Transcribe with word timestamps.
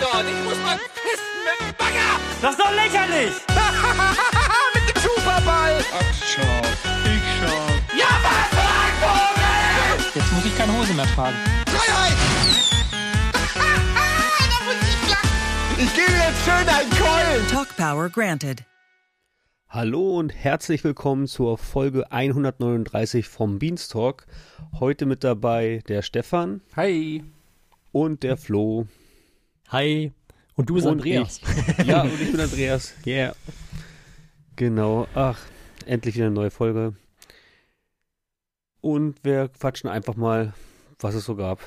dort. 0.00 0.24
Ich 0.26 0.44
muss 0.44 0.58
mal 0.64 0.78
pissen 0.94 1.38
mit 1.44 1.56
dem 1.60 1.74
Bagger. 1.76 2.20
Das 2.42 2.50
ist 2.52 2.60
doch 2.60 2.72
lächerlich! 2.72 3.34
mit 4.74 4.84
dem 4.88 5.02
Superball. 5.02 5.74
Ach, 5.92 6.14
schau. 6.24 6.60
Ich 7.04 7.24
schau. 7.38 7.58
Ja, 7.96 8.10
was, 8.22 8.48
Vogel? 9.00 10.06
Jetzt 10.14 10.32
muss 10.32 10.44
ich 10.44 10.56
keine 10.56 10.72
Hose 10.78 10.94
mehr 10.94 11.06
tragen. 11.14 11.36
Freiheit. 11.68 12.16
ich 15.78 15.94
gebe 15.94 16.12
jetzt 16.12 16.44
schön 16.44 16.68
einen 16.68 16.90
Keulen. 16.90 17.48
Talk 17.50 17.76
Power 17.76 18.08
granted. 18.08 18.64
Hallo 19.68 20.18
und 20.18 20.32
herzlich 20.32 20.84
willkommen 20.84 21.26
zur 21.26 21.58
Folge 21.58 22.10
139 22.10 23.28
vom 23.28 23.58
Beanstalk. 23.58 24.26
Heute 24.78 25.06
mit 25.06 25.24
dabei 25.24 25.82
der 25.88 26.02
Stefan 26.02 26.62
Hi. 26.76 27.24
und 27.92 28.22
der 28.22 28.36
Flo. 28.36 28.86
Hi. 29.68 30.12
Und 30.54 30.70
du 30.70 30.74
bist 30.74 30.86
und 30.86 30.92
Andreas. 30.92 31.40
Ich. 31.78 31.86
Ja, 31.86 32.02
und 32.02 32.20
ich 32.20 32.30
bin 32.30 32.40
Andreas. 32.40 32.94
Yeah. 33.06 33.34
Genau. 34.56 35.06
Ach, 35.14 35.38
endlich 35.84 36.14
wieder 36.14 36.26
eine 36.26 36.34
neue 36.34 36.50
Folge. 36.50 36.94
Und 38.80 39.22
wir 39.24 39.48
quatschen 39.48 39.90
einfach 39.90 40.16
mal, 40.16 40.54
was 41.00 41.14
es 41.14 41.24
so 41.24 41.34
gab. 41.34 41.60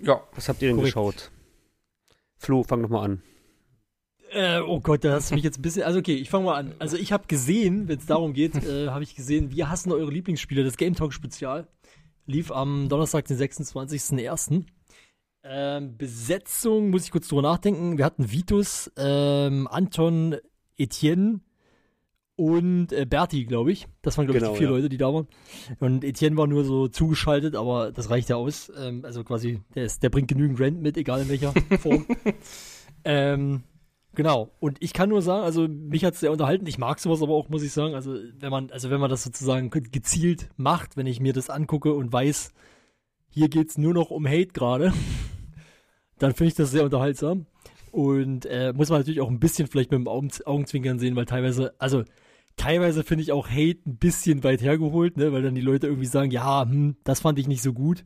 Ja, 0.00 0.22
Was 0.34 0.48
habt 0.48 0.60
ihr 0.60 0.68
denn 0.68 0.76
Korrekt. 0.76 0.94
geschaut? 0.94 1.30
Flo, 2.36 2.62
fang 2.62 2.82
doch 2.82 2.90
mal 2.90 3.02
an. 3.04 3.22
Äh, 4.30 4.60
oh 4.60 4.80
Gott, 4.80 5.04
da 5.04 5.14
hast 5.14 5.30
du 5.30 5.34
mich 5.34 5.44
jetzt 5.44 5.58
ein 5.58 5.62
bisschen. 5.62 5.84
Also, 5.84 5.98
okay, 5.98 6.14
ich 6.14 6.28
fange 6.28 6.44
mal 6.44 6.56
an. 6.56 6.74
Also, 6.78 6.96
ich 6.98 7.12
habe 7.12 7.26
gesehen, 7.26 7.88
wenn 7.88 7.98
es 7.98 8.06
darum 8.06 8.34
geht, 8.34 8.54
äh, 8.56 8.88
habe 8.88 9.02
ich 9.02 9.14
gesehen, 9.14 9.50
wir 9.50 9.70
hassen 9.70 9.90
eure 9.92 10.10
Lieblingsspiele. 10.10 10.62
Das 10.64 10.76
Game 10.76 10.94
Talk 10.94 11.14
Spezial 11.14 11.66
lief 12.26 12.52
am 12.52 12.88
Donnerstag, 12.90 13.24
den 13.26 13.38
26.01. 13.38 14.64
Ähm, 15.48 15.96
Besetzung, 15.96 16.90
muss 16.90 17.04
ich 17.04 17.10
kurz 17.10 17.28
drüber 17.28 17.42
nachdenken. 17.42 17.98
Wir 17.98 18.04
hatten 18.04 18.32
Vitus, 18.32 18.90
ähm, 18.96 19.68
Anton, 19.68 20.36
Etienne 20.76 21.40
und 22.34 22.92
äh, 22.92 23.06
Berti, 23.06 23.44
glaube 23.44 23.72
ich. 23.72 23.86
Das 24.02 24.18
waren, 24.18 24.26
glaube 24.26 24.40
Genau, 24.40 24.52
ich, 24.52 24.58
die 24.58 24.64
vier 24.64 24.70
ja. 24.70 24.76
Leute, 24.76 24.88
die 24.88 24.96
da 24.98 25.12
waren. 25.12 25.26
Und 25.78 26.04
Etienne 26.04 26.36
war 26.36 26.46
nur 26.46 26.64
so 26.64 26.88
zugeschaltet, 26.88 27.54
aber 27.54 27.92
das 27.92 28.10
reicht 28.10 28.28
ja 28.28 28.36
aus. 28.36 28.72
Ähm, 28.76 29.04
also 29.04 29.24
quasi, 29.24 29.60
der, 29.74 29.84
ist, 29.84 30.02
der 30.02 30.10
bringt 30.10 30.28
genügend 30.28 30.58
Rent 30.58 30.82
mit, 30.82 30.96
egal 30.96 31.22
in 31.22 31.28
welcher 31.28 31.52
Form. 31.78 32.06
ähm, 33.04 33.62
genau. 34.14 34.50
Und 34.58 34.78
ich 34.80 34.92
kann 34.92 35.08
nur 35.08 35.22
sagen, 35.22 35.44
also 35.44 35.68
mich 35.68 36.04
hat 36.04 36.14
es 36.14 36.20
sehr 36.20 36.32
unterhalten. 36.32 36.66
Ich 36.66 36.78
mag 36.78 36.98
sowas 36.98 37.22
aber 37.22 37.34
auch, 37.34 37.48
muss 37.48 37.62
ich 37.62 37.72
sagen. 37.72 37.94
Also 37.94 38.16
wenn 38.38 38.50
man, 38.50 38.70
also 38.70 38.90
wenn 38.90 39.00
man 39.00 39.10
das 39.10 39.22
sozusagen 39.22 39.70
gezielt 39.70 40.50
macht, 40.56 40.96
wenn 40.96 41.06
ich 41.06 41.20
mir 41.20 41.32
das 41.32 41.50
angucke 41.50 41.94
und 41.94 42.12
weiß, 42.12 42.52
hier 43.28 43.48
geht's 43.48 43.78
nur 43.78 43.94
noch 43.94 44.10
um 44.10 44.26
Hate 44.26 44.48
gerade, 44.48 44.92
dann 46.18 46.34
finde 46.34 46.48
ich 46.48 46.54
das 46.54 46.70
sehr 46.70 46.84
unterhaltsam. 46.84 47.46
Und 47.92 48.44
äh, 48.46 48.72
muss 48.74 48.90
man 48.90 49.00
natürlich 49.00 49.20
auch 49.20 49.30
ein 49.30 49.40
bisschen 49.40 49.68
vielleicht 49.68 49.90
mit 49.90 49.98
dem 49.98 50.08
Augen, 50.08 50.30
Augenzwinkern 50.44 50.98
sehen, 50.98 51.16
weil 51.16 51.24
teilweise, 51.24 51.74
also 51.78 52.04
teilweise 52.56 53.04
finde 53.04 53.22
ich 53.22 53.32
auch 53.32 53.48
Hate 53.48 53.78
ein 53.86 53.96
bisschen 53.96 54.44
weit 54.44 54.60
hergeholt, 54.60 55.16
ne, 55.16 55.32
weil 55.32 55.42
dann 55.42 55.54
die 55.54 55.60
Leute 55.62 55.86
irgendwie 55.86 56.06
sagen, 56.06 56.30
ja, 56.30 56.62
hm, 56.62 56.96
das 57.04 57.20
fand 57.20 57.38
ich 57.38 57.48
nicht 57.48 57.62
so 57.62 57.72
gut. 57.72 58.04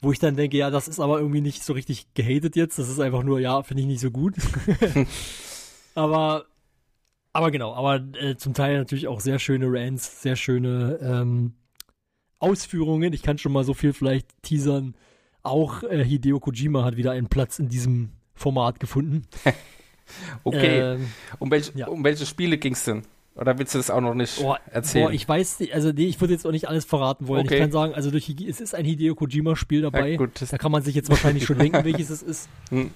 Wo 0.00 0.12
ich 0.12 0.18
dann 0.18 0.36
denke, 0.36 0.56
ja, 0.56 0.70
das 0.70 0.88
ist 0.88 1.00
aber 1.00 1.18
irgendwie 1.18 1.40
nicht 1.40 1.64
so 1.64 1.72
richtig 1.72 2.12
gehatet 2.14 2.56
jetzt. 2.56 2.78
Das 2.78 2.88
ist 2.90 3.00
einfach 3.00 3.22
nur, 3.22 3.40
ja, 3.40 3.62
finde 3.62 3.82
ich 3.82 3.88
nicht 3.88 4.00
so 4.00 4.10
gut. 4.10 4.34
aber, 5.94 6.44
aber 7.32 7.50
genau, 7.50 7.74
aber 7.74 8.04
äh, 8.20 8.36
zum 8.36 8.52
Teil 8.52 8.76
natürlich 8.76 9.08
auch 9.08 9.20
sehr 9.20 9.38
schöne 9.38 9.66
Rants, 9.68 10.20
sehr 10.20 10.36
schöne 10.36 10.98
ähm, 11.00 11.54
Ausführungen. 12.38 13.14
Ich 13.14 13.22
kann 13.22 13.38
schon 13.38 13.52
mal 13.52 13.64
so 13.64 13.72
viel 13.72 13.94
vielleicht 13.94 14.28
teasern. 14.42 14.94
Auch 15.44 15.84
äh, 15.84 16.04
Hideo 16.04 16.40
Kojima 16.40 16.84
hat 16.84 16.96
wieder 16.96 17.12
einen 17.12 17.28
Platz 17.28 17.60
in 17.60 17.68
diesem 17.68 18.10
Format 18.34 18.80
gefunden. 18.80 19.22
okay. 20.44 20.94
Ähm, 20.94 21.06
um, 21.38 21.50
welch, 21.50 21.70
ja. 21.76 21.86
um 21.86 22.02
welche 22.02 22.26
Spiele 22.26 22.58
ging 22.58 22.72
es 22.72 22.84
denn? 22.84 23.02
Oder 23.36 23.58
willst 23.58 23.74
du 23.74 23.78
das 23.78 23.90
auch 23.90 24.00
noch 24.00 24.14
nicht 24.14 24.40
Boah, 24.40 24.60
erzählen? 24.70 25.06
Boah, 25.06 25.12
ich 25.12 25.28
weiß 25.28 25.60
nicht, 25.60 25.74
also 25.74 25.90
nee, 25.92 26.06
ich 26.06 26.20
würde 26.20 26.34
jetzt 26.34 26.46
auch 26.46 26.52
nicht 26.52 26.68
alles 26.68 26.84
verraten 26.84 27.26
wollen. 27.26 27.44
Okay. 27.44 27.54
Ich 27.54 27.60
kann 27.60 27.72
sagen, 27.72 27.94
also 27.94 28.10
durch, 28.10 28.28
es 28.28 28.60
ist 28.60 28.74
ein 28.74 28.84
Hideo 28.84 29.14
Kojima-Spiel 29.14 29.82
dabei. 29.82 30.10
ja, 30.10 30.16
gut, 30.16 30.30
Da 30.50 30.56
kann 30.56 30.72
man 30.72 30.82
sich 30.82 30.94
jetzt 30.94 31.10
wahrscheinlich 31.10 31.44
schon 31.44 31.58
denken, 31.60 31.84
welches 31.84 32.10
es 32.10 32.22
ist. 32.22 32.48
Hm. 32.70 32.90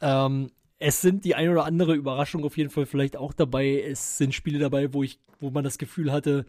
Ähm, 0.00 0.50
es 0.78 1.00
sind 1.00 1.24
die 1.24 1.34
ein 1.34 1.48
oder 1.48 1.64
andere 1.64 1.94
Überraschung 1.94 2.44
auf 2.44 2.56
jeden 2.56 2.70
Fall 2.70 2.86
vielleicht 2.86 3.16
auch 3.16 3.32
dabei. 3.32 3.80
Es 3.80 4.18
sind 4.18 4.34
Spiele 4.34 4.58
dabei, 4.58 4.92
wo 4.92 5.02
ich, 5.02 5.18
wo 5.40 5.50
man 5.50 5.64
das 5.64 5.78
Gefühl 5.78 6.12
hatte, 6.12 6.44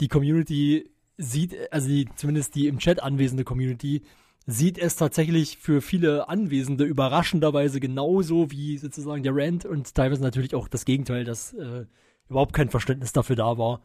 die 0.00 0.08
Community 0.08 0.90
sieht, 1.16 1.54
also 1.72 1.88
die, 1.88 2.08
zumindest 2.16 2.54
die 2.54 2.66
im 2.66 2.78
Chat 2.78 3.02
anwesende 3.02 3.44
Community, 3.44 4.02
sieht 4.46 4.78
es 4.78 4.96
tatsächlich 4.96 5.58
für 5.58 5.80
viele 5.80 6.28
Anwesende 6.28 6.84
überraschenderweise 6.84 7.78
genauso 7.80 8.50
wie 8.50 8.78
sozusagen 8.78 9.22
der 9.22 9.32
Rant 9.36 9.64
und 9.64 9.94
teilweise 9.94 10.22
natürlich 10.22 10.54
auch 10.54 10.68
das 10.68 10.84
Gegenteil, 10.84 11.24
dass 11.24 11.52
äh, 11.54 11.86
überhaupt 12.28 12.52
kein 12.52 12.68
Verständnis 12.70 13.12
dafür 13.12 13.36
da 13.36 13.56
war. 13.58 13.80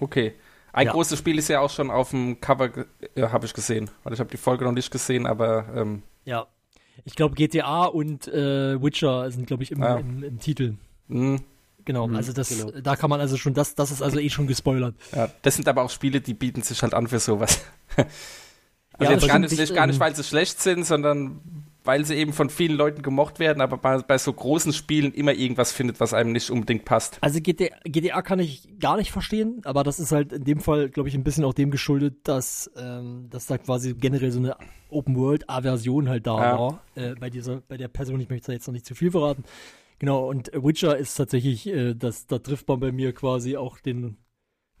okay. 0.00 0.34
Ein 0.72 0.86
Ja. 0.86 0.92
großes 0.92 1.18
Spiel 1.18 1.36
ist 1.36 1.48
ja 1.48 1.58
auch 1.60 1.70
schon 1.70 1.90
auf 1.90 2.10
dem 2.10 2.40
Cover, 2.40 2.70
äh, 3.16 3.22
habe 3.22 3.44
ich 3.44 3.52
gesehen. 3.52 3.90
Weil 4.04 4.12
ich 4.12 4.20
habe 4.20 4.30
die 4.30 4.36
Folge 4.36 4.64
noch 4.64 4.70
nicht 4.70 4.92
gesehen, 4.92 5.26
aber 5.26 5.66
ähm, 5.74 6.02
Ja. 6.24 6.46
Ich 7.04 7.16
glaube, 7.16 7.34
GTA 7.34 7.86
und 7.86 8.28
äh, 8.28 8.80
Witcher 8.80 9.28
sind, 9.32 9.46
glaube 9.46 9.64
ich, 9.64 9.72
im, 9.72 9.82
Ah. 9.82 9.96
im, 9.96 10.22
im 10.22 10.38
Titel. 10.38 10.74
mh, 11.08 11.38
Genau, 11.86 12.06
Mhm, 12.06 12.14
also 12.14 12.32
das, 12.32 12.50
genau. 12.50 12.70
da 12.82 12.94
kann 12.94 13.10
man 13.10 13.20
also 13.20 13.36
schon, 13.36 13.52
das, 13.54 13.74
das 13.74 13.90
ist 13.90 14.00
also 14.02 14.18
eh 14.20 14.28
schon 14.30 14.46
gespoilert. 14.46 14.94
ja, 15.12 15.28
das 15.42 15.56
sind 15.56 15.66
aber 15.66 15.82
auch 15.82 15.90
Spiele, 15.90 16.20
die 16.20 16.34
bieten 16.34 16.62
sich 16.62 16.82
halt 16.82 16.94
an 16.94 17.08
für 17.08 17.18
sowas. 17.18 17.60
Ja, 19.00 19.08
also 19.08 19.12
jetzt 19.12 19.22
aber 19.24 19.32
gar 19.32 19.38
nicht, 19.40 19.58
nicht, 19.58 19.74
gar 19.74 19.86
nicht, 19.86 20.00
weil 20.00 20.14
sie 20.14 20.24
schlecht 20.24 20.60
sind, 20.60 20.84
sondern 20.84 21.40
weil 21.84 22.04
sie 22.04 22.14
eben 22.14 22.32
von 22.32 22.50
vielen 22.50 22.76
Leuten 22.76 23.02
gemocht 23.02 23.38
werden, 23.38 23.60
aber 23.60 23.78
bei, 23.78 23.98
bei 23.98 24.18
so 24.18 24.32
großen 24.32 24.72
Spielen 24.72 25.12
immer 25.12 25.32
irgendwas 25.32 25.72
findet, 25.72 25.98
was 26.00 26.12
einem 26.12 26.32
nicht 26.32 26.50
unbedingt 26.50 26.84
passt. 26.84 27.18
Also 27.22 27.40
GTA, 27.40 27.68
GTA 27.84 28.22
kann 28.22 28.38
ich 28.38 28.68
gar 28.78 28.96
nicht 28.96 29.10
verstehen, 29.10 29.62
aber 29.64 29.82
das 29.82 29.98
ist 29.98 30.12
halt 30.12 30.32
in 30.32 30.44
dem 30.44 30.60
Fall, 30.60 30.90
glaube 30.90 31.08
ich, 31.08 31.14
ein 31.14 31.24
bisschen 31.24 31.44
auch 31.44 31.54
dem 31.54 31.70
geschuldet, 31.70 32.28
dass, 32.28 32.70
ähm, 32.76 33.28
dass 33.30 33.46
da 33.46 33.58
quasi 33.58 33.94
generell 33.94 34.30
so 34.30 34.38
eine 34.38 34.56
Open-World-Aversion 34.90 36.08
halt 36.08 36.26
da 36.26 36.36
Ja. 36.36 36.58
war. 36.58 36.84
Äh, 36.94 37.14
bei 37.14 37.30
dieser, 37.30 37.62
bei 37.62 37.76
der 37.76 37.88
Person, 37.88 38.20
ich 38.20 38.28
möchte 38.28 38.48
da 38.48 38.52
jetzt 38.52 38.66
noch 38.66 38.74
nicht 38.74 38.86
zu 38.86 38.94
viel 38.94 39.10
verraten. 39.10 39.44
Genau, 39.98 40.28
und 40.28 40.50
Witcher 40.54 40.96
ist 40.96 41.14
tatsächlich, 41.14 41.66
äh, 41.66 41.94
das, 41.94 42.26
da 42.26 42.38
trifft 42.38 42.68
man 42.68 42.80
bei 42.80 42.92
mir 42.92 43.12
quasi 43.12 43.56
auch 43.56 43.78
den, 43.78 44.16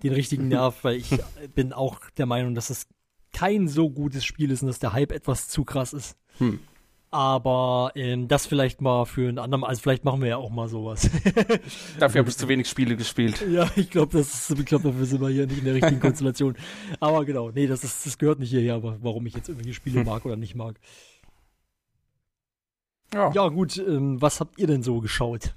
den 0.02 0.12
richtigen 0.12 0.48
Nerv, 0.48 0.82
weil 0.82 0.96
ich 0.96 1.10
bin 1.54 1.72
auch 1.72 1.98
der 2.16 2.26
Meinung, 2.26 2.54
dass 2.54 2.70
es 2.70 2.86
kein 3.32 3.68
so 3.68 3.90
gutes 3.90 4.24
Spiel 4.24 4.50
ist 4.50 4.62
und 4.62 4.68
dass 4.68 4.78
der 4.78 4.92
Hype 4.92 5.12
etwas 5.12 5.48
zu 5.48 5.64
krass 5.64 5.92
ist. 5.92 6.16
Hm. 6.38 6.60
Aber 7.12 7.90
ähm, 7.96 8.28
das 8.28 8.46
vielleicht 8.46 8.80
mal 8.80 9.04
für 9.04 9.28
einen 9.28 9.40
anderen, 9.40 9.64
also 9.64 9.82
vielleicht 9.82 10.04
machen 10.04 10.20
wir 10.20 10.28
ja 10.28 10.36
auch 10.36 10.50
mal 10.50 10.68
sowas. 10.68 11.10
Dafür 11.98 12.20
habe 12.20 12.30
ich 12.30 12.36
zu 12.36 12.46
wenig 12.46 12.68
Spiele 12.68 12.96
gespielt. 12.96 13.44
Ja, 13.50 13.68
ich 13.74 13.90
glaube, 13.90 14.16
das 14.16 14.50
ist, 14.50 14.58
ich 14.58 14.64
glaube, 14.64 14.84
dafür 14.84 15.06
sind 15.06 15.20
wir 15.20 15.28
hier 15.28 15.46
nicht 15.46 15.58
in 15.58 15.64
der 15.64 15.74
richtigen 15.74 15.98
Konstellation. 16.00 16.56
Aber 17.00 17.24
genau, 17.24 17.50
nee, 17.50 17.66
das 17.66 17.82
ist, 17.82 18.06
das 18.06 18.16
gehört 18.16 18.38
nicht 18.38 18.50
hierher, 18.50 18.74
aber 18.74 18.98
warum 19.00 19.26
ich 19.26 19.34
jetzt 19.34 19.48
irgendwelche 19.48 19.74
Spiele 19.74 20.04
mag 20.04 20.24
oder 20.24 20.36
nicht 20.36 20.54
mag. 20.54 20.76
Ja. 23.12 23.32
Ja, 23.32 23.48
gut, 23.48 23.76
ähm, 23.78 24.22
was 24.22 24.38
habt 24.38 24.60
ihr 24.60 24.68
denn 24.68 24.84
so 24.84 25.00
geschaut? 25.00 25.54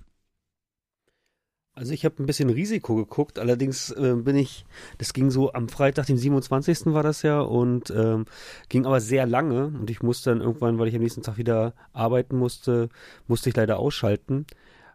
Also 1.76 1.92
ich 1.92 2.06
habe 2.06 2.22
ein 2.22 2.28
bisschen 2.28 2.52
Risiko 2.52 2.96
geguckt, 2.96 3.40
allerdings 3.40 3.90
äh, 3.90 4.14
bin 4.16 4.36
ich, 4.36 4.64
das 5.00 5.12
ging 5.12 5.32
so 5.32 5.54
am 5.54 5.70
Freitag, 5.70 6.06
den 6.06 6.20
27. 6.20 6.94
war 6.94 7.02
das 7.02 7.24
ja 7.24 7.42
und 7.42 7.90
ähm, 7.90 8.26
ging 8.70 8.86
aber 8.86 9.02
sehr 9.02 9.26
lange 9.26 9.66
und 9.66 9.90
ich 9.90 10.04
musste 10.04 10.30
dann 10.30 10.42
irgendwann, 10.42 10.78
weil 10.78 10.88
ich 10.88 10.96
am 10.96 11.02
nächsten 11.02 11.24
Tag 11.24 11.38
wieder 11.38 11.74
arbeiten 11.92 12.38
musste, 12.38 12.90
musste 13.28 13.50
ich 13.50 13.56
leider 13.56 13.80
ausschalten. 13.80 14.46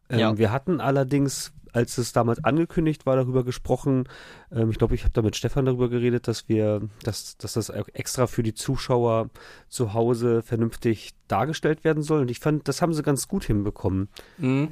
Ähm, 0.08 0.18
Ja. 0.20 0.38
Wir 0.38 0.52
hatten 0.52 0.80
allerdings, 0.80 1.52
als 1.72 1.98
es 1.98 2.12
damals 2.12 2.44
angekündigt 2.44 3.06
war, 3.06 3.16
darüber 3.16 3.42
gesprochen, 3.42 4.08
ähm, 4.52 4.70
ich 4.70 4.78
glaube, 4.78 4.94
ich 4.94 5.02
habe 5.02 5.12
da 5.12 5.22
mit 5.22 5.34
Stefan 5.34 5.64
darüber 5.64 5.88
geredet, 5.88 6.28
dass 6.28 6.48
wir, 6.48 6.82
dass, 7.02 7.36
dass 7.38 7.54
das 7.54 7.72
auch 7.72 7.88
extra 7.92 8.28
für 8.28 8.44
die 8.44 8.54
Zuschauer 8.54 9.30
zu 9.68 9.94
Hause 9.94 10.42
vernünftig 10.42 11.10
dargestellt 11.26 11.82
werden 11.82 12.04
soll 12.04 12.20
und 12.20 12.30
ich 12.30 12.38
fand, 12.38 12.68
das 12.68 12.82
haben 12.82 12.94
sie 12.94 13.02
ganz 13.02 13.26
gut 13.26 13.42
hinbekommen. 13.42 14.08
Mhm. 14.38 14.68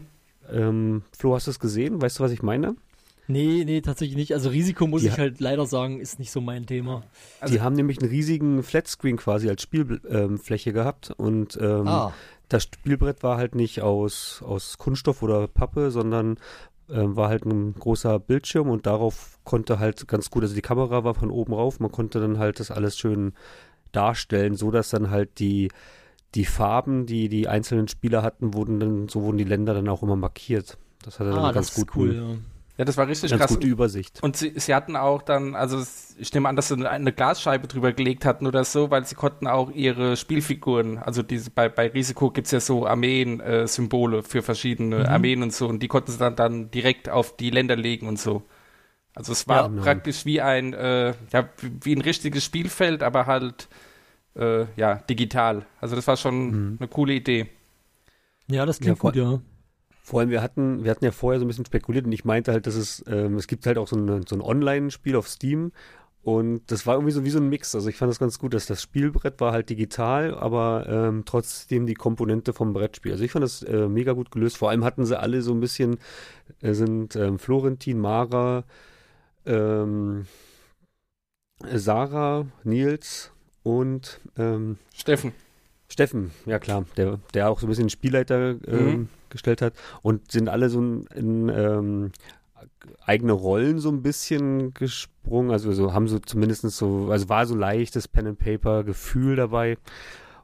Ähm, 0.52 1.02
Flo, 1.16 1.34
hast 1.34 1.46
du 1.46 1.50
es 1.50 1.58
gesehen? 1.58 2.00
Weißt 2.00 2.18
du, 2.18 2.24
was 2.24 2.32
ich 2.32 2.42
meine? 2.42 2.76
Nee, 3.28 3.64
nee, 3.66 3.80
tatsächlich 3.80 4.16
nicht. 4.16 4.32
Also 4.34 4.50
Risiko 4.50 4.86
muss 4.86 5.02
Die 5.02 5.08
ich 5.08 5.14
ha- 5.14 5.18
halt 5.18 5.40
leider 5.40 5.66
sagen, 5.66 5.98
ist 6.00 6.18
nicht 6.20 6.30
so 6.30 6.40
mein 6.40 6.66
Thema. 6.66 7.02
Also- 7.40 7.54
die 7.54 7.60
haben 7.60 7.74
nämlich 7.74 8.00
einen 8.00 8.08
riesigen 8.10 8.62
Flatscreen 8.62 9.16
quasi 9.16 9.48
als 9.48 9.62
Spielfläche 9.62 10.70
ähm, 10.70 10.74
gehabt 10.74 11.10
und 11.16 11.58
ähm, 11.60 11.88
ah, 11.88 12.12
das 12.48 12.62
Spielbrett 12.64 13.24
war 13.24 13.36
halt 13.36 13.56
nicht 13.56 13.82
aus, 13.82 14.42
aus 14.46 14.78
Kunststoff 14.78 15.22
oder 15.22 15.48
Pappe, 15.48 15.90
sondern 15.90 16.38
ähm, 16.88 17.16
war 17.16 17.28
halt 17.28 17.44
ein 17.44 17.74
großer 17.74 18.20
Bildschirm 18.20 18.70
und 18.70 18.86
darauf 18.86 19.40
konnte 19.42 19.80
halt 19.80 20.06
ganz 20.06 20.30
gut, 20.30 20.44
also 20.44 20.54
die 20.54 20.62
Kamera 20.62 21.02
war 21.02 21.14
von 21.14 21.32
oben 21.32 21.52
rauf, 21.54 21.80
man 21.80 21.90
konnte 21.90 22.20
dann 22.20 22.38
halt 22.38 22.60
das 22.60 22.70
alles 22.70 22.96
schön 22.96 23.32
darstellen, 23.90 24.54
so 24.54 24.70
dass 24.70 24.90
dann 24.90 25.10
halt 25.10 25.40
die 25.40 25.70
die 26.34 26.44
Farben, 26.44 27.06
die 27.06 27.28
die 27.28 27.48
einzelnen 27.48 27.88
Spieler 27.88 28.22
hatten, 28.22 28.54
wurden 28.54 28.80
dann, 28.80 29.08
so 29.08 29.22
wurden 29.22 29.38
die 29.38 29.44
Länder 29.44 29.74
dann 29.74 29.88
auch 29.88 30.02
immer 30.02 30.16
markiert. 30.16 30.78
Das 31.02 31.18
hat 31.20 31.26
er 31.26 31.32
ah 31.32 31.36
dann 31.36 31.54
das 31.54 31.54
ganz 31.54 31.74
gut 31.74 31.96
cool, 31.96 32.14
ja. 32.14 32.36
Ja, 32.78 32.84
das 32.84 32.98
war 32.98 33.08
richtig 33.08 33.30
Ganz 33.30 33.40
krass. 33.40 33.50
gute 33.54 33.66
Übersicht. 33.66 34.22
Und 34.22 34.36
sie, 34.36 34.52
sie 34.56 34.74
hatten 34.74 34.96
auch 34.96 35.22
dann, 35.22 35.54
also 35.54 35.82
ich 36.18 36.34
nehme 36.34 36.46
an, 36.50 36.56
dass 36.56 36.68
sie 36.68 36.86
eine, 36.86 37.10
Glasscheibe 37.12 37.68
drüber 37.68 37.92
gelegt 37.94 38.26
hatten 38.26 38.46
oder 38.46 38.64
so, 38.64 38.90
weil 38.90 39.06
sie 39.06 39.14
konnten 39.14 39.46
auch 39.46 39.70
ihre 39.70 40.16
Spielfiguren, 40.18 40.98
also 40.98 41.22
diese, 41.22 41.50
bei, 41.50 41.70
bei 41.70 41.88
Risiko 41.88 42.30
gibt's 42.30 42.50
ja 42.50 42.60
so 42.60 42.86
Armeen-Symbole 42.86 44.22
für 44.22 44.42
verschiedene 44.42 44.96
Mhm. 44.98 45.06
Armeen 45.08 45.42
und 45.42 45.54
so 45.54 45.68
und 45.68 45.82
die 45.82 45.88
konnten 45.88 46.12
sie 46.12 46.18
dann, 46.18 46.36
dann 46.36 46.70
direkt 46.70 47.08
auf 47.08 47.34
die 47.36 47.48
Länder 47.50 47.76
legen 47.76 48.08
und 48.08 48.18
so. 48.18 48.42
Also 49.14 49.32
es 49.32 49.48
war 49.48 49.62
Ja, 49.62 49.68
genau. 49.68 49.82
praktisch 49.82 50.26
wie 50.26 50.42
ein, 50.42 50.74
äh, 50.74 51.14
ja, 51.32 51.48
wie 51.82 51.94
ein 51.96 52.02
richtiges 52.02 52.44
Spielfeld, 52.44 53.02
aber 53.02 53.26
halt 53.26 53.68
äh, 54.36 54.66
ja, 54.76 54.96
digital. 55.10 55.66
Also 55.80 55.96
das 55.96 56.06
war 56.06 56.16
schon 56.16 56.56
Mhm. 56.72 56.76
eine 56.78 56.88
coole 56.88 57.14
Idee. 57.14 57.48
Ja, 58.48 58.66
das 58.66 58.80
klingt 58.80 58.98
Ja, 58.98 59.00
gut, 59.00 59.16
ja. 59.16 59.40
Vor 60.02 60.20
allem, 60.20 60.30
wir 60.30 60.40
hatten, 60.42 60.84
wir 60.84 60.90
hatten 60.92 61.04
ja 61.04 61.10
vorher 61.12 61.40
so 61.40 61.44
ein 61.44 61.48
bisschen 61.48 61.66
spekuliert 61.66 62.06
und 62.06 62.12
ich 62.12 62.24
meinte 62.24 62.52
halt, 62.52 62.66
dass 62.66 62.76
es, 62.76 63.04
ähm, 63.08 63.36
es 63.36 63.48
gibt 63.48 63.66
halt 63.66 63.76
auch 63.78 63.88
so, 63.88 63.96
eine, 63.96 64.22
so 64.26 64.36
ein 64.36 64.40
Online-Spiel 64.40 65.16
auf 65.16 65.28
Steam 65.28 65.72
und 66.22 66.62
das 66.70 66.86
war 66.86 66.94
irgendwie 66.94 67.12
so 67.12 67.24
wie 67.24 67.30
so 67.30 67.38
ein 67.40 67.48
Mix. 67.48 67.74
Also 67.74 67.88
ich 67.88 67.96
fand 67.96 68.10
das 68.10 68.18
ganz 68.20 68.38
gut, 68.38 68.54
dass 68.54 68.66
das 68.66 68.82
Spielbrett 68.82 69.40
war 69.40 69.52
halt 69.52 69.70
digital, 69.70 70.34
aber 70.36 70.86
ähm, 70.88 71.24
trotzdem 71.26 71.86
die 71.86 71.94
Komponente 71.94 72.52
vom 72.52 72.72
Brettspiel. 72.72 73.12
Also 73.12 73.24
ich 73.24 73.32
fand 73.32 73.44
das 73.44 73.62
äh, 73.62 73.88
mega 73.88 74.12
gut 74.12 74.30
gelöst. 74.30 74.58
Vor 74.58 74.70
allem 74.70 74.84
hatten 74.84 75.06
sie 75.06 75.18
alle 75.18 75.42
so 75.42 75.52
ein 75.52 75.60
bisschen, 75.60 75.98
äh, 76.62 76.72
sind 76.74 77.16
ähm, 77.16 77.38
Florentin, 77.40 77.98
Mara, 78.00 78.64
ähm, 79.46 80.26
Sarah, 81.74 82.46
Nils 82.64 83.30
und 83.66 84.20
ähm, 84.38 84.78
Steffen. 84.94 85.32
Steffen, 85.88 86.30
ja 86.46 86.58
klar, 86.58 86.84
der, 86.96 87.18
der 87.34 87.48
auch 87.50 87.58
so 87.60 87.66
ein 87.66 87.68
bisschen 87.68 87.90
Spielleiter 87.90 88.56
ähm, 88.66 88.86
Mhm. 88.86 89.08
gestellt 89.30 89.60
hat 89.62 89.74
und 90.02 90.30
sind 90.30 90.48
alle 90.48 90.68
so 90.68 90.78
in, 90.80 91.06
in 91.14 91.48
ähm, 91.48 92.12
eigene 93.04 93.32
Rollen 93.32 93.78
so 93.78 93.88
ein 93.90 94.02
bisschen 94.02 94.72
gesprungen, 94.74 95.50
also 95.50 95.72
so 95.72 95.92
haben 95.92 96.08
so 96.08 96.18
zumindest 96.18 96.62
so, 96.70 97.08
also 97.10 97.28
war 97.28 97.46
so 97.46 97.54
leichtes 97.54 98.08
Pen 98.08 98.26
and 98.28 98.38
Paper 98.38 98.84
Gefühl 98.84 99.36
dabei. 99.36 99.78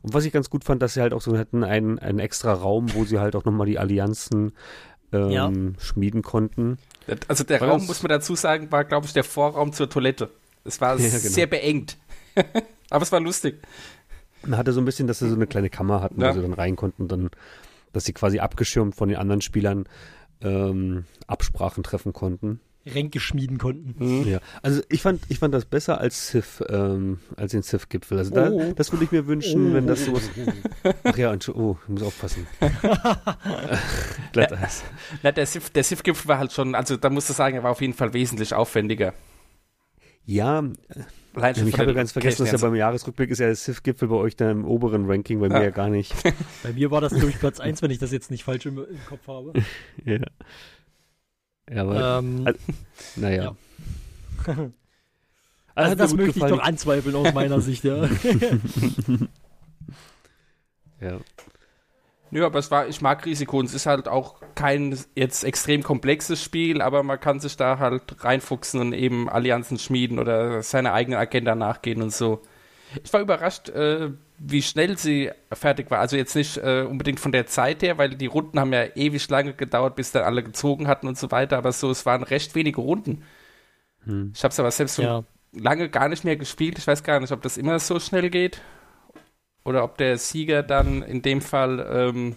Und 0.03 0.15
was 0.15 0.25
ich 0.25 0.33
ganz 0.33 0.51
gut 0.51 0.65
fand, 0.65 0.83
dass 0.83 0.95
sie 0.95 1.01
halt 1.01 1.13
auch 1.13 1.21
so 1.23 1.39
hatten 1.39 1.63
einen, 1.63 1.99
einen 2.01 2.19
extra 2.19 2.53
Raum, 2.53 2.93
wo 2.95 3.05
sie 3.05 3.21
halt 3.21 3.37
auch 3.37 3.45
nochmal 3.45 3.67
die 3.67 3.79
Allianzen 3.79 4.53
ähm, 5.13 5.31
Ja. 5.31 5.53
schmieden 5.79 6.23
konnten. 6.23 6.79
Also 7.29 7.45
der 7.45 7.61
War 7.61 7.69
Raum, 7.69 7.79
das- 7.81 7.89
muss 7.89 8.03
man 8.03 8.11
dazu 8.11 8.35
sagen, 8.35 8.71
war, 8.73 8.85
glaube 8.85 9.07
ich, 9.07 9.13
der 9.13 9.23
Vorraum 9.25 9.73
zur 9.73 9.89
Toilette. 9.89 10.29
Es 10.65 10.81
war 10.81 10.95
Ja, 10.99 11.09
genau. 11.09 11.19
sehr 11.19 11.47
beengt. 11.47 11.97
Aber 12.91 13.03
es 13.03 13.13
war 13.13 13.21
lustig. 13.21 13.61
Man 14.45 14.59
hatte 14.59 14.73
so 14.73 14.81
ein 14.81 14.85
bisschen, 14.85 15.07
dass 15.07 15.21
sie 15.21 15.29
so 15.29 15.35
eine 15.37 15.47
kleine 15.47 15.71
Kammer 15.71 16.01
hatten, 16.01 16.21
Ja. 16.21 16.31
wo 16.31 16.35
sie 16.35 16.43
dann 16.43 16.53
rein 16.53 16.77
konnten, 16.77 17.09
dann, 17.09 17.31
dass 17.93 18.05
sie 18.05 18.13
quasi 18.13 18.39
abgeschirmt 18.41 18.95
von 18.97 19.09
den 19.09 19.19
anderen 19.19 19.41
Spielern 19.41 19.85
ähm, 20.43 21.05
Absprachen 21.27 21.83
treffen 21.85 22.13
konnten. 22.13 22.61
Ränke 22.85 23.21
schmieden 23.21 23.59
konnten. 23.59 24.27
Ja, 24.29 24.41
also 24.61 24.83
ich 24.89 25.03
fand, 25.03 25.23
ich 25.29 25.39
fand 25.39 25.55
das 25.55 25.65
besser 25.67 26.01
als 26.01 26.27
Civ, 26.31 26.65
ähm, 26.69 27.21
als 27.37 27.53
den 27.53 27.63
Civ-Gipfel. 27.63 28.19
Also 28.19 28.35
da, 28.35 28.51
Oh. 28.51 28.73
das 28.75 28.91
würde 28.91 29.05
ich 29.05 29.13
mir 29.13 29.29
wünschen, 29.29 29.73
wenn 29.73 29.87
das 29.87 30.05
sowas. 30.05 30.29
Ach 31.05 31.17
ja, 31.17 31.33
oh, 31.55 31.77
ich 31.85 31.89
muss 31.89 32.03
aufpassen. 32.03 32.45
Glatteis. 34.33 34.83
Na, 35.23 35.33
der 35.33 35.47
Sif- 35.47 35.71
der 35.71 35.85
Sif-Gipfel 35.85 36.29
war 36.29 36.39
halt 36.39 36.53
schon, 36.53 36.75
also 36.75 36.97
da 36.97 37.11
musst 37.11 37.29
du 37.29 37.35
sagen, 37.35 37.57
er 37.57 37.63
war 37.63 37.71
auf 37.71 37.81
jeden 37.81 37.95
Fall 37.95 38.13
wesentlich 38.15 38.55
aufwendiger. 38.55 39.15
Ja, 40.25 40.65
Allein 41.35 41.67
ich 41.67 41.79
habe 41.79 41.95
ganz 41.95 42.13
vergessen, 42.13 42.45
dass 42.45 42.53
ja 42.53 42.59
beim 42.59 42.75
Jahresrückblick 42.75 43.31
ist 43.31 43.39
ja 43.39 43.47
der 43.47 43.57
Civ-Gipfel 43.57 44.09
bei 44.09 44.17
euch 44.17 44.37
da 44.37 44.51
im 44.51 44.65
oberen 44.67 45.07
Ranking, 45.11 45.41
bei 45.41 45.47
Ja. 45.49 45.59
mir 45.59 45.65
ja 45.65 45.71
gar 45.71 45.89
nicht. 45.89 46.13
Bei 46.63 46.73
mir 46.73 46.91
war 46.91 47.01
das, 47.01 47.13
glaube 47.15 47.31
ich, 47.31 47.39
Platz 47.39 47.59
1, 47.61 47.81
wenn 47.83 47.91
ich 47.91 47.99
das 47.99 48.13
jetzt 48.13 48.31
nicht 48.31 48.45
falsch 48.45 48.67
im, 48.67 48.79
im 48.79 49.05
Kopf 49.09 49.27
habe. 49.29 49.53
ja. 50.05 50.19
Ja, 51.71 51.83
aber 51.83 52.19
ähm, 52.19 52.43
also- 52.47 52.59
naja. 53.17 53.57
also 54.45 54.63
hat 55.75 55.89
mir 55.91 55.97
das 55.97 56.13
möchte 56.15 56.29
ich 56.31 56.35
gefallen. 56.35 56.53
doch 56.53 56.63
anzweifeln 56.63 57.15
aus 57.17 57.33
meiner 57.33 57.61
Sicht, 57.61 57.85
ja. 57.85 58.09
Ja. 61.01 61.19
Nö, 62.35 62.47
aber 62.47 62.59
es 62.59 62.71
war, 62.71 62.89
ich 62.89 63.03
mag 63.03 63.27
Risiko 63.27 63.59
und 63.59 63.67
es 63.67 63.75
ist 63.75 63.85
halt 63.85 64.09
auch 64.09 64.37
kein 64.55 64.99
jetzt 65.15 65.45
extrem 65.45 65.83
komplexes 65.83 66.43
Spiel, 66.43 66.81
aber 66.81 67.03
man 67.03 67.21
kann 67.21 67.41
sich 67.41 67.59
da 67.59 67.79
halt 67.79 68.25
reinfuchsen 68.25 68.81
und 68.81 68.95
eben 68.95 69.29
Allianzen 69.29 69.79
schmieden 69.79 70.19
oder 70.19 70.63
seine 70.63 70.95
eigene 70.95 71.19
Agenda 71.19 71.55
nachgehen 71.55 72.01
und 72.01 72.11
so. 72.11 72.41
Ich 73.05 73.13
war 73.13 73.21
überrascht, 73.21 73.69
äh, 73.69 74.13
wie 74.39 74.63
schnell 74.63 74.97
sie 74.97 75.31
fertig 75.53 75.91
war. 75.91 75.99
Also 75.99 76.17
jetzt 76.17 76.35
nicht 76.35 76.57
äh, 76.57 76.87
unbedingt 76.89 77.21
von 77.21 77.33
der 77.33 77.47
Zeit 77.47 77.83
her, 77.83 77.99
weil 77.99 78.15
die 78.15 78.27
Runden 78.27 78.59
haben 78.59 78.73
ja 78.73 78.87
ewig 78.95 79.29
lange 79.29 79.53
gedauert, 79.53 79.95
bis 79.95 80.13
dann 80.13 80.25
alle 80.25 80.43
gezogen 80.43 80.89
hatten 80.89 81.09
und 81.09 81.19
so 81.19 81.31
weiter, 81.31 81.59
aber 81.59 81.73
so, 81.73 81.91
es 81.91 82.07
waren 82.07 82.23
recht 82.23 82.55
wenige 82.55 82.81
Runden. 82.81 83.25
Hm. 84.05 84.33
Ich 84.35 84.43
habe 84.43 84.53
es 84.53 84.59
aber 84.59 84.71
selbst 84.71 84.97
ja. 84.97 85.23
lange 85.53 85.91
gar 85.91 86.09
nicht 86.09 86.25
mehr 86.25 86.37
gespielt. 86.37 86.79
Ich 86.79 86.87
weiß 86.87 87.03
gar 87.03 87.21
nicht, 87.21 87.33
ob 87.33 87.43
das 87.43 87.59
immer 87.59 87.79
so 87.79 88.01
schnell 88.01 88.31
geht 88.31 88.63
oder 89.65 89.85
ob 89.85 89.99
der 89.99 90.19
Sieger 90.19 90.63
dann 90.63 91.03
in 91.03 91.23
dem 91.23 91.41
Fall 91.41 91.87
ähm, 91.91 92.37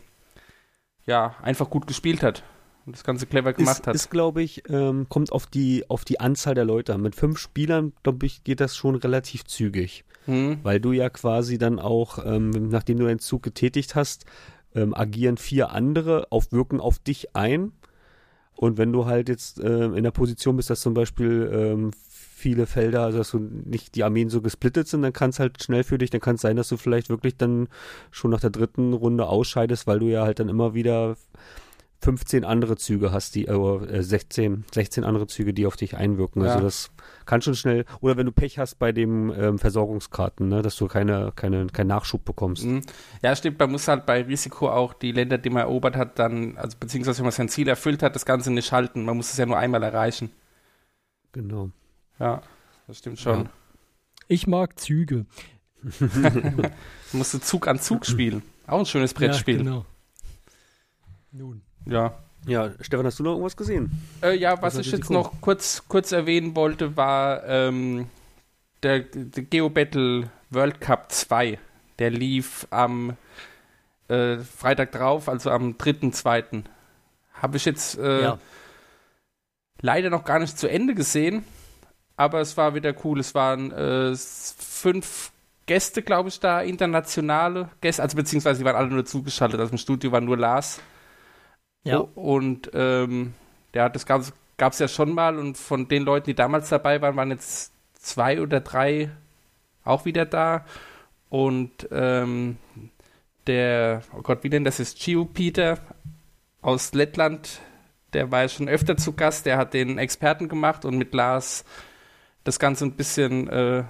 ja 1.05 1.35
einfach 1.41 1.69
gut 1.69 1.87
gespielt 1.87 2.23
hat 2.23 2.43
und 2.85 2.95
das 2.95 3.03
Ganze 3.03 3.25
clever 3.25 3.53
gemacht 3.53 3.79
ist, 3.79 3.87
hat. 3.87 3.95
Ist, 3.95 4.11
glaube 4.11 4.43
ich, 4.43 4.63
ähm, 4.69 5.07
kommt 5.09 5.31
auf 5.31 5.47
die, 5.47 5.89
auf 5.89 6.05
die 6.05 6.19
Anzahl 6.19 6.53
der 6.53 6.65
Leute 6.65 6.93
an. 6.93 7.01
Mit 7.01 7.15
fünf 7.15 7.39
Spielern, 7.39 7.93
glaube 8.03 8.25
ich, 8.25 8.43
geht 8.43 8.59
das 8.59 8.75
schon 8.75 8.95
relativ 8.95 9.45
zügig. 9.45 10.05
hm? 10.25 10.59
Weil 10.63 10.79
du 10.79 10.91
ja 10.91 11.09
quasi 11.09 11.57
dann 11.57 11.79
auch, 11.79 12.19
ähm, 12.23 12.69
nachdem 12.69 12.97
du 12.99 13.05
deinen 13.05 13.19
Zug 13.19 13.43
getätigt 13.43 13.95
hast, 13.95 14.25
ähm, 14.75 14.93
agieren 14.93 15.37
vier 15.37 15.71
andere, 15.71 16.27
auf, 16.31 16.51
wirken 16.51 16.79
auf 16.79 16.99
dich 16.99 17.35
ein. 17.35 17.71
Und 18.53 18.77
wenn 18.77 18.93
du 18.93 19.05
halt 19.05 19.29
jetzt 19.29 19.59
ähm, 19.59 19.95
in 19.95 20.03
der 20.03 20.11
Position 20.11 20.55
bist, 20.55 20.69
dass 20.69 20.81
zum 20.81 20.93
Beispiel 20.93 21.49
ähm, 21.51 21.91
viele 22.45 22.67
Felder, 22.67 23.01
also 23.01 23.17
dass 23.17 23.31
du 23.31 23.39
nicht 23.39 23.95
die 23.95 24.03
Armeen 24.03 24.29
so 24.29 24.39
gesplittet 24.39 24.87
sind, 24.87 25.01
dann 25.01 25.13
kann 25.13 25.31
es 25.31 25.39
halt 25.39 25.63
schnell 25.63 25.83
für 25.83 25.97
dich, 25.97 26.11
dann 26.11 26.21
kann 26.21 26.35
es 26.35 26.41
sein, 26.41 26.55
dass 26.55 26.69
du 26.69 26.77
vielleicht 26.77 27.09
wirklich 27.09 27.37
dann 27.37 27.69
schon 28.11 28.29
nach 28.29 28.39
der 28.39 28.51
dritten 28.51 28.93
Runde 28.93 29.25
ausscheidest, 29.25 29.87
weil 29.87 29.97
du 29.97 30.05
ja 30.05 30.21
halt 30.25 30.39
dann 30.39 30.47
immer 30.47 30.75
wieder 30.75 31.17
15 32.01 32.45
andere 32.45 32.77
Züge 32.77 33.11
hast, 33.11 33.33
die, 33.33 33.47
äh, 33.47 34.03
16, 34.03 34.63
16 34.71 35.03
andere 35.03 35.25
Züge, 35.25 35.55
die 35.55 35.65
auf 35.65 35.75
dich 35.75 35.97
einwirken. 35.97 36.43
Also 36.43 36.59
Ja. 36.59 36.63
das 36.63 36.91
kann 37.25 37.41
schon 37.41 37.55
schnell, 37.55 37.85
oder 37.99 38.15
wenn 38.15 38.27
du 38.27 38.31
Pech 38.31 38.59
hast 38.59 38.77
bei 38.77 38.91
den 38.91 39.33
ähm, 39.35 39.57
Versorgungskarten, 39.57 40.47
ne, 40.47 40.61
dass 40.61 40.75
du 40.75 40.85
keine, 40.85 41.31
keine, 41.35 41.65
keinen 41.65 41.87
Nachschub 41.87 42.25
bekommst. 42.25 42.61
Hm. 42.61 42.81
Ja, 43.23 43.35
stimmt, 43.35 43.57
man 43.57 43.71
muss 43.71 43.87
halt 43.87 44.05
bei 44.05 44.21
Risiko 44.21 44.69
auch 44.69 44.93
die 44.93 45.13
Länder, 45.13 45.39
die 45.39 45.49
man 45.49 45.63
erobert 45.63 45.95
hat, 45.95 46.19
dann, 46.19 46.57
also 46.57 46.77
beziehungsweise 46.79 47.17
wenn 47.19 47.25
man 47.25 47.31
sein 47.31 47.49
Ziel 47.49 47.67
erfüllt 47.67 48.03
hat, 48.03 48.13
das 48.13 48.27
Ganze 48.27 48.53
nicht 48.53 48.71
halten. 48.71 49.03
Man 49.03 49.17
muss 49.17 49.31
es 49.31 49.37
ja 49.37 49.47
nur 49.47 49.57
einmal 49.57 49.81
erreichen. 49.81 50.29
Genau. 51.31 51.71
Ja, 52.19 52.41
das 52.87 52.97
stimmt 52.97 53.19
schon. 53.19 53.43
Ja. 53.43 53.49
Ich 54.27 54.47
mag 54.47 54.79
Züge. 54.79 55.25
Man 55.99 56.71
musste 57.11 57.39
Zug 57.39 57.67
an 57.67 57.79
Zug 57.79 58.05
spielen. 58.05 58.41
Auch 58.67 58.79
ein 58.79 58.85
schönes 58.85 59.13
Brettspiel. 59.13 59.57
Ja, 59.57 59.63
genau. 59.63 59.85
Nun. 61.31 61.61
Ja. 61.85 62.17
Ja, 62.47 62.71
Stefan, 62.79 63.05
hast 63.05 63.17
du 63.19 63.23
noch 63.23 63.31
irgendwas 63.31 63.57
gesehen? 63.57 63.91
Äh, 64.21 64.37
ja, 64.37 64.61
was 64.61 64.75
hat 64.75 64.85
ich 64.85 64.91
jetzt 64.91 65.09
noch 65.09 65.41
kurz, 65.41 65.83
kurz 65.87 66.11
erwähnen 66.11 66.55
wollte, 66.55 66.95
war 66.95 67.43
ähm, 67.45 68.07
der, 68.83 68.99
der 68.99 69.43
Geo 69.43 69.69
Battle 69.69 70.29
World 70.51 70.79
Cup 70.79 71.11
2. 71.11 71.57
Der 71.97 72.11
lief 72.11 72.67
am 72.69 73.17
äh, 74.09 74.37
Freitag 74.37 74.91
drauf, 74.91 75.27
also 75.27 75.49
am 75.49 75.71
3.2. 75.71 76.63
Habe 77.33 77.57
ich 77.57 77.65
jetzt 77.65 77.97
äh, 77.97 78.21
ja. 78.21 78.39
leider 79.81 80.11
noch 80.11 80.23
gar 80.23 80.39
nicht 80.39 80.57
zu 80.57 80.67
Ende 80.67 80.93
gesehen, 80.93 81.43
aber 82.17 82.41
es 82.41 82.55
war 82.57 82.75
wieder 82.75 82.93
cool. 83.03 83.19
Es 83.19 83.35
waren 83.35 83.71
äh, 83.71 84.15
fünf 84.15 85.31
Gäste, 85.65 86.01
glaube 86.01 86.29
ich, 86.29 86.39
da, 86.39 86.61
internationale 86.61 87.69
Gäste, 87.81 88.01
also 88.03 88.15
beziehungsweise 88.17 88.59
die 88.59 88.65
waren 88.65 88.75
alle 88.75 88.89
nur 88.89 89.05
zugeschaltet. 89.05 89.59
Also 89.59 89.71
im 89.71 89.77
Studio 89.77 90.11
war 90.11 90.21
nur 90.21 90.37
Lars. 90.37 90.81
Ja. 91.83 91.99
Oh, 91.99 92.09
Und 92.15 92.71
ähm, 92.73 93.33
ja, 93.73 93.89
das 93.89 94.05
gab 94.05 94.21
es 94.21 94.79
ja 94.79 94.87
schon 94.87 95.13
mal 95.13 95.37
und 95.37 95.57
von 95.57 95.87
den 95.87 96.03
Leuten, 96.03 96.27
die 96.27 96.35
damals 96.35 96.69
dabei 96.69 97.01
waren, 97.01 97.15
waren 97.15 97.31
jetzt 97.31 97.71
zwei 97.99 98.41
oder 98.41 98.61
drei 98.61 99.11
auch 99.83 100.05
wieder 100.05 100.25
da. 100.25 100.65
Und 101.29 101.87
ähm, 101.91 102.57
der, 103.47 104.01
oh 104.17 104.21
Gott, 104.21 104.43
wie 104.43 104.49
denn 104.49 104.63
das 104.63 104.79
ist, 104.79 104.99
Gio 104.99 105.25
Peter 105.25 105.79
aus 106.61 106.93
Lettland, 106.93 107.59
der 108.13 108.31
war 108.31 108.43
ja 108.43 108.49
schon 108.49 108.69
öfter 108.69 108.97
zu 108.97 109.13
Gast, 109.13 109.45
der 109.45 109.57
hat 109.57 109.73
den 109.73 109.97
Experten 109.97 110.47
gemacht 110.47 110.85
und 110.85 110.97
mit 110.97 111.13
Lars 111.13 111.65
das 112.45 112.59
Ganze 112.59 112.85
ein 112.85 112.93
bisschen, 112.93 113.49
äh, 113.49 113.83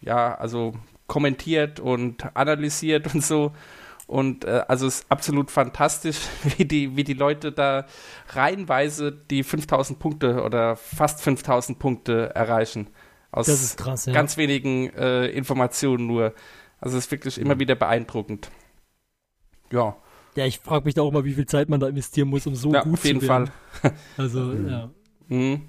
ja, 0.00 0.34
also 0.36 0.74
kommentiert 1.08 1.80
und 1.80 2.36
analysiert 2.36 3.12
und 3.14 3.24
so. 3.24 3.52
Und 4.06 4.44
äh, 4.44 4.62
also 4.68 4.86
es 4.86 5.00
ist 5.00 5.10
absolut 5.10 5.50
fantastisch, 5.50 6.20
wie 6.56 6.64
die, 6.64 6.96
wie 6.96 7.02
die 7.02 7.14
Leute 7.14 7.50
da 7.50 7.86
reihenweise 8.28 9.10
die 9.10 9.42
5000 9.42 9.98
Punkte 9.98 10.42
oder 10.42 10.76
fast 10.76 11.20
5000 11.22 11.78
Punkte 11.80 12.32
erreichen. 12.34 12.88
Aus 13.32 13.46
Das 13.46 13.60
ist 13.60 13.78
krass, 13.78 14.06
ja. 14.06 14.12
ganz 14.12 14.36
wenigen 14.36 14.90
äh, 14.90 15.26
Informationen 15.26 16.06
nur. 16.06 16.34
Also 16.80 16.96
es 16.98 17.06
ist 17.06 17.10
wirklich 17.10 17.40
immer 17.40 17.58
wieder 17.58 17.74
beeindruckend. 17.74 18.50
Ja, 19.72 19.96
ja, 20.36 20.46
ich 20.46 20.58
frage 20.58 20.84
mich 20.84 20.94
da 20.94 21.02
auch 21.02 21.12
mal, 21.12 21.24
wie 21.24 21.32
viel 21.32 21.46
Zeit 21.46 21.68
man 21.68 21.80
da 21.80 21.88
investieren 21.88 22.28
muss, 22.28 22.46
um 22.46 22.54
so 22.54 22.72
ja 22.72 22.82
gut 22.82 22.94
auf 22.94 23.04
jeden 23.04 23.20
zu 23.20 23.26
Fall. 23.26 23.48
werden. 23.82 23.98
Also, 24.16 24.52
ja. 24.52 24.90
Mhm. 25.28 25.62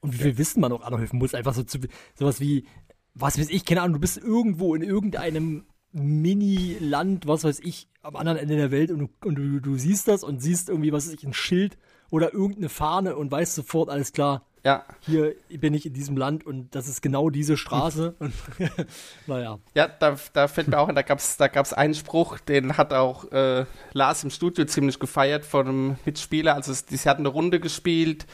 Und 0.00 0.12
wie 0.14 0.18
viel 0.18 0.38
Wissen 0.38 0.60
man 0.60 0.72
auch 0.72 0.82
anhäufen 0.82 1.18
muss, 1.18 1.34
einfach 1.34 1.54
so 1.54 1.62
zu, 1.62 1.78
sowas 2.14 2.40
wie, 2.40 2.66
was 3.14 3.38
weiß 3.38 3.48
ich, 3.50 3.64
keine 3.64 3.82
Ahnung, 3.82 3.94
du 3.94 4.00
bist 4.00 4.16
irgendwo 4.18 4.74
in 4.74 4.82
irgendeinem 4.82 5.66
Mini-Land, 5.92 7.26
was 7.26 7.44
weiß 7.44 7.60
ich, 7.60 7.88
am 8.02 8.16
anderen 8.16 8.38
Ende 8.38 8.56
der 8.56 8.70
Welt 8.70 8.90
und, 8.90 8.98
du, 9.00 9.08
und 9.24 9.34
du, 9.36 9.60
du 9.60 9.76
siehst 9.76 10.08
das 10.08 10.22
und 10.24 10.40
siehst 10.40 10.68
irgendwie, 10.68 10.92
was 10.92 11.06
weiß 11.06 11.14
ich, 11.14 11.24
ein 11.24 11.32
Schild 11.34 11.78
oder 12.10 12.32
irgendeine 12.32 12.68
Fahne 12.68 13.16
und 13.16 13.30
weißt 13.30 13.54
sofort, 13.54 13.90
alles 13.90 14.12
klar, 14.12 14.46
Ja. 14.64 14.84
hier 15.00 15.34
bin 15.58 15.74
ich 15.74 15.84
in 15.84 15.92
diesem 15.92 16.16
Land 16.16 16.46
und 16.46 16.74
das 16.74 16.88
ist 16.88 17.02
genau 17.02 17.28
diese 17.28 17.56
Straße. 17.56 18.14
und 18.18 18.32
naja. 19.26 19.58
Ja, 19.74 19.88
da, 19.88 20.16
da 20.32 20.48
fällt 20.48 20.68
mir 20.68 20.78
auch 20.78 20.88
ein, 20.88 20.94
da 20.94 21.02
gab's 21.02 21.36
da 21.36 21.48
gab's 21.48 21.72
einen 21.72 21.94
Spruch, 21.94 22.38
den 22.38 22.76
hat 22.78 22.92
auch 22.94 23.30
äh, 23.32 23.66
Lars 23.92 24.24
im 24.24 24.30
Studio 24.30 24.64
ziemlich 24.64 24.98
gefeiert 24.98 25.44
von 25.44 25.66
einem 25.68 25.96
Mitspieler. 26.06 26.54
Also 26.54 26.72
es- 26.72 26.86
sie 26.88 27.08
hatten 27.08 27.22
eine 27.22 27.28
Runde 27.28 27.60
gespielt, 27.60 28.26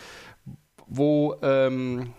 wo 0.87 1.37
ähm, 1.43 2.13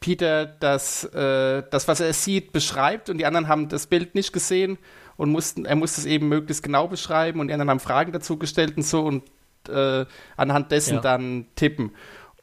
Peter 0.00 0.46
das, 0.46 1.04
äh, 1.04 1.62
das, 1.70 1.86
was 1.88 2.00
er 2.00 2.12
sieht, 2.12 2.52
beschreibt 2.52 3.10
und 3.10 3.18
die 3.18 3.26
anderen 3.26 3.48
haben 3.48 3.68
das 3.68 3.86
Bild 3.86 4.14
nicht 4.14 4.32
gesehen 4.32 4.78
und 5.16 5.30
mussten, 5.30 5.66
er 5.66 5.76
musste 5.76 6.00
es 6.00 6.06
eben 6.06 6.28
möglichst 6.28 6.62
genau 6.62 6.88
beschreiben 6.88 7.40
und 7.40 7.48
die 7.48 7.54
anderen 7.54 7.70
haben 7.70 7.80
Fragen 7.80 8.12
dazu 8.12 8.38
gestellt 8.38 8.76
und 8.76 8.82
so 8.84 9.04
und 9.04 9.24
äh, 9.68 10.06
anhand 10.36 10.72
dessen 10.72 10.94
Ja. 10.94 11.00
dann 11.00 11.46
tippen. 11.54 11.92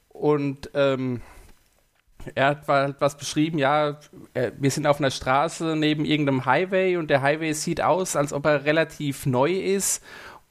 Und 0.10 0.70
ähm, 0.76 1.22
er 2.36 2.48
hat 2.48 2.68
was 3.02 3.18
beschrieben, 3.18 3.58
ja, 3.58 4.00
äh, 4.34 4.52
wir 4.58 4.72
sind 4.72 4.86
auf 4.86 5.00
einer 5.00 5.12
Straße 5.12 5.76
neben 5.76 6.06
irgendeinem 6.06 6.46
Highway 6.46 6.98
und 6.98 7.10
der 7.10 7.22
Highway 7.22 7.54
sieht 7.54 7.82
aus, 7.82 8.16
als 8.16 8.34
ob 8.34 8.46
er 8.46 8.66
relativ 8.66 9.26
neu 9.26 9.52
ist 9.54 10.04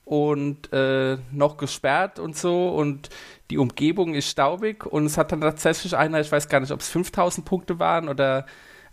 und 0.04 0.72
äh, 0.72 1.18
noch 1.32 1.56
gesperrt 1.56 2.18
und 2.18 2.36
so 2.36 2.68
und 2.68 3.10
die 3.50 3.58
Umgebung 3.58 4.14
ist 4.14 4.28
staubig 4.28 4.86
und 4.86 5.06
es 5.06 5.18
hat 5.18 5.32
dann 5.32 5.40
tatsächlich 5.40 5.96
einer, 5.96 6.20
ich 6.20 6.30
weiß 6.30 6.48
gar 6.48 6.60
nicht, 6.60 6.72
ob 6.72 6.80
es 6.80 6.88
5000 6.88 7.46
Punkte 7.46 7.78
waren 7.78 8.08
oder 8.08 8.46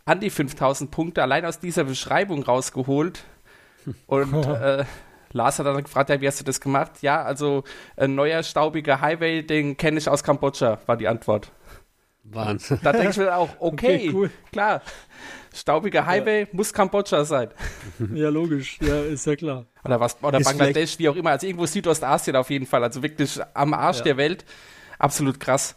an 0.06 0.20
die 0.20 0.30
5000 0.30 0.92
Punkte 0.92 1.22
allein 1.22 1.46
aus 1.46 1.60
dieser 1.60 1.86
Beschreibung 1.86 2.44
rausgeholt 2.44 3.24
und 4.08 4.46
äh, 4.46 4.86
Lars 5.34 5.60
hat 5.60 5.66
dann 5.66 5.84
gefragt, 5.84 6.10
ja, 6.10 6.22
wie 6.22 6.28
hast 6.28 6.40
du 6.40 6.44
das 6.44 6.62
gemacht? 6.62 7.02
Ja, 7.02 7.24
also 7.24 7.64
ein 7.98 8.16
neuer 8.16 8.44
staubiger 8.44 9.02
Highway, 9.02 9.42
den 9.42 9.78
kenne 9.78 9.98
ich 9.98 10.08
aus 10.08 10.24
Kambodscha, 10.24 10.80
war 10.86 10.96
die 10.96 11.08
Antwort. 11.08 11.52
Wahnsinn. 12.24 12.80
Da 12.84 12.92
denke 12.94 13.10
ich 13.10 13.18
mir 13.18 13.36
auch, 13.36 13.50
okay, 13.60 13.96
Okay, 13.98 14.12
cool. 14.14 14.32
klar. 14.52 14.82
Staubiger 15.54 16.06
Highway 16.06 16.48
muss 16.52 16.74
Kambodscha 16.74 17.26
sein. 17.26 17.50
Ja, 18.14 18.30
logisch. 18.30 18.80
Ja, 18.82 19.02
ist 19.04 19.26
ja 19.28 19.36
klar. 19.36 19.66
Oder 19.86 20.00
was, 20.00 20.18
oder 20.24 20.40
Ist 20.40 20.46
Bangladesch, 20.46 20.98
wie 21.00 21.10
auch 21.10 21.16
immer. 21.16 21.32
Also 21.32 21.46
irgendwo 21.46 21.66
Südostasien 21.66 22.36
auf 22.36 22.50
jeden 22.50 22.66
Fall. 22.66 22.84
Also 22.84 23.04
wirklich 23.04 23.40
am 23.54 23.74
Arsch 23.74 23.98
Ja. 23.98 24.04
der 24.04 24.18
Welt. 24.18 24.46
Absolut 24.98 25.40
krass. 25.40 25.76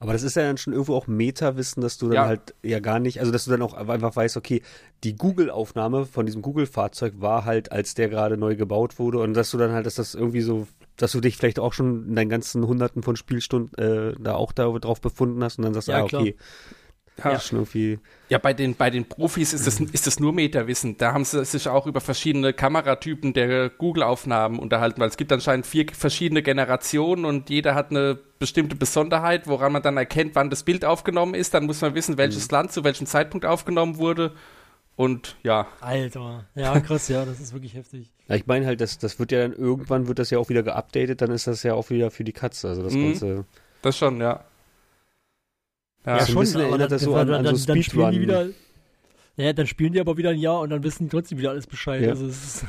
Aber 0.00 0.12
das 0.12 0.22
ist 0.22 0.36
ja 0.36 0.42
dann 0.42 0.58
schon 0.58 0.72
irgendwo 0.72 0.94
auch 0.96 1.06
Meta-Wissen, 1.06 1.80
dass 1.80 1.96
du 1.98 2.06
dann 2.08 2.14
Ja. 2.16 2.26
halt 2.26 2.54
ja 2.62 2.80
gar 2.80 2.98
nicht, 2.98 3.20
also 3.20 3.32
dass 3.32 3.44
du 3.44 3.50
dann 3.50 3.62
auch 3.62 3.74
einfach 3.74 4.14
weißt, 4.14 4.36
okay, 4.36 4.62
die 5.02 5.16
Google-Aufnahme 5.16 6.04
von 6.04 6.26
diesem 6.26 6.42
Google-Fahrzeug 6.42 7.14
war 7.18 7.44
halt, 7.44 7.72
als 7.72 7.94
der 7.94 8.08
gerade 8.08 8.36
neu 8.36 8.56
gebaut 8.56 8.98
wurde 8.98 9.18
und 9.20 9.34
dass 9.34 9.50
du 9.50 9.58
dann 9.58 9.72
halt, 9.72 9.86
dass 9.86 9.94
das 9.94 10.14
irgendwie 10.14 10.40
so, 10.42 10.66
dass 10.96 11.12
du 11.12 11.20
dich 11.20 11.36
vielleicht 11.36 11.58
auch 11.58 11.72
schon 11.72 12.08
in 12.08 12.16
deinen 12.16 12.28
ganzen 12.28 12.66
Hunderten 12.66 13.02
von 13.02 13.16
Spielstunden 13.16 13.78
äh, 13.78 14.14
da 14.20 14.34
auch 14.34 14.52
da 14.52 14.68
drauf 14.78 15.00
befunden 15.00 15.42
hast 15.42 15.58
und 15.58 15.64
dann 15.64 15.74
sagst 15.74 15.88
du, 15.88 15.92
Ja, 15.92 15.98
ah, 16.00 16.04
okay, 16.04 16.36
Ja, 16.36 16.44
schon 17.40 17.58
irgendwie, 17.60 17.98
ja 18.28 18.38
bei, 18.38 18.52
den, 18.52 18.74
bei 18.74 18.90
den 18.90 19.08
Profis 19.08 19.52
ist 19.52 19.66
das, 19.66 19.78
ist 19.80 20.06
das 20.06 20.18
nur 20.18 20.32
Metawissen. 20.32 20.96
Da 20.96 21.12
haben 21.12 21.24
sie 21.24 21.44
sich 21.44 21.68
auch 21.68 21.86
über 21.86 22.00
verschiedene 22.00 22.52
Kameratypen 22.52 23.32
der 23.32 23.70
Google-Aufnahmen 23.70 24.58
unterhalten, 24.58 25.00
weil 25.00 25.08
es 25.08 25.16
gibt 25.16 25.32
anscheinend 25.32 25.66
vier 25.66 25.86
verschiedene 25.92 26.42
Generationen 26.42 27.24
und 27.24 27.50
jeder 27.50 27.74
hat 27.74 27.90
eine 27.90 28.18
bestimmte 28.38 28.74
Besonderheit, 28.76 29.46
woran 29.46 29.72
man 29.72 29.82
dann 29.82 29.96
erkennt, 29.96 30.34
wann 30.34 30.50
das 30.50 30.64
Bild 30.64 30.84
aufgenommen 30.84 31.34
ist. 31.34 31.54
Dann 31.54 31.66
muss 31.66 31.80
man 31.80 31.94
wissen, 31.94 32.18
welches 32.18 32.50
Land 32.50 32.72
zu 32.72 32.82
welchem 32.84 33.06
Zeitpunkt 33.06 33.46
aufgenommen 33.46 33.96
wurde. 33.98 34.32
Und 34.96 35.36
ja, 35.42 35.66
Alter. 35.80 36.44
Ja, 36.54 36.78
krass, 36.80 37.08
ja, 37.08 37.24
das 37.24 37.40
ist 37.40 37.52
wirklich 37.52 37.74
heftig. 37.74 38.12
ja, 38.28 38.36
ich 38.36 38.46
meine 38.46 38.66
halt, 38.66 38.80
das, 38.80 38.98
das 38.98 39.18
wird 39.18 39.32
ja 39.32 39.40
dann 39.40 39.52
irgendwann 39.52 40.06
wird 40.08 40.18
das 40.18 40.30
ja 40.30 40.38
auch 40.38 40.48
wieder 40.48 40.62
geupdatet, 40.62 41.20
dann 41.20 41.30
ist 41.32 41.46
das 41.46 41.62
ja 41.64 41.74
auch 41.74 41.90
wieder 41.90 42.10
für 42.12 42.22
die 42.24 42.32
Katze, 42.32 42.68
also 42.68 42.82
das 42.82 42.92
Mhm. 42.94 43.04
Ganze. 43.10 43.44
das 43.82 43.96
schon, 43.98 44.20
ja. 44.20 44.44
Ja, 46.06 46.18
Ja, 46.18 46.24
so 46.26 46.38
bisschen 46.38 46.60
erinnert 46.60 46.92
das 46.92 47.02
so 47.02 47.14
an- 47.14 47.30
an 47.30 47.44
so 47.44 47.50
dann 47.50 47.58
spielen 47.58 47.76
die 47.76 47.82
Speedrun. 47.84 48.20
wieder. 48.20 48.46
Ja, 49.36 49.52
dann 49.52 49.66
spielen 49.66 49.92
die 49.92 50.00
aber 50.00 50.16
wieder 50.16 50.30
ein 50.30 50.38
Jahr 50.38 50.60
und 50.60 50.70
dann 50.70 50.82
wissen 50.84 51.04
die 51.04 51.10
trotzdem 51.10 51.38
wieder 51.38 51.50
alles 51.50 51.66
Bescheid. 51.66 52.02
Ja. 52.02 52.10
Also 52.10 52.26
es 52.26 52.62
ist, 52.62 52.64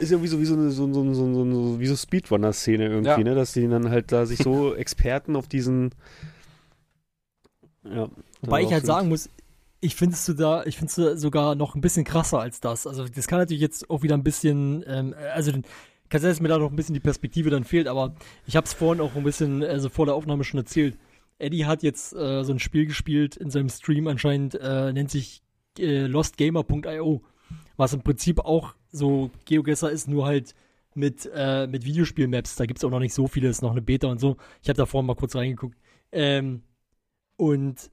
Ist 0.00 0.10
ja 0.10 0.20
wie 0.20 0.26
so, 0.26 0.40
wie 0.40 0.44
so 0.46 0.54
eine 0.54 0.70
so, 0.70 0.92
so, 0.92 1.14
so, 1.14 1.32
so, 1.32 1.44
so, 1.78 1.84
so 1.84 1.96
Speedrunner-Szene 1.96 2.86
irgendwie, 2.88 3.08
Ja. 3.10 3.18
ne? 3.18 3.34
Dass 3.36 3.52
die 3.52 3.68
dann 3.68 3.88
halt 3.88 4.10
da 4.10 4.26
sich 4.26 4.38
so 4.38 4.74
Experten 4.74 5.36
auf 5.36 5.46
diesen. 5.46 5.90
Ja. 7.84 8.08
wobei 8.42 8.62
ich 8.62 8.72
halt 8.72 8.84
sagen 8.84 9.08
muss, 9.08 9.30
ich 9.80 9.96
finde 9.96 10.14
es 10.14 10.26
da, 10.36 10.64
ich 10.64 10.76
finde 10.76 11.12
es 11.12 11.20
sogar 11.22 11.54
noch 11.54 11.74
ein 11.74 11.80
bisschen 11.80 12.04
krasser 12.04 12.40
als 12.40 12.60
das. 12.60 12.86
Also 12.86 13.06
das 13.08 13.26
kann 13.28 13.38
natürlich 13.38 13.62
jetzt 13.62 13.88
auch 13.88 14.02
wieder 14.02 14.14
ein 14.16 14.22
bisschen, 14.24 14.84
ähm, 14.86 15.14
also 15.34 15.52
kann 15.52 16.20
sein, 16.20 16.30
dass 16.30 16.40
mir 16.40 16.48
da 16.48 16.58
noch 16.58 16.70
ein 16.70 16.76
bisschen 16.76 16.92
die 16.94 17.00
Perspektive 17.00 17.48
dann 17.48 17.64
fehlt, 17.64 17.86
aber 17.86 18.14
ich 18.46 18.56
habe 18.56 18.66
es 18.66 18.74
vorhin 18.74 19.00
auch 19.00 19.14
ein 19.14 19.22
bisschen, 19.24 19.62
also 19.62 19.88
vor 19.88 20.04
der 20.06 20.14
Aufnahme 20.16 20.44
schon 20.44 20.58
erzählt. 20.58 20.98
Eddie 21.40 21.66
hat 21.66 21.82
jetzt 21.82 22.14
äh, 22.14 22.44
so 22.44 22.52
ein 22.52 22.58
Spiel 22.58 22.86
gespielt 22.86 23.36
in 23.36 23.50
seinem 23.50 23.68
Stream 23.68 24.06
anscheinend, 24.06 24.54
äh, 24.54 24.92
nennt 24.92 25.10
sich 25.10 25.42
äh, 25.78 26.06
lostgamer.io, 26.06 27.22
was 27.76 27.92
im 27.92 28.02
Prinzip 28.02 28.40
auch 28.40 28.74
so 28.92 29.30
GeoGuessr 29.46 29.90
ist, 29.90 30.08
nur 30.08 30.26
halt 30.26 30.54
mit, 30.94 31.28
äh, 31.34 31.66
mit 31.66 31.84
Videospiel-Maps. 31.84 32.56
Da 32.56 32.66
gibt 32.66 32.78
es 32.78 32.84
auch 32.84 32.90
noch 32.90 32.98
nicht 33.00 33.14
so 33.14 33.26
viele, 33.26 33.48
ist 33.48 33.62
noch 33.62 33.70
eine 33.70 33.82
Beta 33.82 34.08
und 34.08 34.20
so. 34.20 34.36
Ich 34.62 34.68
habe 34.68 34.76
da 34.76 34.86
vorhin 34.86 35.06
mal 35.06 35.14
kurz 35.14 35.34
reingeguckt. 35.36 35.78
Ähm, 36.12 36.62
und 37.36 37.90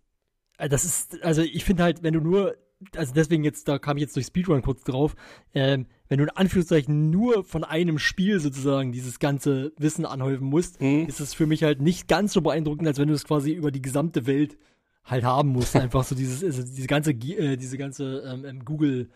äh, 0.58 0.70
das 0.70 0.84
ist, 0.84 1.24
also 1.24 1.42
ich 1.42 1.64
finde 1.64 1.84
halt, 1.84 2.04
wenn 2.04 2.14
du 2.14 2.20
nur, 2.20 2.56
also 2.96 3.14
deswegen 3.14 3.44
jetzt, 3.44 3.68
da 3.68 3.80
kam 3.80 3.98
ich 3.98 4.02
jetzt 4.02 4.16
durch 4.16 4.26
Speedrun 4.26 4.62
kurz 4.62 4.84
drauf, 4.84 5.16
ähm, 5.54 5.86
wenn 6.10 6.18
du 6.20 6.24
in 6.26 6.30
Anführungszeichen 6.30 7.10
nur 7.10 7.44
von 7.44 7.64
einem 7.64 8.00
Spiel 8.00 8.40
sozusagen 8.40 8.92
dieses 8.92 9.20
ganze 9.20 9.74
Wissen 9.78 10.06
anhäufen 10.06 10.48
musst, 10.48 10.80
Mhm. 10.82 11.06
ist 11.08 11.20
es 11.20 11.34
für 11.34 11.46
mich 11.46 11.64
halt 11.64 11.82
nicht 11.82 12.08
ganz 12.08 12.34
so 12.34 12.42
beeindruckend, 12.42 12.88
als 12.88 12.98
wenn 13.00 13.08
du 13.08 13.14
es 13.14 13.26
quasi 13.26 13.52
über 13.52 13.72
die 13.72 13.82
gesamte 13.82 14.26
Welt 14.28 14.58
halt 15.04 15.24
haben 15.24 15.50
musst. 15.50 15.76
Einfach 15.90 16.04
so 16.04 16.16
dieses, 16.16 16.44
also 16.44 16.64
diese 16.64 16.88
ganze, 16.88 17.12
äh, 17.12 17.58
diese 17.58 17.78
ganze 17.78 18.20
ähm, 18.26 18.46
ähm, 18.46 18.66
Google, 18.66 19.10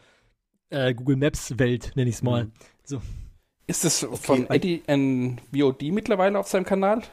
äh, 0.69 0.93
Google 0.93 1.17
Maps 1.17 1.57
Welt, 1.57 1.91
nenne 1.95 2.09
ich 2.09 2.15
es 2.15 2.23
mal. 2.23 2.49
So. 2.83 3.01
Ist 3.67 3.83
das 3.85 4.05
von 4.21 4.47
ein- 4.47 4.49
Eddie 4.55 4.83
ein 4.87 5.39
VOD 5.53 5.91
mittlerweile 5.91 6.37
auf 6.39 6.47
seinem 6.47 6.65
Kanal? 6.65 7.03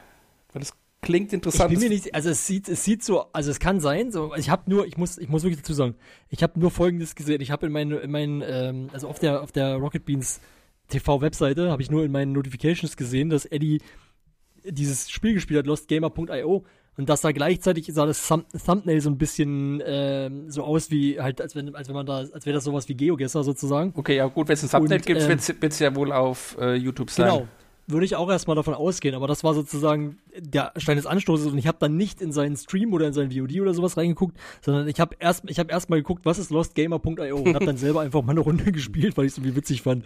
Weil 0.51 0.61
das 0.61 0.73
klingt 1.01 1.27
Ich 1.27 1.33
interessant. 1.33 1.69
bin 1.71 1.79
mir 1.79 1.89
nicht, 1.89 2.13
also 2.13 2.29
es 2.29 2.45
sieht, 2.45 2.67
es 2.67 2.83
sieht 2.83 3.03
so, 3.03 3.25
also 3.31 3.51
es 3.51 3.59
kann 3.59 3.79
sein, 3.79 4.11
so, 4.11 4.33
ich 4.35 4.49
habe 4.49 4.69
nur, 4.69 4.85
ich 4.85 4.97
muss, 4.97 5.17
ich 5.17 5.29
muss 5.29 5.43
wirklich 5.43 5.61
dazu 5.61 5.73
sagen, 5.73 5.95
ich 6.29 6.43
habe 6.43 6.59
nur 6.59 6.71
Folgendes 6.71 7.15
gesehen. 7.15 7.41
Ich 7.41 7.51
habe 7.51 7.67
in 7.67 7.71
meinen, 7.71 7.99
in 7.99 8.11
meinen, 8.11 8.43
ähm, 8.45 8.89
also 8.93 9.07
auf 9.07 9.19
der, 9.19 9.41
auf 9.41 9.51
der 9.51 9.75
Rocket 9.75 10.05
Beans 10.05 10.39
TV-Webseite 10.89 11.71
habe 11.71 11.81
ich 11.81 11.91
nur 11.91 12.03
in 12.03 12.11
meinen 12.11 12.33
Notifications 12.33 12.97
gesehen, 12.97 13.29
dass 13.29 13.45
Eddie 13.45 13.81
dieses 14.65 15.09
Spiel 15.09 15.33
gespielt 15.33 15.59
hat, 15.59 15.67
lostgamer.io, 15.67 16.65
und 16.97 17.07
dass 17.07 17.21
da 17.21 17.31
gleichzeitig 17.31 17.87
sah 17.93 18.05
das 18.05 18.27
Thumb 18.27 18.45
Thumbnail 18.65 18.99
so 18.99 19.09
ein 19.09 19.17
bisschen 19.17 19.81
ähm, 19.85 20.49
so 20.51 20.63
aus 20.63 20.91
wie 20.91 21.21
halt, 21.21 21.39
als 21.39 21.55
wenn, 21.55 21.73
als 21.73 21.87
wenn 21.87 21.95
man 21.95 22.05
da, 22.05 22.17
als 22.17 22.45
wäre 22.45 22.55
das 22.55 22.65
sowas 22.65 22.89
wie 22.89 22.95
GeoGuessr 22.95 23.43
sozusagen. 23.43 23.93
okay, 23.95 24.17
ja 24.17 24.25
gut, 24.27 24.49
wenn 24.49 24.55
es 24.55 24.63
ein 24.63 24.69
Thumbnail 24.69 24.97
Und, 24.99 25.05
gibt, 25.05 25.21
ähm, 25.21 25.29
wird 25.29 25.71
es 25.71 25.79
ja 25.79 25.95
wohl 25.95 26.11
auf 26.11 26.57
äh, 26.59 26.75
YouTube 26.75 27.09
sein. 27.09 27.29
Genau. 27.29 27.47
Würde 27.91 28.05
ich 28.05 28.15
auch 28.15 28.29
erstmal 28.29 28.55
davon 28.55 28.75
ausgehen, 28.75 29.15
aber 29.15 29.27
das 29.27 29.43
war 29.43 29.55
sozusagen 29.55 30.19
der 30.37 30.73
Stein 30.77 30.97
des 30.97 31.07
Anstoßes 31.07 31.47
und 31.47 31.57
ich 31.57 31.65
habe 31.65 31.77
dann 31.79 31.97
nicht 31.97 32.21
in 32.21 32.31
seinen 32.31 32.55
Stream 32.55 32.93
oder 32.93 33.07
in 33.07 33.13
seinen 33.13 33.31
VOD 33.31 33.61
oder 33.61 33.73
sowas 33.73 33.97
reingeguckt, 33.97 34.37
sondern 34.61 34.87
ich 34.87 34.99
habe 34.99 35.15
erst 35.19 35.49
ich 35.49 35.57
habe 35.57 35.71
erstmal 35.71 35.99
geguckt, 35.99 36.23
was 36.23 36.37
ist 36.37 36.51
lostgamer.io 36.51 37.37
und 37.37 37.55
habe 37.55 37.65
dann 37.65 37.77
selber 37.77 38.01
einfach 38.01 38.21
mal 38.21 38.31
eine 38.31 38.41
Runde 38.41 38.71
gespielt, 38.71 39.17
weil 39.17 39.25
ich 39.25 39.31
es 39.31 39.37
irgendwie 39.39 39.55
witzig 39.55 39.81
fand. 39.81 40.05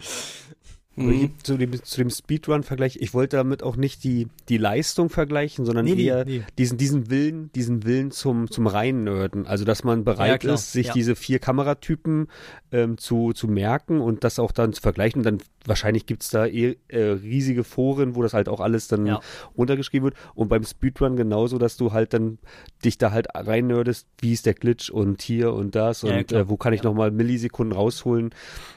Mhm. 0.96 1.30
zu 1.42 1.56
dem, 1.56 1.82
zu 1.82 1.98
dem 1.98 2.10
Speedrun-Vergleich, 2.10 2.98
ich 3.00 3.14
wollte 3.14 3.36
damit 3.36 3.62
auch 3.62 3.76
nicht 3.76 4.04
die, 4.04 4.28
die 4.48 4.58
Leistung 4.58 5.08
vergleichen, 5.10 5.64
sondern 5.64 5.86
Nee, 5.86 6.04
eher 6.04 6.24
nee. 6.24 6.42
diesen, 6.58 6.78
diesen 6.78 7.10
Willen, 7.10 7.50
diesen 7.54 7.84
Willen 7.84 8.10
zum, 8.12 8.50
zum 8.50 8.66
Reinnörden. 8.66 9.46
Also, 9.46 9.64
dass 9.64 9.82
man 9.82 9.98
Ja, 10.00 10.04
bereit 10.04 10.40
klar. 10.42 10.54
ist, 10.54 10.72
sich 10.72 10.88
Ja. 10.88 10.92
diese 10.92 11.16
vier 11.16 11.38
Kameratypen 11.40 12.28
ähm, 12.70 12.96
zu, 12.98 13.32
zu 13.32 13.48
merken 13.48 14.00
und 14.00 14.22
das 14.24 14.38
auch 14.38 14.52
dann 14.52 14.72
zu 14.72 14.80
vergleichen. 14.82 15.20
Und 15.20 15.24
dann 15.24 15.38
wahrscheinlich 15.66 16.06
gibt's 16.06 16.30
da 16.30 16.46
eh, 16.46 16.76
äh, 16.88 16.98
riesige 17.02 17.64
Foren, 17.64 18.14
wo 18.14 18.22
das 18.22 18.32
halt 18.34 18.48
auch 18.48 18.60
alles 18.60 18.86
dann 18.88 19.06
Ja. 19.06 19.20
runtergeschrieben 19.56 20.04
wird. 20.04 20.14
Und 20.34 20.48
beim 20.48 20.64
Speedrun 20.64 21.16
genauso, 21.16 21.58
dass 21.58 21.76
du 21.76 21.92
halt 21.92 22.12
dann 22.14 22.38
dich 22.84 22.98
da 22.98 23.10
halt 23.10 23.26
reinnördest, 23.34 24.06
wie 24.20 24.32
ist 24.32 24.46
der 24.46 24.54
Glitch 24.54 24.90
und 24.90 25.22
hier 25.22 25.52
und 25.52 25.74
das 25.74 26.02
Ja, 26.02 26.16
und 26.18 26.30
äh, 26.32 26.48
wo 26.48 26.56
kann 26.56 26.72
ich 26.72 26.82
nochmal 26.82 27.10
Millisekunden 27.10 27.76
rausholen. 27.76 28.30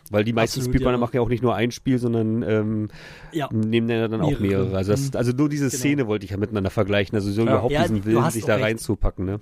Weil 0.09 0.23
die 0.23 0.33
meisten 0.33 0.59
Absolut, 0.61 0.75
Speedrunner 0.75 0.93
ja. 0.93 0.99
machen 0.99 1.15
ja 1.15 1.21
auch 1.21 1.29
nicht 1.29 1.43
nur 1.43 1.53
ein 1.55 1.71
Spiel, 1.71 1.97
sondern 1.97 2.06
ähm, 2.15 2.87
Ja. 3.31 3.49
nehmen 3.51 3.89
ja 3.89 4.07
dann 4.07 4.21
auch 4.21 4.29
Mehrere. 4.39 4.43
mehrere. 4.65 4.77
Also, 4.77 4.91
das, 4.91 5.01
Mhm. 5.11 5.17
also 5.17 5.31
nur 5.31 5.49
diese 5.49 5.69
Genau. 5.69 5.77
Szene 5.77 6.07
wollte 6.07 6.25
ich 6.25 6.31
ja 6.31 6.37
miteinander 6.37 6.69
vergleichen. 6.69 7.15
Also 7.15 7.31
so 7.31 7.41
Ja. 7.41 7.47
überhaupt 7.53 7.73
diesen 7.77 8.05
Willen, 8.05 8.29
sich 8.31 8.45
da 8.45 8.55
reinzupacken. 8.57 9.25
Ne? 9.25 9.39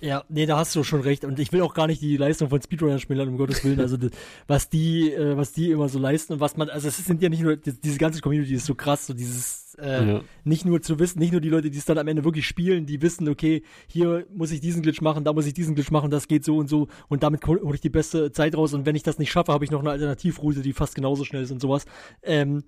Ja, 0.00 0.24
nee, 0.28 0.44
da 0.44 0.58
hast 0.58 0.76
du 0.76 0.82
schon 0.84 1.00
recht. 1.00 1.24
Und 1.24 1.38
ich 1.38 1.52
will 1.52 1.62
auch 1.62 1.72
gar 1.72 1.86
nicht 1.86 2.02
die 2.02 2.16
Leistung 2.18 2.50
von 2.50 2.60
Speedrunner 2.60 2.98
schmälern, 2.98 3.28
um 3.28 3.38
Gottes 3.38 3.64
Willen. 3.64 3.80
Also, 3.80 3.96
was 4.46 4.68
die, 4.68 5.10
äh, 5.12 5.36
was 5.36 5.52
die 5.52 5.70
immer 5.70 5.88
so 5.88 5.98
leisten 5.98 6.34
und 6.34 6.40
was 6.40 6.56
man, 6.56 6.68
also 6.68 6.88
es 6.88 6.98
sind 6.98 7.22
ja 7.22 7.28
nicht 7.30 7.42
nur, 7.42 7.56
das, 7.56 7.80
diese 7.80 7.98
ganze 7.98 8.20
Community 8.20 8.54
ist 8.54 8.66
so 8.66 8.74
krass, 8.74 9.06
so 9.06 9.14
dieses, 9.14 9.74
äh, 9.78 10.06
Ja. 10.06 10.20
nicht 10.44 10.64
nur 10.64 10.82
zu 10.82 10.98
wissen, 10.98 11.18
nicht 11.18 11.32
nur 11.32 11.40
die 11.40 11.48
Leute, 11.48 11.70
die 11.70 11.78
es 11.78 11.84
dann 11.86 11.98
am 11.98 12.08
Ende 12.08 12.24
wirklich 12.24 12.46
spielen, 12.46 12.84
die 12.86 13.00
wissen, 13.00 13.28
okay, 13.28 13.62
hier 13.86 14.26
muss 14.34 14.50
ich 14.50 14.60
diesen 14.60 14.82
Glitch 14.82 15.00
machen, 15.00 15.24
da 15.24 15.32
muss 15.32 15.46
ich 15.46 15.54
diesen 15.54 15.74
Glitch 15.74 15.90
machen, 15.90 16.10
das 16.10 16.28
geht 16.28 16.44
so 16.44 16.56
und 16.56 16.68
so 16.68 16.88
und 17.08 17.22
damit 17.22 17.46
hole 17.46 17.74
ich 17.74 17.80
die 17.80 17.90
beste 17.90 18.32
Zeit 18.32 18.56
raus 18.56 18.74
und 18.74 18.86
wenn 18.86 18.96
ich 18.96 19.02
das 19.02 19.18
nicht 19.18 19.30
schaffe, 19.32 19.52
habe 19.52 19.64
ich 19.64 19.70
noch 19.70 19.80
eine 19.80 19.90
Alternativroute, 19.90 20.60
die 20.62 20.72
fast 20.72 20.94
genauso 20.94 21.24
schnell 21.24 21.42
ist 21.42 21.50
und 21.52 21.60
sowas. 21.60 21.84
Ähm, 22.22 22.64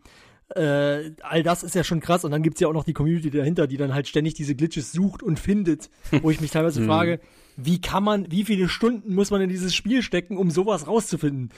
äh, 0.54 1.10
all 1.22 1.42
das 1.42 1.62
ist 1.62 1.74
ja 1.74 1.84
schon 1.84 2.00
krass 2.00 2.24
und 2.24 2.30
dann 2.30 2.42
gibt's 2.42 2.60
ja 2.60 2.68
auch 2.68 2.72
noch 2.72 2.84
die 2.84 2.92
Community 2.94 3.30
dahinter, 3.30 3.66
die 3.66 3.76
dann 3.76 3.94
halt 3.94 4.08
ständig 4.08 4.34
diese 4.34 4.54
Glitches 4.54 4.92
sucht 4.92 5.22
und 5.22 5.38
findet, 5.38 5.90
wo 6.22 6.30
ich 6.30 6.40
mich 6.40 6.50
teilweise 6.50 6.82
frage, 6.84 7.20
wie 7.56 7.80
kann 7.80 8.04
man, 8.04 8.30
wie 8.30 8.44
viele 8.44 8.68
Stunden 8.68 9.14
muss 9.14 9.30
man 9.32 9.40
in 9.40 9.48
dieses 9.48 9.74
Spiel 9.74 10.02
stecken, 10.02 10.36
um 10.36 10.50
sowas 10.50 10.86
rauszufinden? 10.86 11.50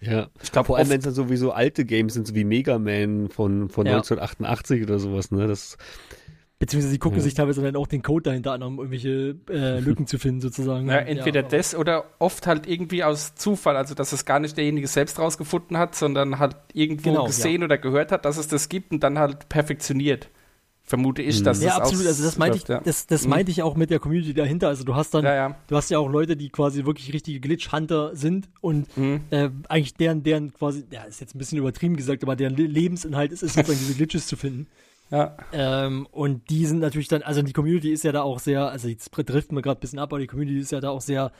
Ja. 0.00 0.28
Ich 0.42 0.50
glaube, 0.50 0.66
Vor 0.66 0.76
allem, 0.78 0.88
wenn 0.90 0.98
es 0.98 1.04
dann 1.04 1.14
sowieso 1.14 1.52
alte 1.52 1.84
Games 1.84 2.14
sind, 2.14 2.26
so 2.26 2.34
wie 2.34 2.44
Mega 2.44 2.78
Man 2.78 3.28
von, 3.28 3.68
von 3.68 3.86
Ja. 3.86 3.92
1988 3.98 4.82
oder 4.82 4.98
sowas, 4.98 5.30
ne? 5.30 5.46
Das, 5.46 5.78
Beziehungsweise 6.60 6.90
sie 6.90 6.98
gucken 6.98 7.18
Ja. 7.18 7.22
sich 7.24 7.34
teilweise 7.34 7.62
dann 7.62 7.76
auch 7.76 7.86
den 7.86 8.02
Code 8.02 8.24
dahinter 8.24 8.52
an, 8.52 8.62
um 8.64 8.78
irgendwelche 8.78 9.36
äh, 9.48 9.78
Lücken 9.80 10.06
zu 10.08 10.18
finden, 10.18 10.40
sozusagen. 10.40 10.88
Ja, 10.88 10.96
entweder 10.98 11.40
aber- 11.40 11.48
das 11.50 11.74
oder 11.76 12.04
oft 12.18 12.46
halt 12.48 12.66
irgendwie 12.66 13.04
aus 13.04 13.34
Zufall, 13.36 13.76
also 13.76 13.94
dass 13.94 14.12
es 14.12 14.24
gar 14.24 14.40
nicht 14.40 14.56
derjenige 14.56 14.88
selbst 14.88 15.18
rausgefunden 15.20 15.78
hat, 15.78 15.94
sondern 15.94 16.40
halt 16.40 16.56
irgendwo 16.72 17.10
Genau, 17.10 17.26
gesehen 17.26 17.62
oder 17.62 17.78
gehört 17.78 18.10
hat, 18.10 18.24
dass 18.24 18.38
es 18.38 18.48
das 18.48 18.68
gibt 18.68 18.90
und 18.90 19.04
dann 19.04 19.18
halt 19.20 19.48
perfektioniert. 19.48 20.30
Vermute 20.82 21.20
ich, 21.22 21.42
dass 21.42 21.62
Ja, 21.62 21.74
es 21.74 21.74
absolut. 21.76 22.06
Also 22.06 22.24
das 22.24 22.38
meinte 22.38 22.56
ich, 22.56 22.64
das, 22.64 23.06
das 23.06 23.24
Mhm. 23.24 23.30
meinte 23.30 23.50
ich 23.52 23.62
auch 23.62 23.76
mit 23.76 23.90
der 23.90 23.98
Community 24.00 24.32
dahinter. 24.32 24.68
Also 24.68 24.84
du 24.84 24.94
hast 24.96 25.12
dann, 25.14 25.22
Ja, 25.24 25.34
ja. 25.34 25.56
du 25.68 25.76
hast 25.76 25.90
ja 25.90 25.98
auch 25.98 26.08
Leute, 26.08 26.34
die 26.34 26.48
quasi 26.48 26.86
wirklich 26.86 27.12
richtige 27.12 27.40
Glitch-Hunter 27.40 28.16
sind 28.16 28.48
und 28.62 28.96
Mhm. 28.96 29.20
äh, 29.30 29.50
eigentlich 29.68 29.94
deren, 29.94 30.22
deren 30.22 30.52
quasi, 30.54 30.84
ja, 30.90 31.02
ist 31.04 31.20
jetzt 31.20 31.34
ein 31.34 31.38
bisschen 31.38 31.58
übertrieben 31.58 31.94
gesagt, 31.94 32.22
aber 32.24 32.36
deren 32.36 32.56
Le 32.56 32.64
Lebensinhalt 32.66 33.30
ist 33.32 33.42
es 33.42 33.52
sozusagen 33.52 33.78
diese 33.78 33.94
Glitches 33.94 34.26
zu 34.26 34.36
finden. 34.36 34.66
Ja. 35.10 35.36
Ähm, 35.52 36.06
und 36.10 36.50
die 36.50 36.66
sind 36.66 36.80
natürlich 36.80 37.08
dann, 37.08 37.22
also 37.22 37.42
die 37.42 37.52
Community 37.52 37.92
ist 37.92 38.04
ja 38.04 38.12
da 38.12 38.22
auch 38.22 38.38
sehr, 38.38 38.68
also 38.68 38.88
jetzt 38.88 39.10
driften 39.10 39.56
wir 39.56 39.62
gerade 39.62 39.78
ein 39.78 39.80
bisschen 39.80 39.98
ab, 39.98 40.12
aber 40.12 40.20
die 40.20 40.26
Community 40.26 40.58
ist 40.58 40.72
ja 40.72 40.80
da 40.80 40.90
auch 40.90 41.00
sehr 41.00 41.32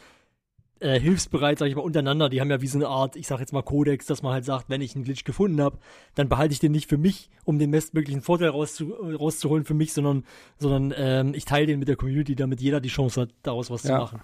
äh, 0.81 0.99
hilfsbereit, 1.01 1.59
sag 1.59 1.67
ich 1.67 1.75
mal, 1.75 1.83
untereinander. 1.83 2.29
Die 2.29 2.41
haben 2.41 2.51
ja 2.51 2.61
wie 2.61 2.67
so 2.67 2.79
eine 2.79 2.89
Art, 2.89 3.17
ich 3.17 3.27
sag 3.27 3.41
jetzt 3.41 3.53
mal 3.53 3.63
Kodex, 3.63 4.07
dass 4.07 4.23
man 4.23 4.33
halt 4.33 4.45
sagt, 4.45 4.71
wenn 4.71 4.81
ich 4.81 4.95
einen 4.95 5.05
Glitch 5.05 5.25
gefunden 5.25 5.61
habe, 5.61 5.79
dann 6.15 6.29
behalte 6.29 6.53
ich 6.53 6.61
den 6.61 6.73
nicht 6.73 6.89
für 6.89 6.99
mich, 6.99 7.31
um 7.45 7.59
den 7.59 7.71
bestmöglichen 7.71 8.23
Vorteil 8.23 8.51
rauszu 8.51 8.93
rauszuholen 8.93 9.65
für 9.65 9.75
mich, 9.75 9.93
sondern, 9.93 10.25
sondern 10.59 10.95
ähm, 10.97 11.35
ich 11.35 11.45
teile 11.45 11.67
den 11.67 11.79
mit 11.81 11.89
der 11.89 11.97
Community, 11.97 12.37
damit 12.37 12.61
jeder 12.61 12.81
die 12.81 12.89
Chance 12.91 13.23
hat, 13.23 13.31
daraus 13.43 13.71
was 13.71 13.83
zu 13.83 13.89
Ja. 13.89 13.99
machen. 13.99 14.21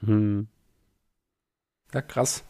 hm, 0.00 0.48
ja, 1.94 2.00
krass. 2.02 2.44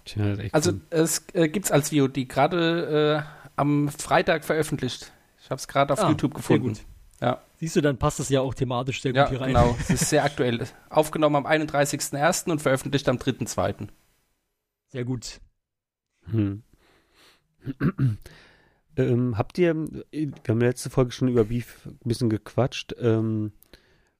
Also 0.52 0.70
so. 0.72 0.80
es 0.90 1.26
äh, 1.34 1.48
gibt's 1.48 1.70
als 1.70 1.90
VOD 1.90 2.28
gerade 2.28 3.24
äh, 3.26 3.48
am 3.56 3.88
Freitag 3.88 4.44
veröffentlicht. 4.44 5.11
Ich 5.42 5.50
habe 5.50 5.58
es 5.58 5.66
gerade 5.68 5.92
auf 5.92 5.98
Ah, 6.00 6.08
YouTube 6.08 6.34
gefunden. 6.34 6.74
Sehr 6.74 6.84
gut. 6.84 6.92
Ja. 7.20 7.40
Siehst 7.58 7.76
du, 7.76 7.80
dann 7.80 7.98
passt 7.98 8.18
das 8.20 8.28
ja 8.28 8.40
auch 8.40 8.54
thematisch 8.54 9.02
sehr 9.02 9.12
gut 9.12 9.16
Ja, 9.18 9.28
hier 9.28 9.40
rein. 9.40 9.48
genau. 9.48 9.76
Es 9.80 9.90
ist 9.90 10.08
sehr 10.10 10.24
aktuell. 10.24 10.66
Aufgenommen 10.88 11.36
am 11.36 11.46
31.01. 11.46 12.50
und 12.50 12.60
veröffentlicht 12.62 13.08
am 13.08 13.16
3.02. 13.16 13.88
Sehr 14.88 15.04
gut. 15.04 15.40
Hm. 16.30 16.62
ähm, 18.96 19.38
habt 19.38 19.58
ihr, 19.58 19.74
wir 20.10 20.32
haben 20.48 20.60
letzte 20.60 20.90
Folge 20.90 21.12
schon 21.12 21.28
über 21.28 21.44
Beef 21.44 21.86
ein 21.86 21.98
bisschen 22.04 22.30
gequatscht. 22.30 22.94
Ähm, 23.00 23.52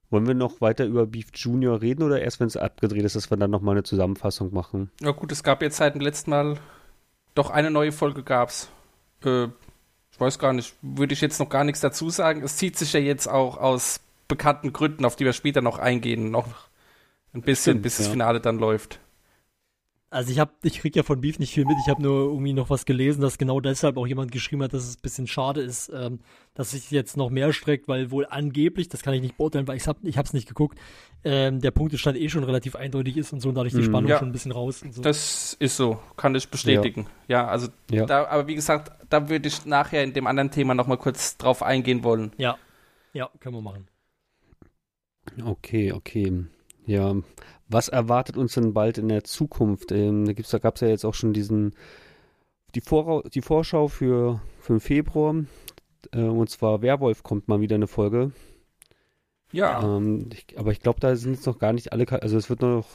wollen 0.09 0.27
wir 0.27 0.33
noch 0.35 0.61
weiter 0.61 0.85
über 0.85 1.07
Beef 1.07 1.27
Junior 1.33 1.81
reden 1.81 2.03
oder 2.03 2.21
erst 2.21 2.39
wenn 2.39 2.47
es 2.47 2.57
abgedreht 2.57 3.03
ist, 3.03 3.15
dass 3.15 3.29
wir 3.31 3.37
dann 3.37 3.51
nochmal 3.51 3.73
eine 3.75 3.83
Zusammenfassung 3.83 4.53
machen? 4.53 4.91
Ja 5.01 5.11
gut, 5.11 5.31
es 5.31 5.43
gab 5.43 5.61
jetzt 5.61 5.77
seit 5.77 5.95
dem 5.95 6.01
letzten 6.01 6.29
Mal 6.29 6.57
doch 7.35 7.49
eine 7.49 7.71
neue 7.71 7.91
Folge 7.91 8.23
gab's. 8.23 8.69
Äh, 9.23 9.47
ich 10.13 10.19
weiß 10.19 10.37
gar 10.37 10.53
nicht, 10.53 10.75
würde 10.81 11.13
ich 11.13 11.21
jetzt 11.21 11.39
noch 11.39 11.49
gar 11.49 11.63
nichts 11.63 11.81
dazu 11.81 12.11
sagen. 12.11 12.43
Es 12.43 12.57
zieht 12.57 12.77
sich 12.77 12.93
ja 12.93 12.99
jetzt 12.99 13.27
auch 13.27 13.57
aus 13.57 13.99
bekannten 14.27 14.71
Gründen, 14.71 15.05
auf 15.05 15.15
die 15.15 15.25
wir 15.25 15.33
später 15.33 15.61
noch 15.61 15.79
eingehen, 15.79 16.29
noch 16.29 16.47
ein 17.33 17.41
bisschen, 17.41 17.73
Stimmt, 17.73 17.81
bis 17.81 17.97
das 17.97 18.05
ja. 18.05 18.11
Finale 18.11 18.39
dann 18.39 18.59
läuft. 18.59 18.99
Also 20.13 20.31
ich 20.31 20.37
habe, 20.39 20.51
ich 20.61 20.79
krieg 20.79 20.95
ja 20.95 21.01
von 21.01 21.21
Beef 21.21 21.39
nicht 21.39 21.51
viel 21.53 21.65
mit. 21.65 21.79
Ich 21.79 21.89
habe 21.89 22.01
nur 22.01 22.25
irgendwie 22.31 22.53
noch 22.53 22.69
was 22.69 22.85
gelesen, 22.85 23.21
dass 23.21 23.39
genau 23.39 23.59
deshalb 23.59 23.97
auch 23.97 24.05
jemand 24.05 24.31
geschrieben 24.31 24.61
hat, 24.61 24.71
dass 24.73 24.83
es 24.87 24.97
ein 24.97 25.01
bisschen 25.01 25.25
schade 25.25 25.61
ist, 25.61 25.89
ähm, 25.91 26.19
dass 26.53 26.69
sich 26.71 26.91
jetzt 26.91 27.17
noch 27.17 27.31
mehr 27.31 27.51
streckt, 27.51 27.87
weil 27.87 28.11
wohl 28.11 28.27
angeblich, 28.29 28.89
das 28.89 29.01
kann 29.01 29.15
ich 29.15 29.21
nicht 29.21 29.37
beurteilen, 29.37 29.67
weil 29.67 29.77
ich 29.77 29.87
hab, 29.87 29.97
ich 30.03 30.17
hab's 30.19 30.31
nicht 30.33 30.47
geguckt, 30.47 30.77
ähm, 31.23 31.61
der 31.61 31.71
Punktestand 31.71 32.17
eh 32.17 32.29
schon 32.29 32.43
relativ 32.43 32.75
eindeutig 32.75 33.17
ist 33.17 33.33
und 33.33 33.39
so 33.39 33.49
und 33.49 33.55
dadurch 33.55 33.73
die 33.73 33.79
Mhm. 33.81 33.85
Spannung 33.85 34.09
Ja. 34.11 34.19
schon 34.19 34.29
ein 34.29 34.33
bisschen 34.33 34.51
raus. 34.51 34.83
Und 34.83 34.93
so. 34.93 35.01
Das 35.01 35.55
ist 35.59 35.77
so, 35.77 35.97
kann 36.15 36.35
ich 36.35 36.47
bestätigen. 36.47 37.07
Ja, 37.27 37.47
also 37.47 37.69
Ja. 37.89 38.05
da, 38.05 38.25
aber 38.27 38.45
wie 38.47 38.55
gesagt, 38.55 38.91
da 39.09 39.29
würde 39.29 39.47
ich 39.47 39.65
nachher 39.65 40.03
in 40.03 40.13
dem 40.13 40.27
anderen 40.27 40.51
Thema 40.51 40.75
nochmal 40.75 40.97
kurz 40.99 41.37
drauf 41.37 41.63
eingehen 41.63 42.03
wollen. 42.03 42.33
ja, 42.37 42.55
ja, 43.13 43.29
können 43.39 43.55
wir 43.55 43.61
machen. 43.61 43.87
Okay, 45.43 45.91
okay. 45.91 46.45
Ja, 46.85 47.15
was 47.67 47.87
erwartet 47.87 48.37
uns 48.37 48.53
denn 48.53 48.73
bald 48.73 48.97
in 48.97 49.09
der 49.09 49.23
Zukunft? 49.23 49.91
Ähm, 49.91 50.25
da 50.25 50.33
da 50.33 50.57
gab 50.59 50.75
es 50.75 50.81
ja 50.81 50.87
jetzt 50.89 51.05
auch 51.05 51.13
schon 51.13 51.33
diesen 51.33 51.73
die, 52.75 52.81
Vorrau 52.81 53.21
die 53.21 53.41
Vorschau 53.41 53.87
für, 53.87 54.41
für 54.59 54.73
den 54.73 54.79
Februar. 54.79 55.35
Äh, 56.11 56.21
und 56.21 56.49
zwar 56.49 56.81
Werwolf 56.81 57.23
kommt 57.23 57.47
mal 57.47 57.61
wieder 57.61 57.75
eine 57.75 57.87
Folge. 57.87 58.31
Ja, 59.51 59.83
Ähm, 59.83 60.29
ich, 60.33 60.57
aber 60.57 60.71
ich 60.71 60.81
glaube, 60.81 60.99
da 60.99 61.15
sind 61.15 61.33
jetzt 61.35 61.45
noch 61.45 61.59
gar 61.59 61.73
nicht 61.73 61.93
alle. 61.93 62.05
Also 62.21 62.37
es 62.37 62.49
wird 62.49 62.61
noch. 62.61 62.87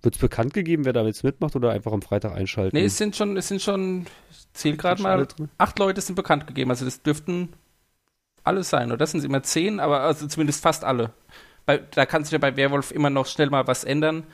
Wird 0.00 0.14
es 0.14 0.20
bekannt 0.20 0.54
gegeben, 0.54 0.84
wer 0.84 0.92
da 0.92 1.04
jetzt 1.04 1.24
mitmacht 1.24 1.56
oder 1.56 1.72
einfach 1.72 1.90
am 1.90 2.02
Freitag 2.02 2.32
einschalten? 2.32 2.76
nee, 2.76 2.84
es 2.84 2.96
sind 2.96 3.16
schon, 3.16 3.36
es 3.36 3.48
sind 3.48 3.60
schon, 3.60 4.06
ich 4.30 4.46
zähl 4.52 4.76
gerade 4.76 5.02
mal, 5.02 5.26
acht 5.58 5.76
Leute 5.80 6.00
sind 6.00 6.14
bekannt 6.14 6.46
gegeben. 6.46 6.70
Also 6.70 6.84
das 6.84 7.02
dürften 7.02 7.48
alle 8.44 8.62
sein, 8.62 8.90
oder? 8.90 8.98
Das 8.98 9.10
sind 9.10 9.24
immer 9.24 9.42
zehn, 9.42 9.80
aber 9.80 10.02
also 10.02 10.28
zumindest 10.28 10.62
fast 10.62 10.84
alle. 10.84 11.12
Bei, 11.68 11.76
da 11.76 12.06
kann 12.06 12.24
sich 12.24 12.32
ja 12.32 12.38
bei 12.38 12.56
Werwolf 12.56 12.92
immer 12.92 13.10
noch 13.10 13.26
schnell 13.26 13.50
mal 13.50 13.66
was 13.66 13.84
ändern. 13.84 14.24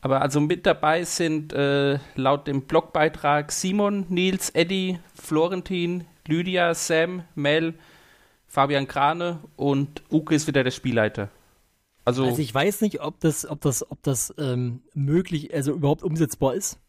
Aber 0.00 0.22
also 0.22 0.40
mit 0.40 0.66
dabei 0.66 1.04
sind 1.04 1.52
äh, 1.52 2.00
laut 2.16 2.48
dem 2.48 2.62
Blogbeitrag 2.62 3.52
Simon, 3.52 4.06
Nils, 4.08 4.50
Eddie, 4.50 4.98
Florentin, 5.14 6.04
Lydia, 6.26 6.74
Sam, 6.74 7.22
Mel, 7.36 7.74
Fabian 8.48 8.88
Krane 8.88 9.38
und 9.54 10.02
Uke 10.10 10.34
ist 10.34 10.48
wieder 10.48 10.64
der 10.64 10.72
Spielleiter. 10.72 11.28
Also, 12.04 12.24
Also 12.24 12.42
ich 12.42 12.52
weiß 12.52 12.80
nicht, 12.80 13.00
ob 13.02 13.20
das, 13.20 13.48
ob 13.48 13.60
das, 13.60 13.88
ob 13.88 14.02
das 14.02 14.34
ähm, 14.36 14.82
möglich, 14.94 15.54
also 15.54 15.74
überhaupt 15.74 16.02
umsetzbar 16.02 16.56
ist. 16.56 16.80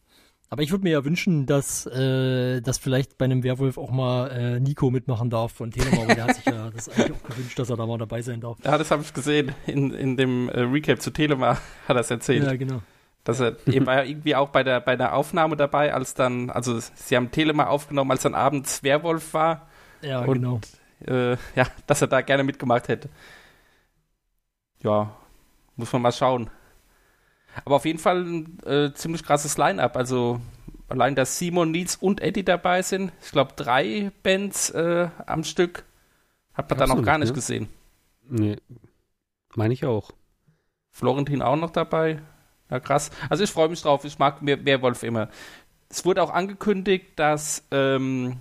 Aber 0.49 0.61
ich 0.61 0.71
würde 0.71 0.83
mir 0.83 0.91
ja 0.91 1.03
wünschen, 1.03 1.45
dass, 1.47 1.85
äh, 1.87 2.61
dass 2.61 2.77
vielleicht 2.77 3.17
bei 3.17 3.25
einem 3.25 3.43
Werwolf 3.43 3.77
auch 3.77 3.89
mal 3.91 4.29
äh, 4.29 4.59
Nico 4.59 4.91
mitmachen 4.91 5.29
darf 5.29 5.51
von 5.53 5.71
Telema, 5.71 6.03
aber 6.03 6.15
der 6.15 6.23
hat 6.25 6.35
sich 6.35 6.45
ja 6.45 6.69
das 6.75 6.87
eigentlich 6.89 7.13
auch 7.13 7.23
gewünscht, 7.29 7.57
dass 7.59 7.69
er 7.69 7.77
da 7.77 7.85
mal 7.85 7.97
dabei 7.97 8.21
sein 8.21 8.39
darf. 8.41 8.57
ja, 8.63 8.77
das 8.77 8.91
habe 8.91 9.01
ich 9.01 9.13
gesehen 9.13 9.53
in, 9.65 9.91
in 9.91 10.17
dem 10.17 10.47
äh, 10.49 10.61
Recap 10.61 11.01
zu 11.01 11.11
Telema, 11.11 11.53
hat 11.87 11.97
er 11.97 12.01
es 12.01 12.11
erzählt. 12.11 12.43
Ja, 12.45 12.55
genau. 12.55 12.81
Dass 13.23 13.39
er, 13.39 13.55
war 13.87 13.95
ja 13.95 14.03
irgendwie 14.03 14.35
auch 14.35 14.49
bei 14.49 14.63
der, 14.63 14.79
bei 14.81 14.95
der 14.95 15.15
Aufnahme 15.15 15.55
dabei, 15.57 15.91
als 15.93 16.13
dann, 16.13 16.51
also 16.51 16.79
sie 16.79 17.15
haben 17.15 17.31
Telema 17.31 17.65
aufgenommen, 17.67 18.11
als 18.11 18.21
dann 18.21 18.35
abends 18.35 18.83
Werwolf 18.83 19.33
war, 19.33 19.67
Ja, 20.03 20.19
Und- 20.21 20.33
genau. 20.35 20.61
äh, 21.07 21.31
ja, 21.55 21.65
dass 21.87 22.01
er 22.01 22.07
da 22.07 22.21
gerne 22.21 22.43
mitgemacht 22.43 22.87
hätte. 22.87 23.09
Ja, 24.83 25.11
muss 25.75 25.91
man 25.91 26.03
mal 26.03 26.11
schauen. 26.11 26.49
Aber 27.63 27.75
auf 27.77 27.85
jeden 27.85 27.99
Fall 27.99 28.23
ein 28.23 28.59
äh, 28.65 28.93
ziemlich 28.93 29.23
krasses 29.23 29.57
Line-Up. 29.57 29.95
Also 29.95 30.41
allein, 30.89 31.15
dass 31.15 31.37
Simon, 31.37 31.71
Nils 31.71 31.95
und 31.95 32.21
Eddie 32.21 32.43
dabei 32.43 32.81
sind. 32.81 33.11
Ich 33.23 33.31
glaube, 33.31 33.53
drei 33.55 34.11
Bands 34.23 34.69
äh, 34.71 35.07
am 35.25 35.43
Stück. 35.43 35.85
Hat 36.53 36.69
man 36.69 36.79
da 36.79 36.87
noch 36.87 37.03
gar 37.03 37.17
nicht, 37.17 37.29
ne? 37.29 37.33
gesehen. 37.35 37.69
Nee. 38.27 38.57
Meine 39.55 39.73
ich 39.73 39.85
auch. 39.85 40.11
Florentin 40.91 41.41
auch 41.41 41.55
noch 41.55 41.71
dabei. 41.71 42.21
Ja, 42.69 42.79
krass. 42.79 43.11
Also 43.29 43.43
ich 43.43 43.51
freue 43.51 43.69
mich 43.69 43.81
drauf. 43.81 44.05
Ich 44.05 44.17
mag 44.19 44.37
Wer- 44.41 44.65
Werwolf 44.65 45.03
immer. 45.03 45.29
Es 45.89 46.03
wurde 46.05 46.23
auch 46.23 46.31
angekündigt, 46.31 47.07
dass 47.17 47.63
ähm, 47.71 48.37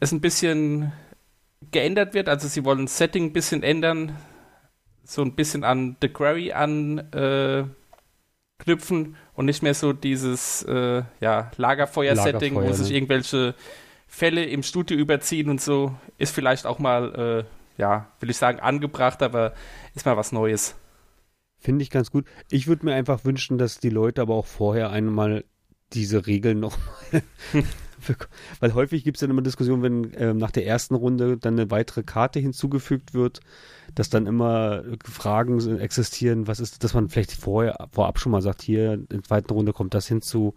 es 0.00 0.12
ein 0.12 0.20
bisschen 0.20 0.92
geändert 1.70 2.14
wird. 2.14 2.28
Also 2.28 2.48
sie 2.48 2.64
wollen 2.64 2.86
das 2.86 2.98
Setting 2.98 3.26
ein 3.26 3.32
bisschen 3.32 3.62
ändern. 3.62 4.16
So 5.04 5.22
ein 5.22 5.34
bisschen 5.34 5.64
an 5.64 5.96
The 6.00 6.08
Quarry 6.08 6.52
anknüpfen 6.52 7.12
äh, 7.12 7.64
knüpfen 8.64 9.16
und 9.34 9.46
nicht 9.46 9.62
mehr 9.62 9.74
so 9.74 9.92
dieses 9.92 10.62
äh, 10.62 11.02
ja, 11.20 11.50
Lagerfeuer-Setting, 11.56 12.54
wo 12.54 12.60
Lagerfeuer, 12.60 12.74
sich 12.74 12.90
ne? 12.90 12.96
irgendwelche 12.96 13.54
Fälle 14.06 14.44
im 14.44 14.62
Studio 14.62 14.96
überziehen 14.96 15.50
und 15.50 15.60
so. 15.60 15.94
Ist 16.18 16.34
vielleicht 16.34 16.66
auch 16.66 16.78
mal, 16.78 17.46
äh, 17.46 17.80
ja, 17.80 18.08
will 18.20 18.30
ich 18.30 18.36
sagen, 18.36 18.60
angebracht, 18.60 19.22
aber 19.22 19.54
ist 19.94 20.06
mal 20.06 20.16
was 20.16 20.32
Neues. 20.32 20.76
Finde 21.58 21.82
ich 21.82 21.90
ganz 21.90 22.10
gut. 22.10 22.26
Ich 22.50 22.66
würde 22.66 22.84
mir 22.84 22.94
einfach 22.94 23.24
wünschen, 23.24 23.58
dass 23.58 23.78
die 23.78 23.90
Leute 23.90 24.22
aber 24.22 24.34
auch 24.34 24.46
vorher 24.46 24.90
einmal 24.90 25.44
diese 25.92 26.26
Regeln 26.26 26.60
nochmal. 26.60 27.22
Weil 28.60 28.74
häufig 28.74 29.04
gibt 29.04 29.16
es 29.16 29.20
dann 29.22 29.30
immer 29.30 29.42
Diskussionen, 29.42 29.82
wenn 29.82 30.12
ähm, 30.16 30.36
nach 30.36 30.50
der 30.50 30.66
ersten 30.66 30.94
Runde 30.94 31.38
dann 31.38 31.58
eine 31.58 31.70
weitere 31.70 32.02
Karte 32.02 32.38
hinzugefügt 32.38 33.14
wird, 33.14 33.40
dass 33.94 34.10
dann 34.10 34.26
immer 34.26 34.82
Fragen 35.04 35.78
existieren, 35.78 36.46
was 36.46 36.60
ist, 36.60 36.82
dass 36.82 36.94
man 36.94 37.08
vielleicht 37.08 37.32
vorher, 37.32 37.88
vorab 37.92 38.18
schon 38.18 38.32
mal 38.32 38.42
sagt, 38.42 38.62
hier 38.62 38.94
in 38.94 39.06
der 39.08 39.22
zweiten 39.22 39.52
Runde 39.52 39.72
kommt 39.72 39.94
das 39.94 40.06
hinzu, 40.08 40.54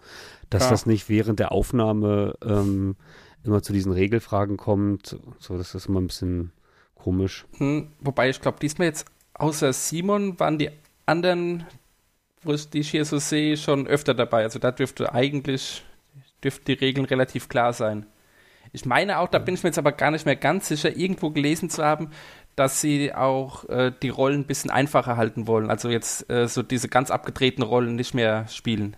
dass 0.50 0.64
Ja. 0.64 0.70
das 0.72 0.86
nicht 0.86 1.08
während 1.10 1.40
der 1.40 1.52
Aufnahme 1.52 2.36
ähm, 2.44 2.96
immer 3.44 3.62
zu 3.62 3.74
diesen 3.74 3.92
Regelfragen 3.92 4.58
kommt. 4.58 5.18
So, 5.40 5.58
das 5.58 5.76
ist 5.76 5.88
immer 5.88 6.02
ein 6.02 6.08
bisschen 6.08 6.52
komisch. 6.96 7.46
Hm, 7.58 7.90
wobei 8.00 8.30
ich 8.30 8.42
glaube, 8.42 8.58
diesmal 8.62 8.88
jetzt 8.88 9.06
außer 9.36 9.72
Simon 9.72 10.40
waren 10.40 10.58
die 10.58 10.72
anderen, 11.06 11.66
wo 12.44 12.54
ich 12.54 12.70
die 12.70 12.80
ich 12.80 12.90
hier 12.92 13.06
so 13.06 13.20
sehe, 13.20 13.56
schon 13.56 13.88
öfter 13.88 14.14
dabei. 14.14 14.44
Also 14.44 14.60
da 14.60 14.72
dürfte 14.72 15.14
eigentlich 15.14 15.84
dürften 16.44 16.66
die 16.66 16.74
Regeln 16.74 17.06
relativ 17.06 17.50
klar 17.50 17.74
sein. 17.74 18.06
Ich 18.78 18.86
meine 18.86 19.18
auch, 19.18 19.28
da 19.28 19.40
bin 19.40 19.56
ich 19.56 19.64
mir 19.64 19.70
jetzt 19.70 19.80
aber 19.80 19.92
gar 19.92 20.12
nicht 20.12 20.28
mehr 20.28 20.36
ganz 20.36 20.68
sicher, 20.68 20.96
irgendwo 20.96 21.32
gelesen 21.32 21.72
zu 21.72 21.84
haben, 21.84 22.12
dass 22.56 22.80
sie 22.80 23.12
auch 23.12 23.68
äh, 23.70 23.92
die 24.04 24.10
Rollen 24.10 24.42
ein 24.42 24.46
bisschen 24.46 24.70
einfacher 24.70 25.18
halten 25.18 25.48
wollen. 25.48 25.72
Also 25.72 25.90
jetzt 25.90 26.30
äh, 26.30 26.48
so 26.48 26.62
diese 26.62 26.88
ganz 26.88 27.10
abgedrehten 27.10 27.64
Rollen 27.64 27.96
nicht 27.96 28.14
mehr 28.14 28.48
spielen. 28.48 28.96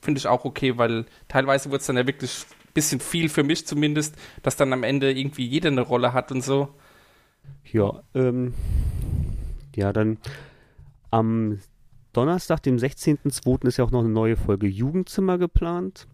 Finde 0.00 0.18
ich 0.18 0.26
auch 0.26 0.44
okay, 0.44 0.76
weil 0.76 1.06
teilweise 1.28 1.70
wird 1.70 1.82
es 1.82 1.86
dann 1.86 1.96
ja 1.96 2.04
wirklich 2.04 2.44
ein 2.64 2.72
bisschen 2.74 2.98
viel 2.98 3.28
für 3.28 3.44
mich 3.44 3.64
zumindest, 3.64 4.16
dass 4.42 4.56
dann 4.56 4.72
am 4.72 4.82
Ende 4.82 5.12
irgendwie 5.12 5.46
jeder 5.46 5.68
eine 5.68 5.82
Rolle 5.82 6.12
hat 6.12 6.32
und 6.32 6.42
so. 6.42 6.74
Ja, 7.70 8.02
ähm, 8.12 8.54
ja, 9.76 9.92
dann 9.92 10.18
am 11.12 11.60
Donnerstag, 12.12 12.64
dem 12.64 12.76
16.02. 12.76 13.68
ist 13.68 13.76
ja 13.76 13.84
auch 13.84 13.92
noch 13.92 14.00
eine 14.00 14.08
neue 14.08 14.36
Folge 14.36 14.66
Jugendzimmer 14.66 15.38
geplant. 15.38 16.08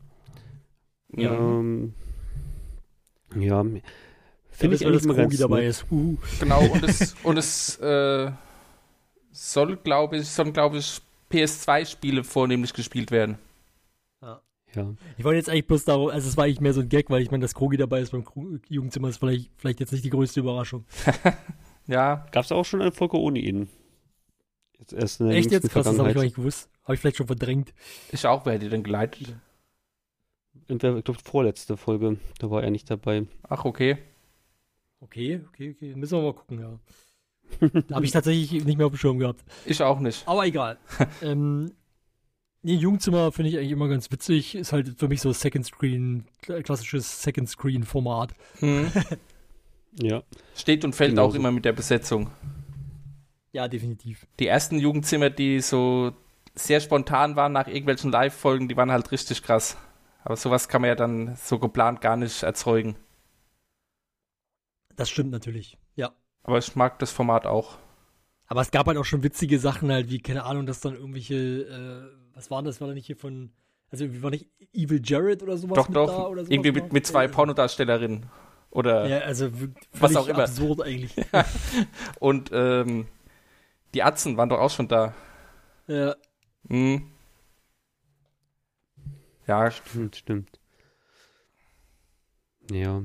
Ja. 1.11 1.33
Ähm, 1.33 1.95
ja, 3.37 3.63
Finde 4.51 4.77
ich, 4.77 4.87
eigentlich 4.87 5.05
mal 5.05 5.15
Krogi 5.15 5.29
ganz 5.37 5.39
dabei 5.39 5.61
nett. 5.61 5.69
ist. 5.71 5.87
Uh. 5.91 6.17
Genau, 6.41 6.65
und 6.67 6.83
es, 6.85 7.15
und 7.23 7.37
es 7.37 7.77
äh, 7.79 8.31
soll, 9.33 9.77
glaube 9.77 10.17
ich, 10.19 10.29
sollen, 10.29 10.53
glaube 10.53 10.79
ich, 10.79 11.01
PS2-Spiele 11.31 12.25
vornehmlich 12.25 12.73
gespielt 12.73 13.11
werden. 13.11 13.39
Ja. 14.75 14.95
Ich 15.17 15.25
wollte 15.25 15.39
jetzt 15.39 15.49
eigentlich 15.49 15.67
bloß 15.67 15.87
darauf, 15.87 16.13
also 16.13 16.29
es 16.29 16.37
war 16.37 16.45
eigentlich 16.45 16.61
mehr 16.61 16.75
so 16.75 16.83
ein 16.83 16.91
Gag, 16.91 17.09
weil 17.09 17.23
ich 17.23 17.31
meine, 17.31 17.41
dass 17.41 17.55
Krogi 17.55 17.79
dabei 17.79 18.01
ist 18.01 18.11
beim 18.13 18.23
Kru- 18.23 18.61
Jugendzimmer 18.69 19.09
ist 19.09 19.17
vielleicht, 19.17 19.51
vielleicht 19.57 19.81
jetzt 19.81 19.93
nicht 19.93 20.05
die 20.05 20.11
größte 20.11 20.41
Überraschung. 20.41 20.85
Ja, 21.87 22.27
Gab 22.33 22.45
es 22.45 22.53
auch 22.53 22.67
schon 22.67 22.83
eine 22.83 22.93
Folge 22.93 23.17
ohne 23.19 23.39
ihn? 23.39 23.71
Jetzt 24.79 24.93
erst 24.93 25.21
in 25.21 25.29
der 25.29 25.37
Echt 25.39 25.51
jetzt? 25.51 25.71
Krass, 25.71 25.87
das 25.87 25.99
habe 25.99 26.11
ich 26.11 26.15
gar 26.15 26.23
nicht 26.23 26.37
gewusst. 26.37 26.69
Habe 26.85 26.93
ich 26.95 27.01
vielleicht 27.01 27.17
schon 27.17 27.27
verdrängt. 27.27 27.73
ich 28.13 28.27
auch, 28.27 28.45
wer 28.45 28.53
hätte 28.53 28.67
die 28.67 28.71
denn 28.71 28.83
geleitet? 28.83 29.35
Entweder, 30.67 30.97
Ich 30.97 31.05
glaube, 31.05 31.21
vorletzte 31.23 31.77
Folge, 31.77 32.19
da 32.39 32.51
war 32.51 32.63
er 32.63 32.71
nicht 32.71 32.91
dabei. 32.91 33.27
Ach, 33.49 33.65
okay. 33.65 33.99
Okay, 35.01 35.41
okay, 35.49 35.75
okay. 35.77 35.95
Müssen 35.95 36.19
wir 36.19 36.23
mal 36.23 36.35
gucken, 36.35 36.61
ja. 36.61 36.79
habe 37.95 38.05
ich 38.05 38.11
tatsächlich 38.11 38.65
nicht 38.65 38.77
mehr 38.77 38.87
auf 38.87 38.93
dem 38.93 38.99
Schirm 38.99 39.19
gehabt. 39.19 39.45
Ich 39.65 39.81
auch 39.83 40.01
nicht. 40.01 40.27
Aber 40.27 40.45
egal. 40.47 40.79
ähm, 41.23 41.73
nee, 42.63 42.75
Jugendzimmer 42.75 43.31
finde 43.33 43.51
ich 43.51 43.57
eigentlich 43.59 43.71
immer 43.71 43.89
ganz 43.89 44.11
witzig. 44.11 44.55
Ist 44.55 44.73
halt 44.73 44.99
für 44.99 45.09
mich 45.09 45.21
so 45.21 45.33
Second 45.33 45.65
Screen, 45.65 46.25
kla- 46.45 46.63
klassisches 46.63 47.23
Second 47.23 47.49
Screen 47.49 47.85
Format. 47.85 48.35
Hm. 48.59 48.91
Ja. 50.01 50.23
Steht 50.55 50.85
und 50.85 50.95
fällt 50.95 51.11
Genauso. 51.11 51.31
auch 51.33 51.35
immer 51.35 51.51
mit 51.51 51.65
der 51.65 51.73
Besetzung. 51.73 52.31
Ja, 53.53 53.67
definitiv. 53.67 54.27
Die 54.39 54.47
ersten 54.47 54.79
Jugendzimmer, 54.79 55.29
die 55.31 55.61
so 55.61 56.13
sehr 56.55 56.79
spontan 56.81 57.35
waren 57.35 57.53
nach 57.53 57.67
irgendwelchen 57.67 58.13
Live-Folgen, 58.13 58.69
die 58.69 58.77
waren 58.77 58.93
halt 58.93 59.11
richtig 59.11 59.43
krass. 59.43 59.77
Aber 60.29 60.37
sowas 60.37 60.69
kann 60.69 60.83
man 60.83 60.89
ja 60.89 60.95
dann 60.95 61.37
so 61.37 61.59
geplant 61.59 62.03
gar 62.03 62.15
nicht 62.19 62.43
erzeugen. 62.43 62.97
Das 64.95 65.09
stimmt 65.09 65.31
natürlich. 65.31 65.79
Ja. 65.95 66.13
Aber 66.43 66.59
ich 66.59 66.77
mag 66.77 66.99
das 66.99 67.11
Format 67.11 67.47
auch. 67.47 67.79
Aber 68.47 68.61
es 68.61 68.71
gab 68.71 68.87
halt 68.89 68.99
auch 68.99 69.07
schon 69.07 69.23
witzige 69.23 69.59
Sachen 69.59 69.91
halt, 69.91 70.11
wie, 70.11 70.21
keine 70.21 70.45
Ahnung, 70.45 70.67
dass 70.67 70.81
dann 70.81 70.95
irgendwelche, 70.97 71.35
äh, 71.35 72.37
was 72.37 72.51
war 72.51 72.63
das? 72.63 72.79
War 72.83 72.89
da 72.89 72.95
nicht 72.95 73.07
hier 73.07 73.17
von, 73.17 73.53
also 73.91 74.05
wie 74.13 74.23
war 74.23 74.29
nicht 74.29 74.51
Evil 74.75 75.01
Jared 75.03 75.43
oder 75.43 75.57
sowas 75.57 75.77
doch, 75.77 75.89
mit 75.89 75.97
doch. 75.97 76.09
da 76.09 76.27
oder 76.27 76.43
sowas 76.43 76.53
irgendwie 76.53 76.73
mit, 76.73 76.93
mit 76.93 77.07
zwei 77.07 77.25
Äh, 77.25 77.29
Pornodarstellerinnen. 77.31 78.27
Oder 78.71 79.09
Ja, 79.09 79.21
also 79.21 79.49
Was 79.95 80.15
auch 80.15 80.29
immer. 80.29 80.41
absurd 80.41 80.83
eigentlich. 80.83 81.15
und 82.21 82.51
ähm, 82.53 83.07
die 83.95 84.03
Atzen 84.03 84.37
waren 84.37 84.51
doch 84.51 84.61
auch 84.61 84.71
schon 84.71 84.89
da. 84.89 85.15
ja. 85.87 86.15
Hm. 86.69 87.13
Ja, 89.49 89.71
Stimmt, 89.71 90.17
stimmt. 90.17 90.61
Ja. 92.71 93.03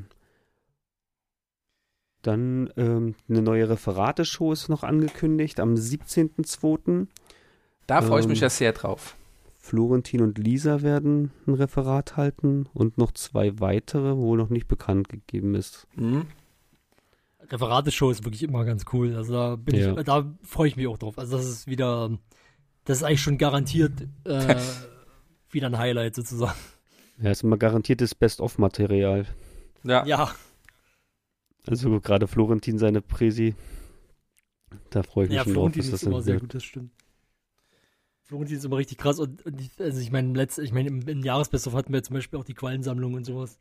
Dann 2.21 2.69
ähm, 2.77 3.15
eine 3.29 3.41
neue 3.41 3.69
Referateshow 3.69 4.51
ist 4.53 4.69
noch 4.69 4.83
angekündigt 4.83 5.59
am 5.59 5.73
17.02. 5.75 7.07
da 7.87 8.01
freue 8.01 8.21
ich 8.21 8.27
mich 8.27 8.39
Ähm, 8.39 8.43
ja 8.43 8.49
sehr 8.49 8.73
drauf. 8.73 9.15
Florentin 9.59 10.21
und 10.21 10.37
Lisa 10.37 10.81
werden 10.81 11.31
ein 11.47 11.53
Referat 11.53 12.17
halten 12.17 12.67
und 12.73 12.97
noch 12.97 13.13
zwei 13.13 13.59
weitere, 13.61 14.17
wo 14.17 14.35
noch 14.35 14.49
nicht 14.49 14.67
bekannt 14.67 15.07
gegeben 15.07 15.55
ist. 15.55 15.87
Hm. 15.95 16.25
Referateshow 17.49 18.09
ist 18.11 18.25
wirklich 18.25 18.43
immer 18.43 18.65
ganz 18.65 18.83
cool. 18.91 19.15
Also 19.15 19.33
da 19.33 19.55
bin 19.55 19.75
Ja. 19.75 19.97
ich, 19.97 20.03
da 20.05 20.33
freue 20.43 20.67
ich 20.67 20.75
mich 20.75 20.87
auch 20.87 20.97
drauf. 20.97 21.17
Also 21.17 21.37
das 21.37 21.47
ist 21.47 21.67
wieder, 21.67 22.17
das 22.83 22.97
ist 22.97 23.03
eigentlich 23.03 23.21
schon 23.21 23.37
garantiert 23.37 23.93
äh, 24.25 24.55
wieder 25.53 25.67
ein 25.67 25.77
Highlight 25.77 26.15
sozusagen. 26.15 26.57
Ja, 27.21 27.31
ist 27.31 27.43
immer 27.43 27.57
garantiertes 27.57 28.15
Best-of-Material. 28.15 29.25
Ja. 29.83 30.05
Ja, 30.05 30.33
Also 31.67 31.99
gerade 31.99 32.27
Florentin 32.27 32.77
seine 32.77 33.01
Präsi. 33.01 33.55
Da 34.89 35.03
freue 35.03 35.25
ich 35.25 35.29
mich 35.29 35.37
ja, 35.37 35.43
schon 35.43 35.53
drauf, 35.53 35.61
Florentin 35.73 35.81
dass 35.81 35.91
das 35.91 36.01
ist 36.01 36.07
immer 36.07 36.21
sehr 36.21 36.39
gut, 36.39 36.53
das 36.53 36.63
stimmt. 36.63 36.91
Florentin 38.23 38.57
ist 38.57 38.65
immer 38.65 38.77
richtig 38.77 38.97
krass 38.97 39.19
und, 39.19 39.45
und 39.45 39.61
ich, 39.61 39.69
also 39.79 39.99
ich 39.99 40.11
meine, 40.11 40.33
letzt, 40.33 40.57
ich 40.57 40.71
meine, 40.71 40.87
im, 40.89 41.07
im 41.07 41.23
Jahresbest-of 41.23 41.73
hatten 41.73 41.93
wir 41.93 42.01
zum 42.03 42.15
Beispiel 42.15 42.39
auch 42.39 42.45
die 42.45 42.53
Quallensammlung 42.53 43.13
und 43.13 43.25
sowas 43.25 43.59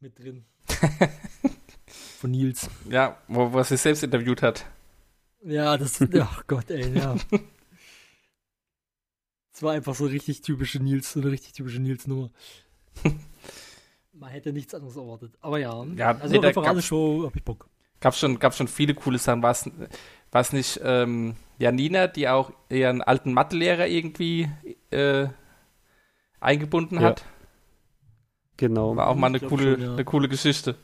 mit 0.00 0.18
drin. 0.18 0.44
Von 1.86 2.30
Nils. 2.30 2.68
Ja, 2.90 3.18
wo, 3.28 3.52
wo 3.52 3.58
er 3.58 3.64
sich 3.64 3.80
selbst 3.80 4.02
interviewt 4.02 4.42
hat. 4.42 4.66
Ja, 5.44 5.76
das, 5.76 6.00
ach 6.20 6.46
Gott, 6.46 6.70
ey, 6.70 6.96
ja. 6.96 7.16
Es 9.58 9.62
war 9.64 9.72
einfach 9.72 9.96
so 9.96 10.06
richtig 10.06 10.40
typische 10.42 10.78
Nils, 10.78 11.14
so 11.14 11.20
eine 11.20 11.32
richtig 11.32 11.52
typische 11.52 11.80
Nils-Nummer. 11.80 12.30
Man 14.12 14.30
hätte 14.30 14.52
nichts 14.52 14.72
anderes 14.72 14.94
erwartet. 14.94 15.32
Aber 15.40 15.58
ja, 15.58 15.84
Ja, 15.96 16.16
also 16.16 16.32
nee, 16.32 16.46
Referateshow 16.46 17.24
hab 17.26 17.34
ich 17.34 17.42
Bock. 17.42 17.68
Gab 17.98 18.14
schon, 18.14 18.38
gab 18.38 18.54
schon 18.54 18.68
viele 18.68 18.94
coole 18.94 19.18
Sachen. 19.18 19.42
War 19.42 19.50
es 19.50 20.52
nicht 20.52 20.80
ähm, 20.84 21.34
Janina, 21.58 22.06
die 22.06 22.28
auch 22.28 22.52
ihren 22.68 23.02
alten 23.02 23.32
Mathelehrer 23.32 23.88
irgendwie 23.88 24.48
äh, 24.92 25.26
eingebunden 26.38 27.00
Ja. 27.00 27.08
hat? 27.08 27.24
Genau. 28.58 28.94
War 28.94 29.08
auch 29.08 29.16
mal 29.16 29.26
eine 29.26 29.40
coole, 29.40 29.72
schon, 29.74 29.82
ja. 29.82 29.92
eine 29.94 30.04
coole 30.04 30.28
Geschichte. 30.28 30.76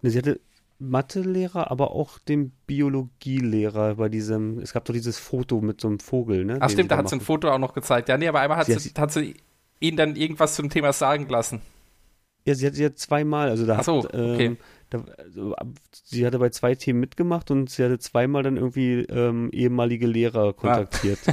Sie 0.00 0.16
hatte 0.16 0.40
Mathelehrer, 0.78 1.70
aber 1.70 1.90
auch 1.90 2.18
den 2.18 2.52
Biologielehrer 2.66 3.96
bei 3.96 4.08
diesem, 4.08 4.58
es 4.60 4.72
gab 4.72 4.84
doch 4.84 4.92
dieses 4.94 5.18
Foto 5.18 5.60
mit 5.60 5.80
so 5.80 5.88
einem 5.88 5.98
Vogel, 5.98 6.44
ne? 6.44 6.58
Ach 6.60 6.70
stimmt, 6.70 6.90
da 6.90 6.96
hat 6.96 7.08
sie 7.08 7.16
ein. 7.16 7.20
Foto 7.20 7.50
auch 7.50 7.58
noch 7.58 7.74
gezeigt. 7.74 8.08
Ja, 8.08 8.16
nee, 8.18 8.28
aber 8.28 8.40
einmal 8.40 8.58
hat 8.58 8.66
Sie 8.66 8.78
sie, 8.78 8.92
hat- 8.96 9.12
sie 9.12 9.34
ihn 9.80 9.96
dann 9.96 10.16
irgendwas 10.16 10.54
zum 10.54 10.70
Thema 10.70 10.92
sagen 10.92 11.28
lassen. 11.28 11.60
Ja, 12.46 12.54
sie 12.54 12.66
hat 12.66 12.74
sie 12.74 12.84
hat 12.84 12.98
zweimal, 12.98 13.50
also 13.50 13.66
da 13.66 13.78
Ach 13.80 13.84
so, 13.84 14.04
hat, 14.04 14.14
ähm, 14.14 14.34
okay. 14.34 14.56
da, 14.88 15.04
also, 15.18 15.54
sie 15.92 16.24
hatte 16.24 16.38
bei 16.38 16.48
zwei 16.48 16.74
Themen 16.74 16.98
mitgemacht 17.00 17.50
und 17.50 17.68
sie 17.68 17.84
hatte 17.84 17.98
zweimal 17.98 18.42
dann 18.42 18.56
irgendwie 18.56 19.00
ähm, 19.10 19.50
ehemalige 19.52 20.06
Ah. 20.06 20.10
Lehrer 20.10 20.52
kontaktiert. 20.54 21.18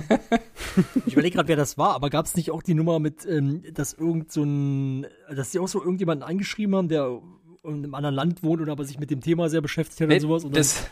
Ich 1.06 1.14
überlege 1.14 1.36
gerade, 1.36 1.48
wer 1.48 1.56
das 1.56 1.78
war, 1.78 1.94
aber 1.96 2.10
gab 2.10 2.26
es 2.26 2.36
nicht 2.36 2.52
auch 2.52 2.62
die 2.62 2.74
Nummer 2.74 3.00
mit, 3.00 3.26
ähm, 3.26 3.64
dass 3.74 3.94
irgend 3.94 4.30
so 4.34 4.44
ein, 4.44 5.06
dass 5.34 5.54
sie 5.54 5.60
auch 5.60 5.70
so 5.70 5.80
irgendjemanden 5.80 6.28
angeschrieben 6.28 6.76
haben, 6.76 6.90
der 6.90 7.22
in 7.68 7.84
einem 7.84 7.96
anderen 7.96 8.16
Land 8.16 8.44
wohnt 8.44 8.62
und 8.62 8.70
aber 8.70 8.84
sich 8.86 9.00
mit 9.00 9.10
dem 9.12 9.22
Thema 9.22 9.50
sehr 9.50 9.62
beschäftigt 9.62 10.02
hat 10.02 10.08
Nee, 10.10 10.16
und 10.16 10.22
sowas? 10.22 10.44
Und 10.44 10.52
dann- 10.56 10.60
das, 10.62 10.88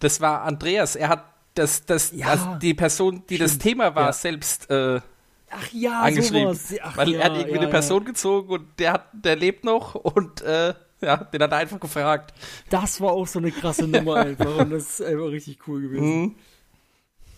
das 0.00 0.20
war 0.20 0.42
Andreas. 0.42 0.96
Er 0.96 1.08
hat 1.08 1.24
das, 1.54 1.84
das, 1.86 2.12
Ja, 2.12 2.28
also 2.28 2.56
die 2.60 2.74
Person, 2.74 3.22
die 3.30 3.38
das 3.38 3.52
stimmt. 3.52 3.62
Thema 3.62 3.94
war, 3.94 4.06
Ja. 4.06 4.12
selbst 4.12 4.68
äh, 4.70 5.00
ach 5.50 5.72
ja, 5.72 6.02
angeschrieben. 6.02 6.54
sowas. 6.54 6.74
Ach, 6.82 6.96
weil 6.98 7.10
ja, 7.10 7.18
er 7.20 7.24
hat 7.24 7.32
irgendwie 7.32 7.50
ja, 7.52 7.56
eine 7.56 7.64
ja. 7.66 7.70
Person 7.70 8.04
gezogen 8.04 8.48
und 8.50 8.66
der 8.78 8.92
hat, 8.94 9.06
der 9.12 9.36
lebt 9.36 9.64
noch 9.64 9.94
und 9.94 10.42
äh, 10.42 10.74
ja, 11.00 11.16
den 11.18 11.42
hat 11.42 11.52
er 11.52 11.58
einfach 11.58 11.80
gefragt. 11.80 12.34
Das 12.70 13.00
war 13.00 13.12
auch 13.12 13.26
so 13.26 13.38
eine 13.38 13.50
krasse 13.52 13.86
Nummer 13.88 14.16
einfach 14.16 14.58
und 14.58 14.70
das 14.70 15.00
ist 15.00 15.02
einfach 15.06 15.26
richtig 15.28 15.66
cool 15.68 15.80
gewesen. 15.82 16.36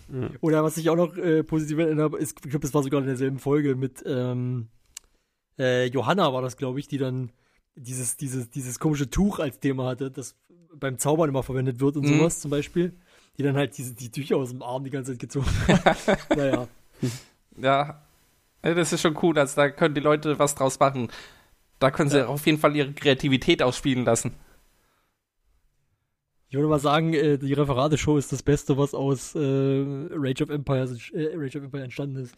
Mhm. 0.08 0.30
Oder 0.40 0.64
was 0.64 0.76
ich 0.78 0.88
auch 0.90 0.96
noch 0.96 1.16
äh, 1.16 1.42
positiv 1.44 1.78
erinnere, 1.78 2.16
ist, 2.18 2.38
ich 2.44 2.50
glaube, 2.50 2.60
das 2.62 2.72
war 2.72 2.82
sogar 2.82 3.00
in 3.00 3.06
derselben 3.06 3.38
Folge 3.38 3.74
mit 3.76 4.02
ähm, 4.06 4.68
äh, 5.58 5.84
Johanna 5.86 6.32
war 6.32 6.40
das, 6.40 6.56
glaube 6.56 6.80
ich, 6.80 6.88
die 6.88 6.98
dann 6.98 7.30
dieses, 7.78 8.16
dieses, 8.16 8.50
dieses 8.50 8.78
komische 8.78 9.08
Tuch 9.10 9.38
als 9.38 9.58
Thema 9.60 9.86
hatte, 9.86 10.10
das 10.10 10.36
beim 10.74 10.98
Zaubern 10.98 11.28
immer 11.28 11.42
verwendet 11.42 11.80
wird 11.80 11.96
und 11.96 12.04
Mhm. 12.04 12.18
sowas 12.18 12.40
zum 12.40 12.50
Beispiel. 12.50 12.92
Die 13.38 13.42
dann 13.44 13.56
halt 13.56 13.78
diese, 13.78 13.94
die 13.94 14.10
Tücher 14.10 14.36
aus 14.36 14.50
dem 14.50 14.62
Arm 14.62 14.82
die 14.84 14.90
ganze 14.90 15.12
Zeit 15.12 15.20
gezogen 15.20 15.46
hat. 15.68 15.96
naja. 16.36 16.68
Ja, 17.56 18.02
das 18.62 18.92
ist 18.92 19.00
schon 19.00 19.16
cool. 19.22 19.38
Also 19.38 19.56
da 19.56 19.70
können 19.70 19.94
die 19.94 20.00
Leute 20.00 20.38
was 20.38 20.54
draus 20.56 20.78
machen. 20.80 21.08
Da 21.78 21.90
können 21.92 22.10
sie 22.10 22.18
Ja. 22.18 22.26
auf 22.26 22.44
jeden 22.46 22.58
Fall 22.58 22.74
ihre 22.74 22.92
Kreativität 22.92 23.62
ausspielen 23.62 24.04
lassen. 24.04 24.32
Ich 26.48 26.56
würde 26.56 26.68
mal 26.68 26.80
sagen, 26.80 27.12
äh, 27.14 27.38
die 27.38 27.52
Referate-Show 27.52 28.16
ist 28.16 28.32
das 28.32 28.42
Beste, 28.42 28.76
was 28.78 28.94
aus 28.94 29.34
äh, 29.34 29.38
Rage 29.38 30.42
of 30.42 30.50
Empires, 30.50 31.10
äh, 31.12 31.30
Rage 31.36 31.58
of 31.58 31.64
Empire 31.64 31.84
entstanden 31.84 32.16
ist. 32.16 32.34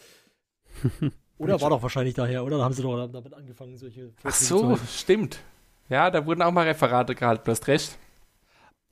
oder 1.40 1.61
war 1.61 1.70
doch 1.70 1.83
wahrscheinlich 1.83 2.14
daher, 2.14 2.44
oder? 2.44 2.59
Da 2.59 2.64
haben 2.64 2.74
sie 2.74 2.83
doch 2.83 3.07
damit 3.09 3.35
angefangen, 3.35 3.76
solche 3.76 4.11
Ach 4.22 4.33
so, 4.35 4.79
stimmt. 4.96 5.40
Ja, 5.88 6.11
da 6.11 6.24
wurden 6.24 6.42
auch 6.42 6.53
mal 6.53 6.66
Referate 6.66 7.14
gehalten, 7.14 7.42
du 7.44 7.50
hast 7.50 7.66
recht. 7.66 7.98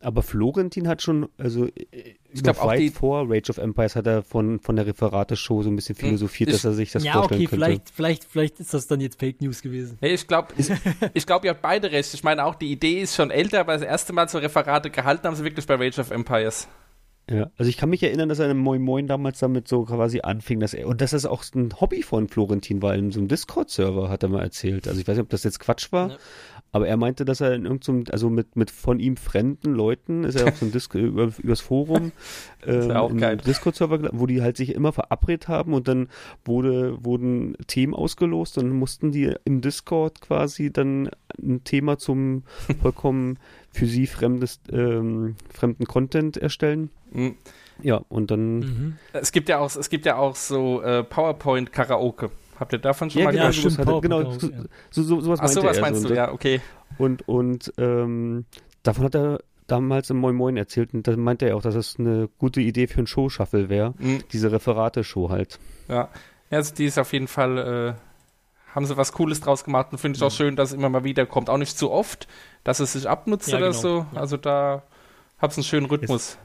Aber 0.00 0.22
Florentin 0.22 0.86
hat 0.86 1.02
schon, 1.02 1.28
also 1.38 1.66
äh, 1.66 2.14
Ich 2.30 2.42
glaub 2.44 2.56
noch 2.56 2.62
auch 2.62 2.68
weit 2.68 2.78
die- 2.78 2.90
vor 2.90 3.28
Rage 3.28 3.50
of 3.50 3.58
Empires 3.58 3.96
hat 3.96 4.06
er 4.06 4.22
von, 4.22 4.60
von 4.60 4.76
der 4.76 4.86
Referate-Show 4.86 5.64
so 5.64 5.70
ein 5.70 5.74
bisschen 5.74 5.96
philosophiert, 5.96 6.50
ich- 6.50 6.54
dass 6.54 6.64
er 6.64 6.72
sich 6.72 6.92
das 6.92 7.02
Ja, 7.02 7.14
vorstellen 7.14 7.40
okay, 7.40 7.46
könnte. 7.48 7.64
vielleicht, 7.66 7.90
vielleicht, 7.90 8.24
vielleicht 8.24 8.60
ist 8.60 8.72
das 8.74 8.86
dann 8.86 9.00
jetzt 9.00 9.18
Fake 9.18 9.40
News 9.40 9.60
gewesen. 9.60 9.98
Nee, 10.00 10.14
ich 10.14 10.26
glaube, 10.28 10.54
ich 11.14 11.26
glaube, 11.26 11.46
ihr 11.46 11.50
habt 11.50 11.62
beide 11.62 11.90
recht. 11.90 12.14
Ich 12.14 12.22
meine 12.22 12.44
auch, 12.44 12.54
die 12.54 12.70
Idee 12.70 13.00
ist 13.02 13.16
schon 13.16 13.32
älter, 13.32 13.58
aber 13.58 13.72
das 13.72 13.82
erste 13.82 14.12
Mal 14.12 14.28
so 14.28 14.38
Referate 14.38 14.90
gehalten 14.90 15.26
haben 15.26 15.34
sie 15.34 15.42
wirklich 15.42 15.66
bei 15.66 15.74
Rage 15.74 16.00
of 16.00 16.12
Empires. 16.12 16.68
Ja, 17.30 17.50
also 17.58 17.68
ich 17.68 17.76
kann 17.76 17.90
mich 17.90 18.02
erinnern, 18.02 18.28
dass 18.28 18.38
er 18.38 18.50
in 18.50 18.56
Moin 18.56 18.80
Moin 18.80 19.06
damals 19.06 19.38
damit 19.38 19.68
so 19.68 19.84
quasi 19.84 20.20
anfing, 20.22 20.60
dass 20.60 20.72
er, 20.72 20.86
und 20.86 21.00
dass 21.00 21.10
das 21.10 21.26
auch 21.26 21.44
ein 21.54 21.78
Hobby 21.80 22.02
von 22.02 22.28
Florentin 22.28 22.80
war, 22.80 22.94
in 22.94 23.10
so 23.10 23.20
einem 23.20 23.28
Discord-Server, 23.28 24.08
hat 24.08 24.22
er 24.22 24.30
mal 24.30 24.42
erzählt. 24.42 24.88
Also 24.88 25.00
ich 25.00 25.06
weiß 25.06 25.16
nicht, 25.16 25.24
ob 25.24 25.28
das 25.30 25.44
jetzt 25.44 25.60
Quatsch 25.60 25.92
war, 25.92 26.10
Ja. 26.10 26.16
Aber 26.72 26.86
er 26.86 26.96
meinte, 26.96 27.24
dass 27.24 27.40
er 27.40 27.54
in 27.54 27.64
irgendeinem, 27.64 28.04
also 28.10 28.28
mit, 28.28 28.56
mit 28.56 28.70
von 28.70 29.00
ihm 29.00 29.16
fremden 29.16 29.72
Leuten, 29.72 30.24
ist 30.24 30.36
er 30.36 30.48
auf 30.48 30.56
so 30.56 30.66
einem 30.66 30.72
Disc, 30.72 30.94
über, 30.94 31.30
übers 31.38 31.60
Forum, 31.60 32.12
ähm, 32.66 33.18
Discord-Server, 33.38 34.10
wo 34.12 34.26
die 34.26 34.42
halt 34.42 34.56
sich 34.56 34.74
immer 34.74 34.92
verabredet 34.92 35.48
haben 35.48 35.72
und 35.72 35.88
dann 35.88 36.08
wurde, 36.44 37.02
wurden 37.04 37.56
Themen 37.66 37.94
ausgelost 37.94 38.58
und 38.58 38.70
mussten 38.70 39.12
die 39.12 39.34
im 39.44 39.60
Discord 39.60 40.20
quasi 40.20 40.72
dann 40.72 41.10
ein 41.42 41.64
Thema 41.64 41.98
zum 41.98 42.44
vollkommen 42.82 43.38
für 43.70 43.86
sie 43.86 44.06
fremdes, 44.06 44.60
ähm, 44.70 45.36
fremden 45.52 45.86
Content 45.86 46.36
erstellen. 46.36 46.90
Mhm. 47.12 47.36
Ja, 47.80 48.02
und 48.08 48.30
dann. 48.30 48.58
Mhm. 48.58 48.96
Es 49.12 49.32
gibt 49.32 49.48
ja 49.48 49.58
auch, 49.58 49.74
es 49.74 49.88
gibt 49.88 50.04
ja 50.04 50.16
auch 50.16 50.34
so 50.34 50.82
äh, 50.82 51.04
PowerPoint-Karaoke. 51.04 52.30
Habt 52.58 52.72
ihr 52.72 52.78
davon 52.78 53.10
schon 53.10 53.20
Ja, 53.20 53.26
mal 53.26 53.30
genau, 53.32 53.44
Ja, 53.44 53.50
gehört? 53.50 53.62
sowas 53.62 53.72
stimmt, 53.74 53.88
hat 53.88 53.94
er, 53.94 54.00
genau, 54.00 54.20
ja. 54.22 54.64
so, 54.90 55.02
so, 55.02 55.20
sowas 55.20 55.38
Ach 55.40 55.44
meinte 55.44 55.60
so, 55.60 55.66
was 55.66 55.76
er. 55.76 55.80
meinst 55.82 56.02
so, 56.02 56.08
du? 56.08 56.14
Ja, 56.14 56.32
okay. 56.32 56.60
Und, 56.98 57.26
und 57.28 57.72
ähm, 57.78 58.44
davon 58.82 59.04
hat 59.04 59.14
er 59.14 59.40
damals 59.66 60.10
im 60.10 60.16
Moin 60.16 60.34
Moin 60.34 60.56
erzählt 60.56 60.94
und 60.94 61.06
da 61.06 61.16
meinte 61.16 61.46
er 61.46 61.56
auch, 61.56 61.62
dass 61.62 61.74
das 61.74 61.96
eine 61.98 62.28
gute 62.38 62.60
Idee 62.60 62.86
für 62.86 63.00
ein 63.00 63.06
Show-Shuffle 63.06 63.68
wäre. 63.68 63.94
Mhm. 63.98 64.22
Diese 64.32 64.50
Referate-Show 64.50 65.28
halt. 65.30 65.58
Ja. 65.88 65.94
ja, 66.50 66.56
also 66.58 66.74
die 66.74 66.86
ist 66.86 66.98
auf 66.98 67.12
jeden 67.12 67.28
Fall, 67.28 67.58
äh, 67.58 68.74
haben 68.74 68.86
sie 68.86 68.96
was 68.96 69.12
Cooles 69.12 69.40
draus 69.40 69.64
gemacht 69.64 69.88
und 69.92 69.98
finde 69.98 70.16
ich 70.16 70.22
auch 70.22 70.30
schön, 70.30 70.56
dass 70.56 70.70
es 70.70 70.74
immer 70.74 70.88
mal 70.88 71.04
wieder 71.04 71.26
kommt. 71.26 71.50
Auch 71.50 71.58
nicht 71.58 71.76
zu 71.78 71.90
oft, 71.90 72.26
dass 72.64 72.80
es 72.80 72.94
sich 72.94 73.08
abnutzt 73.08 73.48
Ja, 73.48 73.58
oder 73.58 73.68
genau. 73.68 73.78
so. 73.80 74.06
Ja. 74.14 74.20
Also 74.20 74.36
da 74.36 74.82
hab's 75.38 75.56
einen 75.56 75.64
schönen 75.64 75.86
Rhythmus. 75.86 76.38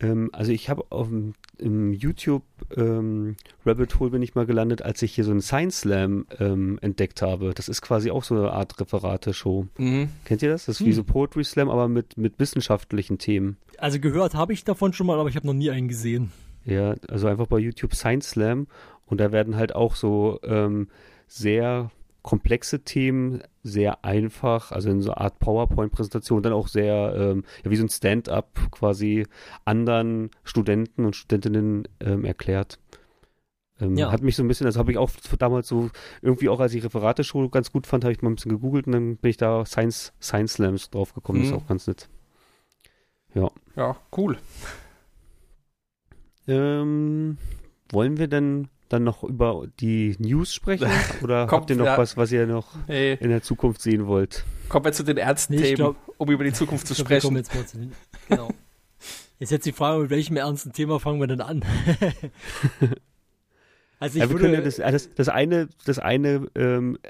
Ähm, 0.00 0.30
also 0.32 0.52
ich 0.52 0.68
habe 0.68 0.84
auf 0.90 1.08
dem 1.08 1.34
im 1.58 1.94
YouTube 1.94 2.42
ähm, 2.76 3.36
Rabbit 3.64 3.98
Hole 3.98 4.10
bin 4.10 4.20
ich 4.22 4.34
mal 4.34 4.44
gelandet, 4.44 4.82
als 4.82 5.00
ich 5.00 5.14
hier 5.14 5.24
so 5.24 5.30
einen 5.30 5.40
Science 5.40 5.80
Slam 5.80 6.26
ähm, 6.38 6.78
entdeckt 6.82 7.22
habe. 7.22 7.54
Das 7.54 7.68
ist 7.70 7.80
quasi 7.80 8.10
auch 8.10 8.24
so 8.24 8.34
eine 8.36 8.52
Art 8.52 8.78
Referate-Show. 8.78 9.66
Mhm. 9.78 10.10
Kennt 10.26 10.42
ihr 10.42 10.50
das? 10.50 10.66
Das 10.66 10.76
ist 10.80 10.86
wie 10.86 10.90
Hm. 10.90 10.96
so 10.96 11.04
Poetry 11.04 11.44
Slam, 11.44 11.70
aber 11.70 11.88
mit, 11.88 12.18
mit 12.18 12.38
wissenschaftlichen 12.38 13.16
Themen. 13.16 13.56
Also 13.78 13.98
gehört 14.00 14.34
habe 14.34 14.52
ich 14.52 14.64
davon 14.64 14.92
schon 14.92 15.06
mal, 15.06 15.18
aber 15.18 15.30
ich 15.30 15.36
habe 15.36 15.46
noch 15.46 15.54
nie 15.54 15.70
einen 15.70 15.88
gesehen. 15.88 16.30
Ja, 16.66 16.94
also 17.08 17.26
einfach 17.28 17.46
bei 17.46 17.58
YouTube 17.58 17.94
Science 17.94 18.28
Slam 18.30 18.66
und 19.06 19.18
da 19.18 19.32
werden 19.32 19.56
halt 19.56 19.74
auch 19.74 19.94
so 19.94 20.40
ähm, 20.42 20.88
sehr 21.26 21.90
komplexe 22.26 22.80
Themen 22.80 23.42
sehr 23.62 24.04
einfach, 24.04 24.72
also 24.72 24.90
in 24.90 25.00
so 25.00 25.12
einer 25.12 25.20
Art 25.22 25.38
PowerPoint-Präsentation, 25.38 26.42
dann 26.42 26.52
auch 26.52 26.68
sehr, 26.68 27.14
ähm, 27.16 27.44
ja, 27.64 27.70
wie 27.70 27.76
so 27.76 27.84
ein 27.84 27.88
Stand-up 27.88 28.70
quasi 28.70 29.26
anderen 29.64 30.30
Studenten 30.44 31.06
und 31.06 31.16
Studentinnen 31.16 31.86
ähm, 32.00 32.24
erklärt. 32.26 32.78
Ähm, 33.80 33.96
Ja. 33.96 34.10
Hat 34.10 34.22
mich 34.22 34.36
so 34.36 34.42
ein 34.42 34.48
bisschen, 34.48 34.66
also 34.66 34.78
habe 34.80 34.90
ich 34.90 34.98
auch 34.98 35.10
damals 35.38 35.68
so, 35.68 35.90
irgendwie 36.20 36.48
auch 36.48 36.60
als 36.60 36.74
ich 36.74 36.84
Referate-Show 36.84 37.48
ganz 37.48 37.70
gut 37.72 37.86
fand, 37.86 38.04
habe 38.04 38.12
ich 38.12 38.20
mal 38.22 38.30
ein 38.30 38.34
bisschen 38.34 38.52
gegoogelt 38.52 38.86
und 38.86 38.92
dann 38.92 39.16
bin 39.16 39.30
ich 39.30 39.36
da 39.36 39.64
Science, 39.64 40.12
Science 40.20 40.54
Slams 40.54 40.90
drauf 40.90 41.14
gekommen, 41.14 41.40
das 41.40 41.50
Mhm. 41.50 41.56
ist 41.56 41.62
auch 41.62 41.68
ganz 41.68 41.86
nett. 41.86 42.08
Ja, 43.76 43.96
cool. 44.16 44.38
Ähm, 46.48 47.38
wollen 47.90 48.16
wir 48.18 48.28
denn 48.28 48.68
dann 48.88 49.04
noch 49.04 49.24
über 49.24 49.66
die 49.80 50.16
News 50.18 50.54
sprechen? 50.54 50.88
Oder 51.22 51.46
Kommt, 51.46 51.62
habt 51.62 51.70
ihr 51.70 51.76
noch 51.76 51.86
ja. 51.86 51.98
was, 51.98 52.16
was 52.16 52.30
ihr 52.32 52.46
noch 52.46 52.68
Hey, 52.86 53.16
in 53.20 53.30
der 53.30 53.42
Zukunft 53.42 53.80
sehen 53.82 54.06
wollt? 54.06 54.44
kommen 54.68 54.84
wir 54.84 54.92
zu 54.92 55.04
den 55.04 55.16
ernsten 55.16 55.54
Nee, 55.54 55.62
Themen, 55.62 55.76
glaub- 55.76 55.96
um 56.18 56.30
über 56.30 56.44
die 56.44 56.52
Zukunft 56.52 56.86
zu 56.86 56.94
glaub, 56.94 57.06
sprechen. 57.06 57.36
jetzt 57.36 57.54
mal 57.54 57.66
zu 57.66 57.78
den, 57.78 57.92
genau. 58.28 58.50
Ist 59.38 59.52
jetzt 59.52 59.66
die 59.66 59.72
Frage, 59.72 60.02
mit 60.02 60.10
welchem 60.10 60.36
ernsten 60.36 60.72
Thema 60.72 60.98
fangen 60.98 61.20
wir 61.20 61.26
denn 61.26 61.42
an? 61.42 61.62
also 63.98 64.16
ich 64.18 64.22
Ja, 64.22 64.28
wir 64.28 64.30
würde, 64.30 64.42
können 64.44 64.54
ja 64.54 64.60
das, 64.60 64.76
das, 64.76 65.14
das 65.14 65.28
eine, 65.28 65.68
das 65.84 65.98
eine, 65.98 66.48
ähm, 66.54 66.98
äh, 67.02 67.08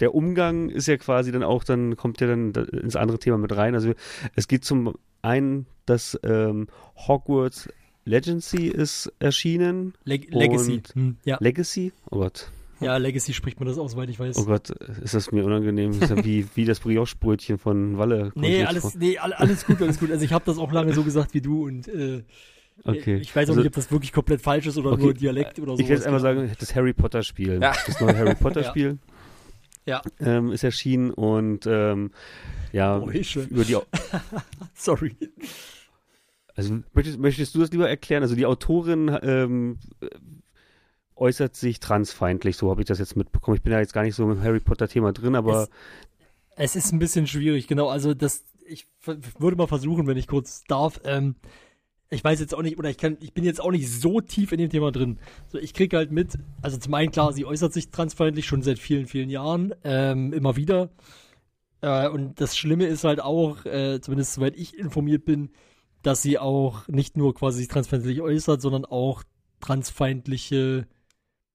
der 0.00 0.14
Umgang 0.14 0.70
ist 0.70 0.86
ja 0.86 0.96
quasi 0.96 1.32
dann 1.32 1.42
auch, 1.42 1.64
dann 1.64 1.96
kommt 1.96 2.20
ja 2.20 2.26
dann 2.26 2.52
da- 2.52 2.62
ins 2.62 2.96
andere 2.96 3.18
Thema 3.18 3.38
mit 3.38 3.54
rein. 3.56 3.74
Also 3.74 3.92
es 4.34 4.48
geht 4.48 4.64
zum 4.64 4.94
einen, 5.22 5.66
dass 5.86 6.18
ähm, 6.22 6.68
Hogwarts 6.96 7.68
Legacy 8.04 8.66
ist 8.68 9.12
erschienen. 9.18 9.94
Leg 10.04 10.32
Legacy. 10.32 10.82
Hm, 10.94 11.16
ja. 11.24 11.36
Legacy? 11.40 11.92
Oh 12.10 12.18
Gott. 12.18 12.50
ja, 12.80 12.96
Legacy 12.96 13.32
spricht 13.34 13.60
man 13.60 13.68
das 13.68 13.78
aus, 13.78 13.92
soweit 13.92 14.08
ich 14.10 14.18
weiß. 14.18 14.36
Oh 14.38 14.44
Gott, 14.46 14.70
ist 14.70 15.14
das 15.14 15.32
mir 15.32 15.44
unangenehm. 15.44 15.92
Das 16.00 16.10
ist 16.10 16.16
ja 16.16 16.24
wie, 16.24 16.46
wie 16.54 16.64
das 16.64 16.80
Brioche-Brötchen 16.80 17.58
von 17.58 17.98
Walle. 17.98 18.30
kommt 18.30 18.36
Nee, 18.36 18.64
alles, 18.64 18.94
nee, 18.94 19.18
all- 19.18 19.32
alles 19.34 19.66
gut, 19.66 19.80
alles 19.82 19.98
gut. 20.00 20.10
Also 20.10 20.24
ich 20.24 20.32
habe 20.32 20.44
das 20.46 20.58
auch 20.58 20.72
lange 20.72 20.92
so 20.94 21.02
gesagt 21.04 21.34
wie 21.34 21.40
du 21.40 21.66
und 21.66 21.88
äh, 21.88 22.22
Okay. 22.82 23.16
ich 23.18 23.36
weiß 23.36 23.48
auch 23.48 23.50
Also- 23.52 23.60
nicht, 23.60 23.66
ob 23.68 23.74
das 23.74 23.90
wirklich 23.92 24.10
komplett 24.12 24.40
falsch 24.40 24.66
ist 24.66 24.78
oder 24.78 24.92
Okay, 24.92 25.02
nur 25.02 25.14
Dialekt 25.14 25.58
oder 25.60 25.72
so. 25.76 25.82
Ich 25.82 25.88
werde 25.88 25.96
jetzt 26.00 26.06
einmal 26.06 26.20
sagen, 26.20 26.50
das 26.58 26.74
Harry 26.74 26.94
Potter 26.94 27.22
Spiel. 27.22 27.60
Ja. 27.60 27.74
Das 27.86 28.00
neue 28.00 28.16
Harry 28.16 28.34
Potter 28.40 28.64
Spiel 28.64 28.96
Ja. 29.84 30.00
ähm, 30.18 30.50
ist 30.50 30.64
erschienen 30.64 31.10
und 31.10 31.66
ähm, 31.66 32.10
ja, 32.72 32.98
Oh, 32.98 33.10
über 33.10 33.64
die, 33.64 33.76
Sorry. 34.74 35.14
Also 36.56 36.78
möchtest, 36.92 37.18
möchtest 37.18 37.54
du 37.54 37.60
das 37.60 37.70
lieber 37.70 37.88
erklären? 37.88 38.22
Also 38.22 38.34
die 38.34 38.46
Autorin 38.46 39.16
ähm, 39.22 39.78
äh, 40.00 40.08
äußert 41.16 41.54
sich 41.54 41.80
transfeindlich, 41.80 42.56
so 42.56 42.70
habe 42.70 42.80
ich 42.80 42.86
das 42.86 42.98
jetzt 42.98 43.16
mitbekommen. 43.16 43.56
Ich 43.56 43.62
bin 43.62 43.72
ja 43.72 43.80
jetzt 43.80 43.92
gar 43.92 44.02
nicht 44.02 44.14
so 44.14 44.30
im 44.30 44.42
Harry 44.42 44.60
Potter 44.60 44.88
Thema 44.88 45.12
drin, 45.12 45.34
aber 45.34 45.68
Es 46.56 46.76
ist 46.76 46.92
ein 46.92 46.98
bisschen 46.98 47.26
schwierig, 47.26 47.68
genau. 47.68 47.88
Also 47.88 48.14
das, 48.14 48.44
ich 48.66 48.86
würde 49.38 49.56
mal 49.56 49.66
versuchen, 49.66 50.06
wenn 50.06 50.16
ich 50.16 50.26
kurz 50.26 50.64
darf. 50.64 51.00
Ähm, 51.04 51.36
ich 52.10 52.24
weiß 52.24 52.40
jetzt 52.40 52.54
auch 52.54 52.62
nicht, 52.62 52.78
oder 52.78 52.90
ich 52.90 52.98
kann, 52.98 53.16
ich 53.20 53.32
bin 53.32 53.44
jetzt 53.44 53.60
auch 53.60 53.70
nicht 53.70 53.88
so 53.88 54.20
tief 54.20 54.50
in 54.52 54.58
dem 54.58 54.68
Thema 54.68 54.90
drin. 54.90 55.18
So, 55.48 55.58
ich 55.58 55.74
kriege 55.74 55.96
halt 55.96 56.10
mit, 56.10 56.38
also 56.60 56.76
zum 56.76 56.92
einen 56.94 57.12
klar, 57.12 57.32
sie 57.32 57.44
äußert 57.44 57.72
sich 57.72 57.90
transfeindlich 57.90 58.46
schon 58.46 58.62
seit 58.62 58.78
vielen, 58.78 59.06
vielen 59.06 59.30
Jahren, 59.30 59.74
ähm, 59.84 60.32
immer 60.32 60.56
wieder. 60.56 60.90
Äh, 61.82 62.08
und 62.08 62.40
das 62.40 62.56
Schlimme 62.56 62.86
ist 62.86 63.04
halt 63.04 63.20
auch, 63.20 63.64
äh, 63.64 64.00
zumindest 64.00 64.34
soweit 64.34 64.56
ich 64.56 64.76
informiert 64.76 65.24
bin, 65.24 65.50
dass 66.02 66.22
sie 66.22 66.38
auch 66.38 66.88
nicht 66.88 67.16
nur 67.16 67.34
quasi 67.34 67.58
sich 67.58 67.68
transfeindlich 67.68 68.20
äußert, 68.20 68.60
sondern 68.60 68.84
auch 68.84 69.22
transfeindliche, 69.60 70.86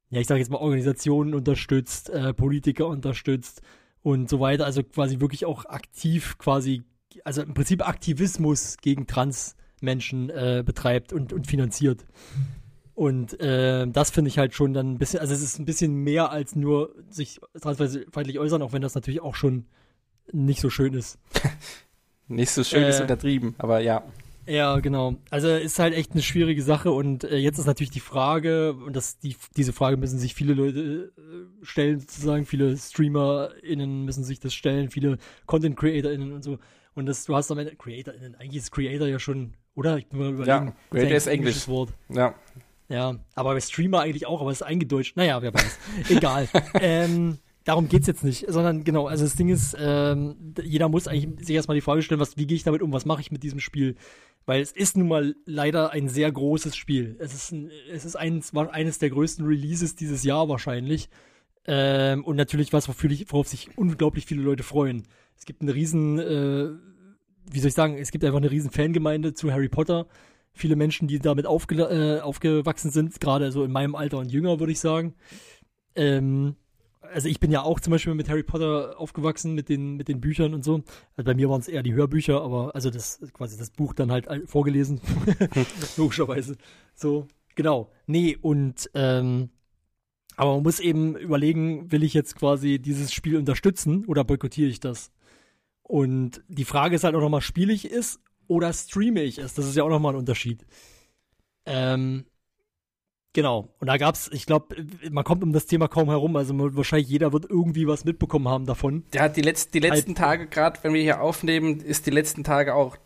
ja, 0.10 0.20
ich 0.20 0.28
sage 0.28 0.40
jetzt 0.40 0.52
mal 0.52 0.58
Organisationen 0.58 1.34
unterstützt, 1.34 2.10
äh, 2.10 2.34
Politiker 2.34 2.88
unterstützt 2.88 3.62
und 4.02 4.30
so 4.30 4.40
weiter. 4.40 4.66
Also 4.66 4.84
quasi 4.84 5.20
wirklich 5.20 5.46
auch 5.46 5.66
aktiv 5.66 6.38
quasi, 6.38 6.84
also 7.24 7.42
im 7.42 7.54
Prinzip 7.54 7.88
Aktivismus 7.88 8.78
gegen 8.78 9.08
Transmenschen 9.08 10.30
äh, 10.30 10.64
betreibt 10.66 11.14
und, 11.14 11.34
und 11.34 11.48
finanziert. 11.48 12.06
Und 12.94 13.40
äh, 13.42 13.88
das 13.88 14.12
finde 14.12 14.30
ich 14.30 14.38
halt 14.38 14.54
schon 14.54 14.74
dann 14.74 14.94
ein 14.94 14.98
bisschen, 14.98 15.20
also 15.20 15.34
es 15.34 15.42
ist 15.42 15.60
ein 15.60 15.66
bisschen 15.66 15.96
mehr 15.96 16.32
als 16.32 16.56
nur 16.56 16.96
sich 17.10 17.42
transfeindlich 17.60 18.40
äußern, 18.40 18.62
auch 18.62 18.72
wenn 18.72 18.82
das 18.82 18.96
natürlich 18.96 19.22
auch 19.22 19.36
schon 19.36 19.66
nicht 20.32 20.62
so 20.62 20.70
schön 20.70 20.94
ist. 20.94 21.20
Nicht 22.28 22.50
so 22.50 22.64
schön 22.64 22.84
ist 22.86 22.98
Äh, 22.98 23.04
untertrieben, 23.04 23.54
aber 23.60 23.82
ja. 23.82 24.02
Ja, 24.48 24.80
genau. 24.80 25.16
Also 25.30 25.50
ist 25.50 25.80
halt 25.80 25.94
echt 25.94 26.12
eine 26.12 26.22
schwierige 26.22 26.62
Sache 26.62 26.92
und 26.92 27.24
äh, 27.24 27.38
jetzt 27.38 27.58
ist 27.58 27.66
natürlich 27.66 27.92
die 27.92 28.00
Frage, 28.00 28.74
und 28.74 28.96
das, 28.96 29.18
die, 29.20 29.36
diese 29.58 29.74
Frage 29.74 29.98
müssen 29.98 30.20
sich 30.20 30.36
viele 30.36 30.54
Leute 30.54 31.14
äh, 31.18 31.66
stellen, 31.66 32.00
sozusagen, 32.00 32.46
viele 32.46 32.78
StreamerInnen 32.78 34.06
müssen 34.06 34.24
sich 34.24 34.40
das 34.40 34.54
stellen, 34.54 34.90
viele 34.90 35.18
Content 35.46 35.78
CreatorInnen 35.78 36.32
und 36.32 36.44
so. 36.44 36.60
Und 36.94 37.08
das, 37.08 37.26
du 37.26 37.36
hast 37.36 37.52
am 37.52 37.58
Ende 37.58 37.76
CreatorInnen, 37.76 38.36
eigentlich 38.36 38.58
ist 38.58 38.72
Creator 38.72 39.08
ja 39.08 39.20
schon, 39.20 39.54
oder? 39.74 39.98
Ich 39.98 40.08
bin 40.08 40.20
mal 40.20 40.30
überlegen. 40.30 40.74
Creator 40.92 41.10
ein 41.10 41.16
ist 41.16 41.28
Englisch. 41.28 41.28
englisches 41.28 41.68
Wort. 41.68 41.94
Ja. 42.10 42.36
Ja, 42.88 43.16
aber 43.34 43.54
bei 43.54 43.62
Streamer 43.62 44.02
eigentlich 44.02 44.28
auch, 44.28 44.42
aber 44.42 44.52
es 44.52 44.62
ist 44.62 44.68
eingedeutscht. 44.68 45.18
Naja, 45.18 45.42
wer 45.42 45.54
weiß. 45.54 45.80
Egal. 46.10 46.48
ähm, 46.76 47.40
darum 47.66 47.90
geht's 47.90 48.08
jetzt 48.08 48.24
nicht, 48.24 48.46
sondern 48.48 48.84
genau, 48.84 49.08
also 49.08 49.26
das 49.26 49.36
Ding 49.36 49.50
ist, 49.50 49.76
ähm, 49.78 50.54
jeder 50.64 50.88
muss 50.88 51.08
eigentlich 51.08 51.46
sich 51.46 51.56
erstmal 51.56 51.76
die 51.76 51.82
Frage 51.82 52.02
stellen, 52.02 52.22
was, 52.22 52.38
wie 52.38 52.48
gehe 52.48 52.56
ich 52.56 52.64
damit 52.64 52.82
um, 52.82 52.94
was 52.94 53.06
mache 53.06 53.22
ich 53.22 53.32
mit 53.32 53.44
diesem 53.44 53.60
Spiel? 53.60 53.96
Weil 54.46 54.62
es 54.62 54.72
ist 54.72 54.96
nun 54.96 55.08
mal 55.08 55.36
leider 55.46 55.90
ein 55.92 56.08
sehr 56.08 56.32
großes 56.32 56.76
Spiel. 56.76 57.16
Es 57.20 57.34
ist, 57.34 57.52
ein, 57.52 57.72
es 57.92 58.06
ist 58.06 58.16
eines, 58.16 58.54
war 58.54 58.72
eines 58.72 59.00
der 59.00 59.10
größten 59.10 59.46
Releases 59.46 59.96
dieses 59.96 60.24
Jahr 60.24 60.48
wahrscheinlich. 60.48 61.10
Ähm, 61.68 62.24
und 62.24 62.36
natürlich 62.36 62.72
was, 62.72 62.88
worauf 62.88 63.48
sich 63.48 63.76
unglaublich 63.76 64.28
viele 64.28 64.44
Leute 64.44 64.62
freuen. 64.62 65.08
Es 65.36 65.46
gibt 65.46 65.64
eine 65.64 65.74
riesen, 65.74 66.20
äh, 66.20 66.70
wie 67.52 67.60
soll 67.60 67.70
ich 67.70 67.74
sagen, 67.74 67.98
es 67.98 68.12
gibt 68.12 68.24
einfach 68.24 68.38
eine 68.38 68.52
riesen 68.52 68.70
Fangemeinde 68.70 69.34
zu 69.34 69.52
Harry 69.52 69.70
Potter. 69.70 70.06
Viele 70.54 70.76
Menschen, 70.76 71.08
die 71.08 71.18
damit 71.18 71.48
aufge 71.48 71.76
äh, 71.82 72.22
aufgewachsen 72.22 72.92
sind, 72.92 73.20
gerade 73.20 73.52
so 73.52 73.64
in 73.64 73.72
meinem 73.72 73.96
Alter 73.96 74.20
und 74.20 74.32
jünger, 74.32 74.60
würde 74.60 74.72
ich 74.72 74.80
sagen. 74.80 75.16
Ähm, 75.96 76.56
also 77.14 77.28
ich 77.28 77.40
bin 77.40 77.52
ja 77.52 77.62
auch 77.62 77.80
zum 77.80 77.92
Beispiel 77.92 78.14
mit 78.14 78.30
Harry 78.30 78.44
Potter 78.44 79.00
aufgewachsen, 79.00 79.54
mit 79.54 79.70
den, 79.70 79.96
mit 79.96 80.08
den 80.08 80.22
Büchern 80.22 80.54
und 80.54 80.64
so. 80.64 80.84
Also 81.16 81.26
bei 81.26 81.34
mir 81.34 81.50
waren 81.50 81.62
es 81.62 81.68
eher 81.68 81.84
die 81.84 81.94
Hörbücher, 81.94 82.42
aber 82.42 82.76
also 82.76 82.90
das 82.90 83.20
quasi 83.34 83.58
das 83.58 83.70
Buch 83.70 83.94
dann 83.94 84.12
halt 84.12 84.28
vorgelesen. 84.46 85.02
Logischerweise. 85.98 86.58
So, 86.94 87.28
genau. 87.56 87.92
Nee, 88.08 88.38
und 88.42 88.90
ähm, 88.94 89.50
aber 90.38 90.56
man 90.56 90.64
muss 90.64 90.80
eben 90.80 91.16
überlegen, 91.16 91.92
will 91.92 92.04
ich 92.04 92.14
jetzt 92.14 92.36
quasi 92.36 92.80
dieses 92.80 93.14
Spiel 93.14 93.38
unterstützen 93.38 94.06
oder 94.06 94.24
boykottiere 94.24 94.70
ich 94.70 94.80
das? 94.80 95.12
Und 95.82 96.44
die 96.48 96.66
Frage 96.66 96.96
ist 96.96 97.04
halt 97.04 97.16
auch 97.16 97.22
nochmal, 97.22 97.42
spiele 97.42 97.72
ich 97.72 97.92
es 97.92 98.20
oder 98.48 98.74
streame 98.74 99.24
ich 99.24 99.38
es? 99.38 99.54
Das 99.54 99.66
ist 99.66 99.76
ja 99.76 99.84
auch 99.84 99.90
nochmal 99.90 100.14
ein 100.14 100.20
Unterschied. 100.20 100.66
Ähm, 101.66 102.26
genau. 103.36 103.70
Und 103.80 103.88
da 103.88 103.98
gab's, 103.98 104.32
ich 104.34 104.48
glaube, 104.48 104.76
man 105.12 105.24
kommt 105.24 105.44
um 105.44 105.54
das 105.54 105.68
Thema 105.68 105.88
kaum 105.88 106.10
herum. 106.10 106.36
Also 106.36 106.56
wahrscheinlich 106.76 107.08
jeder 107.08 107.32
wird 107.32 107.46
irgendwie 107.48 107.86
was 107.86 108.04
mitbekommen 108.04 108.48
haben 108.48 108.66
davon. 108.66 109.04
Ja, 109.14 109.30
die, 109.30 109.42
letzt, 109.42 109.76
die 109.76 109.80
letzten 109.80 110.10
halt, 110.10 110.18
Tage, 110.18 110.48
gerade 110.48 110.80
wenn 110.82 110.94
wir 110.94 111.02
hier 111.02 111.22
aufnehmen, 111.22 111.80
ist 111.82 112.08
die 112.08 112.12
letzten 112.12 112.44
Tage 112.44 112.74
auch 112.74 112.98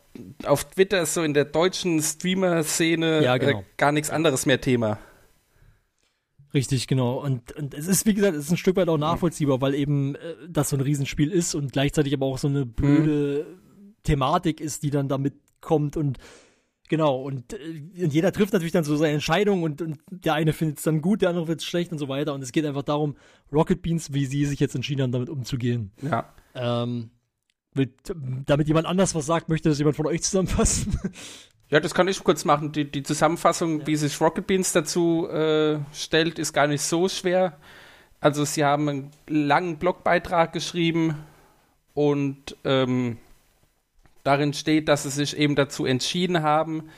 auf 0.46 0.64
Twitter 0.64 1.06
so 1.06 1.24
in 1.24 1.34
der 1.34 1.46
deutschen 1.46 2.02
Streamer-Szene 2.02 3.24
ja, 3.24 3.38
genau. 3.38 3.60
äh, 3.60 3.64
gar 3.76 3.92
nichts 3.92 4.10
anderes 4.10 4.46
mehr 4.46 4.62
Thema. 4.62 5.00
Richtig, 6.54 6.88
genau. 6.88 7.22
Und, 7.24 7.52
und 7.52 7.74
es 7.74 7.88
ist, 7.88 8.06
wie 8.06 8.14
gesagt, 8.14 8.36
es 8.36 8.46
ist 8.46 8.52
ein 8.52 8.58
Stück 8.58 8.76
weit 8.76 8.90
auch 8.90 8.98
nachvollziehbar, 8.98 9.62
weil 9.62 9.76
eben 9.76 10.16
äh, 10.16 10.20
das 10.48 10.70
so 10.70 10.78
ein 10.78 10.82
Riesenspiel 10.82 11.32
ist 11.32 11.54
und 11.54 11.74
gleichzeitig 11.74 12.14
aber 12.14 12.26
auch 12.26 12.38
so 12.38 12.48
eine 12.48 12.66
blöde 12.66 13.46
mhm. 13.48 13.94
Thematik 14.04 14.62
ist, 14.62 14.84
die 14.84 14.90
dann 14.90 15.10
damit 15.10 15.36
kommt 15.62 15.98
und 15.98 16.18
genau, 16.90 17.22
und, 17.22 17.54
äh, 17.54 18.04
und 18.04 18.14
jeder 18.14 18.34
trifft 18.34 18.52
natürlich 18.52 18.74
dann 18.74 18.84
so 18.84 18.98
seine 18.98 19.14
Entscheidung 19.14 19.64
und, 19.64 19.82
und 19.82 20.00
der 20.12 20.34
eine 20.34 20.52
findet 20.52 20.80
es 20.80 20.84
dann 20.84 21.02
gut, 21.02 21.22
der 21.22 21.30
andere 21.30 21.46
findet 21.46 21.62
es 21.62 21.66
schlecht 21.66 21.94
und 21.94 21.98
so 21.98 22.10
weiter. 22.10 22.34
Und 22.34 22.42
es 22.42 22.52
geht 22.52 22.66
einfach 22.66 22.84
darum, 22.84 23.16
Rocket 23.54 23.82
Beans, 23.82 24.14
wie 24.14 24.26
sie 24.26 24.46
sich 24.46 24.60
jetzt 24.60 24.76
entschieden 24.76 25.04
haben, 25.04 25.14
damit 25.14 25.30
umzugehen. 25.30 25.92
Ja. 26.02 26.34
Ähm, 26.54 27.12
mit, 27.74 27.94
damit 28.46 28.68
jemand 28.68 28.88
anders 28.88 29.16
was 29.16 29.26
sagt, 29.26 29.48
möchte 29.48 29.70
das 29.70 29.78
jemand 29.78 29.96
von 29.96 30.08
euch 30.08 30.24
zusammenfassen? 30.24 31.00
Ja, 31.70 31.80
das 31.80 31.94
kann 31.94 32.08
ich 32.08 32.24
kurz 32.24 32.46
machen. 32.46 32.72
Die, 32.72 32.90
die 32.90 33.04
Zusammenfassung, 33.04 33.82
ja. 33.82 33.88
wie 33.88 33.96
sich 33.96 34.20
Rocket 34.20 34.48
Beans 34.48 34.74
dazu 34.74 35.28
äh, 35.30 35.78
stellt, 35.94 36.40
ist 36.40 36.52
gar 36.52 36.66
nicht 36.66 36.82
so 36.82 37.08
schwer. 37.08 37.58
Also 38.20 38.44
sie 38.44 38.66
haben 38.66 38.90
einen 38.90 39.12
langen 39.28 39.78
Blogbeitrag 39.78 40.52
geschrieben 40.52 41.16
und 41.94 42.58
ähm, 42.64 43.18
darin 44.24 44.54
steht, 44.54 44.88
dass 44.88 45.04
sie 45.04 45.10
sich 45.10 45.38
eben 45.38 45.56
dazu 45.56 45.86
entschieden 45.86 46.44
haben, 46.44 46.90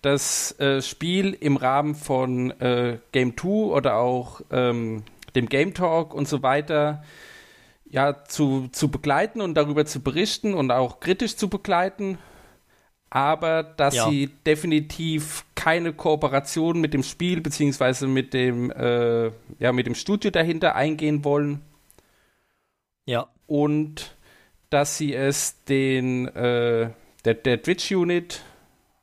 das 0.00 0.58
äh, 0.58 0.82
Spiel 0.82 1.36
im 1.38 1.56
Rahmen 1.56 1.94
von 1.94 2.50
äh, 2.60 2.98
Game 3.12 3.36
2 3.36 3.48
oder 3.48 3.96
auch 3.96 4.40
ähm, 4.50 5.04
dem 5.34 5.48
Game 5.48 5.74
Talk 5.74 6.14
und 6.14 6.28
so 6.28 6.42
weiter 6.42 7.02
ja, 7.88 8.24
zu, 8.24 8.68
zu 8.72 8.90
begleiten 8.90 9.40
und 9.40 9.54
darüber 9.54 9.84
zu 9.86 10.00
berichten 10.00 10.54
und 10.54 10.70
auch 10.70 11.00
kritisch 11.00 11.36
zu 11.36 11.48
begleiten 11.48 12.18
aber 13.14 13.62
dass 13.62 13.94
ja. 13.94 14.08
sie 14.08 14.30
definitiv 14.46 15.44
keine 15.54 15.92
Kooperation 15.92 16.80
mit 16.80 16.94
dem 16.94 17.02
Spiel 17.02 17.42
beziehungsweise 17.42 18.06
mit 18.06 18.32
dem 18.32 18.70
äh, 18.70 19.26
ja 19.58 19.72
mit 19.72 19.86
dem 19.86 19.94
Studio 19.94 20.30
dahinter 20.30 20.76
eingehen 20.76 21.22
wollen. 21.22 21.60
Ja. 23.04 23.28
Und 23.46 24.16
dass 24.72 24.96
sie 24.96 25.14
es 25.14 25.62
den 25.64 26.28
äh, 26.28 26.90
der, 27.24 27.34
der 27.34 27.62
Twitch 27.62 27.92
Unit, 27.92 28.42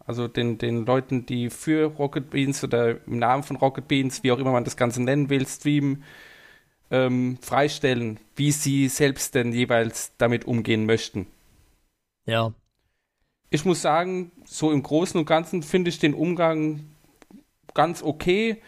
also 0.05 0.27
den, 0.27 0.58
den 0.58 0.86
Leuten, 0.86 1.25
die 1.25 1.49
für 1.49 1.86
Rocket 1.86 2.29
Beans 2.29 2.63
oder 2.63 3.05
im 3.05 3.19
Namen 3.19 3.43
von 3.43 3.55
Rocket 3.55 3.88
Beans, 3.88 4.23
wie 4.23 4.32
auch 4.32 4.39
immer 4.39 4.51
man 4.51 4.63
das 4.63 4.77
Ganze 4.77 5.01
nennen 5.03 5.29
will, 5.29 5.47
streamen, 5.47 6.03
ähm, 6.91 7.38
freistellen, 7.41 8.19
wie 8.36 8.51
sie 8.51 8.88
selbst 8.88 9.36
denn 9.36 9.53
jeweils 9.53 10.12
damit 10.17 10.45
umgehen 10.45 10.86
möchten. 10.86 11.27
Ja, 12.25 12.53
ich 13.49 13.65
muss 13.65 13.82
sagen, 13.82 14.32
so 14.45 14.71
im 14.71 14.84
Großen 14.84 15.19
und 15.19 15.25
Ganzen 15.25 15.63
finde 15.63 15.89
ich 15.89 15.99
den 15.99 16.13
Umgang 16.13 16.86
ganz 17.73 18.03
okay. 18.03 18.62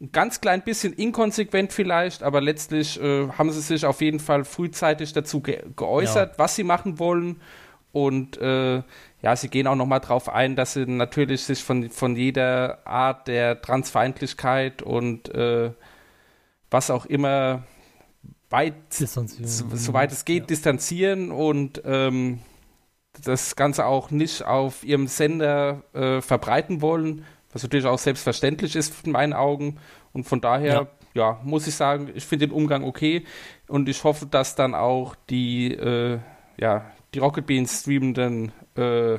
Ein 0.00 0.12
ganz 0.12 0.40
klein 0.40 0.62
bisschen 0.62 0.92
inkonsequent 0.94 1.72
vielleicht, 1.72 2.22
aber 2.22 2.40
letztlich 2.40 3.00
äh, 3.00 3.28
haben 3.28 3.50
sie 3.50 3.60
sich 3.60 3.84
auf 3.84 4.00
jeden 4.00 4.20
Fall 4.20 4.44
frühzeitig 4.44 5.12
dazu 5.12 5.40
ge 5.40 5.62
geäußert, 5.76 6.32
ja. 6.32 6.38
was 6.38 6.56
sie 6.56 6.64
machen 6.64 6.98
wollen. 6.98 7.40
Und 7.92 8.38
äh, 8.38 8.82
ja, 9.20 9.36
sie 9.36 9.48
gehen 9.48 9.66
auch 9.66 9.74
nochmal 9.74 10.00
darauf 10.00 10.28
ein, 10.28 10.56
dass 10.56 10.74
sie 10.74 10.86
natürlich 10.86 11.44
sich 11.44 11.62
von, 11.62 11.90
von 11.90 12.16
jeder 12.16 12.86
Art 12.86 13.28
der 13.28 13.60
Transfeindlichkeit 13.60 14.80
und 14.80 15.28
äh, 15.34 15.72
was 16.70 16.90
auch 16.90 17.04
immer 17.06 17.64
weit, 18.48 18.74
soweit 18.90 20.12
es 20.12 20.24
geht, 20.24 20.42
ja. 20.42 20.46
distanzieren 20.46 21.30
und 21.30 21.82
ähm, 21.84 22.40
das 23.24 23.56
Ganze 23.56 23.86
auch 23.86 24.10
nicht 24.10 24.44
auf 24.44 24.84
ihrem 24.84 25.08
Sender 25.08 25.82
äh, 25.92 26.20
verbreiten 26.20 26.80
wollen, 26.80 27.24
was 27.52 27.62
natürlich 27.62 27.86
auch 27.86 27.98
selbstverständlich 27.98 28.76
ist 28.76 29.06
in 29.06 29.12
meinen 29.12 29.32
Augen. 29.32 29.78
Und 30.12 30.24
von 30.24 30.40
daher, 30.40 30.88
ja, 31.14 31.32
ja 31.32 31.40
muss 31.42 31.66
ich 31.66 31.74
sagen, 31.74 32.10
ich 32.14 32.24
finde 32.24 32.48
den 32.48 32.54
Umgang 32.54 32.84
okay 32.84 33.24
und 33.68 33.88
ich 33.88 34.04
hoffe, 34.04 34.26
dass 34.26 34.54
dann 34.54 34.74
auch 34.74 35.14
die, 35.28 35.74
äh, 35.74 36.18
ja, 36.58 36.90
die 37.14 37.18
Rocket 37.18 37.46
Beans 37.46 37.80
streamenden 37.80 38.52
äh, 38.76 39.18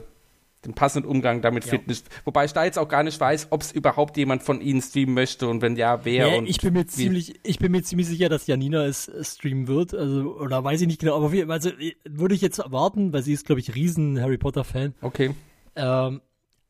den 0.65 0.73
passenden 0.73 1.09
Umgang 1.09 1.41
damit 1.41 1.65
ja. 1.65 1.71
finden. 1.71 1.91
Wobei 2.23 2.45
ich 2.45 2.53
da 2.53 2.63
jetzt 2.63 2.77
auch 2.77 2.87
gar 2.87 3.03
nicht 3.03 3.19
weiß, 3.19 3.47
ob 3.49 3.61
es 3.61 3.71
überhaupt 3.71 4.15
jemand 4.17 4.43
von 4.43 4.61
ihnen 4.61 4.81
streamen 4.81 5.15
möchte 5.15 5.47
und 5.47 5.61
wenn 5.61 5.75
ja, 5.75 6.05
wer. 6.05 6.29
Nee, 6.29 6.37
und 6.37 6.47
ich 6.47 6.59
bin 6.59 6.73
mir 6.73 6.85
ziemlich, 6.85 7.39
ich 7.43 7.57
bin 7.57 7.71
mir 7.71 7.81
ziemlich 7.81 8.07
sicher, 8.07 8.29
dass 8.29 8.45
Janina 8.45 8.85
es 8.85 9.11
streamen 9.21 9.67
wird. 9.67 9.95
Also, 9.95 10.35
oder 10.35 10.63
weiß 10.63 10.81
ich 10.81 10.87
nicht 10.87 10.99
genau, 10.99 11.15
aber 11.15 11.31
wie, 11.31 11.43
also 11.43 11.71
würde 12.07 12.35
ich 12.35 12.41
jetzt 12.41 12.59
erwarten, 12.59 13.11
weil 13.11 13.23
sie 13.23 13.33
ist, 13.33 13.45
glaube 13.45 13.59
ich, 13.59 13.73
riesen 13.73 14.21
Harry 14.21 14.37
Potter-Fan. 14.37 14.93
Okay. 15.01 15.31
Ähm, 15.75 16.21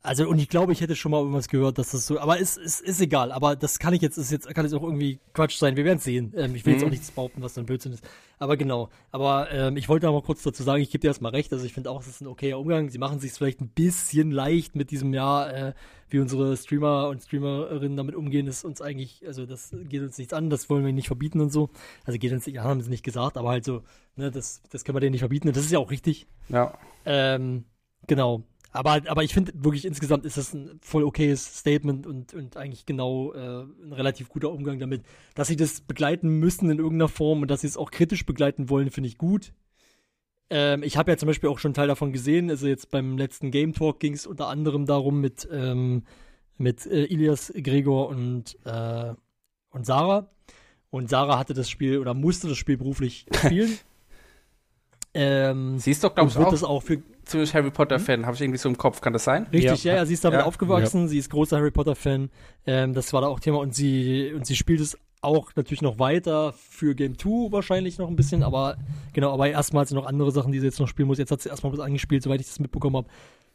also, 0.03 0.27
und 0.27 0.39
ich 0.39 0.49
glaube, 0.49 0.73
ich 0.73 0.81
hätte 0.81 0.95
schon 0.95 1.11
mal 1.11 1.19
irgendwas 1.19 1.47
gehört, 1.47 1.77
dass 1.77 1.91
das 1.91 2.07
so, 2.07 2.19
aber 2.19 2.39
es 2.39 2.57
ist, 2.57 2.79
ist, 2.79 2.81
ist, 2.81 3.01
egal, 3.01 3.31
aber 3.31 3.55
das 3.55 3.77
kann 3.77 3.93
ich 3.93 4.01
jetzt, 4.01 4.17
ist 4.17 4.31
jetzt, 4.31 4.51
kann 4.55 4.65
jetzt 4.65 4.73
auch 4.73 4.81
irgendwie 4.81 5.19
Quatsch 5.33 5.57
sein, 5.57 5.75
wir 5.75 5.85
werden 5.85 5.99
es 5.99 6.03
sehen. 6.03 6.33
Ähm, 6.35 6.55
ich 6.55 6.65
will 6.65 6.73
mhm. 6.73 6.79
jetzt 6.79 6.87
auch 6.87 6.91
nichts 6.91 7.11
behaupten, 7.11 7.43
was 7.43 7.53
dann 7.53 7.67
Blödsinn 7.67 7.93
ist. 7.93 8.03
Aber 8.39 8.57
genau, 8.57 8.89
aber 9.11 9.51
ähm, 9.51 9.77
ich 9.77 9.89
wollte 9.89 10.07
aber 10.07 10.23
kurz 10.23 10.41
dazu 10.41 10.63
sagen, 10.63 10.81
ich 10.81 10.89
gebe 10.89 11.01
dir 11.01 11.09
erstmal 11.09 11.33
recht, 11.33 11.53
also 11.53 11.63
ich 11.65 11.73
finde 11.73 11.91
auch, 11.91 12.01
es 12.01 12.07
ist 12.07 12.21
ein 12.21 12.27
okayer 12.27 12.59
Umgang. 12.59 12.89
Sie 12.89 12.97
machen 12.97 13.19
sich 13.19 13.31
vielleicht 13.31 13.61
ein 13.61 13.69
bisschen 13.69 14.31
leicht 14.31 14.75
mit 14.75 14.89
diesem 14.89 15.13
Jahr, 15.13 15.53
äh, 15.53 15.73
wie 16.09 16.17
unsere 16.17 16.57
Streamer 16.57 17.09
und 17.09 17.21
Streamerinnen 17.21 17.95
damit 17.95 18.15
umgehen, 18.15 18.47
ist 18.47 18.65
uns 18.65 18.81
eigentlich, 18.81 19.23
also 19.27 19.45
das 19.45 19.69
geht 19.87 20.01
uns 20.01 20.17
nichts 20.17 20.33
an, 20.33 20.49
das 20.49 20.67
wollen 20.67 20.83
wir 20.83 20.93
nicht 20.93 21.07
verbieten 21.07 21.39
und 21.41 21.51
so. 21.51 21.69
Also 22.05 22.17
geht 22.17 22.33
uns 22.33 22.47
nicht 22.47 22.59
an, 22.59 22.65
haben 22.65 22.81
sie 22.81 22.89
nicht 22.89 23.05
gesagt, 23.05 23.37
aber 23.37 23.49
halt 23.49 23.65
so, 23.65 23.83
ne, 24.15 24.31
das, 24.31 24.63
das 24.71 24.83
können 24.83 24.95
wir 24.95 24.99
denen 24.99 25.11
nicht 25.11 25.21
verbieten 25.21 25.47
und 25.47 25.55
das 25.55 25.65
ist 25.65 25.71
ja 25.71 25.77
auch 25.77 25.91
richtig. 25.91 26.25
Ja. 26.49 26.73
Ähm, 27.05 27.65
genau. 28.07 28.43
Aber, 28.71 29.01
aber 29.07 29.23
ich 29.23 29.33
finde 29.33 29.51
wirklich 29.55 29.85
insgesamt 29.85 30.25
ist 30.25 30.37
das 30.37 30.53
ein 30.53 30.79
voll 30.81 31.03
okayes 31.03 31.59
Statement 31.59 32.07
und, 32.07 32.33
und 32.33 32.55
eigentlich 32.55 32.85
genau 32.85 33.33
äh, 33.33 33.63
ein 33.63 33.91
relativ 33.91 34.29
guter 34.29 34.51
Umgang 34.51 34.79
damit. 34.79 35.03
Dass 35.35 35.49
sie 35.49 35.57
das 35.57 35.81
begleiten 35.81 36.39
müssen 36.39 36.69
in 36.69 36.79
irgendeiner 36.79 37.09
Form 37.09 37.41
und 37.41 37.51
dass 37.51 37.61
sie 37.61 37.67
es 37.67 37.77
auch 37.77 37.91
kritisch 37.91 38.25
begleiten 38.25 38.69
wollen, 38.69 38.89
finde 38.89 39.09
ich 39.09 39.17
gut. 39.17 39.53
Ähm, 40.49 40.83
ich 40.83 40.95
habe 40.95 41.11
ja 41.11 41.17
zum 41.17 41.27
Beispiel 41.27 41.49
auch 41.49 41.59
schon 41.59 41.69
einen 41.69 41.75
Teil 41.75 41.87
davon 41.87 42.13
gesehen. 42.13 42.49
Also 42.49 42.67
jetzt 42.67 42.91
beim 42.91 43.17
letzten 43.17 43.51
Game 43.51 43.73
Talk 43.73 43.99
ging 43.99 44.13
es 44.13 44.25
unter 44.25 44.47
anderem 44.47 44.85
darum 44.85 45.19
mit, 45.19 45.47
ähm, 45.51 46.03
mit 46.57 46.85
äh, 46.85 47.05
Ilias, 47.05 47.51
Gregor 47.55 48.07
und, 48.07 48.57
äh, 48.65 49.13
und 49.71 49.85
Sarah. 49.85 50.29
Und 50.89 51.09
Sarah 51.09 51.39
hatte 51.39 51.53
das 51.53 51.69
Spiel 51.69 51.99
oder 51.99 52.13
musste 52.13 52.47
das 52.47 52.57
Spiel 52.57 52.77
beruflich 52.77 53.25
spielen. 53.35 53.77
Ähm, 55.13 55.77
sie 55.77 55.91
ist 55.91 56.03
doch, 56.03 56.13
glaube 56.13 56.29
ich, 56.29 56.37
auch, 56.37 56.49
das 56.49 56.63
auch 56.63 56.81
für 56.81 57.01
ziemlich 57.25 57.53
Harry 57.53 57.71
Potter-Fan, 57.71 58.25
habe 58.25 58.35
ich 58.35 58.41
irgendwie 58.41 58.57
so 58.57 58.69
im 58.69 58.77
Kopf, 58.77 59.01
kann 59.01 59.13
das 59.13 59.23
sein? 59.23 59.47
Richtig, 59.51 59.83
ja, 59.83 59.95
ja, 59.95 60.05
sie 60.05 60.13
ist 60.13 60.23
damit 60.23 60.39
ja. 60.39 60.45
aufgewachsen, 60.45 61.01
ja. 61.01 61.07
sie 61.07 61.17
ist 61.17 61.29
großer 61.29 61.57
Harry 61.57 61.71
Potter-Fan, 61.71 62.29
ähm, 62.65 62.93
das 62.93 63.11
war 63.13 63.21
da 63.21 63.27
auch 63.27 63.39
Thema 63.39 63.59
und 63.59 63.75
sie, 63.75 64.33
und 64.33 64.45
sie 64.45 64.55
spielt 64.55 64.79
es 64.79 64.97
auch 65.21 65.51
natürlich 65.55 65.81
noch 65.81 65.99
weiter 65.99 66.53
für 66.53 66.95
Game 66.95 67.17
2 67.17 67.51
wahrscheinlich 67.51 67.97
noch 67.97 68.07
ein 68.07 68.15
bisschen, 68.15 68.41
aber 68.43 68.77
genau, 69.13 69.31
aber 69.33 69.49
erstmal 69.49 69.87
sind 69.87 69.97
noch 69.97 70.07
andere 70.07 70.31
Sachen, 70.31 70.51
die 70.51 70.59
sie 70.59 70.65
jetzt 70.65 70.79
noch 70.79 70.87
spielen 70.87 71.07
muss. 71.07 71.19
Jetzt 71.19 71.31
hat 71.31 71.41
sie 71.41 71.49
erstmal 71.49 71.71
was 71.71 71.79
angespielt, 71.79 72.23
soweit 72.23 72.41
ich 72.41 72.47
das 72.47 72.59
mitbekommen 72.59 72.97
habe. 72.97 73.07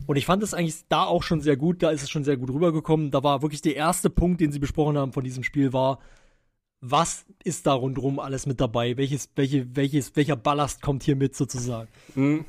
Und 0.07 0.17
ich 0.17 0.27
fand 0.27 0.43
es 0.43 0.55
eigentlich 0.55 0.85
da 0.89 1.05
auch 1.05 1.23
schon 1.23 1.41
sehr 1.41 1.57
gut, 1.57 1.83
da 1.83 1.91
ist 1.91 2.03
es 2.03 2.11
schon 2.11 2.23
sehr 2.23 2.37
gut 2.37 2.51
rübergekommen. 2.51 3.11
Da 3.11 3.23
war 3.25 3.43
wirklich 3.43 3.63
der 3.63 3.75
erste 3.75 4.11
Punkt, 4.11 4.41
den 4.41 4.53
sie 4.53 4.59
besprochen 4.59 4.97
haben 4.97 5.13
von 5.13 5.25
diesem 5.25 5.43
Spiel, 5.43 5.73
war, 5.73 5.99
was 6.81 7.25
ist 7.45 7.67
da 7.67 7.73
rundherum 7.73 8.19
alles 8.19 8.47
mit 8.47 8.61
dabei? 8.61 8.97
Welches, 8.97 9.31
welche, 9.35 9.75
welches, 9.75 10.15
welcher 10.17 10.37
Ballast 10.37 10.83
kommt 10.83 11.03
hier 11.03 11.17
mit 11.17 11.35
sozusagen? 11.35 11.89
Mhm. 12.15 12.45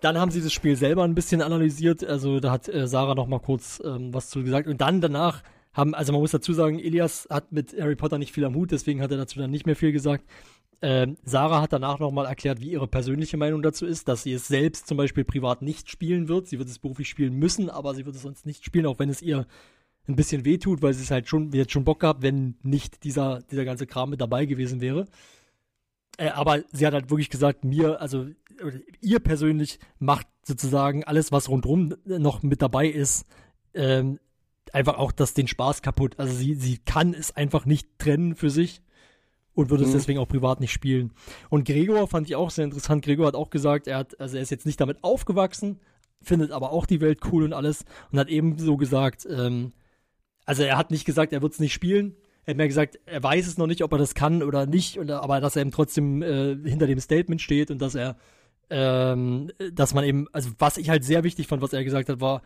Dann 0.00 0.18
haben 0.18 0.30
sie 0.30 0.40
das 0.40 0.52
Spiel 0.52 0.76
selber 0.76 1.02
ein 1.04 1.14
bisschen 1.14 1.42
analysiert. 1.42 2.04
Also 2.04 2.40
da 2.40 2.52
hat 2.52 2.68
äh, 2.68 2.86
Sarah 2.86 3.14
noch 3.14 3.26
mal 3.26 3.40
kurz 3.40 3.82
ähm, 3.84 4.14
was 4.14 4.30
zu 4.30 4.44
gesagt. 4.44 4.68
Und 4.68 4.80
dann 4.80 5.00
danach 5.00 5.42
haben, 5.72 5.94
also 5.94 6.12
man 6.12 6.20
muss 6.20 6.30
dazu 6.30 6.52
sagen, 6.52 6.78
Elias 6.78 7.26
hat 7.30 7.52
mit 7.52 7.74
Harry 7.78 7.96
Potter 7.96 8.18
nicht 8.18 8.32
viel 8.32 8.44
am 8.44 8.54
Hut, 8.54 8.70
deswegen 8.70 9.02
hat 9.02 9.10
er 9.10 9.16
dazu 9.16 9.38
dann 9.38 9.50
nicht 9.50 9.66
mehr 9.66 9.76
viel 9.76 9.92
gesagt. 9.92 10.24
Ähm, 10.80 11.16
Sarah 11.24 11.60
hat 11.62 11.72
danach 11.72 11.98
nochmal 11.98 12.26
erklärt, 12.26 12.60
wie 12.60 12.70
ihre 12.70 12.86
persönliche 12.86 13.36
Meinung 13.36 13.62
dazu 13.62 13.84
ist, 13.84 14.06
dass 14.06 14.22
sie 14.22 14.32
es 14.32 14.46
selbst 14.46 14.86
zum 14.86 14.96
Beispiel 14.96 15.24
privat 15.24 15.60
nicht 15.60 15.90
spielen 15.90 16.28
wird. 16.28 16.46
Sie 16.46 16.58
wird 16.58 16.68
es 16.68 16.78
beruflich 16.78 17.08
spielen 17.08 17.34
müssen, 17.34 17.68
aber 17.68 17.94
sie 17.94 18.06
wird 18.06 18.14
es 18.14 18.22
sonst 18.22 18.46
nicht 18.46 18.64
spielen, 18.64 18.86
auch 18.86 19.00
wenn 19.00 19.08
es 19.08 19.20
ihr 19.20 19.46
ein 20.08 20.16
bisschen 20.16 20.44
wehtut, 20.44 20.82
weil 20.82 20.94
sie 20.94 21.02
es 21.02 21.10
halt 21.10 21.28
schon, 21.28 21.52
jetzt 21.52 21.72
schon 21.72 21.84
Bock 21.84 22.00
gehabt, 22.00 22.22
wenn 22.22 22.56
nicht 22.62 23.04
dieser, 23.04 23.40
dieser 23.50 23.64
ganze 23.64 23.86
Kram 23.86 24.10
mit 24.10 24.20
dabei 24.20 24.46
gewesen 24.46 24.80
wäre. 24.80 25.06
Äh, 26.16 26.30
aber 26.30 26.62
sie 26.72 26.86
hat 26.86 26.94
halt 26.94 27.10
wirklich 27.10 27.30
gesagt, 27.30 27.64
mir, 27.64 28.00
also 28.00 28.26
ihr 29.00 29.20
persönlich 29.20 29.78
macht 29.98 30.26
sozusagen 30.44 31.04
alles, 31.04 31.30
was 31.30 31.48
rundherum 31.48 31.94
noch 32.04 32.42
mit 32.42 32.62
dabei 32.62 32.88
ist, 32.88 33.26
ähm, 33.74 34.18
einfach 34.72 34.98
auch 34.98 35.12
das 35.12 35.34
den 35.34 35.46
Spaß 35.46 35.82
kaputt. 35.82 36.14
Also 36.18 36.34
sie, 36.34 36.54
sie 36.54 36.78
kann 36.78 37.14
es 37.14 37.36
einfach 37.36 37.66
nicht 37.66 37.98
trennen 37.98 38.34
für 38.34 38.50
sich 38.50 38.82
und 39.54 39.70
würde 39.70 39.84
es 39.84 39.90
Mhm. 39.90 39.94
deswegen 39.94 40.18
auch 40.18 40.28
privat 40.28 40.60
nicht 40.60 40.72
spielen. 40.72 41.12
Und 41.50 41.66
Gregor 41.66 42.08
fand 42.08 42.28
ich 42.28 42.36
auch 42.36 42.50
sehr 42.50 42.64
interessant. 42.64 43.04
Gregor 43.04 43.26
hat 43.26 43.34
auch 43.34 43.50
gesagt, 43.50 43.86
er 43.86 43.98
hat, 43.98 44.18
also 44.20 44.36
er 44.36 44.42
ist 44.42 44.50
jetzt 44.50 44.66
nicht 44.66 44.80
damit 44.80 45.02
aufgewachsen, 45.04 45.80
findet 46.22 46.50
aber 46.50 46.72
auch 46.72 46.86
die 46.86 47.00
Welt 47.00 47.20
cool 47.30 47.44
und 47.44 47.52
alles 47.52 47.84
und 48.10 48.18
hat 48.18 48.28
eben 48.28 48.58
so 48.58 48.76
gesagt, 48.76 49.26
ähm, 49.30 49.72
also 50.48 50.62
er 50.62 50.78
hat 50.78 50.90
nicht 50.90 51.04
gesagt, 51.04 51.34
er 51.34 51.42
wird 51.42 51.52
es 51.52 51.60
nicht 51.60 51.74
spielen. 51.74 52.16
Er 52.46 52.52
hat 52.52 52.56
mir 52.56 52.68
gesagt, 52.68 52.98
er 53.04 53.22
weiß 53.22 53.46
es 53.46 53.58
noch 53.58 53.66
nicht, 53.66 53.84
ob 53.84 53.92
er 53.92 53.98
das 53.98 54.14
kann 54.14 54.42
oder 54.42 54.64
nicht, 54.64 54.98
oder, 54.98 55.22
aber 55.22 55.42
dass 55.42 55.56
er 55.56 55.60
eben 55.60 55.72
trotzdem 55.72 56.22
äh, 56.22 56.56
hinter 56.64 56.86
dem 56.86 56.98
Statement 57.00 57.42
steht 57.42 57.70
und 57.70 57.82
dass 57.82 57.94
er, 57.94 58.16
ähm, 58.70 59.52
dass 59.74 59.92
man 59.92 60.04
eben, 60.04 60.26
also 60.32 60.48
was 60.58 60.78
ich 60.78 60.88
halt 60.88 61.04
sehr 61.04 61.22
wichtig 61.22 61.48
fand, 61.48 61.60
was 61.60 61.74
er 61.74 61.84
gesagt 61.84 62.08
hat, 62.08 62.22
war, 62.22 62.40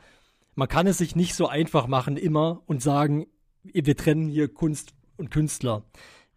man 0.56 0.66
kann 0.66 0.88
es 0.88 0.98
sich 0.98 1.14
nicht 1.14 1.36
so 1.36 1.46
einfach 1.46 1.86
machen 1.86 2.16
immer 2.16 2.64
und 2.66 2.82
sagen, 2.82 3.28
wir 3.62 3.96
trennen 3.96 4.28
hier 4.28 4.52
Kunst 4.52 4.94
und 5.16 5.30
Künstler. 5.30 5.84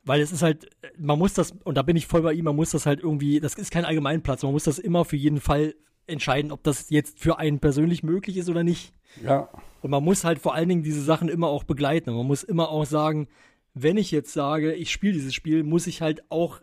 Weil 0.03 0.21
es 0.21 0.31
ist 0.31 0.43
halt, 0.43 0.69
man 0.99 1.17
muss 1.17 1.33
das, 1.33 1.55
und 1.63 1.75
da 1.77 1.81
bin 1.81 1.97
ich 1.97 2.05
voll 2.05 2.21
bei 2.21 2.33
ihm, 2.33 2.45
man 2.45 2.55
muss 2.55 2.69
das 2.69 2.85
halt 2.85 2.99
irgendwie, 2.99 3.39
das 3.39 3.55
ist 3.55 3.71
kein 3.71 3.85
Allgemeinplatz, 3.85 4.43
man 4.43 4.51
muss 4.51 4.65
das 4.65 4.77
immer 4.77 5.03
für 5.03 5.15
jeden 5.15 5.39
Fall 5.39 5.73
entscheiden, 6.07 6.51
ob 6.51 6.63
das 6.63 6.89
jetzt 6.89 7.19
für 7.19 7.39
einen 7.39 7.59
persönlich 7.59 8.03
möglich 8.03 8.37
ist 8.37 8.49
oder 8.49 8.63
nicht. 8.63 8.93
Ja. 9.23 9.49
Und 9.81 9.91
man 9.91 10.03
muss 10.03 10.23
halt 10.23 10.39
vor 10.39 10.55
allen 10.55 10.69
Dingen 10.69 10.83
diese 10.83 11.01
Sachen 11.01 11.29
immer 11.29 11.47
auch 11.47 11.63
begleiten. 11.63 12.09
Und 12.09 12.17
man 12.17 12.27
muss 12.27 12.43
immer 12.43 12.69
auch 12.69 12.85
sagen, 12.85 13.27
wenn 13.73 13.97
ich 13.97 14.11
jetzt 14.11 14.33
sage, 14.33 14.73
ich 14.73 14.91
spiele 14.91 15.13
dieses 15.13 15.35
Spiel, 15.35 15.63
muss 15.63 15.85
ich 15.87 16.01
halt 16.01 16.23
auch, 16.31 16.61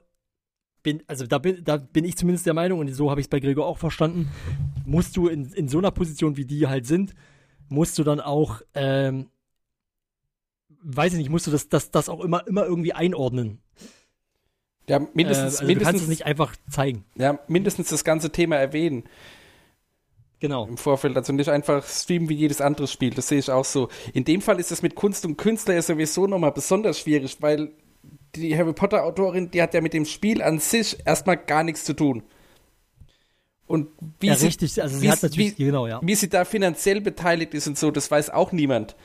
bin, 0.83 1.03
also 1.07 1.27
da 1.27 1.39
bin, 1.39 1.63
da 1.63 1.77
bin 1.77 2.05
ich 2.05 2.17
zumindest 2.17 2.47
der 2.47 2.55
Meinung, 2.55 2.81
und 2.81 2.93
so 2.93 3.11
habe 3.11 3.21
ich 3.21 3.27
es 3.27 3.31
bei 3.31 3.39
Gregor 3.39 3.67
auch 3.67 3.79
verstanden, 3.79 4.31
musst 4.85 5.17
du 5.17 5.29
in, 5.29 5.53
in 5.53 5.69
so 5.69 5.79
einer 5.79 5.91
Position, 5.91 6.37
wie 6.37 6.47
die 6.47 6.67
halt 6.67 6.87
sind, 6.87 7.15
musst 7.69 7.99
du 7.99 8.03
dann 8.03 8.21
auch, 8.21 8.63
ähm, 8.75 9.29
weiß 10.83 11.13
ich 11.13 11.19
nicht, 11.19 11.31
musst 11.31 11.47
du 11.47 11.51
das, 11.51 11.69
das, 11.69 11.91
das 11.91 12.09
auch 12.09 12.21
immer, 12.21 12.47
immer 12.47 12.65
irgendwie 12.65 12.93
einordnen. 12.93 13.61
Ja, 14.89 14.97
Äh, 14.99 15.07
mindestens, 15.15 15.59
also 15.61 15.67
du 15.67 15.67
kannst 15.67 15.67
mindestens, 15.85 16.03
es 16.03 16.09
nicht 16.09 16.27
einfach 16.27 16.55
zeigen. 16.71 17.05
ja, 17.17 17.39
mindestens 17.49 17.89
das 17.91 18.05
ganze 18.05 18.31
Thema 18.31 18.57
erwähnen 18.57 19.05
Genau. 20.41 20.67
im 20.67 20.77
Vorfeld. 20.77 21.17
Also 21.17 21.33
nicht 21.33 21.49
einfach 21.49 21.87
streamen 21.87 22.29
wie 22.29 22.35
jedes 22.35 22.61
andere 22.61 22.89
Spiel. 22.89 23.11
Das 23.11 23.29
sehe 23.29 23.39
ich 23.39 23.49
auch 23.51 23.65
so. 23.65 23.89
In 24.13 24.25
dem 24.25 24.41
Fall 24.41 24.59
ist 24.59 24.73
das 24.73 24.83
mit 24.83 24.97
Kunst 24.97 25.25
und 25.25 25.37
Künstler 25.37 25.75
ja 25.75 25.83
sowieso 25.83 26.27
nochmal 26.27 26.51
besonders 26.51 26.99
schwierig, 26.99 27.37
weil 27.41 27.71
die 28.35 28.57
Harry 28.57 28.73
Potter 28.73 29.05
Autorin, 29.05 29.51
die 29.53 29.63
hat 29.63 29.73
ja 29.73 29.81
mit 29.81 29.93
dem 29.95 30.05
Spiel 30.05 30.43
an 30.43 30.59
sich 30.59 30.97
erstmal 31.05 31.37
gar 31.37 31.63
nichts 31.63 31.85
zu 31.85 31.93
tun. 31.95 32.25
Und 33.69 33.89
wie, 34.19 34.27
ja, 34.27 34.35
sie, 34.35 34.47
richtig, 34.47 34.83
also 34.83 34.99
sie 34.99 35.09
wie- 35.09 35.57
wie- 35.57 35.65
genau, 35.65 35.87
ja. 35.87 36.01
wie 36.03 36.15
sie 36.17 36.29
da 36.29 36.45
finanziell 36.45 37.01
beteiligt 37.01 37.55
ist 37.55 37.69
und 37.69 37.79
so, 37.79 37.91
das 37.93 38.11
weiß 38.11 38.31
auch 38.31 38.51
niemand. 38.53 38.97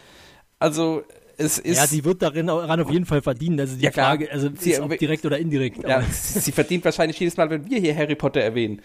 Also 0.59 1.03
es 1.38 1.59
ist 1.59 1.77
Ja, 1.77 1.88
sie 1.88 2.03
wird 2.03 2.21
darin 2.21 2.47
daran 2.47 2.79
auf 2.81 2.89
jeden 2.91 3.05
Fall 3.05 3.21
verdienen. 3.21 3.59
Also 3.59 3.75
die 3.75 3.83
Ja. 3.85 3.91
Frage, 3.91 4.31
also 4.31 4.49
Sie- 4.57 4.71
ist 4.71 4.79
ob 4.79 4.97
direkt 4.97 5.25
oder 5.25 5.38
indirekt. 5.38 5.88
ja, 5.88 6.01
sie 6.01 6.51
verdient 6.51 6.83
wahrscheinlich 6.85 7.19
jedes 7.19 7.38
Mal, 7.38 7.49
wenn 7.49 7.69
wir 7.69 7.79
hier 7.79 7.95
Harry 7.95 8.15
Potter 8.15 8.41
erwähnen. 8.41 8.81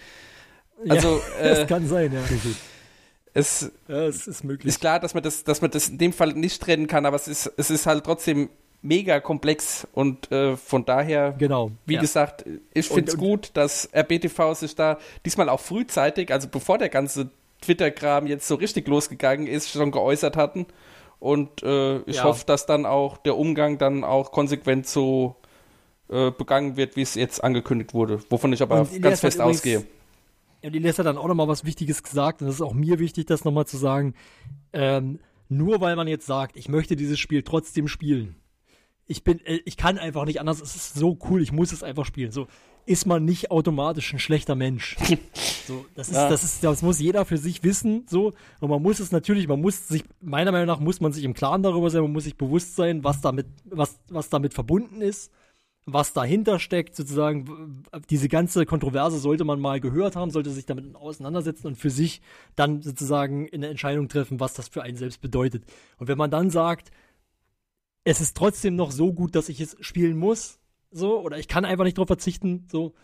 Ja, 0.85 0.95
Also 0.95 1.21
das 1.43 1.61
äh, 1.61 1.67
kann 1.67 1.87
sein, 1.89 2.13
ja. 2.13 2.21
es 3.35 3.71
Ja, 3.89 4.07
es 4.07 4.27
ist 4.27 4.45
möglich. 4.45 4.69
ist 4.69 4.81
klar, 4.81 5.01
dass 5.01 5.15
man 5.15 5.23
das, 5.23 5.45
dass 5.45 5.61
man 5.63 5.71
das 5.71 5.89
in 5.89 5.99
dem 5.99 6.13
Fall 6.13 6.33
nicht 6.35 6.61
trennen 6.63 6.87
kann, 6.87 7.07
aber 7.07 7.17
es 7.17 7.29
ist, 7.29 7.51
es 7.57 7.71
ist 7.71 7.87
halt 7.87 8.05
trotzdem 8.05 8.51
mega 8.85 9.21
komplex 9.21 9.87
und 9.93 10.31
äh, 10.33 10.57
von 10.57 10.85
daher, 10.85 11.35
genau. 11.39 11.71
wie 11.87 11.95
ja. 11.95 12.01
gesagt, 12.01 12.45
ich 12.75 12.89
finde 12.89 13.13
es 13.13 13.17
gut, 13.17 13.51
dass 13.55 13.89
RBTV 13.95 14.55
sich 14.55 14.75
da 14.75 14.99
diesmal 15.25 15.49
auch 15.49 15.61
frühzeitig, 15.61 16.33
also 16.33 16.49
bevor 16.49 16.79
der 16.79 16.89
ganze 16.89 17.31
Twitter-Kram 17.61 18.27
jetzt 18.27 18.49
so 18.49 18.57
richtig 18.57 18.89
losgegangen 18.89 19.47
ist, 19.47 19.71
schon 19.71 19.93
geäußert 19.93 20.37
hatten. 20.37 20.67
Und 21.23 21.63
äh, 21.63 21.99
ich 22.01 22.17
Ja. 22.17 22.25
hoffe, 22.25 22.45
dass 22.47 22.67
dann 22.67 22.85
auch 22.85 23.17
der 23.17 23.37
Umgang 23.39 23.79
dann 23.79 24.03
auch 24.03 24.33
konsequent 24.33 24.89
so 24.89 25.37
äh, 26.09 26.33
begangen 26.33 26.77
wird, 26.77 26.97
wie 26.97 27.03
es 27.03 27.15
jetzt 27.15 27.45
angekündigt 27.45 27.95
wurde, 27.95 28.21
wovon 28.29 28.53
ich 28.53 28.61
aber 28.61 28.81
Und 28.81 29.01
ganz 29.01 29.21
fest 29.21 29.37
übrigens- 29.39 29.59
ausgehe. 29.59 29.85
Und 30.65 30.75
Elias 30.77 30.99
hat 30.99 31.07
dann 31.07 31.17
auch 31.19 31.29
nochmal 31.29 31.47
was 31.49 31.65
Wichtiges 31.65 32.03
gesagt, 32.03 32.41
und 32.41 32.49
das 32.49 32.57
ist 32.57 32.61
auch 32.61 32.75
mir 32.75 32.99
wichtig, 32.99 33.27
das 33.27 33.45
nochmal 33.45 33.67
zu 33.67 33.77
sagen. 33.77 34.15
Ähm, 34.73 35.21
nur 35.49 35.81
weil 35.81 35.95
man 35.97 36.09
jetzt 36.09 36.27
sagt, 36.27 36.57
ich 36.57 36.69
möchte 36.69 36.97
dieses 36.97 37.19
Spiel 37.21 37.43
trotzdem 37.45 37.87
spielen. 37.87 38.35
Ich 39.07 39.23
bin, 39.23 39.39
äh, 39.47 39.61
ich 39.65 39.77
kann 39.77 39.99
einfach 39.99 40.25
nicht 40.25 40.41
anders, 40.41 40.61
es 40.61 40.75
ist 40.75 40.95
so 40.95 41.17
cool, 41.29 41.41
ich 41.41 41.53
muss 41.53 41.73
es 41.73 41.83
einfach 41.85 42.05
spielen. 42.05 42.33
So 42.33 42.47
ist 42.87 43.07
man 43.07 43.25
nicht 43.25 43.51
automatisch 43.51 44.13
ein 44.13 44.19
schlechter 44.19 44.55
Mensch. 44.55 44.97
so, 45.67 45.87
das 45.95 46.09
ist, 46.09 46.15
Ja. 46.15 46.29
das 46.29 46.45
ist, 46.45 46.65
das 46.65 46.83
muss 46.83 46.99
jeder 46.99 47.25
für 47.25 47.39
sich 47.39 47.63
wissen, 47.63 48.05
so. 48.09 48.33
Und 48.61 48.71
man 48.71 48.83
muss 48.83 49.01
es 49.01 49.13
natürlich, 49.13 49.49
man 49.49 49.61
muss 49.61 49.89
sich, 49.89 50.05
meiner 50.21 50.53
Meinung 50.53 50.67
nach 50.67 50.81
muss 50.81 51.01
man 51.01 51.13
sich 51.13 51.25
im 51.25 51.35
Klaren 51.35 51.63
darüber 51.63 51.91
sein, 51.91 52.03
man 52.03 52.13
muss 52.13 52.25
sich 52.25 52.37
bewusst 52.37 52.77
sein, 52.77 53.05
was 53.05 53.21
damit, 53.21 53.47
was, 53.65 53.99
was 54.09 54.29
damit 54.29 54.55
verbunden 54.55 55.01
ist 55.01 55.31
was 55.85 56.13
dahinter 56.13 56.61
steckt, 56.61 56.95
sozusagen, 56.95 57.83
diese 58.09 58.29
ganze 58.29 58.67
Kontroverse 58.67 59.19
sollte 59.19 59.45
man 59.45 59.59
mal 59.59 59.81
gehört 59.81 60.15
haben, 60.15 60.31
sollte 60.31 60.51
sich 60.51 60.65
damit 60.65 60.95
auseinandersetzen 60.95 61.67
und 61.67 61.77
für 61.77 61.91
sich 61.91 62.21
dann 62.55 62.83
sozusagen 62.83 63.49
eine 63.53 63.69
Entscheidung 63.69 64.09
treffen, 64.09 64.39
was 64.39 64.55
das 64.55 64.69
für 64.69 64.83
einen 64.83 64.97
selbst 64.97 65.21
bedeutet. 65.21 65.65
Und 65.99 66.07
wenn 66.07 66.19
man 66.19 66.31
dann 66.31 66.51
sagt, 66.51 66.93
es 68.05 68.21
ist 68.21 68.37
trotzdem 68.37 68.77
noch 68.77 68.93
so 68.93 69.13
gut, 69.13 69.35
dass 69.35 69.49
ich 69.49 69.61
es 69.61 69.77
spielen 69.81 70.17
muss, 70.17 70.59
so, 70.93 71.21
oder 71.21 71.39
ich 71.39 71.49
kann 71.49 71.65
einfach 71.65 71.85
nicht 71.85 71.99
drauf 71.99 72.07
verzichten, 72.07 72.67
so, 72.71 72.95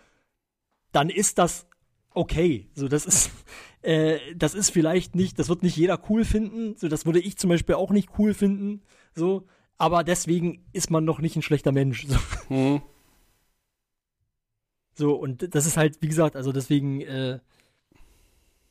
dann 0.93 1.11
ist 1.11 1.39
das 1.39 1.67
okay. 2.11 2.69
So, 2.75 2.89
das 2.89 3.07
ist, 3.07 3.31
äh, 3.83 4.19
das 4.37 4.55
ist 4.55 4.71
vielleicht 4.71 5.15
nicht, 5.15 5.39
das 5.39 5.49
wird 5.49 5.63
nicht 5.63 5.77
jeder 5.77 6.01
cool 6.09 6.25
finden, 6.25 6.77
so, 6.77 6.89
das 6.89 7.07
würde 7.07 7.21
ich 7.21 7.37
zum 7.37 7.51
Beispiel 7.51 7.75
auch 7.75 7.91
nicht 7.91 8.11
cool 8.19 8.35
finden, 8.35 8.83
so, 9.15 9.47
aber 9.79 10.05
deswegen 10.05 10.65
ist 10.73 10.91
man 10.91 11.05
noch 11.05 11.21
nicht 11.21 11.37
ein 11.37 11.43
schlechter 11.43 11.73
Mensch. 11.73 12.07
So. 12.49 12.55
Hm. 12.55 12.83
So, 14.95 15.15
und 15.15 15.55
das 15.55 15.65
ist 15.65 15.77
halt, 15.77 16.03
wie 16.03 16.09
gesagt, 16.09 16.35
also 16.35 16.51
deswegen, 16.51 17.01
äh, 17.03 17.39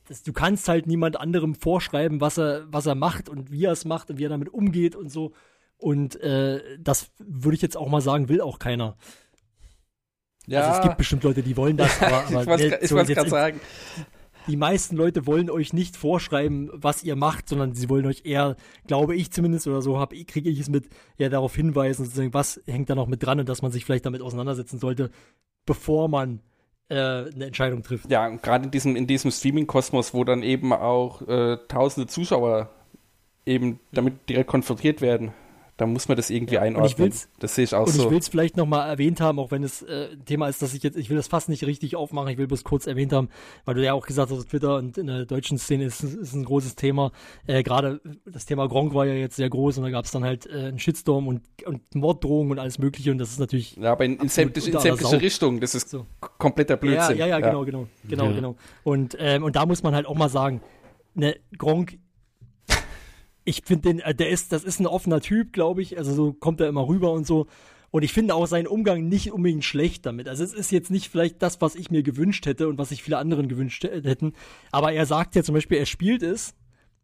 das, 0.07 0.23
du 0.23 0.33
kannst 0.33 0.67
halt 0.67 0.85
niemand 0.85 1.17
anderem 1.17 1.55
vorschreiben, 1.55 2.19
was 2.19 2.37
er, 2.37 2.65
was 2.71 2.85
er 2.85 2.95
macht 2.95 3.29
und 3.29 3.49
wie 3.49 3.63
er 3.63 3.71
es 3.71 3.85
macht 3.85 4.09
und 4.09 4.17
wie 4.17 4.25
er 4.25 4.29
damit 4.29 4.49
umgeht 4.49 4.95
und 4.95 5.09
so. 5.09 5.31
Und 5.77 6.19
äh, 6.21 6.61
das 6.79 7.11
würde 7.19 7.55
ich 7.55 7.61
jetzt 7.61 7.77
auch 7.77 7.89
mal 7.89 8.01
sagen, 8.01 8.29
will 8.29 8.41
auch 8.41 8.59
keiner. 8.59 8.97
Ja, 10.47 10.61
Also 10.61 10.77
es 10.77 10.83
gibt 10.83 10.97
bestimmt 10.97 11.23
Leute, 11.23 11.43
die 11.43 11.57
wollen 11.57 11.77
das, 11.77 12.01
aber, 12.01 12.17
aber 12.27 12.41
ich 12.41 12.47
wollte 12.47 12.69
ne, 12.69 12.81
es 12.81 12.89
so 12.89 12.95
gerade 12.95 13.29
sagen. 13.29 13.59
die 14.47 14.55
meisten 14.55 14.95
Leute 14.95 15.27
wollen 15.27 15.49
euch 15.49 15.73
nicht 15.73 15.97
vorschreiben, 15.97 16.71
was 16.73 17.03
ihr 17.03 17.15
macht, 17.15 17.49
sondern 17.49 17.73
sie 17.73 17.89
wollen 17.89 18.05
euch 18.05 18.25
eher, 18.25 18.55
glaube 18.87 19.15
ich 19.15 19.31
zumindest 19.31 19.67
oder 19.67 19.81
so, 19.81 20.03
kriege 20.27 20.49
ich 20.49 20.59
es 20.59 20.69
mit, 20.69 20.87
ja 21.17 21.29
darauf 21.29 21.53
hinweisen, 21.53 22.05
sozusagen, 22.05 22.33
was 22.33 22.61
hängt 22.65 22.89
da 22.89 22.95
noch 22.95 23.07
mit 23.07 23.23
dran 23.23 23.39
und 23.39 23.49
dass 23.49 23.61
man 23.61 23.71
sich 23.71 23.85
vielleicht 23.85 24.05
damit 24.05 24.21
auseinandersetzen 24.21 24.79
sollte, 24.79 25.11
bevor 25.65 26.07
man 26.07 26.39
äh, 26.89 26.95
eine 26.95 27.45
Entscheidung 27.45 27.83
trifft. 27.83 28.09
Ja, 28.09 28.25
und 28.27 28.41
gerade 28.41 28.65
in 28.65 28.71
diesem, 28.71 28.95
in 28.95 29.05
diesem 29.05 29.31
Streaming-Kosmos, 29.31 30.13
wo 30.13 30.23
dann 30.23 30.43
eben 30.43 30.71
auch 30.71 31.21
äh, 31.27 31.57
tausende 31.67 32.07
Zuschauer 32.07 32.69
eben 33.45 33.81
damit 33.91 34.29
direkt 34.29 34.49
konfrontiert 34.49 35.01
werden, 35.01 35.33
da 35.77 35.85
muss 35.85 36.07
man 36.07 36.17
das 36.17 36.29
irgendwie 36.31 36.55
Ja, 36.55 36.61
und 36.61 36.67
ich 36.67 36.95
einordnen. 36.95 37.13
das 37.39 37.53
sehe 37.55 37.63
ich 37.63 37.73
auch 37.75 37.85
Und 37.85 37.93
so. 37.93 38.05
ich 38.05 38.09
will 38.09 38.17
es 38.17 38.27
vielleicht 38.27 38.57
nochmal 38.57 38.89
erwähnt 38.89 39.21
haben, 39.21 39.37
auch 39.39 39.51
wenn 39.51 39.63
es 39.63 39.83
äh, 39.83 40.09
ein 40.13 40.25
Thema 40.25 40.47
ist, 40.47 40.61
dass 40.61 40.73
ich 40.73 40.81
jetzt, 40.83 40.97
ich 40.97 41.09
will 41.09 41.17
das 41.17 41.27
fast 41.27 41.49
nicht 41.49 41.63
richtig 41.65 41.95
aufmachen, 41.95 42.29
ich 42.29 42.37
will 42.39 42.47
bloß 42.47 42.63
kurz 42.63 42.87
erwähnt 42.87 43.13
haben, 43.13 43.29
weil 43.65 43.75
du 43.75 43.83
ja 43.83 43.93
auch 43.93 44.05
gesagt 44.07 44.31
hast, 44.31 44.37
auf 44.39 44.45
Twitter 44.45 44.77
und 44.77 44.97
in 44.97 45.05
der 45.07 45.25
deutschen 45.25 45.57
Szene 45.59 45.85
ist, 45.85 46.03
ist 46.03 46.33
ein 46.33 46.43
großes 46.45 46.75
Thema. 46.75 47.11
Äh, 47.45 47.61
Gerade 47.63 48.01
das 48.25 48.45
Thema 48.47 48.67
Gronk 48.67 48.93
war 48.95 49.05
ja 49.05 49.13
jetzt 49.13 49.35
sehr 49.35 49.49
groß 49.49 49.77
und 49.77 49.83
da 49.83 49.89
gab 49.91 50.05
es 50.05 50.11
dann 50.11 50.23
halt 50.23 50.47
äh, 50.47 50.65
einen 50.67 50.79
Shitstorm 50.79 51.27
und, 51.27 51.41
und 51.65 51.81
Morddrohungen 51.95 52.51
und 52.53 52.59
alles 52.59 52.79
mögliche 52.79 53.11
und 53.11 53.19
das 53.19 53.29
ist 53.29 53.39
natürlich 53.39 53.75
ja, 53.75 53.91
aber 53.91 54.05
in, 54.05 54.17
in 54.17 54.29
sämtliche, 54.29 54.71
in 54.71 54.79
sämtliche 54.79 55.11
Sau. 55.11 55.17
Richtungen, 55.17 55.59
das 55.59 55.75
ist 55.75 55.89
So. 55.89 56.07
kompletter 56.39 56.77
Blödsinn. 56.77 57.17
Ja, 57.17 57.27
ja, 57.27 57.39
ja, 57.39 57.47
genau, 57.47 57.65
genau, 57.65 57.87
genau, 58.07 58.25
Ja. 58.25 58.31
genau. 58.31 58.55
Und, 58.83 59.15
ähm, 59.19 59.43
und 59.43 59.55
da 59.55 59.65
muss 59.67 59.83
man 59.83 59.93
halt 59.93 60.07
auch 60.07 60.15
mal 60.15 60.29
sagen, 60.29 60.61
ne, 61.13 61.35
Gronk, 61.57 61.99
ich 63.47 63.61
finde 63.65 63.89
den, 63.89 63.99
äh, 63.99 64.13
der 64.13 64.29
ist, 64.29 64.51
das 64.51 64.63
ist 64.63 64.79
ein 64.79 64.87
offener 64.87 65.21
Typ, 65.21 65.53
glaube 65.53 65.81
ich, 65.81 65.97
also 65.97 66.13
so 66.13 66.33
kommt 66.33 66.59
er 66.59 66.67
immer 66.67 66.87
rüber 66.87 67.11
und 67.13 67.25
so. 67.25 67.47
Und 67.89 68.03
ich 68.03 68.11
finde 68.11 68.35
auch 68.35 68.45
seinen 68.47 68.67
Umgang 68.67 69.07
nicht 69.07 69.31
unbedingt 69.31 69.63
schlecht 69.63 70.05
damit. 70.05 70.27
Also 70.27 70.43
es 70.43 70.53
ist 70.53 70.71
jetzt 70.71 70.91
nicht 70.91 71.07
vielleicht 71.09 71.41
das, 71.41 71.61
was 71.61 71.75
ich 71.75 71.89
mir 71.89 72.03
gewünscht 72.03 72.45
hätte 72.45 72.67
und 72.67 72.77
was 72.77 72.89
sich 72.89 73.01
viele 73.01 73.17
anderen 73.17 73.47
gewünscht 73.47 73.85
hä- 73.85 74.03
hätten. 74.03 74.33
Aber 74.71 74.91
er 74.91 75.05
sagt 75.05 75.35
ja 75.35 75.43
zum 75.43 75.55
Beispiel, 75.55 75.77
er 75.77 75.85
spielt 75.85 76.21
es, 76.21 76.53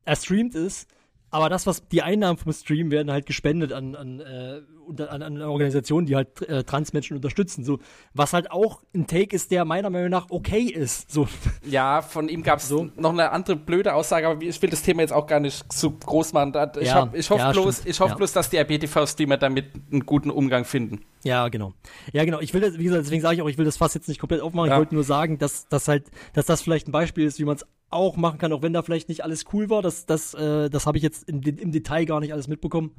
er 0.03 0.17
streamt 0.17 0.55
es, 0.55 0.85
Aber 1.33 1.49
das, 1.49 1.65
was 1.65 1.87
die 1.87 2.01
Einnahmen 2.03 2.37
vom 2.37 2.53
Stream 2.53 2.91
werden 2.91 3.11
halt 3.11 3.25
gespendet 3.25 3.73
an, 3.73 3.95
an, 3.95 4.19
äh, 4.19 4.61
an, 5.03 5.21
an 5.23 5.41
Organisationen, 5.41 6.05
die 6.05 6.15
halt 6.15 6.41
äh, 6.47 6.63
Transmenschen 6.63 7.15
unterstützen. 7.15 7.63
So, 7.63 7.79
was 8.13 8.33
halt 8.33 8.51
auch 8.51 8.83
ein 8.93 9.07
Take 9.07 9.35
ist, 9.35 9.49
der 9.49 9.65
meiner 9.65 9.89
Meinung 9.89 10.09
nach 10.11 10.27
okay 10.29 10.61
ist. 10.61 11.09
So, 11.11 11.27
Ja, 11.65 12.01
von 12.03 12.29
ihm 12.29 12.43
gab 12.43 12.59
es 12.59 12.67
So. 12.67 12.89
noch 12.97 13.13
eine 13.13 13.31
andere 13.31 13.55
blöde 13.55 13.93
Aussage, 13.95 14.27
aber 14.27 14.41
ich 14.43 14.61
will 14.61 14.69
das 14.69 14.83
Thema 14.83 15.01
jetzt 15.01 15.11
auch 15.13 15.25
gar 15.25 15.39
nicht 15.39 15.73
zu 15.73 15.91
groß 15.91 16.33
machen. 16.33 16.53
Ich, 16.79 16.87
Ja, 16.87 16.95
hab, 16.95 17.15
ich 17.15 17.29
hoffe 17.29 17.39
ja, 17.41 17.51
bloß, 17.51 17.75
stimmt. 17.77 17.89
ich 17.89 17.99
hoffe 17.99 18.11
Ja. 18.11 18.15
bloß, 18.17 18.31
dass 18.33 18.49
die 18.51 18.57
RBTV-Streamer 18.57 19.37
damit 19.37 19.65
einen 19.91 20.05
guten 20.05 20.29
Umgang 20.29 20.65
finden. 20.65 21.01
Ja, 21.23 21.47
genau. 21.47 21.73
Ja, 22.11 22.25
genau. 22.25 22.41
Ich 22.41 22.53
will 22.53 22.61
das, 22.61 22.77
wie 22.77 22.83
gesagt, 22.83 23.05
deswegen 23.05 23.21
sage 23.23 23.35
ich 23.37 23.41
auch, 23.41 23.49
ich 23.49 23.57
will 23.57 23.65
das 23.65 23.77
fast 23.77 23.95
jetzt 23.95 24.07
nicht 24.07 24.19
komplett 24.19 24.41
aufmachen. 24.41 24.69
Ich 24.71 24.77
wollte 24.77 24.93
nur 24.93 25.03
sagen, 25.03 25.39
dass 25.39 25.67
das 25.67 25.87
halt, 25.87 26.11
dass 26.33 26.45
das 26.45 26.61
vielleicht 26.61 26.87
ein 26.87 26.91
Beispiel 26.91 27.25
ist, 27.25 27.39
wie 27.39 27.45
man 27.45 27.55
es 27.55 27.65
auch 27.93 28.17
machen 28.17 28.37
kann, 28.39 28.51
auch 28.53 28.61
wenn 28.61 28.73
da 28.73 28.81
vielleicht 28.81 29.09
nicht 29.09 29.23
alles 29.23 29.45
cool 29.53 29.69
war. 29.69 29.81
Das, 29.81 30.05
das, 30.05 30.33
äh, 30.33 30.69
das 30.69 30.85
habe 30.85 30.97
ich 30.97 31.03
jetzt 31.03 31.27
in, 31.29 31.41
im 31.41 31.71
Detail 31.71 32.05
gar 32.05 32.19
nicht 32.19 32.33
alles 32.33 32.47
mitbekommen. 32.47 32.91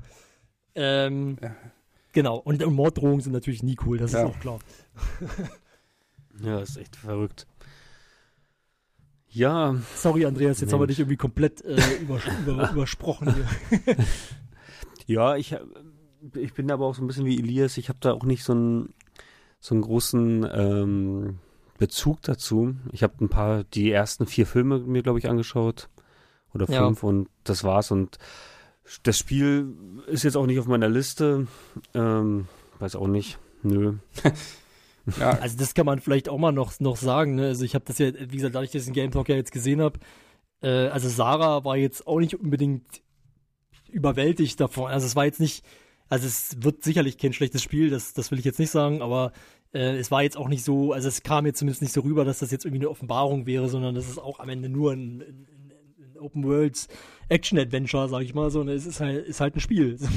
Ähm, 0.75 1.37
Genau. 2.13 2.37
Und, 2.37 2.63
und 2.63 2.75
Morddrohungen 2.75 3.21
sind 3.21 3.33
natürlich 3.33 3.65
nie 3.65 3.77
cool, 3.85 3.99
das 3.99 4.13
Ja. 4.13 4.21
ist 4.23 4.31
auch 4.35 4.39
klar. 4.41 4.59
Ja, 6.43 6.59
ist 6.61 6.77
echt 6.77 6.97
verrückt. 6.97 7.47
Ja, 9.29 9.77
Sorry, 9.97 10.27
Andreas, 10.27 10.59
jetzt 10.61 10.63
Mensch. 10.63 10.73
haben 10.75 10.81
wir 10.83 10.87
dich 10.87 10.99
irgendwie 11.01 11.17
komplett 11.17 11.61
äh, 11.65 11.77
übers 12.01 12.23
über, 12.41 12.71
übersprochen 12.73 13.35
hier. 13.35 13.97
ja, 15.07 15.37
ich, 15.37 15.57
ich 16.35 16.55
bin 16.55 16.71
aber 16.71 16.87
auch 16.87 16.95
so 16.95 17.03
ein 17.03 17.07
bisschen 17.09 17.25
wie 17.25 17.39
Elias. 17.39 17.77
Ich 17.79 17.89
habe 17.89 17.99
da 18.01 18.13
auch 18.13 18.25
nicht 18.25 18.45
so 18.45 18.53
einen, 18.53 18.95
so 19.61 19.75
einen 19.75 19.83
großen 19.83 20.49
ähm, 20.53 21.39
Bezug 21.79 22.23
dazu. 22.23 22.75
Ich 22.93 23.03
habe 23.03 23.15
ein 23.25 23.29
paar, 23.29 23.65
die 23.65 23.91
ersten 23.91 24.27
vier 24.27 24.47
Filme 24.47 24.79
mir, 24.79 25.03
glaube 25.03 25.19
ich, 25.19 25.29
angeschaut. 25.29 25.89
Oder 26.55 26.71
Ja. 26.71 26.85
fünf 26.87 27.03
und 27.03 27.29
das 27.43 27.65
war's. 27.65 27.91
Und 27.91 28.19
das 29.03 29.19
Spiel 29.19 29.75
ist 30.07 30.23
jetzt 30.23 30.37
auch 30.37 30.47
nicht 30.47 30.59
auf 30.61 30.67
meiner 30.67 30.89
Liste. 30.89 31.47
Ähm, 31.95 32.47
weiß 32.79 32.97
auch 32.97 33.09
nicht. 33.09 33.39
Nö. 33.63 33.95
Ja, 35.19 35.33
Also 35.33 35.59
das 35.59 35.75
kann 35.75 35.85
man 35.85 36.01
vielleicht 36.01 36.31
auch 36.31 36.39
mal 36.39 36.51
noch, 36.51 36.81
noch 36.81 36.97
sagen. 36.97 37.35
Ne? 37.35 37.49
Also 37.49 37.63
ich 37.67 37.75
habe 37.75 37.85
das 37.85 37.99
ja, 37.99 38.11
wie 38.15 38.37
gesagt, 38.37 38.55
dadurch, 38.55 38.71
dass 38.71 38.83
ich 38.83 38.87
den 38.89 38.95
Game 38.95 39.11
Talk 39.11 39.29
ja 39.29 39.37
jetzt 39.37 39.53
gesehen 39.53 39.83
habe, 39.83 39.99
äh, 40.63 40.87
also 40.89 41.11
Sarah 41.11 41.63
war 41.63 41.77
jetzt 41.77 42.07
auch 42.07 42.21
nicht 42.21 42.41
unbedingt 42.41 43.03
überwältigt 43.91 44.59
davon. 44.61 44.91
Also 44.91 45.07
es 45.07 45.15
war 45.15 45.27
jetzt 45.27 45.41
nicht, 45.41 45.63
also 46.09 46.27
es 46.27 46.57
wird 46.63 46.83
sicherlich 46.83 47.19
kein 47.19 47.35
schlechtes 47.35 47.63
Spiel, 47.63 47.91
das, 47.91 48.15
das 48.15 48.31
will 48.31 48.39
ich 48.39 48.47
jetzt 48.47 48.59
nicht 48.59 48.71
sagen, 48.71 49.03
aber 49.03 49.33
äh, 49.75 49.97
es 49.97 50.11
war 50.11 50.23
jetzt 50.23 50.37
auch 50.37 50.49
nicht 50.49 50.65
so, 50.65 50.93
also 50.93 51.09
es 51.09 51.23
kam 51.23 51.47
jetzt 51.47 51.59
zumindest 51.59 51.83
nicht 51.83 51.93
so 51.93 52.01
rüber, 52.01 52.25
dass 52.25 52.39
das 52.39 52.51
jetzt 52.51 52.65
irgendwie 52.65 52.83
eine 52.83 52.91
Offenbarung 52.91 53.47
wäre, 53.47 53.69
sondern 53.69 53.95
das 53.95 54.09
ist 54.09 54.19
auch 54.19 54.41
am 54.41 54.49
Ende 54.49 54.69
nur 54.69 54.93
ein, 54.93 55.21
ein, 55.21 55.47
ein, 55.99 56.19
Open 56.19 56.45
World 56.45 56.89
Action 57.29 57.59
Adventure, 57.59 58.09
sag 58.09 58.23
ich 58.23 58.35
mal 58.35 58.51
so. 58.51 58.63
Es 58.63 58.87
ist 58.87 59.01
halt, 59.01 59.27
ist 59.27 59.41
halt 59.41 59.57
ein 59.57 59.61
Spiel. 59.61 59.99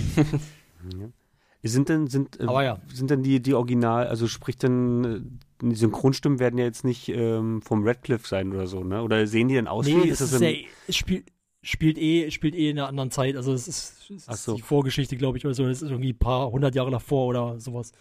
Sind 1.64 1.89
denn, 1.89 2.08
sind, 2.08 2.39
äh, 2.39 2.45
ja. 2.45 2.80
sind 2.93 3.10
denn 3.10 3.24
die, 3.24 3.41
die 3.41 3.53
Original, 3.53 4.08
also 4.08 4.28
sprich 4.28 4.58
denn, 4.58 5.03
äh, 5.03 5.66
die 5.66 5.76
Synchronstimmen 5.76 6.39
werden 6.39 6.58
ja 6.58 6.64
jetzt 6.64 6.86
nicht 6.86 7.10
ähm, 7.10 7.62
vom 7.62 7.86
Radcliffe 7.86 8.26
sein 8.26 8.53
oder 8.53 8.68
so, 8.68 8.86
ne? 8.86 9.01
Oder 9.01 9.28
sehen 9.28 9.49
die 9.49 9.55
denn 9.55 9.68
aus 9.68 9.86
Nee, 9.86 10.03
wie? 10.03 10.10
das 10.10 10.22
ist, 10.22 10.39
ja, 10.39 10.51
es 10.88 10.95
spielt, 10.95 11.26
spielt 11.62 11.97
eh, 11.97 12.32
spielt 12.32 12.55
eh 12.55 12.70
in 12.70 12.80
einer 12.80 12.88
anderen 12.88 13.12
Zeit. 13.12 13.36
Also 13.36 13.51
es 13.53 13.68
ist, 13.68 14.10
es 14.10 14.28
ist 14.28 14.43
so. 14.43 14.55
die 14.55 14.62
Vorgeschichte, 14.62 15.18
glaube 15.18 15.39
ich, 15.39 15.45
oder 15.45 15.55
so. 15.55 15.66
Das 15.66 15.82
ist 15.82 15.89
irgendwie 15.89 16.14
ein 16.14 16.20
paar 16.20 16.49
hundert 16.51 16.76
Jahre 16.76 16.91
davor 16.91 17.28
oder 17.28 17.60
sowas. 17.60 17.91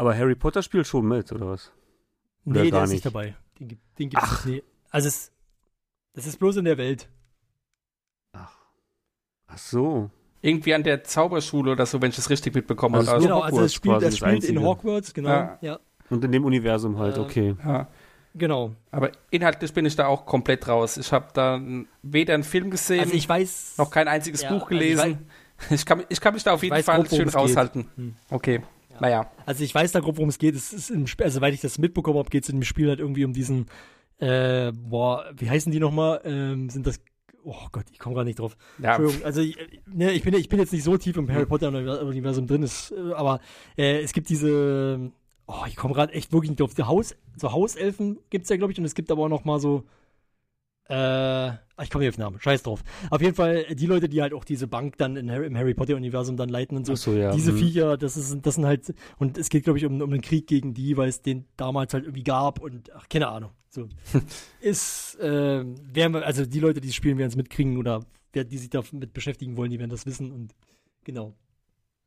Aber 0.00 0.16
Harry 0.16 0.34
Potter 0.34 0.62
spielt 0.62 0.86
schon 0.86 1.06
mit, 1.06 1.30
oder 1.30 1.48
was? 1.48 1.70
Oder 2.46 2.62
nee, 2.62 2.70
der 2.70 2.84
ist 2.84 2.90
nicht? 2.92 3.04
dabei. 3.06 3.34
Den, 3.58 3.68
gibt- 3.68 3.98
den 3.98 4.08
gibt's 4.10 4.44
nicht. 4.46 4.46
Nee. 4.46 4.62
Also 4.90 5.08
es, 5.08 5.30
das 6.14 6.26
ist 6.26 6.38
bloß 6.38 6.56
in 6.56 6.64
der 6.64 6.78
Welt. 6.78 7.08
Ach 9.52 9.58
so. 9.58 10.10
irgendwie 10.42 10.74
an 10.74 10.82
der 10.84 11.02
Zauberschule 11.04 11.72
oder 11.72 11.84
so, 11.84 12.00
wenn 12.00 12.10
ich 12.10 12.16
das 12.16 12.30
richtig 12.30 12.54
mitbekommen 12.54 12.94
Also 12.94 13.10
habe. 13.12 13.20
nur 13.20 13.28
genau, 13.28 13.40
also 13.40 13.56
Hogwarts 13.56 13.66
es 13.72 13.74
spielt, 13.74 13.94
quasi 13.94 14.06
das 14.06 14.16
spielt 14.16 14.44
in. 14.44 14.62
Hogwarts, 14.62 15.12
genau. 15.14 15.28
Ja. 15.28 15.58
Ja, 15.60 15.78
Und 16.08 16.24
in 16.24 16.32
dem 16.32 16.44
Universum 16.44 16.98
halt, 16.98 17.16
Äh, 17.16 17.20
okay. 17.20 17.56
ja. 17.64 17.88
genau. 18.34 18.74
Aber 18.92 19.10
inhaltlich 19.30 19.72
bin 19.74 19.84
ich 19.86 19.96
da 19.96 20.06
auch 20.06 20.24
komplett 20.24 20.66
raus. 20.68 20.96
Ich 20.96 21.12
habe 21.12 21.26
da 21.34 21.60
weder 22.02 22.34
einen 22.34 22.44
Film 22.44 22.70
gesehen, 22.70 23.00
Also 23.00 23.12
ich 23.14 23.28
weiß. 23.28 23.74
noch 23.78 23.90
kein 23.90 24.08
einziges 24.08 24.42
Ja, 24.42 24.50
Buch 24.50 24.70
also 24.70 24.74
ich 24.76 24.80
gelesen. 24.94 25.26
Ich, 25.68 25.84
kann, 25.84 26.04
ich 26.08 26.20
kann 26.22 26.32
mich 26.32 26.42
da 26.44 26.52
auf 26.54 26.62
jeden 26.62 26.74
weiß 26.76 26.86
Fall 26.86 27.06
schön 27.10 27.28
raushalten. 27.28 27.90
Hm. 27.96 28.16
Okay, 28.30 28.62
naja. 29.00 29.30
Also 29.46 29.64
ich 29.64 29.74
weiß 29.74 29.92
da 29.92 30.00
grob, 30.00 30.16
worum 30.16 30.28
es 30.28 30.38
geht. 30.38 30.54
Es 30.54 30.72
ist 30.72 30.90
im 30.90 31.04
Sp 31.08 31.24
also 31.24 31.40
weil 31.40 31.54
ich 31.54 31.60
das 31.60 31.78
mitbekommen 31.78 32.18
habe, 32.18 32.30
geht 32.30 32.44
es 32.44 32.48
in 32.48 32.56
dem 32.56 32.64
Spiel 32.64 32.88
halt 32.88 33.00
irgendwie 33.00 33.24
um 33.24 33.32
diesen, 33.32 33.66
äh, 34.18 34.72
boah, 34.72 35.24
wie 35.36 35.50
heißen 35.50 35.72
die 35.72 35.80
nochmal? 35.80 36.20
Ähm, 36.24 36.68
sind 36.70 36.86
das, 36.86 37.00
oh 37.42 37.66
Gott, 37.72 37.86
ich 37.92 37.98
komme 37.98 38.14
gerade 38.14 38.26
nicht 38.26 38.38
drauf. 38.38 38.56
Ja, 38.78 38.96
Entschuldigung, 38.96 39.24
also 39.24 39.40
ich, 39.40 39.56
ne, 39.86 40.12
ich, 40.12 40.22
bin, 40.22 40.34
ich 40.34 40.48
bin 40.48 40.58
jetzt 40.58 40.72
nicht 40.72 40.84
so 40.84 40.96
tief 40.96 41.16
im 41.16 41.30
Harry 41.30 41.46
Potter 41.46 41.68
Universum 41.68 42.46
drin, 42.46 42.62
ist, 42.62 42.92
aber 43.14 43.40
äh, 43.76 44.00
es 44.00 44.12
gibt 44.12 44.28
diese, 44.28 45.10
oh, 45.46 45.64
ich 45.66 45.76
komme 45.76 45.94
gerade 45.94 46.12
echt 46.12 46.32
wirklich 46.32 46.50
nicht 46.50 46.60
drauf. 46.60 46.74
Die 46.74 46.82
Haus, 46.82 47.16
so 47.36 47.52
Hauselfen 47.52 48.18
gibt 48.30 48.44
es 48.44 48.50
ja, 48.50 48.56
glaube 48.56 48.72
ich, 48.72 48.78
und 48.78 48.84
es 48.84 48.94
gibt 48.94 49.10
aber 49.10 49.24
auch 49.24 49.28
noch 49.28 49.44
mal 49.44 49.58
so, 49.58 49.84
äh, 50.90 51.52
ich 51.82 51.88
komme 51.90 52.04
nicht 52.04 52.10
auf 52.10 52.16
den 52.16 52.24
Namen, 52.24 52.40
scheiß 52.40 52.64
drauf. 52.64 52.82
Auf 53.10 53.20
jeden 53.20 53.34
Fall 53.34 53.64
äh, 53.68 53.74
die 53.74 53.86
Leute, 53.86 54.08
die 54.08 54.20
halt 54.20 54.34
auch 54.34 54.44
diese 54.44 54.66
Bank 54.66 54.96
dann 54.98 55.16
in 55.16 55.30
Harry, 55.30 55.46
im 55.46 55.56
Harry 55.56 55.72
Potter 55.72 55.94
Universum 55.94 56.36
dann 56.36 56.48
leiten 56.48 56.76
und 56.76 56.84
so. 56.84 56.96
So, 56.96 57.12
ja. 57.12 57.32
Diese 57.32 57.52
hm. 57.52 57.58
Viecher, 57.58 57.96
das, 57.96 58.16
ist, 58.16 58.38
das 58.42 58.56
sind 58.56 58.66
halt, 58.66 58.92
und 59.18 59.38
es 59.38 59.48
geht, 59.48 59.64
glaube 59.64 59.78
ich, 59.78 59.86
um, 59.86 60.00
um 60.00 60.10
einen 60.10 60.20
Krieg 60.20 60.46
gegen 60.46 60.74
die, 60.74 60.96
weil 60.96 61.08
es 61.08 61.22
den 61.22 61.46
damals 61.56 61.94
halt 61.94 62.04
irgendwie 62.04 62.24
gab 62.24 62.60
und, 62.60 62.92
ach, 62.92 63.08
keine 63.08 63.28
Ahnung. 63.28 63.52
So. 63.70 63.88
ist, 64.60 65.18
äh, 65.20 65.64
werden 65.64 66.14
wir, 66.14 66.26
also 66.26 66.44
die 66.44 66.60
Leute, 66.60 66.80
die 66.80 66.88
es 66.88 66.94
spielen, 66.94 67.18
werden 67.18 67.30
es 67.30 67.36
mitkriegen 67.36 67.78
oder 67.78 68.04
wer, 68.32 68.44
die 68.44 68.58
sich 68.58 68.70
damit 68.70 69.12
beschäftigen 69.12 69.56
wollen, 69.56 69.70
die 69.70 69.78
werden 69.78 69.90
das 69.90 70.06
wissen 70.06 70.32
und 70.32 70.54
genau. 71.04 71.34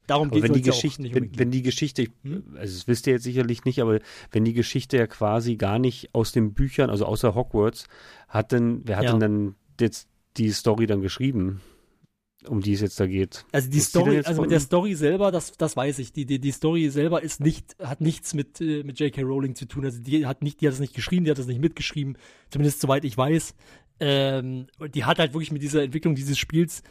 Darum 0.07 0.29
geht 0.31 0.43
die 0.43 0.59
es 0.59 0.65
ja 0.65 0.73
auch 0.73 0.75
Geschichte, 0.75 1.01
nicht 1.01 1.15
wenn, 1.15 1.37
wenn 1.37 1.51
die 1.51 1.61
Geschichte, 1.61 2.07
Hm? 2.23 2.43
also 2.57 2.75
das 2.75 2.87
wisst 2.87 3.07
ihr 3.07 3.13
jetzt 3.13 3.23
sicherlich 3.23 3.63
nicht, 3.65 3.81
aber 3.81 3.99
wenn 4.31 4.43
die 4.43 4.53
Geschichte 4.53 4.97
ja 4.97 5.07
quasi 5.07 5.55
gar 5.55 5.79
nicht 5.79 6.13
aus 6.13 6.31
den 6.31 6.53
Büchern, 6.53 6.89
also 6.89 7.05
außer 7.05 7.35
Hogwarts, 7.35 7.87
hat 8.27 8.51
denn, 8.51 8.81
wer 8.85 8.97
hat 8.97 9.05
Ja. 9.05 9.11
denn 9.11 9.19
dann 9.19 9.55
jetzt 9.79 10.09
die 10.37 10.49
Story 10.51 10.87
dann 10.87 11.01
geschrieben, 11.01 11.61
um 12.47 12.59
die 12.61 12.73
es 12.73 12.81
jetzt 12.81 12.99
da 12.99 13.07
geht? 13.07 13.45
Also 13.53 13.69
die 13.69 13.77
Ist 13.77 13.89
Story, 13.89 14.21
also 14.23 14.41
mit 14.41 14.51
der 14.51 14.59
Story 14.59 14.95
selber, 14.95 15.31
das, 15.31 15.53
das 15.53 15.77
weiß 15.77 15.99
ich. 15.99 16.11
Die, 16.11 16.25
die, 16.25 16.39
die 16.39 16.51
Story 16.51 16.89
selber 16.89 17.23
ist 17.23 17.39
nicht, 17.39 17.75
hat 17.79 18.01
nichts 18.01 18.33
mit, 18.33 18.59
äh, 18.59 18.83
mit 18.83 18.99
J.K. 18.99 19.21
Rowling 19.21 19.55
zu 19.55 19.65
tun. 19.65 19.85
Also 19.85 20.01
die 20.01 20.25
hat 20.25 20.41
nicht, 20.41 20.59
die 20.59 20.67
hat 20.67 20.73
es 20.73 20.79
nicht 20.81 20.93
geschrieben, 20.93 21.23
die 21.25 21.31
hat 21.31 21.39
es 21.39 21.47
nicht 21.47 21.61
mitgeschrieben, 21.61 22.17
zumindest 22.49 22.81
soweit 22.81 23.05
ich 23.05 23.17
weiß. 23.17 23.55
Ähm, 24.01 24.67
und 24.79 24.95
die 24.95 25.05
hat 25.05 25.19
halt 25.19 25.33
wirklich 25.33 25.51
mit 25.51 25.61
dieser 25.61 25.83
Entwicklung 25.83 26.15
dieses 26.15 26.37
Spiels 26.37 26.83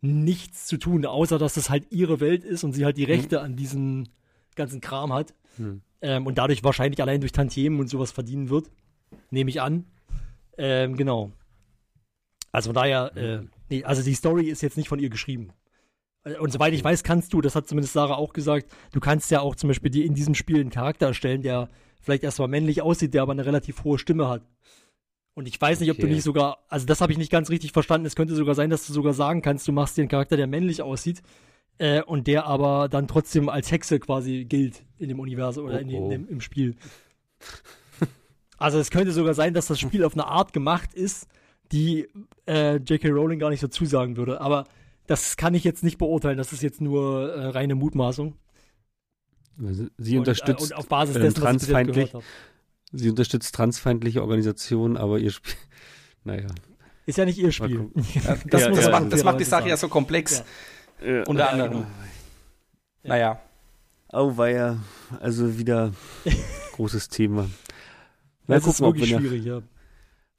nichts 0.00 0.66
zu 0.66 0.76
tun, 0.76 1.04
außer 1.04 1.38
dass 1.38 1.56
es 1.56 1.70
halt 1.70 1.90
ihre 1.90 2.20
Welt 2.20 2.44
ist 2.44 2.64
und 2.64 2.72
sie 2.72 2.84
halt 2.84 2.96
die 2.96 3.04
Rechte 3.04 3.40
an 3.40 3.56
diesem 3.56 4.04
ganzen 4.54 4.80
Kram 4.80 5.12
hat. 5.12 5.34
Hm. 5.56 5.82
Ähm, 6.00 6.26
und 6.26 6.38
dadurch 6.38 6.62
wahrscheinlich 6.62 7.00
allein 7.02 7.20
durch 7.20 7.32
Tantiemen 7.32 7.80
und 7.80 7.88
sowas 7.88 8.12
verdienen 8.12 8.50
wird. 8.50 8.70
Nehme 9.30 9.50
ich 9.50 9.60
an. 9.60 9.84
Ähm, 10.56 10.96
genau. 10.96 11.32
Also 12.52 12.68
von 12.68 12.74
daher, 12.74 13.16
äh, 13.16 13.40
nee, 13.68 13.84
also 13.84 14.02
die 14.02 14.14
Story 14.14 14.48
ist 14.48 14.62
jetzt 14.62 14.76
nicht 14.76 14.88
von 14.88 14.98
ihr 14.98 15.10
geschrieben. 15.10 15.50
Äh, 16.24 16.36
Und 16.36 16.52
soweit 16.52 16.72
ich 16.74 16.84
weiß, 16.84 17.02
kannst 17.02 17.32
du, 17.32 17.40
das 17.40 17.54
hat 17.54 17.68
zumindest 17.68 17.94
Sarah 17.94 18.16
auch 18.16 18.32
gesagt, 18.32 18.66
du 18.92 19.00
kannst 19.00 19.30
ja 19.30 19.40
auch 19.40 19.56
zum 19.56 19.68
Beispiel 19.68 19.90
dir 19.90 20.04
in 20.04 20.14
diesem 20.14 20.34
Spiel 20.34 20.60
einen 20.60 20.70
Charakter 20.70 21.06
erstellen, 21.06 21.42
der 21.42 21.68
vielleicht 22.00 22.22
erstmal 22.22 22.48
männlich 22.48 22.82
aussieht, 22.82 23.14
der 23.14 23.22
aber 23.22 23.32
eine 23.32 23.46
relativ 23.46 23.84
hohe 23.84 23.98
Stimme 23.98 24.28
hat. 24.28 24.42
Und 25.38 25.46
ich 25.46 25.60
weiß 25.60 25.78
nicht, 25.78 25.90
ob 25.92 25.96
du 25.98 26.02
Okay. 26.06 26.14
nicht 26.14 26.24
sogar, 26.24 26.58
also 26.68 26.84
das 26.84 27.00
habe 27.00 27.12
ich 27.12 27.18
nicht 27.18 27.30
ganz 27.30 27.48
richtig 27.48 27.70
verstanden. 27.70 28.06
Es 28.08 28.16
könnte 28.16 28.34
sogar 28.34 28.56
sein, 28.56 28.70
dass 28.70 28.86
du 28.88 28.92
sogar 28.92 29.14
sagen 29.14 29.40
kannst, 29.40 29.68
du 29.68 29.72
machst 29.72 29.96
dir 29.96 30.02
einen 30.02 30.08
Charakter, 30.08 30.36
der 30.36 30.48
männlich 30.48 30.82
aussieht 30.82 31.22
äh, 31.78 32.02
und 32.02 32.26
der 32.26 32.46
aber 32.46 32.88
dann 32.88 33.06
trotzdem 33.06 33.48
als 33.48 33.70
Hexe 33.70 34.00
quasi 34.00 34.44
gilt 34.46 34.82
in 34.98 35.08
dem 35.08 35.20
Universum 35.20 35.66
oder 35.66 35.78
in, 35.80 35.90
Oh, 35.94 36.06
oh. 36.06 36.10
dem- 36.10 36.28
im 36.28 36.40
Spiel. 36.40 36.74
Also 38.56 38.78
es 38.80 38.90
könnte 38.90 39.12
sogar 39.12 39.34
sein, 39.34 39.54
dass 39.54 39.68
das 39.68 39.78
Spiel 39.78 40.02
auf 40.02 40.14
eine 40.14 40.26
Art 40.26 40.52
gemacht 40.52 40.92
ist, 40.92 41.28
die 41.70 42.08
äh, 42.48 42.78
J.K. 42.78 43.08
Rowling 43.10 43.38
gar 43.38 43.50
nicht 43.50 43.60
so 43.60 43.68
zusagen 43.68 44.16
würde. 44.16 44.40
Aber 44.40 44.64
das 45.06 45.36
kann 45.36 45.54
ich 45.54 45.62
jetzt 45.62 45.84
nicht 45.84 45.98
beurteilen. 45.98 46.36
Das 46.36 46.52
ist 46.52 46.62
jetzt 46.64 46.80
nur 46.80 47.32
äh, 47.32 47.46
reine 47.50 47.76
Mutmaßung. 47.76 48.34
Sie 49.98 50.14
Und, 50.14 50.18
unterstützt, 50.20 50.72
äh, 50.72 50.74
und 50.74 50.78
auf 50.78 50.88
Basis 50.88 51.14
dessen, 51.14 51.26
was 51.26 51.36
ich 51.36 51.42
transfeindlich. 51.42 51.94
gehört 52.10 52.14
habe. 52.14 52.24
Sie 52.92 53.10
unterstützt 53.10 53.54
transfeindliche 53.54 54.22
Organisationen, 54.22 54.96
aber 54.96 55.18
ihr 55.18 55.30
Spiel, 55.30 55.54
naja. 56.24 56.46
Ist 57.06 57.18
ja 57.18 57.24
nicht 57.24 57.38
ihr 57.38 57.52
Spiel. 57.52 57.90
Das, 57.94 58.14
Ja, 58.24 58.36
das, 58.46 58.84
ja, 58.84 58.90
macht, 58.90 59.12
das 59.12 59.24
macht 59.24 59.40
die 59.40 59.44
Sache 59.44 59.68
ja 59.68 59.76
so 59.76 59.88
komplex. 59.88 60.44
Ja. 61.04 61.22
Unter 61.24 61.44
Ja, 61.44 61.48
anderem. 61.50 61.86
Naja. 63.02 63.40
Oh, 64.12 64.36
war 64.36 64.48
ja, 64.50 64.78
also 65.20 65.58
wieder 65.58 65.92
großes 66.72 67.08
Thema. 67.08 67.42
Mal 68.46 68.58
Das 68.58 68.66
ist 68.66 68.78
gucken, 68.78 68.84
ob 68.86 68.94
wirklich 68.96 69.10
wir, 69.10 69.18
schwierig, 69.20 69.44
ja. 69.44 69.62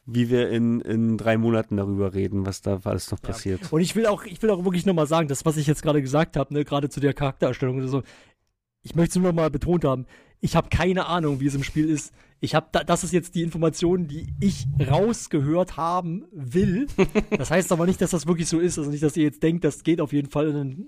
wie 0.06 0.30
wir 0.30 0.50
in, 0.50 0.82
in 0.82 1.18
drei 1.18 1.38
Monaten 1.38 1.78
darüber 1.78 2.14
reden, 2.14 2.46
was 2.46 2.62
da 2.62 2.80
alles 2.84 3.12
noch 3.12 3.22
passiert. 3.22 3.72
Und 3.72 3.82
ich 3.82 3.96
will 3.96 4.08
auch, 4.08 4.26
ich 4.26 4.42
will 4.42 4.50
auch 4.50 4.64
wirklich 4.64 4.86
nochmal 4.86 5.08
sagen, 5.08 5.28
das, 5.28 5.46
was 5.46 5.58
ich 5.58 5.68
jetzt 5.68 5.84
gerade 5.84 6.02
gesagt 6.02 6.36
habe, 6.36 6.54
ne, 6.54 6.66
gerade 6.66 6.90
zu 6.90 7.00
der 7.00 7.14
Charaktererstellung 7.14 7.78
oder 7.78 7.88
so, 7.88 8.04
ich 8.82 8.96
möchte 8.96 9.12
es 9.12 9.16
nur 9.24 9.32
nochmal 9.32 9.52
betont 9.52 9.86
haben, 9.86 10.08
ich 10.42 10.56
habe 10.56 10.70
keine 10.70 11.08
Ahnung, 11.08 11.40
wie 11.40 11.48
es 11.48 11.56
im 11.56 11.64
Spiel 11.64 11.90
ist. 11.90 12.14
Ich 12.42 12.56
habe, 12.56 12.68
da, 12.72 12.84
das 12.84 13.04
ist 13.04 13.12
jetzt 13.12 13.36
die 13.36 13.42
Information, 13.42 14.08
die 14.08 14.28
ich 14.40 14.68
rausgehört 14.80 15.78
haben 15.78 16.26
will. 16.32 16.88
Das 17.38 17.52
heißt 17.52 17.72
aber 17.72 17.86
nicht, 17.86 18.02
dass 18.02 18.12
das 18.12 18.28
wirklich 18.28 18.48
so 18.48 18.60
ist. 18.60 18.78
Also 18.78 18.90
nicht, 18.90 19.04
dass 19.04 19.18
ihr 19.18 19.24
jetzt 19.24 19.44
denkt, 19.44 19.64
das 19.64 19.84
geht 19.84 20.02
auf 20.02 20.14
jeden 20.14 20.30
Fall 20.30 20.48
und 20.48 20.54
dann 20.54 20.88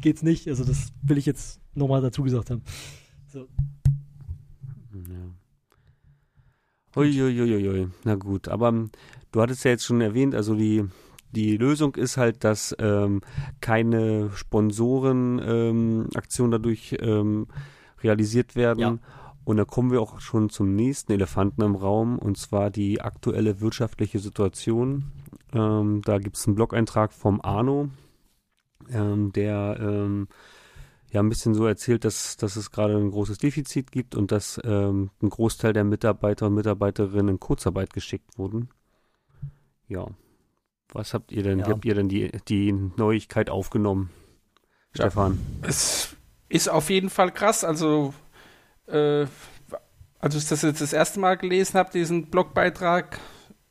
geht's 0.00 0.22
nicht. 0.22 0.48
Also 0.48 0.64
das 0.64 0.92
will 1.02 1.18
ich 1.18 1.26
jetzt 1.26 1.60
nochmal 1.74 2.00
dazu 2.00 2.22
gesagt 2.22 2.50
haben. 2.50 2.62
So. 3.26 3.48
Uiuiuiui, 6.94 7.88
na 8.04 8.14
gut. 8.16 8.48
Aber 8.48 8.68
ähm, 8.68 8.90
du 9.32 9.40
hattest 9.40 9.64
ja 9.64 9.70
jetzt 9.70 9.84
schon 9.84 10.00
erwähnt, 10.00 10.34
also 10.34 10.54
die, 10.54 10.84
die 11.30 11.56
Lösung 11.56 11.94
ist 11.94 12.16
halt, 12.18 12.44
dass 12.44 12.76
ähm, 12.78 13.22
keine 13.60 14.30
Sponsorenaktionen 14.34 16.10
ähm, 16.10 16.50
dadurch 16.50 16.96
ähm, 17.00 17.46
realisiert 18.02 18.56
werden. 18.56 18.78
Ja. 18.80 18.98
Und 19.44 19.56
da 19.56 19.64
kommen 19.64 19.90
wir 19.90 20.00
auch 20.00 20.20
schon 20.20 20.50
zum 20.50 20.76
nächsten 20.76 21.12
Elefanten 21.12 21.62
im 21.62 21.74
Raum, 21.74 22.18
und 22.18 22.38
zwar 22.38 22.70
die 22.70 23.00
aktuelle 23.00 23.60
wirtschaftliche 23.60 24.20
Situation. 24.20 25.10
Ähm, 25.52 26.02
da 26.04 26.18
gibt 26.18 26.36
es 26.36 26.46
einen 26.46 26.54
Blog-Eintrag 26.54 27.12
vom 27.12 27.40
Arno, 27.40 27.88
ähm, 28.90 29.32
der 29.32 29.78
ähm, 29.80 30.28
ja 31.10 31.20
ein 31.20 31.28
bisschen 31.28 31.54
so 31.54 31.66
erzählt, 31.66 32.04
dass, 32.04 32.36
dass 32.36 32.56
es 32.56 32.70
gerade 32.70 32.96
ein 32.96 33.10
großes 33.10 33.38
Defizit 33.38 33.90
gibt 33.90 34.14
und 34.14 34.30
dass 34.32 34.60
ähm, 34.64 35.10
ein 35.20 35.28
Großteil 35.28 35.72
der 35.72 35.84
Mitarbeiter 35.84 36.46
und 36.46 36.54
Mitarbeiterinnen 36.54 37.28
in 37.34 37.40
Kurzarbeit 37.40 37.92
geschickt 37.92 38.38
wurden. 38.38 38.68
Ja. 39.88 40.06
Was 40.92 41.14
habt 41.14 41.32
ihr 41.32 41.42
denn, 41.42 41.58
Ja. 41.58 41.66
wie 41.66 41.70
habt 41.72 41.84
ihr 41.84 41.94
denn 41.94 42.08
die, 42.08 42.30
die 42.48 42.72
Neuigkeit 42.72 43.50
aufgenommen? 43.50 44.10
Ja. 44.94 45.06
Stefan. 45.06 45.38
Es 45.62 46.16
ist 46.52 46.68
auf 46.68 46.90
jeden 46.90 47.08
Fall 47.08 47.32
krass. 47.32 47.64
Also, 47.64 48.12
äh, 48.86 49.24
als 50.18 50.34
ich 50.34 50.46
das 50.46 50.60
jetzt 50.62 50.82
das 50.82 50.92
erste 50.92 51.18
Mal 51.18 51.38
gelesen 51.38 51.78
habe, 51.78 51.90
diesen 51.90 52.26
Blogbeitrag, 52.26 53.18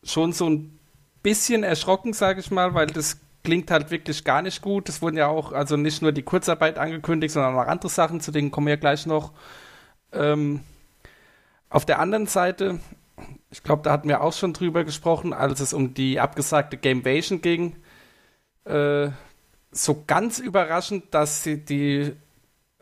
schon 0.04 0.34
so 0.34 0.50
ein 0.50 0.80
bisschen 1.22 1.64
erschrocken, 1.64 2.14
sage 2.14 2.40
ich 2.40 2.50
mal, 2.50 2.74
weil 2.74 2.88
das 2.88 3.20
klingt 3.44 3.70
halt 3.70 3.92
wirklich 3.92 4.24
gar 4.24 4.42
nicht 4.42 4.64
gut. 4.64 4.90
Es 4.90 5.02
wurden 5.02 5.18
ja 5.18 5.28
auch, 5.28 5.52
also 5.52 5.78
nicht 5.78 6.02
nur 6.02 6.12
die 6.12 6.24
Kurzarbeit 6.24 6.80
angekündigt, 6.80 7.34
sondern 7.34 7.56
auch 7.56 7.68
andere 7.68 7.90
Sachen, 7.90 8.20
zu 8.20 8.32
denen 8.32 8.50
kommen 8.50 8.68
wir 8.68 8.78
gleich 8.78 9.06
noch. 9.06 9.32
Ähm, 10.12 10.62
auf 11.70 11.86
der 11.86 12.00
anderen 12.00 12.26
Seite, 12.26 12.80
ich 13.52 13.62
glaube, 13.62 13.84
da 13.84 13.92
hatten 13.92 14.10
wir 14.10 14.22
auch 14.22 14.34
schon 14.34 14.54
drüber 14.54 14.84
gesprochen, 14.84 15.34
als 15.34 15.60
es 15.60 15.72
um 15.74 15.94
die 15.94 16.20
abgesagte 16.20 16.78
Gamevasion 16.78 17.42
ging. 17.42 17.76
Äh, 18.66 19.12
so 19.72 20.04
ganz 20.08 20.40
überraschend, 20.40 21.14
dass 21.14 21.44
sie 21.44 21.64
die 21.64 22.16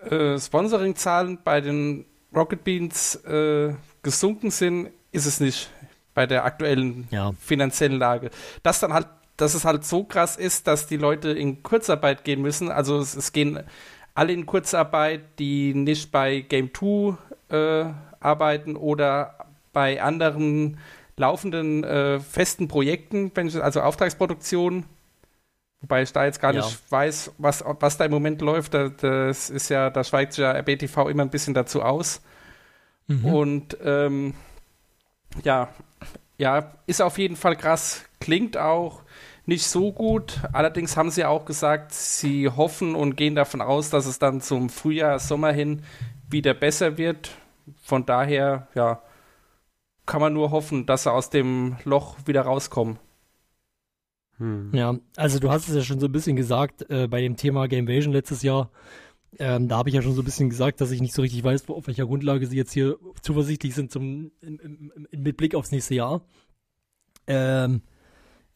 äh, 0.10 0.38
Sponsoring-Zahlen 0.40 1.40
bei 1.44 1.62
den 1.62 2.06
Rocket 2.36 2.64
Beans 2.64 3.16
äh, 3.26 3.74
gesunken 4.04 4.52
sind, 4.52 4.90
ist 5.12 5.26
es 5.26 5.40
nicht 5.40 5.70
bei 6.14 6.26
der 6.28 6.46
aktuellen 6.46 7.08
Ja. 7.12 7.32
finanziellen 7.40 7.98
Lage. 7.98 8.30
Dass 8.64 8.80
dann 8.80 8.94
halt, 8.94 9.08
dass 9.38 9.54
es 9.54 9.66
halt 9.66 9.86
so 9.86 10.04
krass 10.04 10.36
ist, 10.36 10.68
dass 10.68 10.88
die 10.88 10.98
Leute 10.98 11.30
in 11.32 11.64
Kurzarbeit 11.64 12.24
gehen 12.24 12.42
müssen. 12.42 12.70
Also 12.72 13.00
es, 13.00 13.16
es 13.16 13.32
gehen 13.32 13.60
alle 14.14 14.34
in 14.34 14.46
Kurzarbeit, 14.46 15.22
die 15.40 15.74
nicht 15.74 16.12
bei 16.12 16.42
Game 16.42 16.72
2 16.74 17.18
äh, 17.50 17.86
arbeiten 18.20 18.76
oder 18.76 19.36
bei 19.72 20.02
anderen 20.02 20.78
laufenden 21.16 21.84
äh, 21.84 22.20
festen 22.20 22.68
Projekten, 22.68 23.32
also 23.62 23.82
Auftragsproduktionen. 23.82 24.86
Wobei 25.82 26.02
ich 26.02 26.12
da 26.12 26.26
jetzt 26.26 26.42
gar 26.42 26.54
Ja. 26.54 26.62
nicht 26.66 26.80
weiß, 26.92 27.32
was, 27.38 27.64
was 27.66 27.98
da 27.98 28.06
im 28.06 28.12
Moment 28.12 28.42
läuft. 28.42 28.74
Da, 28.74 28.90
das 28.90 29.50
ist 29.50 29.70
ja, 29.70 29.90
da 29.90 30.04
schweigt 30.04 30.34
sich 30.34 30.42
ja 30.42 30.52
RBTV 30.52 31.08
immer 31.10 31.24
ein 31.24 31.30
bisschen 31.30 31.54
dazu 31.54 31.82
aus. 31.82 32.22
Mhm. 33.08 33.26
Und 33.26 33.78
ähm, 33.84 34.34
ja, 35.44 35.70
ja, 36.38 36.74
ist 36.86 37.02
auf 37.02 37.18
jeden 37.18 37.36
Fall 37.36 37.56
krass. 37.56 38.06
Klingt 38.20 38.58
auch 38.58 39.04
nicht 39.46 39.66
so 39.68 39.92
gut. 39.92 40.42
Allerdings 40.54 40.96
haben 40.98 41.12
sie 41.12 41.26
auch 41.26 41.46
gesagt, 41.46 41.94
sie 41.94 42.50
hoffen 42.50 42.94
und 42.96 43.16
gehen 43.16 43.36
davon 43.36 43.62
aus, 43.62 43.90
dass 43.90 44.06
es 44.06 44.20
dann 44.20 44.42
zum 44.42 44.70
Frühjahr, 44.70 45.18
Sommer 45.20 45.52
hin 45.52 45.84
wieder 46.30 46.54
besser 46.54 46.98
wird. 46.98 47.32
Von 47.84 48.06
daher, 48.06 48.68
ja, 48.76 49.02
kann 50.06 50.22
man 50.22 50.34
nur 50.34 50.52
hoffen, 50.52 50.86
dass 50.86 51.04
sie 51.04 51.12
aus 51.12 51.30
dem 51.30 51.78
Loch 51.84 52.16
wieder 52.26 52.42
rauskommen. 52.42 53.00
Hm. 54.40 54.72
Ja, 54.74 54.98
also 55.16 55.40
du 55.40 55.50
hast 55.52 55.70
es 55.70 55.76
ja 55.76 55.84
schon 55.84 56.00
so 56.00 56.08
ein 56.08 56.12
bisschen 56.12 56.36
gesagt 56.36 56.90
äh, 56.90 57.08
bei 57.08 57.22
dem 57.22 57.36
Thema 57.36 57.68
Gamevasion 57.68 58.14
letztes 58.14 58.42
Jahr. 58.42 58.72
Ähm, 59.38 59.68
da 59.68 59.78
habe 59.78 59.90
ich 59.90 59.96
ja 59.96 60.02
schon 60.02 60.16
so 60.16 60.22
ein 60.22 60.26
bisschen 60.26 60.50
gesagt, 60.50 60.82
dass 60.82 60.90
ich 60.92 61.02
nicht 61.02 61.14
so 61.14 61.22
richtig 61.22 61.44
weiß, 61.44 61.70
auf 61.70 61.86
welcher 61.88 62.08
Grundlage 62.08 62.48
sie 62.48 62.58
jetzt 62.58 62.74
hier 62.74 62.98
zuversichtlich 63.22 63.76
sind 63.76 63.92
zum, 63.92 64.32
im, 64.42 64.60
im, 64.60 64.92
im, 65.12 65.22
mit 65.22 65.38
Blick 65.38 65.54
aufs 65.54 65.72
nächste 65.72 65.94
Jahr. 65.96 66.22
Ähm, 67.28 67.82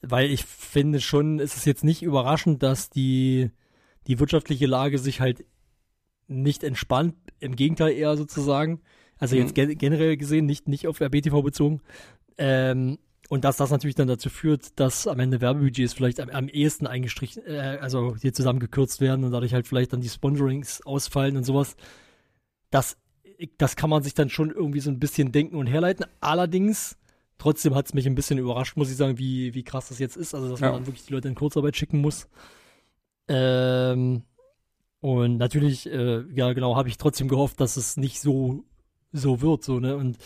weil 0.02 0.32
ich 0.32 0.46
finde 0.46 1.00
schon, 1.00 1.40
es 1.40 1.56
ist 1.56 1.66
jetzt 1.66 1.84
nicht 1.84 2.02
überraschend, 2.02 2.64
dass 2.64 2.90
die, 2.90 3.52
die 4.08 4.20
wirtschaftliche 4.20 4.66
Lage 4.66 4.98
sich 4.98 5.22
halt 5.22 5.46
nicht 6.28 6.64
entspannt, 6.64 7.16
im 7.40 7.56
Gegenteil 7.56 7.94
eher 7.94 8.18
sozusagen. 8.18 8.82
Also 9.20 9.36
jetzt 9.36 9.52
Mhm. 9.52 9.54
gen 9.68 9.78
generell 9.78 10.18
gesehen, 10.18 10.46
nicht, 10.46 10.68
nicht 10.68 10.88
auf 10.88 11.00
RBTV 11.02 11.42
bezogen. 11.44 11.82
Ähm, 12.38 12.98
und 13.34 13.44
dass 13.44 13.58
das 13.58 13.72
natürlich 13.72 13.96
dann 13.96 14.08
dazu 14.08 14.30
führt, 14.30 14.80
dass 14.80 15.08
am 15.08 15.20
Ende 15.20 15.42
Werbebudgets 15.42 15.94
vielleicht 15.94 16.20
am, 16.20 16.30
am 16.30 16.48
ehesten 16.48 16.86
eingestrichen, 16.86 17.44
äh, 17.48 17.80
also 17.82 18.16
hier 18.16 18.32
zusammengekürzt 18.32 19.02
werden 19.02 19.26
und 19.26 19.32
dadurch 19.32 19.56
halt 19.56 19.68
vielleicht 19.68 19.92
dann 19.92 20.02
die 20.02 20.10
Sponsorings 20.10 20.86
ausfallen 20.86 21.36
und 21.36 21.44
sowas. 21.44 21.76
Das, 22.70 22.96
das 23.58 23.76
kann 23.76 23.90
man 23.90 24.04
sich 24.04 24.14
dann 24.14 24.30
schon 24.30 24.52
irgendwie 24.52 24.82
so 24.82 24.92
ein 24.92 25.00
bisschen 25.00 25.32
denken 25.32 25.56
und 25.56 25.66
herleiten. 25.66 26.06
Allerdings, 26.22 26.96
trotzdem 27.40 27.74
hat 27.74 27.88
es 27.88 27.96
mich 27.96 28.06
ein 28.06 28.14
bisschen 28.14 28.38
überrascht, 28.38 28.78
muss 28.78 28.92
ich 28.92 28.98
sagen, 28.98 29.18
wie, 29.18 29.56
wie 29.56 29.64
krass 29.64 29.88
das 29.90 29.98
jetzt 29.98 30.16
ist. 30.16 30.36
Also, 30.36 30.48
dass 30.48 30.60
Ja. 30.60 30.68
man 30.68 30.82
dann 30.82 30.86
wirklich 30.86 31.08
die 31.08 31.14
Leute 31.14 31.28
in 31.28 31.34
Kurzarbeit 31.34 31.76
schicken 31.76 32.02
muss. 32.02 32.28
Ähm, 33.28 34.22
und 35.00 35.38
natürlich, 35.38 35.92
äh, 35.92 36.22
ja 36.36 36.54
genau, 36.54 36.76
habe 36.76 36.88
ich 36.88 37.00
trotzdem 37.00 37.30
gehofft, 37.30 37.60
dass 37.60 37.78
es 37.78 37.98
nicht 37.98 38.22
so, 38.22 38.64
so 39.12 39.42
wird, 39.42 39.64
so, 39.64 39.80
ne? 39.80 39.96
Und 39.96 40.20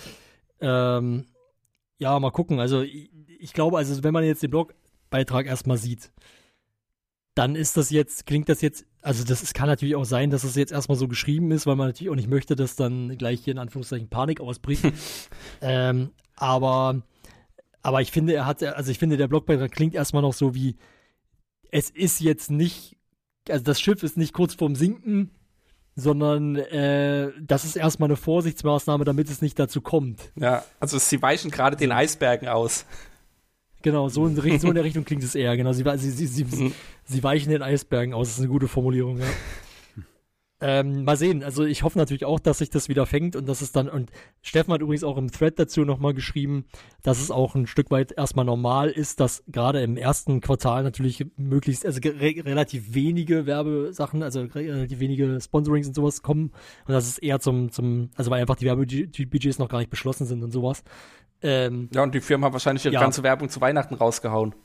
ähm, 0.59 1.23
ja, 1.97 2.19
mal 2.19 2.31
gucken. 2.31 2.59
Also 2.59 2.81
ich, 2.81 3.09
ich 3.39 3.53
glaube, 3.53 3.77
also 3.77 4.03
wenn 4.03 4.13
man 4.13 4.23
jetzt 4.23 4.43
den 4.43 4.51
Blogbeitrag 4.51 5.45
erstmal 5.45 5.77
sieht, 5.77 6.11
dann 7.35 7.55
ist 7.55 7.77
das 7.77 7.91
jetzt, 7.91 8.25
klingt 8.25 8.49
das 8.49 8.61
jetzt, 8.61 8.85
also 9.01 9.23
das 9.23 9.43
ist, 9.43 9.53
kann 9.53 9.67
natürlich 9.67 9.95
auch 9.95 10.05
sein, 10.05 10.31
dass 10.31 10.43
es 10.43 10.55
jetzt 10.55 10.71
erstmal 10.71 10.97
so 10.97 11.07
geschrieben 11.07 11.51
ist, 11.51 11.67
weil 11.67 11.75
man 11.75 11.87
natürlich 11.87 12.09
auch 12.09 12.15
nicht 12.15 12.29
möchte, 12.29 12.55
dass 12.55 12.75
dann 12.75 13.15
gleich 13.17 13.43
hier 13.43 13.51
in 13.51 13.59
Anführungszeichen 13.59 14.09
Panik 14.09 14.41
ausbricht. 14.41 14.83
ähm, 15.61 16.09
aber, 16.35 17.03
aber 17.83 18.01
ich 18.01 18.11
finde, 18.11 18.33
er 18.33 18.45
hat, 18.47 18.63
also 18.63 18.89
ich 18.89 18.97
finde, 18.97 19.17
der 19.17 19.27
Blogbeitrag 19.27 19.71
klingt 19.71 19.93
erstmal 19.93 20.23
noch 20.23 20.33
so 20.33 20.55
wie, 20.55 20.77
es 21.71 21.91
ist 21.91 22.21
jetzt 22.21 22.49
nicht, 22.49 22.97
also 23.49 23.63
das 23.63 23.79
Schiff 23.79 24.01
ist 24.01 24.17
nicht 24.17 24.33
kurz 24.33 24.55
vorm 24.55 24.75
Sinken, 24.75 25.31
sondern 25.99 26.55
äh, 26.55 27.31
das 27.41 27.65
ist 27.65 27.75
erstmal 27.75 28.07
eine 28.07 28.15
Vorsichtsmaßnahme, 28.15 29.03
damit 29.03 29.29
es 29.31 29.41
nicht 29.41 29.57
dazu 29.57 29.81
kommt. 29.81 30.31
Ja, 30.35 30.63
also 30.79 30.99
sie 30.99 31.19
weichen 31.21 31.49
gerade 31.49 31.75
den 31.75 31.91
Eisbergen 31.91 32.47
aus. 32.47 32.85
Genau, 33.81 34.07
so 34.07 34.27
in, 34.27 34.35
so 34.35 34.67
in 34.67 34.75
der 34.75 34.83
Richtung 34.83 35.05
klingt 35.05 35.23
es 35.23 35.33
eher. 35.33 35.57
Genau, 35.57 35.73
sie, 35.73 35.83
sie, 35.97 36.11
sie, 36.11 36.27
sie, 36.27 36.43
Mhm. 36.45 36.73
sie 37.03 37.23
weichen 37.23 37.51
den 37.51 37.63
Eisbergen 37.63 38.13
aus. 38.13 38.27
Das 38.27 38.35
ist 38.35 38.41
eine 38.41 38.49
gute 38.49 38.67
Formulierung, 38.67 39.17
ja. 39.17 39.25
Ähm, 40.59 41.03
mal 41.03 41.17
sehen. 41.17 41.43
Also 41.43 41.63
ich 41.65 41.83
hoffe 41.83 41.97
natürlich 41.99 42.25
auch, 42.25 42.39
dass 42.39 42.57
sich 42.57 42.69
das 42.71 42.89
wieder 42.89 43.05
fängt 43.05 43.35
und 43.35 43.47
dass 43.47 43.61
es 43.61 43.71
dann, 43.71 43.87
und 43.89 44.09
Steffen 44.41 44.73
hat 44.73 44.81
übrigens 44.81 45.03
auch 45.03 45.17
im 45.17 45.31
Thread 45.31 45.59
dazu 45.59 45.85
nochmal 45.85 46.13
geschrieben, 46.15 46.65
dass 47.03 47.21
es 47.21 47.29
auch 47.29 47.53
ein 47.53 47.67
Stück 47.67 47.91
weit 47.91 48.11
erstmal 48.11 48.45
normal 48.45 48.89
ist, 48.89 49.19
dass 49.19 49.43
gerade 49.47 49.81
im 49.81 49.97
ersten 49.97 50.41
Quartal 50.41 50.83
natürlich 50.83 51.25
möglichst, 51.37 51.85
also 51.85 51.99
re 52.03 52.35
relativ 52.43 52.95
wenige 52.95 53.45
Werbesachen, 53.45 54.23
also 54.23 54.41
re- 54.41 54.55
relativ 54.55 54.99
wenige 54.99 55.39
Sponsorings 55.39 55.87
und 55.87 55.93
sowas 55.93 56.23
kommen 56.23 56.51
und 56.87 56.93
dass 56.93 57.07
es 57.07 57.19
eher 57.19 57.39
zum, 57.39 57.71
zum, 57.71 58.09
also 58.15 58.31
weil 58.31 58.41
einfach 58.41 58.55
die 58.55 58.65
Werbebudgets 58.65 59.59
noch 59.59 59.69
gar 59.69 59.77
nicht 59.77 59.91
beschlossen 59.91 60.25
sind 60.25 60.43
und 60.43 60.51
sowas. 60.51 60.83
Ähm, 61.43 61.87
Ja, 61.93 62.01
und 62.01 62.15
die 62.15 62.19
Firmen 62.19 62.45
haben 62.45 62.53
wahrscheinlich 62.53 62.83
ihre 62.83 62.95
Ja. 62.95 63.01
ganze 63.01 63.21
Werbung 63.21 63.49
zu 63.49 63.61
Weihnachten 63.61 63.93
rausgehauen. 63.93 64.55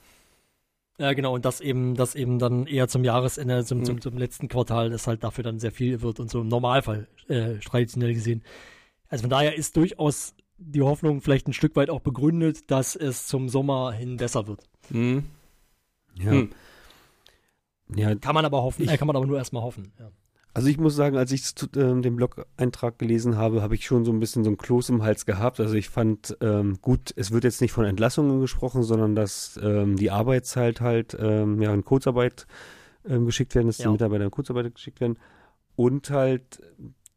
Ja, 0.99 1.13
genau, 1.15 1.35
und 1.35 1.45
das 1.45 1.61
eben, 1.61 1.95
das 1.95 2.15
eben 2.15 2.39
dann 2.39 2.67
eher 2.67 2.87
zum 2.87 3.03
Jahresende, 3.03 3.65
zum, 3.65 3.79
Mhm. 3.79 3.85
zum, 3.85 4.01
zum 4.01 4.19
letzten 4.19 4.49
Quartal, 4.49 4.91
das 4.91 5.07
halt 5.07 5.25
dafür 5.25 5.43
dann 5.45 5.59
sehr 5.59 5.73
viel 5.73 6.03
wird 6.03 6.21
und 6.21 6.31
so 6.31 6.41
im 6.43 6.49
Normalfall 6.49 7.09
äh, 7.29 7.55
traditionell 7.59 8.15
gesehen. 8.15 8.43
Also 9.09 9.23
von 9.23 9.31
daher 9.31 9.57
ist 9.57 9.77
durchaus 9.77 10.35
die 10.59 10.83
Hoffnung 10.83 11.21
vielleicht 11.23 11.49
ein 11.49 11.53
Stück 11.55 11.75
weit 11.77 11.91
auch 11.91 12.01
begründet, 12.01 12.71
dass 12.71 12.95
es 12.95 13.27
zum 13.27 13.49
Sommer 13.49 13.93
hin 13.93 14.17
besser 14.17 14.47
wird. 14.47 14.61
Mhm. 14.91 15.25
Ja. 16.15 16.31
Hm. 16.33 16.51
ja, 17.97 18.15
Kann 18.15 18.35
man 18.35 18.45
aber 18.45 18.63
hoffen, 18.63 18.83
Ich- 18.85 18.91
äh, 18.91 18.97
kann 18.99 19.07
man 19.07 19.17
aber 19.17 19.27
nur 19.27 19.39
erstmal 19.39 19.63
hoffen. 19.63 19.93
Ja. 19.99 20.11
Also 20.55 20.69
ich 20.69 20.79
muss 20.79 20.95
sagen, 20.95 21.17
als 21.17 21.33
ich 21.33 21.43
ähm, 21.77 22.03
den 22.03 22.17
Blog-Eintrag 22.17 22.99
gelesen 22.99 23.37
habe, 23.37 23.63
habe 23.63 23.75
ich 23.75 23.87
schon 23.87 24.05
so 24.05 24.13
ein 24.13 24.21
bisschen 24.21 24.45
so 24.45 24.51
ein 24.51 24.59
Kloß 24.59 24.91
im 24.91 25.03
Hals 25.03 25.25
gehabt. 25.25 25.61
Also 25.61 25.75
ich 25.75 25.89
fand 25.89 26.37
ähm, 26.43 26.79
gut, 26.83 27.13
es 27.17 27.31
wird 27.31 27.45
jetzt 27.45 27.63
nicht 27.63 27.73
von 27.73 27.87
Entlassungen 27.87 28.41
gesprochen, 28.41 28.83
sondern 28.83 29.15
dass 29.15 29.59
ähm, 29.63 29.97
die 29.97 30.11
Arbeitszeit 30.11 30.83
halt 30.83 31.17
ähm, 31.19 31.63
ja 31.63 31.73
in 31.73 31.85
Kurzarbeit 31.85 32.47
ähm, 33.09 33.25
geschickt 33.25 33.55
werden, 33.55 33.69
dass 33.69 33.79
die 33.79 33.85
Ja. 33.85 33.93
Mitarbeiter 33.93 34.25
in 34.25 34.31
Kurzarbeit 34.31 34.75
geschickt 34.75 35.01
werden. 35.01 35.19
Und 35.75 36.11
halt, 36.11 36.61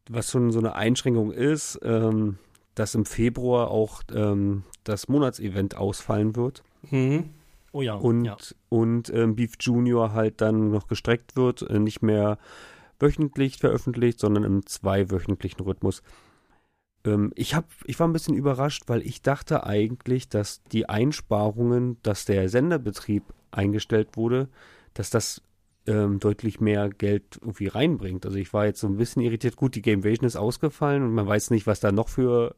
was 0.08 0.30
schon 0.30 0.50
so 0.50 0.58
eine 0.58 0.74
Einschränkung 0.74 1.30
ist, 1.30 1.78
ähm, 1.82 2.38
dass 2.74 2.94
im 2.94 3.04
Februar 3.04 3.70
auch 3.70 4.02
ähm, 4.14 4.64
das 4.84 5.08
Monatsevent 5.08 5.76
ausfallen 5.76 6.36
wird. 6.36 6.62
Mhm. 6.90 7.30
Oh 7.72 7.82
ja. 7.82 7.94
und, 7.94 8.24
ja. 8.24 8.38
und 8.70 9.10
ähm, 9.12 9.36
Beef 9.36 9.52
Junior 9.60 10.14
halt 10.14 10.40
dann 10.40 10.70
noch 10.70 10.86
gestreckt 10.86 11.36
wird, 11.36 11.60
äh, 11.60 11.78
nicht 11.78 12.00
mehr 12.00 12.38
wöchentlich 12.98 13.58
veröffentlicht, 13.58 14.20
sondern 14.20 14.44
im 14.44 14.66
zweiwöchentlichen 14.66 15.60
Rhythmus. 15.60 16.02
Ähm, 17.04 17.32
ich, 17.34 17.54
hab, 17.54 17.68
ich 17.84 17.98
war 17.98 18.08
ein 18.08 18.12
bisschen 18.12 18.34
überrascht, 18.34 18.84
weil 18.86 19.02
ich 19.02 19.22
dachte 19.22 19.64
eigentlich, 19.64 20.28
dass 20.28 20.62
die 20.64 20.88
Einsparungen, 20.88 21.98
dass 22.02 22.24
der 22.24 22.48
Senderbetrieb 22.48 23.24
eingestellt 23.50 24.16
wurde, 24.16 24.48
dass 24.94 25.10
das 25.10 25.42
ähm, 25.86 26.18
deutlich 26.18 26.60
mehr 26.60 26.88
Geld 26.90 27.38
irgendwie 27.40 27.68
reinbringt. 27.68 28.26
Also 28.26 28.38
ich 28.38 28.52
war 28.52 28.66
jetzt 28.66 28.80
so 28.80 28.86
ein 28.86 28.96
bisschen 28.96 29.22
irritiert. 29.22 29.56
Gut, 29.56 29.74
die 29.74 29.82
Gamevasion 29.82 30.26
ist 30.26 30.36
ausgefallen 30.36 31.02
und 31.02 31.14
man 31.14 31.26
weiß 31.26 31.50
nicht, 31.50 31.66
was 31.66 31.80
da 31.80 31.92
noch 31.92 32.08
für 32.08 32.54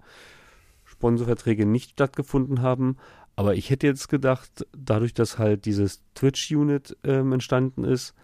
Sponsorverträge 0.85 1.67
nicht 1.67 1.93
stattgefunden 1.93 2.63
haben. 2.63 2.97
Aber 3.37 3.55
ich 3.55 3.71
hätte 3.71 3.87
jetzt 3.87 4.09
gedacht, 4.09 4.67
dadurch, 4.77 5.15
dass 5.15 5.39
halt 5.39 5.65
dieses 5.65 6.03
Twitch-Unit 6.15 6.97
ähm, 7.05 7.33
entstanden 7.33 7.85
ist, 7.85 8.15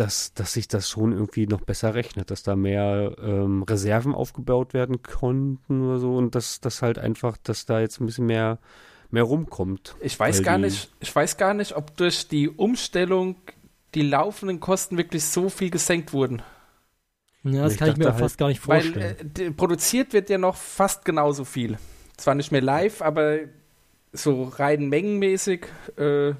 dass, 0.00 0.32
dass 0.34 0.54
sich 0.54 0.66
das 0.66 0.88
schon 0.88 1.12
irgendwie 1.12 1.46
noch 1.46 1.60
besser 1.60 1.94
rechnet, 1.94 2.30
dass 2.30 2.42
da 2.42 2.56
mehr 2.56 3.14
ähm, 3.22 3.62
Reserven 3.62 4.14
aufgebaut 4.14 4.72
werden 4.74 5.02
konnten 5.02 5.82
oder 5.86 5.98
so 5.98 6.16
und 6.16 6.34
dass 6.34 6.60
das 6.60 6.80
halt 6.82 6.98
einfach, 6.98 7.36
dass 7.36 7.66
da 7.66 7.80
jetzt 7.80 8.00
ein 8.00 8.06
bisschen 8.06 8.26
mehr, 8.26 8.58
mehr 9.10 9.22
rumkommt. 9.24 9.94
Ich 10.00 10.18
weiß 10.18 10.38
Weil 10.38 10.44
gar 10.44 10.56
die- 10.56 10.64
nicht, 10.64 10.90
ich 11.00 11.14
weiß 11.14 11.36
gar 11.36 11.54
nicht, 11.54 11.76
ob 11.76 11.96
durch 11.96 12.26
die 12.28 12.48
Umstellung 12.48 13.36
die 13.94 14.02
laufenden 14.02 14.58
Kosten 14.58 14.96
wirklich 14.96 15.24
so 15.24 15.48
viel 15.50 15.70
gesenkt 15.70 16.12
wurden. 16.12 16.42
ja, 17.42 17.64
das 17.64 17.74
ich 17.74 17.78
kann 17.78 17.90
ich 17.90 17.96
mir 17.96 18.10
auch 18.10 18.18
fast 18.18 18.38
gar 18.38 18.48
nicht 18.48 18.66
Weil 18.66 18.82
vorstellen. 18.82 19.16
äh, 19.18 19.24
die- 19.24 19.50
produziert 19.50 20.12
wird 20.12 20.30
ja 20.30 20.38
noch 20.38 20.56
fast 20.56 21.04
genauso 21.04 21.44
viel. 21.44 21.78
Zwar 22.16 22.34
nicht 22.34 22.52
mehr 22.52 22.62
live, 22.62 23.02
aber 23.02 23.38
so 24.12 24.44
rein 24.44 24.88
mengenmäßig 24.88 25.66
äh, 25.96 26.32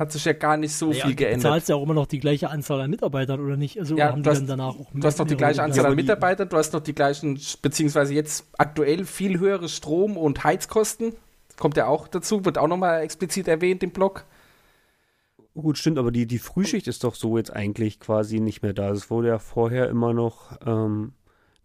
hat 0.00 0.10
sich 0.10 0.24
ja 0.24 0.32
gar 0.32 0.56
nicht 0.56 0.74
so 0.74 0.88
Naja, 0.88 1.02
viel 1.02 1.10
Du 1.10 1.16
geändert. 1.16 1.42
zahlst 1.42 1.68
ja 1.68 1.76
auch 1.76 1.82
immer 1.84 1.94
noch 1.94 2.06
die 2.06 2.18
gleiche 2.18 2.50
Anzahl 2.50 2.80
an 2.80 2.90
Mitarbeitern, 2.90 3.38
oder 3.38 3.56
nicht? 3.56 3.78
Also 3.78 3.96
Ja, 3.96 4.06
haben 4.08 4.16
du 4.16 4.22
die 4.22 4.30
hast- 4.30 4.38
dann 4.40 4.46
danach 4.48 4.74
auch 4.74 4.90
Du 4.92 5.06
hast 5.06 5.18
noch 5.18 5.26
die 5.26 5.36
gleiche 5.36 5.62
Anzahl 5.62 5.86
an 5.86 5.94
Mitarbeitern, 5.94 6.48
du 6.48 6.56
hast 6.56 6.72
noch 6.72 6.80
die 6.80 6.94
gleichen, 6.94 7.38
beziehungsweise 7.62 8.14
jetzt 8.14 8.46
aktuell 8.58 9.04
viel 9.04 9.38
höhere 9.38 9.68
Strom- 9.68 10.16
und 10.16 10.42
Heizkosten. 10.42 11.12
Kommt 11.58 11.76
ja 11.76 11.86
auch 11.86 12.08
dazu, 12.08 12.44
wird 12.44 12.56
auch 12.58 12.66
nochmal 12.66 13.02
explizit 13.02 13.46
erwähnt 13.46 13.82
im 13.82 13.90
Blog. 13.90 14.24
Gut, 15.54 15.76
stimmt, 15.78 15.98
aber 15.98 16.10
die, 16.10 16.26
die 16.26 16.38
Frühschicht 16.38 16.88
ist 16.88 17.04
doch 17.04 17.14
so 17.14 17.36
jetzt 17.36 17.54
eigentlich 17.54 18.00
quasi 18.00 18.40
nicht 18.40 18.62
mehr 18.62 18.72
da. 18.72 18.90
Es 18.90 19.10
wurde 19.10 19.28
ja 19.28 19.38
vorher 19.38 19.88
immer 19.90 20.14
noch 20.14 20.52
ähm, 20.64 21.12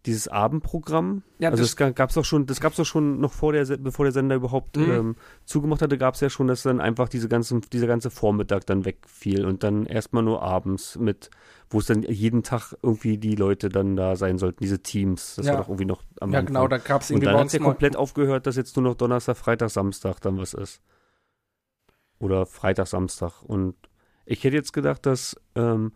dieses 0.06 0.28
Abendprogramm. 0.28 1.22
Ja, 1.38 1.50
also 1.50 1.62
das- 1.62 1.74
das 1.76 1.94
gab 1.94 2.08
es 2.10 2.14
doch 2.14 2.24
schon, 2.24 2.46
das 2.46 2.60
gab 2.60 2.72
es 2.72 2.76
doch 2.78 2.84
schon 2.86 3.20
noch 3.20 3.32
vor 3.32 3.52
der, 3.52 3.64
bevor 3.76 4.04
der 4.04 4.12
Sender 4.12 4.36
überhaupt 4.36 4.76
Mhm. 4.76 4.90
ähm, 4.90 5.16
zugemacht 5.44 5.82
hatte, 5.82 5.98
gab 5.98 6.14
es 6.14 6.20
ja 6.20 6.30
schon, 6.30 6.46
dass 6.46 6.62
dann 6.62 6.80
einfach 6.80 7.08
diese 7.08 7.28
ganzen, 7.28 7.60
dieser 7.72 7.86
ganze 7.86 8.10
Vormittag 8.10 8.64
dann 8.66 8.84
wegfiel 8.84 9.44
und 9.44 9.62
dann 9.62 9.84
erstmal 9.86 10.22
nur 10.22 10.42
abends 10.42 10.96
mit, 10.96 11.30
wo 11.68 11.80
es 11.80 11.86
dann 11.86 12.02
jeden 12.04 12.42
Tag 12.42 12.74
irgendwie 12.82 13.18
die 13.18 13.34
Leute 13.34 13.68
dann 13.68 13.96
da 13.96 14.16
sein 14.16 14.38
sollten, 14.38 14.62
diese 14.62 14.82
Teams. 14.82 15.34
Das 15.36 15.46
Ja. 15.46 15.52
war 15.52 15.60
doch 15.62 15.68
irgendwie 15.68 15.84
noch 15.86 16.02
am 16.20 16.32
Ja, 16.32 16.38
Anfang. 16.38 16.54
genau, 16.54 16.68
da 16.68 16.78
gab 16.78 17.02
es 17.02 17.10
Und 17.10 17.16
irgendwie 17.16 17.32
dann 17.32 17.40
hat 17.44 17.52
ja 17.52 17.58
komplett 17.58 17.96
aufgehört, 17.96 18.46
dass 18.46 18.56
jetzt 18.56 18.76
nur 18.76 18.84
noch 18.84 18.94
Donnerstag, 18.94 19.36
Freitag, 19.36 19.70
Samstag 19.70 20.20
dann 20.20 20.38
was 20.38 20.54
ist. 20.54 20.80
Oder 22.18 22.46
Freitag, 22.46 22.86
Samstag. 22.86 23.42
Und 23.42 23.74
ich 24.24 24.42
hätte 24.44 24.56
jetzt 24.56 24.72
gedacht, 24.72 25.04
dass 25.06 25.36
ähm, 25.54 25.92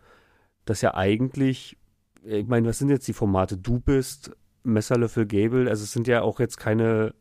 das 0.65 0.81
ja 0.81 0.93
eigentlich, 0.93 1.77
ich 2.23 2.47
meine, 2.47 2.67
was 2.67 2.79
sind 2.79 2.89
jetzt 2.89 3.07
die 3.07 3.13
Formate? 3.13 3.57
Du 3.57 3.79
bist, 3.79 4.31
Messerlöffel, 4.63 5.25
Gable, 5.25 5.69
also 5.69 5.83
es 5.83 5.91
sind 5.91 6.07
ja 6.07 6.21
auch 6.21 6.39
jetzt 6.39 6.57
keine, 6.57 7.13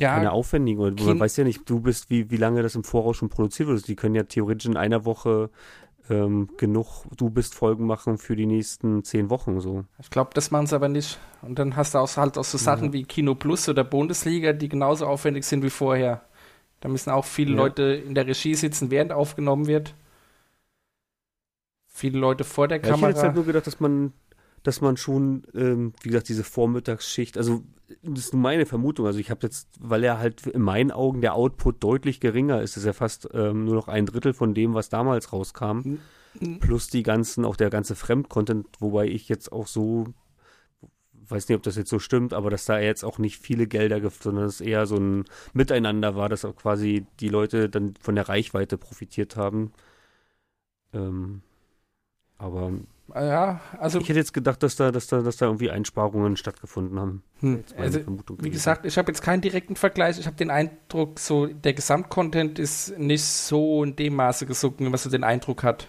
keine 0.00 0.24
ja, 0.24 0.30
aufwendigen, 0.30 0.80
oder 0.80 0.94
Kin- 0.94 1.06
man 1.06 1.20
weiß 1.20 1.36
ja 1.36 1.44
nicht, 1.44 1.68
du 1.68 1.80
bist, 1.80 2.10
wie, 2.10 2.30
wie 2.30 2.36
lange 2.36 2.62
das 2.62 2.74
im 2.74 2.84
Voraus 2.84 3.16
schon 3.16 3.28
produziert 3.28 3.68
wird. 3.68 3.86
Die 3.88 3.96
können 3.96 4.14
ja 4.14 4.24
theoretisch 4.24 4.66
in 4.66 4.76
einer 4.76 5.04
Woche 5.04 5.50
ähm, 6.10 6.48
genug 6.58 7.04
Du 7.16 7.30
bist 7.30 7.54
Folgen 7.54 7.86
machen 7.86 8.18
für 8.18 8.36
die 8.36 8.44
nächsten 8.46 9.04
zehn 9.04 9.30
Wochen 9.30 9.60
so. 9.60 9.84
ich 10.00 10.10
glaube, 10.10 10.30
das 10.34 10.50
machen 10.50 10.66
sie 10.66 10.74
aber 10.74 10.88
nicht. 10.88 11.18
Und 11.42 11.58
dann 11.58 11.76
hast 11.76 11.94
du 11.94 11.98
auch, 11.98 12.16
halt 12.16 12.36
auch 12.36 12.44
so 12.44 12.58
Sachen 12.58 12.86
Ja. 12.86 12.92
wie 12.92 13.04
Kino 13.04 13.34
Plus 13.34 13.68
oder 13.68 13.84
Bundesliga, 13.84 14.52
die 14.52 14.68
genauso 14.68 15.06
aufwendig 15.06 15.44
sind 15.44 15.62
wie 15.62 15.70
vorher. 15.70 16.22
Da 16.80 16.88
müssen 16.90 17.10
auch 17.10 17.24
viele 17.24 17.52
Ja. 17.52 17.56
Leute 17.56 17.82
in 17.82 18.14
der 18.14 18.26
Regie 18.26 18.54
sitzen, 18.54 18.90
während 18.90 19.12
aufgenommen 19.12 19.66
wird. 19.66 19.94
Viele 21.96 22.18
Leute 22.18 22.42
vor 22.42 22.66
der 22.66 22.78
Ja, 22.78 22.82
ich 22.82 22.88
hätte 22.88 22.96
Kamera. 22.96 23.10
jetzt 23.10 23.22
halt 23.22 23.34
nur 23.36 23.44
gedacht, 23.46 23.68
dass 23.68 23.78
man, 23.78 24.12
dass 24.64 24.80
man 24.80 24.96
schon, 24.96 25.44
ähm, 25.54 25.92
wie 26.02 26.08
gesagt, 26.08 26.28
diese 26.28 26.42
Vormittagsschicht, 26.42 27.38
also 27.38 27.62
das 28.02 28.18
ist 28.24 28.32
nur 28.32 28.42
meine 28.42 28.66
Vermutung, 28.66 29.06
also 29.06 29.20
ich 29.20 29.30
habe 29.30 29.40
jetzt, 29.46 29.68
weil 29.78 30.02
er 30.02 30.18
halt 30.18 30.44
in 30.48 30.60
meinen 30.60 30.90
Augen 30.90 31.20
der 31.20 31.34
Output 31.34 31.84
deutlich 31.84 32.18
geringer 32.18 32.60
ist, 32.62 32.76
ist 32.76 32.84
ja 32.84 32.92
fast 32.94 33.28
ähm, 33.32 33.64
nur 33.64 33.76
noch 33.76 33.86
ein 33.86 34.06
Drittel 34.06 34.32
von 34.32 34.54
dem, 34.54 34.74
was 34.74 34.88
damals 34.88 35.32
rauskam, 35.32 35.98
Mhm. 36.40 36.58
plus 36.58 36.88
die 36.88 37.04
ganzen, 37.04 37.44
auch 37.44 37.54
der 37.54 37.70
ganze 37.70 37.94
Fremdcontent, 37.94 38.66
wobei 38.80 39.06
ich 39.06 39.28
jetzt 39.28 39.52
auch 39.52 39.68
so, 39.68 40.06
weiß 41.12 41.48
nicht, 41.48 41.56
ob 41.56 41.62
das 41.62 41.76
jetzt 41.76 41.90
so 41.90 42.00
stimmt, 42.00 42.32
aber 42.32 42.50
dass 42.50 42.64
da 42.64 42.80
jetzt 42.80 43.04
auch 43.04 43.18
nicht 43.18 43.38
viele 43.38 43.68
Gelder 43.68 44.00
gibt, 44.00 44.20
sondern 44.20 44.46
es 44.46 44.60
eher 44.60 44.86
so 44.86 44.96
ein 44.96 45.26
Miteinander 45.52 46.16
war, 46.16 46.28
dass 46.28 46.44
auch 46.44 46.56
quasi 46.56 47.06
die 47.20 47.28
Leute 47.28 47.68
dann 47.70 47.94
von 48.00 48.16
der 48.16 48.28
Reichweite 48.28 48.78
profitiert 48.78 49.36
haben. 49.36 49.72
Ähm, 50.92 51.42
aber 52.44 52.72
ja, 53.14 53.60
also, 53.78 54.00
ich 54.00 54.08
hätte 54.08 54.18
jetzt 54.18 54.32
gedacht, 54.32 54.62
dass 54.62 54.76
da, 54.76 54.90
dass 54.90 55.06
da, 55.06 55.20
dass 55.20 55.36
da 55.36 55.46
irgendwie 55.46 55.70
Einsparungen 55.70 56.36
stattgefunden 56.36 56.98
haben. 56.98 57.22
hm, 57.40 57.64
also 57.76 58.00
Vermutung 58.00 58.42
wie 58.42 58.50
gesagt, 58.50 58.86
ich 58.86 58.96
habe 58.96 59.12
jetzt 59.12 59.20
keinen 59.20 59.42
direkten 59.42 59.76
Vergleich. 59.76 60.18
Ich 60.18 60.26
habe 60.26 60.36
den 60.36 60.50
Eindruck, 60.50 61.18
so 61.18 61.46
der 61.46 61.74
Gesamtcontent 61.74 62.58
ist 62.58 62.98
nicht 62.98 63.24
so 63.24 63.84
in 63.84 63.94
dem 63.96 64.16
Maße 64.16 64.46
gesunken, 64.46 64.86
wie 64.86 64.88
man 64.88 64.98
so 64.98 65.10
den 65.10 65.22
Eindruck 65.22 65.62
hat. 65.62 65.86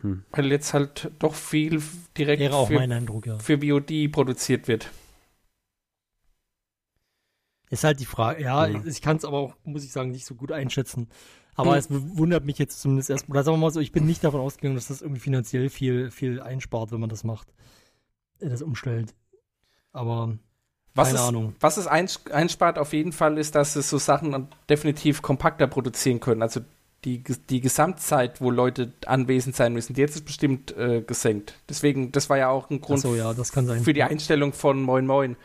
Hm. 0.00 0.24
Weil 0.30 0.46
jetzt 0.52 0.72
halt 0.72 1.10
doch 1.18 1.34
viel 1.34 1.82
direkt 2.16 2.40
Wäre 2.40 2.54
auch 2.54 2.68
für, 2.68 2.74
mein 2.74 2.92
Eindruck, 2.92 3.26
ja. 3.26 3.38
für 3.38 3.58
VOD 3.60 4.12
produziert 4.12 4.68
wird. 4.68 4.90
Ist 7.70 7.82
halt 7.82 7.98
die 7.98 8.06
Frage, 8.06 8.42
ja, 8.42 8.66
Ja. 8.66 8.82
ich 8.84 9.02
kann 9.02 9.16
es 9.16 9.24
aber 9.24 9.38
auch, 9.38 9.56
muss 9.64 9.82
ich 9.82 9.90
sagen, 9.90 10.10
nicht 10.12 10.26
so 10.26 10.36
gut 10.36 10.52
einschätzen. 10.52 11.08
Aber 11.56 11.72
Hm. 11.72 11.78
es 11.78 11.86
wundert 11.90 12.44
mich 12.44 12.58
jetzt 12.58 12.80
zumindest 12.80 13.10
erst, 13.10 13.28
oder 13.28 13.42
sagen 13.44 13.56
wir 13.56 13.60
mal 13.60 13.70
so, 13.70 13.80
ich 13.80 13.92
bin 13.92 14.06
nicht 14.06 14.24
davon 14.24 14.40
ausgegangen, 14.40 14.74
dass 14.74 14.88
das 14.88 15.02
irgendwie 15.02 15.20
finanziell 15.20 15.68
viel, 15.70 16.10
viel 16.10 16.40
einspart, 16.40 16.90
wenn 16.92 17.00
man 17.00 17.10
das 17.10 17.24
macht, 17.24 17.48
äh, 18.40 18.48
das 18.48 18.62
umstellt. 18.62 19.14
Aber 19.92 20.36
Was 20.94 21.08
keine 21.08 21.20
es, 21.20 21.24
Ahnung. 21.26 21.54
was 21.60 21.76
es 21.76 21.86
eins- 21.86 22.26
einspart 22.30 22.78
auf 22.78 22.92
jeden 22.92 23.12
Fall 23.12 23.38
ist, 23.38 23.54
dass 23.54 23.76
es 23.76 23.88
so 23.88 23.98
Sachen 23.98 24.48
definitiv 24.68 25.22
kompakter 25.22 25.66
produzieren 25.66 26.20
können. 26.20 26.42
Also 26.42 26.60
die, 27.04 27.22
die 27.50 27.60
Gesamtzeit, 27.60 28.40
wo 28.40 28.50
Leute 28.50 28.92
anwesend 29.06 29.54
sein 29.54 29.74
müssen, 29.74 29.92
die 29.94 30.00
jetzt 30.00 30.16
ist 30.16 30.24
bestimmt 30.24 30.74
äh, 30.76 31.02
gesenkt. 31.02 31.54
Deswegen, 31.68 32.10
das 32.12 32.30
war 32.30 32.38
ja 32.38 32.48
auch 32.48 32.70
ein 32.70 32.80
Grund 32.80 33.04
Achso, 33.04 33.14
ja, 33.14 33.34
das 33.34 33.52
kann 33.52 33.66
sein. 33.66 33.82
für 33.84 33.92
die 33.92 34.02
Einstellung 34.02 34.52
von 34.54 34.80
Moin 34.82 35.06
Moin. 35.06 35.36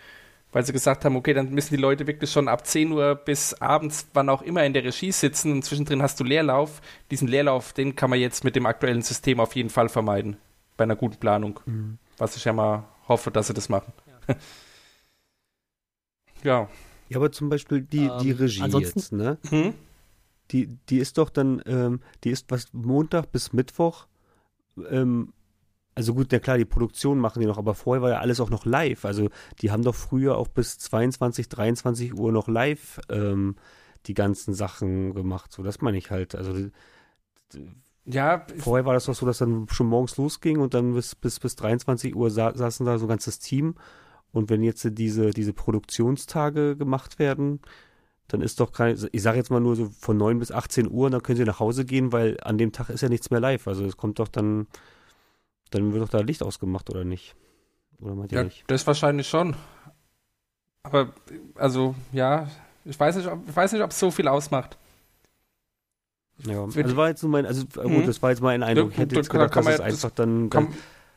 Weil 0.52 0.66
sie 0.66 0.74
gesagt 0.74 1.06
haben, 1.06 1.16
okay, 1.16 1.34
dann 1.36 1.52
müssen 1.52 1.76
die 1.76 1.82
Leute 1.82 2.08
wirklich 2.08 2.32
schon 2.32 2.48
ab 2.48 2.66
10 2.66 2.92
Uhr 2.92 3.14
bis 3.16 3.54
abends, 3.56 4.08
wann 4.14 4.30
auch 4.30 4.42
immer, 4.42 4.66
in 4.66 4.74
der 4.74 4.84
Regie 4.84 5.12
sitzen 5.12 5.52
und 5.52 5.64
zwischendrin 5.64 6.02
hast 6.02 6.20
du 6.20 6.24
Leerlauf. 6.24 6.82
Diesen 7.12 7.28
Leerlauf, 7.28 7.72
den 7.74 7.96
kann 7.96 8.10
man 8.10 8.20
jetzt 8.20 8.44
mit 8.44 8.56
dem 8.56 8.66
aktuellen 8.66 9.04
System 9.04 9.40
auf 9.40 9.56
jeden 9.56 9.70
Fall 9.70 9.90
vermeiden. 9.90 10.38
Bei 10.76 10.84
einer 10.86 10.96
guten 10.96 11.18
Planung. 11.18 11.60
Mhm. 11.68 11.98
Was 12.18 12.36
ich 12.36 12.46
ja 12.46 12.54
mal 12.54 12.84
hoffe, 13.08 13.30
dass 13.32 13.48
sie 13.48 13.54
das 13.54 13.70
machen. 13.70 13.94
Ja. 14.28 14.36
Ja, 16.44 16.70
aber 17.14 17.32
zum 17.32 17.50
Beispiel 17.50 17.82
die, 17.82 18.06
Ähm, 18.06 18.20
die 18.22 18.32
Regie 18.32 18.62
ansonsten- 18.62 19.00
jetzt, 19.00 19.12
ne? 19.12 19.38
Hm? 19.50 19.74
Die, 20.52 20.68
die 20.90 20.98
ist 21.00 21.18
doch 21.18 21.30
dann, 21.30 21.62
ähm, 21.66 22.02
die 22.24 22.30
ist 22.32 22.46
was 22.50 22.68
Montag 22.72 23.32
bis 23.32 23.54
Mittwoch, 23.54 24.08
ähm, 24.90 25.34
also 26.00 26.14
gut, 26.14 26.32
ja 26.32 26.40
klar, 26.40 26.58
die 26.58 26.64
Produktion 26.64 27.20
machen 27.20 27.42
die 27.42 27.46
noch, 27.46 27.58
aber 27.58 27.76
vorher 27.76 28.02
war 28.02 28.10
ja 28.10 28.20
alles 28.20 28.40
auch 28.40 28.50
noch 28.50 28.64
live. 28.64 29.04
Also 29.04 29.28
die 29.62 29.70
haben 29.70 29.84
doch 29.84 29.96
früher 29.96 30.38
auch 30.38 30.48
bis 30.48 30.78
22, 30.78 31.50
23 31.50 32.14
Uhr 32.14 32.32
noch 32.32 32.48
live 32.48 33.02
ähm, 33.10 33.58
die 34.06 34.14
ganzen 34.14 34.54
Sachen 34.54 35.14
gemacht. 35.14 35.52
So, 35.52 35.62
das 35.62 35.82
meine 35.82 35.98
ich 35.98 36.10
halt. 36.10 36.36
Also 36.36 36.70
Ja, 38.06 38.48
Vorher 38.60 38.86
war 38.86 38.94
das 38.94 39.06
doch 39.08 39.14
so, 39.14 39.26
dass 39.26 39.40
dann 39.40 39.68
schon 39.70 39.88
morgens 39.88 40.16
losging 40.16 40.60
und 40.60 40.74
dann 40.74 40.94
bis, 40.94 41.16
bis, 41.16 41.38
bis 41.42 41.58
23 41.58 42.16
Uhr 42.16 42.32
sa 42.32 42.56
saßen 42.56 42.86
da 42.86 42.98
so 42.98 43.06
ein 43.06 43.10
ganzes 43.10 43.40
Team. 43.40 43.76
Und 44.32 44.50
wenn 44.50 44.64
jetzt 44.64 44.88
diese, 44.92 45.32
diese 45.32 45.52
Produktionstage 45.52 46.78
gemacht 46.78 47.20
werden, 47.20 47.60
dann 48.30 48.42
ist 48.42 48.62
doch 48.62 48.72
kein, 48.72 48.98
ich 49.12 49.22
sage 49.22 49.38
jetzt 49.38 49.52
mal 49.52 49.60
nur 49.60 49.76
so 49.76 49.90
von 50.00 50.16
9 50.16 50.40
bis 50.40 50.54
18 50.54 50.90
Uhr, 50.90 51.10
dann 51.10 51.22
können 51.24 51.38
sie 51.38 51.44
nach 51.44 51.60
Hause 51.60 51.84
gehen, 51.84 52.14
weil 52.14 52.38
an 52.42 52.58
dem 52.58 52.72
Tag 52.72 52.90
ist 52.90 53.02
ja 53.02 53.10
nichts 53.10 53.32
mehr 53.32 53.42
live. 53.42 53.68
Also 53.68 53.84
es 53.86 53.98
kommt 53.98 54.20
doch 54.20 54.30
dann, 54.30 54.68
dann 55.72 55.94
wird 55.94 56.04
doch 56.04 56.10
da 56.10 56.20
Licht 56.20 56.42
ausgemacht, 56.44 56.90
oder 56.90 57.04
nicht? 57.04 57.36
Oder 58.02 58.16
meint 58.16 58.32
ihr 58.32 58.38
ja 58.40 58.44
nicht? 58.44 58.64
das 58.68 58.86
wahrscheinlich 58.88 59.28
schon. 59.28 59.56
Aber, 60.84 61.14
also, 61.56 61.96
ja, 62.14 62.50
ich 62.86 63.00
weiß 63.00 63.18
nicht, 63.18 63.28
ob, 63.28 63.48
ich 63.48 63.56
weiß 63.56 63.74
nicht, 63.74 63.82
ob 63.82 63.92
es 63.92 64.00
so 64.00 64.10
viel 64.12 64.28
ausmacht. 64.28 64.78
Ja, 66.46 66.66
Für 66.70 66.84
also 66.84 66.96
war 66.96 67.10
jetzt 67.10 67.22
nur 67.22 67.32
mein, 67.32 67.46
also 67.46 67.64
äh, 67.64 67.84
gut, 67.84 68.04
Mhm. 68.04 68.06
das 68.06 68.22
war 68.22 68.30
jetzt 68.30 68.42
mein 68.42 68.64
Eindruck. 68.64 68.92
Ich 68.92 68.98
hätte 68.98 69.16
jetzt 69.16 69.28
da 69.28 69.34
gedacht, 69.34 69.52
kann 69.52 69.66
dass 69.66 69.66
man 69.66 69.74
es 69.74 69.80
ja- 69.80 69.86
das 69.86 70.06
einfach 70.06 70.16
dann, 70.16 70.50
kann, 70.50 70.74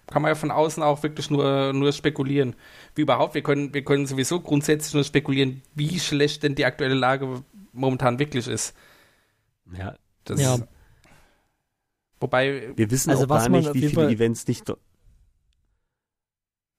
kann 0.08 0.20
man 0.22 0.30
ja 0.30 0.34
von 0.34 0.50
außen 0.50 0.82
auch 0.82 1.02
wirklich 1.04 1.30
nur, 1.30 1.72
nur 1.72 1.92
spekulieren. 1.92 2.56
Wie 2.96 3.02
überhaupt, 3.02 3.34
wir 3.34 3.42
können, 3.42 3.72
wir 3.72 3.84
können 3.84 4.06
sowieso 4.06 4.40
grundsätzlich 4.40 4.92
nur 4.94 5.04
spekulieren, 5.04 5.62
wie 5.76 6.00
schlecht 6.00 6.42
denn 6.42 6.56
die 6.56 6.64
aktuelle 6.64 6.94
Lage 6.96 7.42
momentan 7.72 8.18
wirklich 8.18 8.48
ist. 8.48 8.74
ja, 9.78 9.94
Das 10.24 10.40
Ja. 10.40 10.58
Wobei, 12.22 12.72
wir 12.76 12.90
wissen 12.90 13.10
Also 13.10 13.24
auch 13.24 13.28
was 13.28 13.42
gar 13.44 13.50
nicht, 13.50 13.74
wie 13.74 13.80
viele 13.80 13.92
Fall- 13.92 14.10
Events 14.12 14.46
nicht, 14.46 14.72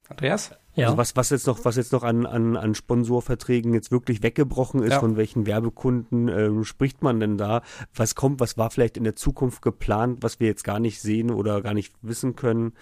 Andreas? 0.10 0.52
Ja. 0.76 0.88
also 0.88 0.98
was, 0.98 1.16
was 1.16 1.30
jetzt 1.30 1.48
noch, 1.48 1.64
was 1.66 1.76
jetzt 1.76 1.92
noch 1.92 2.04
an, 2.04 2.26
an, 2.26 2.58
an 2.58 2.74
Sponsorverträgen 2.76 3.74
jetzt 3.74 3.92
wirklich 3.92 4.24
weggebrochen 4.24 4.82
ist, 4.84 4.92
Ja. 4.94 5.00
von 5.00 5.18
welchen 5.18 5.46
Werbekunden 5.46 6.28
ähm, 6.30 6.64
spricht 6.64 7.04
man 7.04 7.20
denn 7.20 7.38
da? 7.38 7.62
Was 7.94 8.16
kommt, 8.16 8.40
was 8.40 8.58
war 8.58 8.70
vielleicht 8.72 8.98
in 8.98 9.04
der 9.04 9.16
Zukunft 9.16 9.62
geplant, 9.62 10.20
was 10.22 10.40
wir 10.40 10.48
jetzt 10.48 10.64
gar 10.64 10.80
nicht 10.80 11.00
sehen 11.00 11.30
oder 11.30 11.62
gar 11.62 11.74
nicht 11.74 11.94
wissen 12.02 12.36
können? 12.36 12.74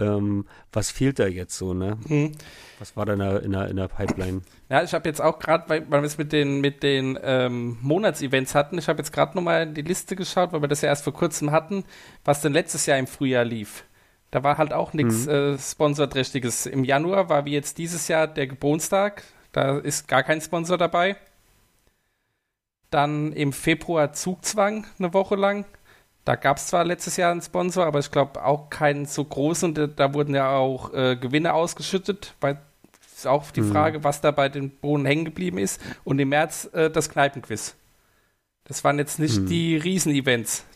Ähm, 0.00 0.46
was 0.72 0.90
fehlt 0.90 1.18
da 1.18 1.26
jetzt 1.26 1.56
so, 1.56 1.74
ne? 1.74 1.98
Hm. 2.06 2.32
Was 2.78 2.96
war 2.96 3.06
da 3.06 3.14
in 3.14 3.18
der, 3.18 3.42
in 3.42 3.52
der, 3.52 3.68
in 3.68 3.76
der 3.76 3.88
Pipeline? 3.88 4.42
Ja, 4.68 4.82
ich 4.82 4.94
habe 4.94 5.08
jetzt 5.08 5.20
auch 5.20 5.38
gerade, 5.38 5.68
weil, 5.68 5.90
weil 5.90 6.02
wir 6.02 6.06
es 6.06 6.18
mit 6.18 6.32
den, 6.32 6.60
mit 6.60 6.82
den 6.82 7.18
ähm, 7.22 7.78
Monatsevents 7.82 8.54
hatten, 8.54 8.78
ich 8.78 8.88
habe 8.88 8.98
jetzt 8.98 9.12
gerade 9.12 9.36
nochmal 9.36 9.64
in 9.64 9.74
die 9.74 9.82
Liste 9.82 10.14
geschaut, 10.14 10.52
weil 10.52 10.62
wir 10.62 10.68
das 10.68 10.82
ja 10.82 10.88
erst 10.88 11.04
vor 11.04 11.14
kurzem 11.14 11.50
hatten, 11.50 11.84
was 12.24 12.40
denn 12.40 12.52
letztes 12.52 12.86
Jahr 12.86 12.98
im 12.98 13.08
Frühjahr 13.08 13.44
lief. 13.44 13.84
Da 14.30 14.44
war 14.44 14.58
halt 14.58 14.72
auch 14.72 14.92
nichts 14.92 15.26
äh, 15.26 15.58
Sponsorträchtiges. 15.58 16.66
Im 16.66 16.84
Januar 16.84 17.28
war 17.28 17.44
wie 17.46 17.52
jetzt 17.52 17.78
dieses 17.78 18.08
Jahr 18.08 18.26
der 18.26 18.46
Geburtstag, 18.46 19.24
da 19.52 19.78
ist 19.78 20.06
gar 20.06 20.22
kein 20.22 20.40
Sponsor 20.40 20.76
dabei. 20.76 21.16
Dann 22.90 23.32
im 23.32 23.52
Februar 23.52 24.12
Zugzwang 24.12 24.86
eine 24.98 25.12
Woche 25.12 25.36
lang. 25.36 25.64
Da 26.28 26.36
gab 26.36 26.58
es 26.58 26.66
zwar 26.66 26.84
letztes 26.84 27.16
Jahr 27.16 27.32
einen 27.32 27.40
Sponsor, 27.40 27.86
aber 27.86 28.00
ich 28.00 28.10
glaube 28.10 28.44
auch 28.44 28.68
keinen 28.68 29.06
so 29.06 29.24
großen. 29.24 29.72
Da, 29.72 29.86
da 29.86 30.12
wurden 30.12 30.34
ja 30.34 30.50
auch 30.50 30.92
äh, 30.92 31.16
Gewinne 31.16 31.54
ausgeschüttet, 31.54 32.34
weil 32.42 32.60
ist 33.16 33.26
auch 33.26 33.50
die 33.50 33.62
Mhm. 33.62 33.72
Frage, 33.72 34.04
was 34.04 34.20
da 34.20 34.30
bei 34.30 34.50
den 34.50 34.68
Bohnen 34.68 35.06
hängen 35.06 35.24
geblieben 35.24 35.56
ist. 35.56 35.80
Und 36.04 36.18
im 36.18 36.28
März 36.28 36.68
äh, 36.74 36.90
das 36.90 37.08
Kneipenquiz. 37.08 37.76
Das 38.64 38.84
waren 38.84 38.98
jetzt 38.98 39.18
nicht 39.18 39.40
Mhm. 39.40 39.46
die 39.46 39.76
Riesenevents. 39.78 40.66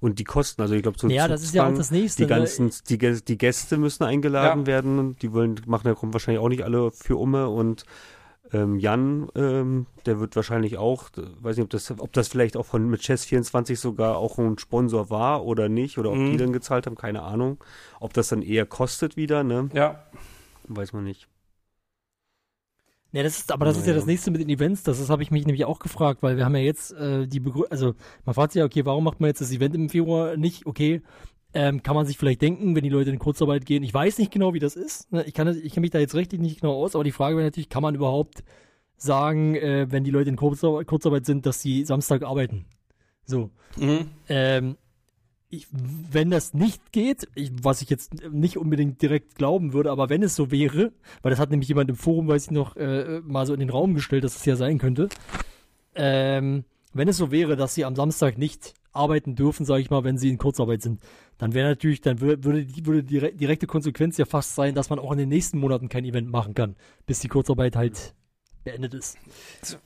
Und 0.00 0.18
die 0.18 0.24
Kosten, 0.24 0.62
also 0.62 0.74
ich 0.74 0.82
glaube, 0.82 0.98
so 0.98 1.06
ja, 1.08 1.28
das 1.28 1.42
ist 1.42 1.52
ja 1.54 1.68
auch 1.68 1.74
das 1.74 1.90
nächste. 1.90 2.22
die 2.24 2.32
ne? 2.32 2.38
ganzen, 2.38 2.72
die, 2.88 2.96
die 2.96 3.36
Gäste 3.38 3.76
müssen 3.76 4.04
eingeladen 4.04 4.62
Ja. 4.62 4.66
werden 4.66 4.98
und 4.98 5.20
die 5.20 5.34
wollen, 5.34 5.60
machen 5.66 5.86
ja 5.86 5.94
kommen 5.94 6.14
wahrscheinlich 6.14 6.42
auch 6.42 6.48
nicht 6.48 6.64
alle 6.64 6.90
für 6.92 7.18
Umme 7.18 7.50
und 7.50 7.84
ähm, 8.54 8.78
Jan, 8.78 9.28
ähm, 9.34 9.86
der 10.06 10.20
wird 10.20 10.36
wahrscheinlich 10.36 10.78
auch, 10.78 11.10
weiß 11.16 11.56
nicht, 11.56 11.64
ob 11.64 11.70
das, 11.70 11.90
ob 11.98 12.12
das 12.12 12.28
vielleicht 12.28 12.56
auch 12.56 12.64
von 12.66 12.88
mit 12.88 13.00
Chess24 13.02 13.76
sogar 13.76 14.16
auch 14.16 14.38
ein 14.38 14.58
Sponsor 14.58 15.10
war 15.10 15.44
oder 15.44 15.68
nicht, 15.68 15.98
oder 15.98 16.10
ob 16.10 16.16
Mhm. 16.16 16.30
die 16.30 16.36
dann 16.38 16.52
gezahlt 16.52 16.86
haben, 16.86 16.94
keine 16.96 17.22
Ahnung. 17.22 17.62
Ob 18.00 18.12
das 18.14 18.28
dann 18.28 18.42
eher 18.42 18.64
kostet 18.66 19.16
wieder, 19.16 19.44
ne? 19.44 19.68
Ja. 19.74 20.04
Weiß 20.68 20.92
man 20.92 21.04
nicht. 21.04 21.28
Ja, 23.12 23.22
das 23.22 23.38
ist, 23.38 23.52
aber 23.52 23.64
das 23.64 23.76
ist 23.76 23.86
ja 23.86 23.94
das 23.94 24.06
nächste 24.06 24.32
mit 24.32 24.40
den 24.40 24.48
Events. 24.48 24.82
Das 24.82 24.98
ist, 24.98 25.08
habe 25.08 25.22
ich 25.22 25.30
mich 25.30 25.46
nämlich 25.46 25.64
auch 25.66 25.78
gefragt, 25.78 26.22
weil 26.24 26.36
wir 26.36 26.44
haben 26.44 26.56
ja 26.56 26.62
jetzt 26.62 26.90
äh, 26.94 27.28
die 27.28 27.38
Begründung, 27.38 27.70
also 27.70 27.94
man 28.24 28.34
fragt 28.34 28.52
sich 28.52 28.58
ja, 28.58 28.66
okay, 28.66 28.84
warum 28.84 29.04
macht 29.04 29.20
man 29.20 29.28
jetzt 29.28 29.40
das 29.40 29.52
Event 29.52 29.74
im 29.76 29.88
Februar 29.88 30.36
nicht? 30.36 30.66
Okay, 30.66 31.00
ähm, 31.54 31.82
kann 31.82 31.94
man 31.94 32.04
sich 32.06 32.18
vielleicht 32.18 32.42
denken, 32.42 32.74
wenn 32.74 32.82
die 32.82 32.90
Leute 32.90 33.10
in 33.10 33.18
Kurzarbeit 33.18 33.64
gehen. 33.64 33.82
Ich 33.82 33.94
weiß 33.94 34.18
nicht 34.18 34.32
genau, 34.32 34.54
wie 34.54 34.58
das 34.58 34.76
ist. 34.76 35.10
Ne? 35.12 35.24
Ich 35.24 35.34
kann, 35.34 35.46
das- 35.46 35.56
ich 35.56 35.72
kenne 35.72 35.82
mich 35.82 35.90
da 35.92 35.98
jetzt 36.00 36.14
richtig 36.14 36.40
nicht 36.40 36.60
genau 36.60 36.74
aus, 36.74 36.94
aber 36.94 37.04
die 37.04 37.12
Frage 37.12 37.36
wäre 37.36 37.46
natürlich, 37.46 37.68
kann 37.68 37.82
man 37.82 37.94
überhaupt 37.94 38.42
sagen, 38.96 39.54
äh, 39.54 39.86
wenn 39.90 40.04
die 40.04 40.10
Leute 40.10 40.30
in 40.30 40.36
Kurzarbeit, 40.36 40.86
Kurzarbeit 40.86 41.26
sind, 41.26 41.46
dass 41.46 41.60
sie 41.62 41.84
Samstag 41.84 42.22
arbeiten? 42.22 42.64
So. 43.24 43.50
Mhm. 43.76 44.08
Ähm, 44.28 44.76
ich, 45.48 45.66
wenn 45.70 46.30
das 46.30 46.52
nicht 46.54 46.90
geht, 46.90 47.28
ich, 47.36 47.52
was 47.62 47.80
ich 47.82 47.88
jetzt 47.88 48.14
nicht 48.32 48.56
unbedingt 48.56 49.00
direkt 49.00 49.36
glauben 49.36 49.72
würde, 49.72 49.90
aber 49.92 50.08
wenn 50.08 50.22
es 50.24 50.34
so 50.34 50.50
wäre, 50.50 50.92
weil 51.22 51.30
das 51.30 51.38
hat 51.38 51.50
nämlich 51.50 51.68
jemand 51.68 51.88
im 51.90 51.96
Forum, 51.96 52.26
weiß 52.26 52.46
ich 52.46 52.50
noch, 52.50 52.76
äh, 52.76 53.20
mal 53.20 53.46
so 53.46 53.54
in 53.54 53.60
den 53.60 53.70
Raum 53.70 53.94
gestellt, 53.94 54.24
dass 54.24 54.34
es 54.36 54.44
ja 54.44 54.56
sein 54.56 54.78
könnte. 54.78 55.08
Ähm, 55.94 56.64
wenn 56.92 57.08
es 57.08 57.16
so 57.16 57.30
wäre, 57.30 57.56
dass 57.56 57.74
sie 57.74 57.84
am 57.84 57.94
Samstag 57.94 58.36
nicht 58.38 58.74
arbeiten 58.94 59.34
dürfen, 59.34 59.66
sage 59.66 59.82
ich 59.82 59.90
mal, 59.90 60.04
wenn 60.04 60.18
sie 60.18 60.30
in 60.30 60.38
Kurzarbeit 60.38 60.82
sind, 60.82 61.00
dann 61.38 61.52
wäre 61.52 61.68
natürlich, 61.68 62.00
dann 62.00 62.18
wür- 62.18 62.42
würde 62.44 62.64
die 62.64 62.86
würde 62.86 63.02
die 63.02 63.20
direkte 63.36 63.66
Konsequenz 63.66 64.16
ja 64.16 64.24
fast 64.24 64.54
sein, 64.54 64.74
dass 64.74 64.90
man 64.90 64.98
auch 64.98 65.12
in 65.12 65.18
den 65.18 65.28
nächsten 65.28 65.58
Monaten 65.58 65.88
kein 65.88 66.04
Event 66.04 66.30
machen 66.30 66.54
kann, 66.54 66.76
bis 67.06 67.18
die 67.20 67.28
Kurzarbeit 67.28 67.76
halt 67.76 68.14
beendet 68.64 68.94
ist. 68.94 69.18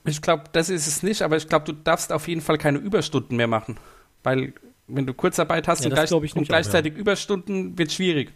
Ich 0.05 0.21
glaube, 0.21 0.43
das 0.53 0.69
ist 0.69 0.87
es 0.87 1.03
nicht, 1.03 1.21
aber 1.21 1.37
ich 1.37 1.47
glaube, 1.49 1.65
du 1.65 1.73
darfst 1.73 2.11
auf 2.13 2.27
jeden 2.27 2.41
Fall 2.41 2.57
keine 2.57 2.77
Überstunden 2.77 3.35
mehr 3.35 3.47
machen. 3.47 3.77
Weil, 4.23 4.53
wenn 4.87 5.05
du 5.05 5.13
Kurzarbeit 5.13 5.67
hast 5.67 5.81
Ja, 5.81 5.87
und, 5.87 5.93
gleich, 5.95 6.11
und 6.11 6.23
nicht 6.23 6.37
auch, 6.37 6.45
gleichzeitig 6.47 6.95
Überstunden, 6.95 7.77
wird 7.77 7.91
schwierig. 7.91 8.31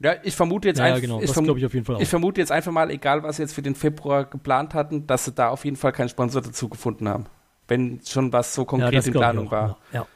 Ja, 0.00 0.14
ich 0.22 0.36
vermute 0.36 0.68
jetzt 0.68 0.78
Ja, 0.78 0.84
einfach, 0.84 1.00
genau, 1.00 1.20
ich, 1.20 1.32
verm 1.32 1.56
ich 1.56 2.00
ich 2.00 2.08
vermute 2.08 2.40
jetzt 2.40 2.52
einfach 2.52 2.70
mal, 2.70 2.90
egal 2.90 3.22
was 3.24 3.36
sie 3.36 3.42
jetzt 3.42 3.52
für 3.52 3.62
den 3.62 3.74
Februar 3.74 4.24
geplant 4.24 4.74
hatten, 4.74 5.06
dass 5.06 5.24
sie 5.24 5.32
da 5.32 5.48
auf 5.48 5.64
jeden 5.64 5.76
Fall 5.76 5.92
keinen 5.92 6.08
Sponsor 6.08 6.40
dazu 6.40 6.68
gefunden 6.68 7.08
haben. 7.08 7.26
Wenn 7.68 8.00
schon 8.04 8.32
was 8.32 8.54
so 8.54 8.64
konkret 8.64 8.92
in 8.92 9.00
glaub 9.00 9.06
ich 9.06 9.12
Planung 9.12 9.50
war. 9.50 9.78
Ja. 9.92 10.06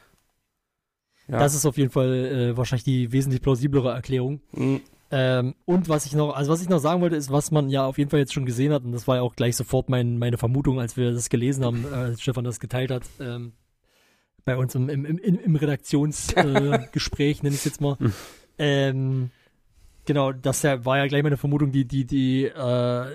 Ja. 1.27 1.39
Das 1.39 1.55
ist 1.55 1.65
auf 1.65 1.77
jeden 1.77 1.89
Fall 1.89 2.13
äh, 2.13 2.57
wahrscheinlich 2.57 2.83
die 2.83 3.11
wesentlich 3.11 3.41
plausiblere 3.41 3.91
Erklärung. 3.91 4.41
Mhm. 4.51 4.81
Ähm, 5.09 5.55
und 5.65 5.89
was 5.89 6.05
ich 6.05 6.13
noch, 6.13 6.35
also 6.35 6.51
was 6.51 6.61
ich 6.61 6.69
noch 6.69 6.79
sagen 6.79 7.01
wollte, 7.01 7.15
ist, 7.15 7.31
was 7.31 7.51
man 7.51 7.69
ja 7.69 7.85
auf 7.85 7.97
jeden 7.97 8.09
Fall 8.09 8.19
jetzt 8.19 8.33
schon 8.33 8.45
gesehen 8.45 8.73
hat, 8.73 8.83
und 8.83 8.91
das 8.91 9.07
war 9.07 9.17
ja 9.17 9.21
auch 9.21 9.35
gleich 9.35 9.55
sofort 9.55 9.87
mein, 9.87 10.17
meine 10.17 10.37
Vermutung, 10.37 10.79
als 10.79 10.97
wir 10.97 11.11
das 11.11 11.29
gelesen 11.29 11.63
haben, 11.63 11.85
äh, 11.85 11.95
als 11.95 12.21
Stefan 12.21 12.43
das 12.43 12.59
geteilt 12.59 12.91
hat, 12.91 13.03
ähm, 13.19 13.53
bei 14.43 14.57
uns 14.57 14.75
im, 14.75 14.89
im, 14.89 15.05
im, 15.05 15.19
im 15.19 15.55
Redaktionsgespräch, 15.55 17.39
äh, 17.39 17.43
nenne 17.43 17.53
ich 17.53 17.61
es 17.61 17.65
jetzt 17.65 17.79
mal. 17.79 17.97
Ähm, 18.57 19.29
genau, 20.05 20.31
das 20.31 20.63
war 20.63 20.97
ja 20.97 21.07
gleich 21.07 21.23
meine 21.23 21.37
Vermutung, 21.37 21.71
die, 21.71 21.85
die, 21.85 22.05
die 22.05 22.45
äh, 22.45 23.05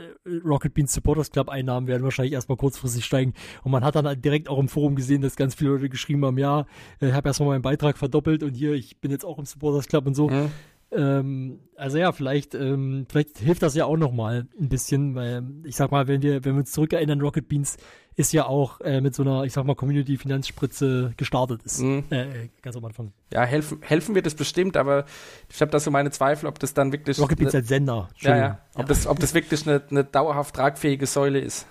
Rocket 0.45 0.74
Beans 0.74 0.93
Supporters 0.93 1.30
Club 1.30 1.49
Einnahmen 1.49 1.86
werden 1.86 2.03
wahrscheinlich 2.03 2.32
erstmal 2.34 2.57
kurzfristig 2.57 3.05
steigen. 3.05 3.34
Und 3.62 3.72
man 3.72 3.84
hat 3.84 3.95
dann 3.97 4.07
halt 4.07 4.24
direkt 4.24 4.49
auch 4.49 4.59
im 4.59 4.68
Forum 4.68 4.95
gesehen, 4.95 5.22
dass 5.22 5.36
ganz 5.36 5.55
viele 5.55 5.70
Leute 5.70 5.89
geschrieben 5.89 6.24
haben, 6.24 6.39
ja, 6.39 6.66
ich 7.01 7.12
habe 7.12 7.28
erstmal 7.28 7.51
meinen 7.51 7.62
Beitrag 7.62 7.99
verdoppelt 7.99 8.43
und 8.43 8.55
hier, 8.55 8.72
ich 8.72 9.01
bin 9.01 9.11
jetzt 9.11 9.24
auch 9.24 9.39
im 9.39 9.45
Supporters 9.45 9.86
Club 9.86 10.07
und 10.07 10.14
so. 10.14 10.28
Mhm. 10.28 10.51
Ähm, 10.91 11.61
also 11.76 11.99
ja, 11.99 12.12
vielleicht, 12.12 12.55
ähm, 12.55 13.07
vielleicht 13.09 13.39
hilft 13.39 13.62
das 13.62 13.74
ja 13.74 13.84
auch 13.84 13.97
nochmal 13.97 14.47
ein 14.59 14.68
bisschen, 14.68 15.14
weil 15.14 15.45
ich 15.64 15.76
sag 15.76 15.91
mal, 15.91 16.09
wenn 16.09 16.22
wir, 16.22 16.45
wenn 16.45 16.55
wir 16.55 16.61
uns 16.61 16.72
zurückerinnern, 16.72 17.20
Rocket 17.20 17.49
Beans 17.49 17.76
ist 18.16 18.32
ja 18.32 18.47
auch 18.47 18.80
äh, 18.80 19.01
mit 19.01 19.14
so 19.14 19.22
einer, 19.22 19.45
ich 19.45 19.53
sag 19.53 19.64
mal, 19.64 19.76
Community-Finanzspritze 19.76 21.12
gestartet 21.16 21.62
ist. 21.62 21.80
Mhm. 21.80 22.05
Äh, 22.11 22.49
ganz 22.62 22.76
am 22.76 22.84
Anfang. 22.84 23.12
Ja, 23.32 23.45
helfen, 23.45 23.80
helfen 23.82 24.14
wird 24.14 24.26
es 24.26 24.34
bestimmt, 24.34 24.76
aber 24.76 25.05
ich 25.49 25.61
habe 25.61 25.70
da 25.70 25.78
so 25.78 25.91
meine 25.91 26.11
Zweifel, 26.11 26.49
ob 26.49 26.59
das 26.59 26.74
dann 26.74 26.91
wirklich. 26.91 27.20
Rocket 27.20 27.39
Beans 27.39 27.53
ne, 27.53 27.59
als 27.61 27.68
Sender. 27.68 28.09
ja, 28.20 28.36
ja, 28.36 28.59
ob, 28.74 28.86
Das, 28.86 29.07
ob 29.07 29.20
das 29.20 29.34
wirklich 29.34 29.68
eine, 29.68 29.82
eine 29.91 30.05
dauerhaft 30.05 30.57
tragfähige 30.57 31.07
Säule 31.07 31.39
ist. 31.39 31.66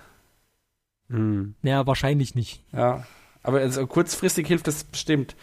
Hm. 1.10 1.54
Ja, 1.62 1.86
wahrscheinlich 1.86 2.34
nicht. 2.34 2.64
Ja, 2.72 3.04
aber 3.42 3.58
also 3.58 3.86
kurzfristig 3.86 4.46
hilft 4.46 4.66
das 4.68 4.84
bestimmt. 4.84 5.36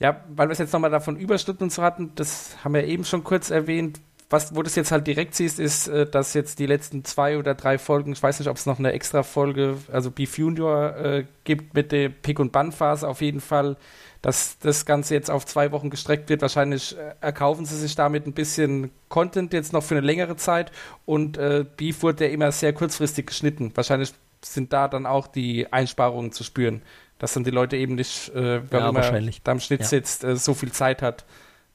Ja, 0.00 0.20
weil 0.28 0.48
wir 0.48 0.52
es 0.52 0.58
jetzt 0.58 0.72
nochmal 0.72 0.90
davon 0.90 1.16
Überstunden 1.16 1.64
und 1.64 1.72
so 1.72 1.82
hatten, 1.82 2.12
das 2.14 2.56
haben 2.64 2.74
wir 2.74 2.84
eben 2.84 3.04
schon 3.04 3.24
kurz 3.24 3.50
erwähnt. 3.50 4.00
Was, 4.30 4.54
wo 4.56 4.62
du 4.62 4.66
es 4.66 4.74
jetzt 4.74 4.90
halt 4.90 5.06
direkt 5.06 5.34
siehst, 5.34 5.60
ist, 5.60 5.86
äh, 5.86 6.06
dass 6.06 6.34
jetzt 6.34 6.58
die 6.58 6.66
letzten 6.66 7.04
zwei 7.04 7.38
oder 7.38 7.54
drei 7.54 7.78
Folgen, 7.78 8.12
ich 8.12 8.22
weiß 8.22 8.38
nicht, 8.38 8.48
ob 8.48 8.56
es 8.56 8.66
noch 8.66 8.78
eine 8.78 8.92
extra 8.92 9.22
Folge, 9.22 9.76
also 9.92 10.10
Beef 10.10 10.38
Junior 10.38 10.96
äh, 10.96 11.24
gibt 11.44 11.74
mit 11.74 11.92
der 11.92 12.08
Pick- 12.08 12.40
und 12.40 12.50
Band-Phase 12.50 13.06
auf 13.06 13.20
jeden 13.20 13.40
Fall, 13.40 13.76
dass 14.22 14.58
das 14.58 14.86
Ganze 14.86 15.14
jetzt 15.14 15.30
auf 15.30 15.44
zwei 15.44 15.70
Wochen 15.70 15.90
gestreckt 15.90 16.30
wird. 16.30 16.40
Wahrscheinlich 16.40 16.96
äh, 16.96 17.14
erkaufen 17.20 17.66
sie 17.66 17.76
sich 17.76 17.94
damit 17.94 18.26
ein 18.26 18.32
bisschen 18.32 18.90
Content 19.10 19.52
jetzt 19.52 19.74
noch 19.74 19.82
für 19.82 19.96
eine 19.96 20.06
längere 20.06 20.36
Zeit 20.36 20.72
und 21.04 21.36
äh, 21.36 21.64
Beef 21.76 22.02
wurde 22.02 22.24
ja 22.24 22.30
immer 22.32 22.50
sehr 22.50 22.72
kurzfristig 22.72 23.26
geschnitten. 23.26 23.70
Wahrscheinlich 23.74 24.14
sind 24.42 24.72
da 24.72 24.88
dann 24.88 25.06
auch 25.06 25.26
die 25.26 25.72
Einsparungen 25.72 26.32
zu 26.32 26.42
spüren, 26.42 26.82
dass 27.18 27.34
dann 27.34 27.44
die 27.44 27.50
Leute 27.50 27.76
eben 27.76 27.94
nicht, 27.94 28.28
äh, 28.30 28.62
wer 28.70 28.80
Ja, 28.80 28.88
immer 28.88 28.96
wahrscheinlich. 28.96 29.42
da 29.42 29.52
am 29.52 29.60
Schnitt 29.60 29.80
Ja. 29.82 29.86
sitzt, 29.86 30.24
äh, 30.24 30.36
so 30.36 30.54
viel 30.54 30.72
Zeit 30.72 31.02
hat, 31.02 31.24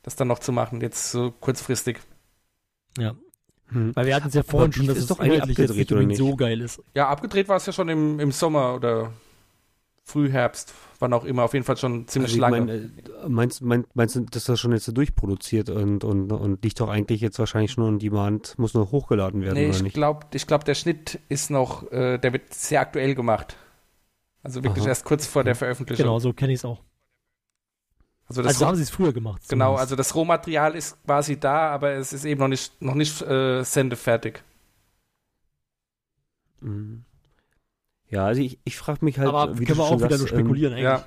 das 0.03 0.15
dann 0.15 0.27
noch 0.27 0.39
zu 0.39 0.51
machen, 0.51 0.81
jetzt 0.81 1.11
so 1.11 1.31
kurzfristig. 1.31 1.99
Ja. 2.97 3.15
Hm. 3.71 3.95
Weil 3.95 4.05
wir 4.07 4.15
hatten 4.15 4.29
es 4.29 4.33
ja 4.33 4.43
vorhin 4.43 4.73
schon, 4.73 4.87
dass 4.87 4.97
ist 4.97 5.03
es 5.03 5.07
doch 5.09 5.19
eigentlich 5.19 5.57
jetzt 5.57 5.71
abgedreht, 5.71 5.91
nicht 5.99 6.07
nicht? 6.07 6.17
so 6.17 6.35
geil 6.35 6.59
ist. 6.61 6.81
Ja, 6.95 7.07
abgedreht 7.09 7.47
war 7.47 7.57
es 7.57 7.65
ja 7.67 7.73
schon 7.73 7.87
im, 7.89 8.19
im 8.19 8.31
Sommer 8.31 8.73
oder 8.75 9.13
Frühherbst, 10.05 10.73
wann 10.97 11.13
auch 11.13 11.23
immer, 11.23 11.43
auf 11.43 11.53
jeden 11.53 11.65
Fall 11.65 11.77
schon 11.77 12.07
ziemlich 12.07 12.31
Also 12.31 12.41
lange. 12.41 12.61
mein, 12.61 12.69
äh, 12.69 13.29
meinst, 13.29 13.61
meinst, 13.61 13.95
meinst 13.95 14.15
du, 14.15 14.21
dass 14.21 14.45
das 14.45 14.59
schon 14.59 14.71
jetzt 14.71 14.85
so 14.85 14.91
durchproduziert 14.91 15.69
und, 15.69 16.03
und, 16.03 16.31
und 16.31 16.63
liegt 16.63 16.79
doch 16.79 16.89
eigentlich 16.89 17.21
jetzt 17.21 17.37
wahrscheinlich 17.37 17.71
schon 17.73 17.83
on 17.83 17.99
Demand, 17.99 18.57
muss 18.57 18.73
nur 18.73 18.89
hochgeladen 18.89 19.43
werden, 19.43 19.53
nee, 19.53 19.67
oder 19.67 19.75
ich 19.75 19.83
nicht? 19.83 19.93
glaube, 19.93 20.25
ich 20.33 20.47
glaub, 20.47 20.65
der 20.65 20.73
Schnitt 20.73 21.19
ist 21.29 21.51
noch, 21.51 21.91
äh, 21.91 22.17
der 22.17 22.33
wird 22.33 22.51
sehr 22.55 22.81
aktuell 22.81 23.13
gemacht. 23.13 23.55
Also 24.41 24.63
wirklich 24.63 24.83
Aha. 24.83 24.89
erst 24.89 25.05
kurz 25.05 25.25
vor 25.25 25.43
der 25.43 25.55
Veröffentlichung. 25.55 26.05
Genau, 26.05 26.19
so 26.19 26.33
kenne 26.33 26.53
ich 26.53 26.59
es 26.59 26.65
auch. 26.65 26.81
Also 28.27 28.41
das 28.41 28.53
Also 28.53 28.67
haben 28.67 28.75
sie 28.75 28.83
es 28.83 28.89
früher 28.89 29.11
gemacht. 29.11 29.41
Genau, 29.49 29.65
zumindest. 29.65 29.81
also 29.81 29.95
das 29.95 30.15
Rohmaterial 30.15 30.75
ist 30.75 31.03
quasi 31.03 31.39
da, 31.39 31.69
aber 31.71 31.91
es 31.93 32.13
ist 32.13 32.25
eben 32.25 32.39
noch 32.39 32.47
nicht, 32.47 32.81
noch 32.81 32.93
nicht 32.93 33.21
äh, 33.21 33.63
sendefertig. 33.63 34.43
Mhm. 36.61 37.03
Ja, 38.09 38.25
also 38.25 38.41
ich, 38.41 38.59
ich 38.63 38.77
frage 38.77 39.03
mich 39.03 39.19
halt, 39.19 39.29
Aber 39.29 39.59
wie 39.59 39.65
können 39.65 39.79
wir 39.79 39.83
auch 39.83 39.97
wieder 39.97 40.09
sagst, 40.09 40.19
nur 40.19 40.27
spekulieren 40.27 40.77
Ja, 40.77 40.95
eigentlich. 40.95 41.05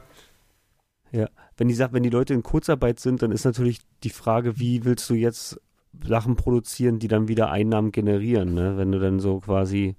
Ähm, 1.12 1.28
wenn 1.56 1.68
die 1.68 1.74
sagt, 1.74 1.92
wenn 1.92 2.02
die 2.02 2.10
Leute 2.10 2.34
in 2.34 2.42
Kurzarbeit 2.42 2.98
sind, 2.98 3.22
dann 3.22 3.32
ist 3.32 3.44
natürlich 3.44 3.80
die 4.02 4.10
Frage, 4.10 4.58
wie 4.58 4.84
willst 4.84 5.08
du 5.10 5.14
jetzt 5.14 5.60
Sachen 6.04 6.36
produzieren, 6.36 6.98
die 6.98 7.08
dann 7.08 7.28
wieder 7.28 7.50
Einnahmen 7.50 7.92
generieren, 7.92 8.54
ne? 8.54 8.76
Wenn 8.78 8.90
du 8.90 8.98
dann 8.98 9.20
so 9.20 9.40
quasi 9.40 9.96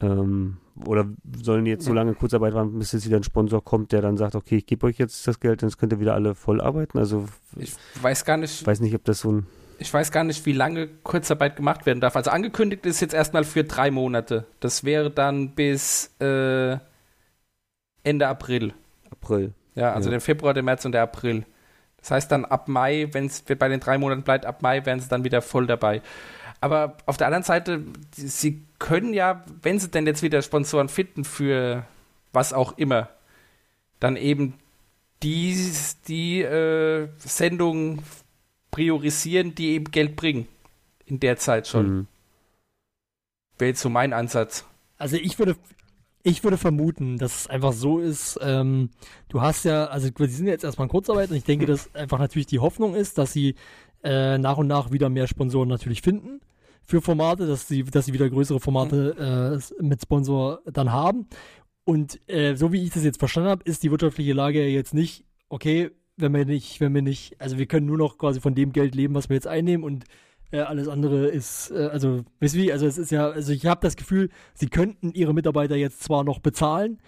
ähm, 0.00 0.58
oder 0.84 1.08
sollen 1.42 1.64
die 1.64 1.72
jetzt 1.72 1.84
so 1.84 1.92
lange 1.92 2.14
Kurzarbeit 2.14 2.54
warten, 2.54 2.78
bis 2.78 2.92
jetzt 2.92 3.04
wieder 3.06 3.16
ein 3.16 3.24
Sponsor 3.24 3.64
kommt, 3.64 3.92
der 3.92 4.00
dann 4.00 4.16
sagt, 4.16 4.34
okay, 4.36 4.56
ich 4.58 4.66
gebe 4.66 4.86
euch 4.86 4.98
jetzt 4.98 5.26
das 5.26 5.40
Geld, 5.40 5.62
dann 5.62 5.70
könnt 5.70 5.92
ihr 5.92 6.00
wieder 6.00 6.14
alle 6.14 6.34
voll 6.34 6.60
arbeiten. 6.60 6.98
Also 6.98 7.26
ich 7.56 7.72
weiß 8.00 8.24
gar 8.24 8.36
nicht, 8.36 8.60
ich 8.60 8.66
weiß 8.66 8.80
nicht, 8.80 8.94
ob 8.94 9.04
das 9.04 9.20
so 9.20 9.32
ein 9.32 9.46
ich 9.80 9.94
weiß 9.94 10.10
gar 10.10 10.24
nicht, 10.24 10.44
wie 10.44 10.52
lange 10.52 10.88
Kurzarbeit 10.88 11.54
gemacht 11.54 11.86
werden 11.86 12.00
darf. 12.00 12.16
Also 12.16 12.30
angekündigt 12.30 12.84
ist 12.84 13.00
jetzt 13.00 13.14
erstmal 13.14 13.44
für 13.44 13.62
drei 13.62 13.92
Monate. 13.92 14.44
Das 14.58 14.82
wäre 14.82 15.08
dann 15.08 15.54
bis 15.54 16.12
äh, 16.20 16.76
Ende 18.02 18.26
April. 18.26 18.74
April. 19.10 19.54
Ja, 19.76 19.92
also 19.92 20.08
Ja. 20.08 20.12
der 20.12 20.20
Februar, 20.20 20.52
der 20.52 20.64
März 20.64 20.84
und 20.84 20.92
der 20.92 21.02
April. 21.02 21.44
Das 21.98 22.10
heißt 22.10 22.32
dann 22.32 22.44
ab 22.44 22.66
Mai, 22.66 23.08
wenn 23.12 23.26
es 23.26 23.42
bei 23.42 23.68
den 23.68 23.78
drei 23.78 23.98
Monaten 23.98 24.22
bleibt, 24.22 24.46
ab 24.46 24.62
Mai 24.62 24.84
wären 24.84 24.98
sie 24.98 25.08
dann 25.08 25.22
wieder 25.22 25.42
voll 25.42 25.68
dabei. 25.68 26.02
Aber 26.60 26.96
auf 27.06 27.16
der 27.16 27.28
anderen 27.28 27.44
Seite, 27.44 27.84
sie 28.16 28.64
können 28.78 29.12
ja, 29.12 29.44
wenn 29.62 29.78
sie 29.78 29.88
denn 29.88 30.06
jetzt 30.06 30.22
wieder 30.22 30.42
Sponsoren 30.42 30.88
finden 30.88 31.24
für 31.24 31.84
was 32.32 32.52
auch 32.52 32.78
immer, 32.78 33.08
dann 34.00 34.16
eben 34.16 34.54
die, 35.22 35.72
die 36.06 36.42
äh, 36.42 37.08
Sendungen 37.18 38.02
priorisieren, 38.70 39.54
die 39.54 39.70
eben 39.70 39.90
Geld 39.90 40.16
bringen. 40.16 40.46
In 41.06 41.20
der 41.20 41.38
Zeit 41.38 41.66
schon. 41.66 41.88
Mhm. 41.88 42.06
Wäre 43.58 43.70
jetzt 43.70 43.80
so 43.80 43.88
mein 43.88 44.12
Ansatz. 44.12 44.66
Also 44.98 45.16
ich 45.16 45.38
würde, 45.38 45.56
ich 46.22 46.44
würde 46.44 46.58
vermuten, 46.58 47.16
dass 47.18 47.40
es 47.40 47.46
einfach 47.46 47.72
so 47.72 47.98
ist, 47.98 48.38
ähm, 48.42 48.90
du 49.28 49.40
hast 49.40 49.64
ja, 49.64 49.86
also 49.86 50.08
sie 50.16 50.26
sind 50.26 50.46
ja 50.46 50.52
jetzt 50.52 50.64
erstmal 50.64 50.86
in 50.86 50.90
Kurzarbeit 50.90 51.30
und 51.30 51.36
ich 51.36 51.44
denke, 51.44 51.66
dass 51.66 51.92
einfach 51.94 52.18
natürlich 52.18 52.46
die 52.46 52.58
Hoffnung 52.58 52.94
ist, 52.94 53.16
dass 53.16 53.32
sie 53.32 53.54
äh, 54.04 54.36
nach 54.38 54.58
und 54.58 54.66
nach 54.66 54.92
wieder 54.92 55.08
mehr 55.08 55.26
Sponsoren 55.26 55.68
natürlich 55.68 56.02
finden 56.02 56.40
für 56.88 57.02
Formate, 57.02 57.46
dass 57.46 57.68
sie, 57.68 57.84
dass 57.84 58.06
sie 58.06 58.14
wieder 58.14 58.30
größere 58.30 58.60
Formate 58.60 59.60
äh, 59.78 59.82
mit 59.82 60.00
Sponsor 60.00 60.62
dann 60.64 60.90
haben. 60.90 61.26
Und 61.84 62.18
äh, 62.30 62.56
so 62.56 62.72
wie 62.72 62.82
ich 62.82 62.90
das 62.90 63.04
jetzt 63.04 63.18
verstanden 63.18 63.50
habe, 63.50 63.62
ist 63.64 63.82
die 63.82 63.90
wirtschaftliche 63.90 64.32
Lage 64.32 64.62
ja 64.62 64.68
jetzt 64.68 64.94
nicht, 64.94 65.26
okay, 65.50 65.90
wenn 66.16 66.32
wir 66.32 66.46
nicht, 66.46 66.80
wenn 66.80 66.94
wir 66.94 67.02
nicht, 67.02 67.38
also 67.40 67.58
wir 67.58 67.66
können 67.66 67.84
nur 67.84 67.98
noch 67.98 68.16
quasi 68.16 68.40
von 68.40 68.54
dem 68.54 68.72
Geld 68.72 68.94
leben, 68.94 69.14
was 69.14 69.28
wir 69.28 69.34
jetzt 69.34 69.46
einnehmen 69.46 69.84
und 69.84 70.04
äh, 70.50 70.60
alles 70.60 70.88
andere 70.88 71.28
ist, 71.28 71.70
äh, 71.70 71.90
also, 71.92 72.24
wisst 72.40 72.54
ihr 72.54 72.62
wie, 72.62 72.72
also 72.72 72.86
es 72.86 72.96
ist 72.96 73.10
ja, 73.10 73.28
also 73.28 73.52
ich 73.52 73.66
habe 73.66 73.82
das 73.82 73.96
Gefühl, 73.96 74.30
sie 74.54 74.68
könnten 74.68 75.12
ihre 75.12 75.34
Mitarbeiter 75.34 75.76
jetzt 75.76 76.02
zwar 76.02 76.24
noch 76.24 76.38
bezahlen, 76.38 77.00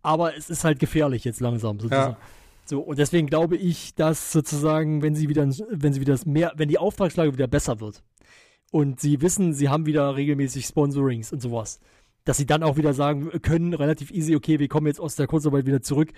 aber 0.00 0.36
es 0.36 0.48
ist 0.48 0.62
halt 0.62 0.78
gefährlich 0.78 1.24
jetzt 1.24 1.40
langsam 1.40 1.80
sozusagen. 1.80 2.12
Ja. 2.12 2.18
So, 2.66 2.80
und 2.80 3.00
deswegen 3.00 3.26
glaube 3.26 3.56
ich, 3.56 3.96
dass 3.96 4.30
sozusagen, 4.30 5.02
wenn 5.02 5.16
sie 5.16 5.28
wieder, 5.28 5.42
wenn 5.42 5.92
sie 5.92 6.00
wieder 6.00 6.16
mehr, 6.24 6.52
wenn 6.54 6.68
die 6.68 6.78
Auftragslage 6.78 7.32
wieder 7.32 7.48
besser 7.48 7.80
wird 7.80 8.04
und 8.70 9.00
sie 9.00 9.20
wissen, 9.20 9.54
sie 9.54 9.68
haben 9.68 9.86
wieder 9.86 10.16
regelmäßig 10.16 10.66
Sponsorings 10.66 11.32
und 11.32 11.40
sowas, 11.40 11.80
dass 12.24 12.36
sie 12.36 12.46
dann 12.46 12.62
auch 12.62 12.76
wieder 12.76 12.94
sagen 12.94 13.30
können, 13.42 13.74
relativ 13.74 14.10
easy, 14.10 14.36
okay, 14.36 14.58
wir 14.58 14.68
kommen 14.68 14.86
jetzt 14.86 15.00
aus 15.00 15.16
der 15.16 15.26
Kurzarbeit 15.26 15.66
wieder 15.66 15.82
zurück, 15.82 16.12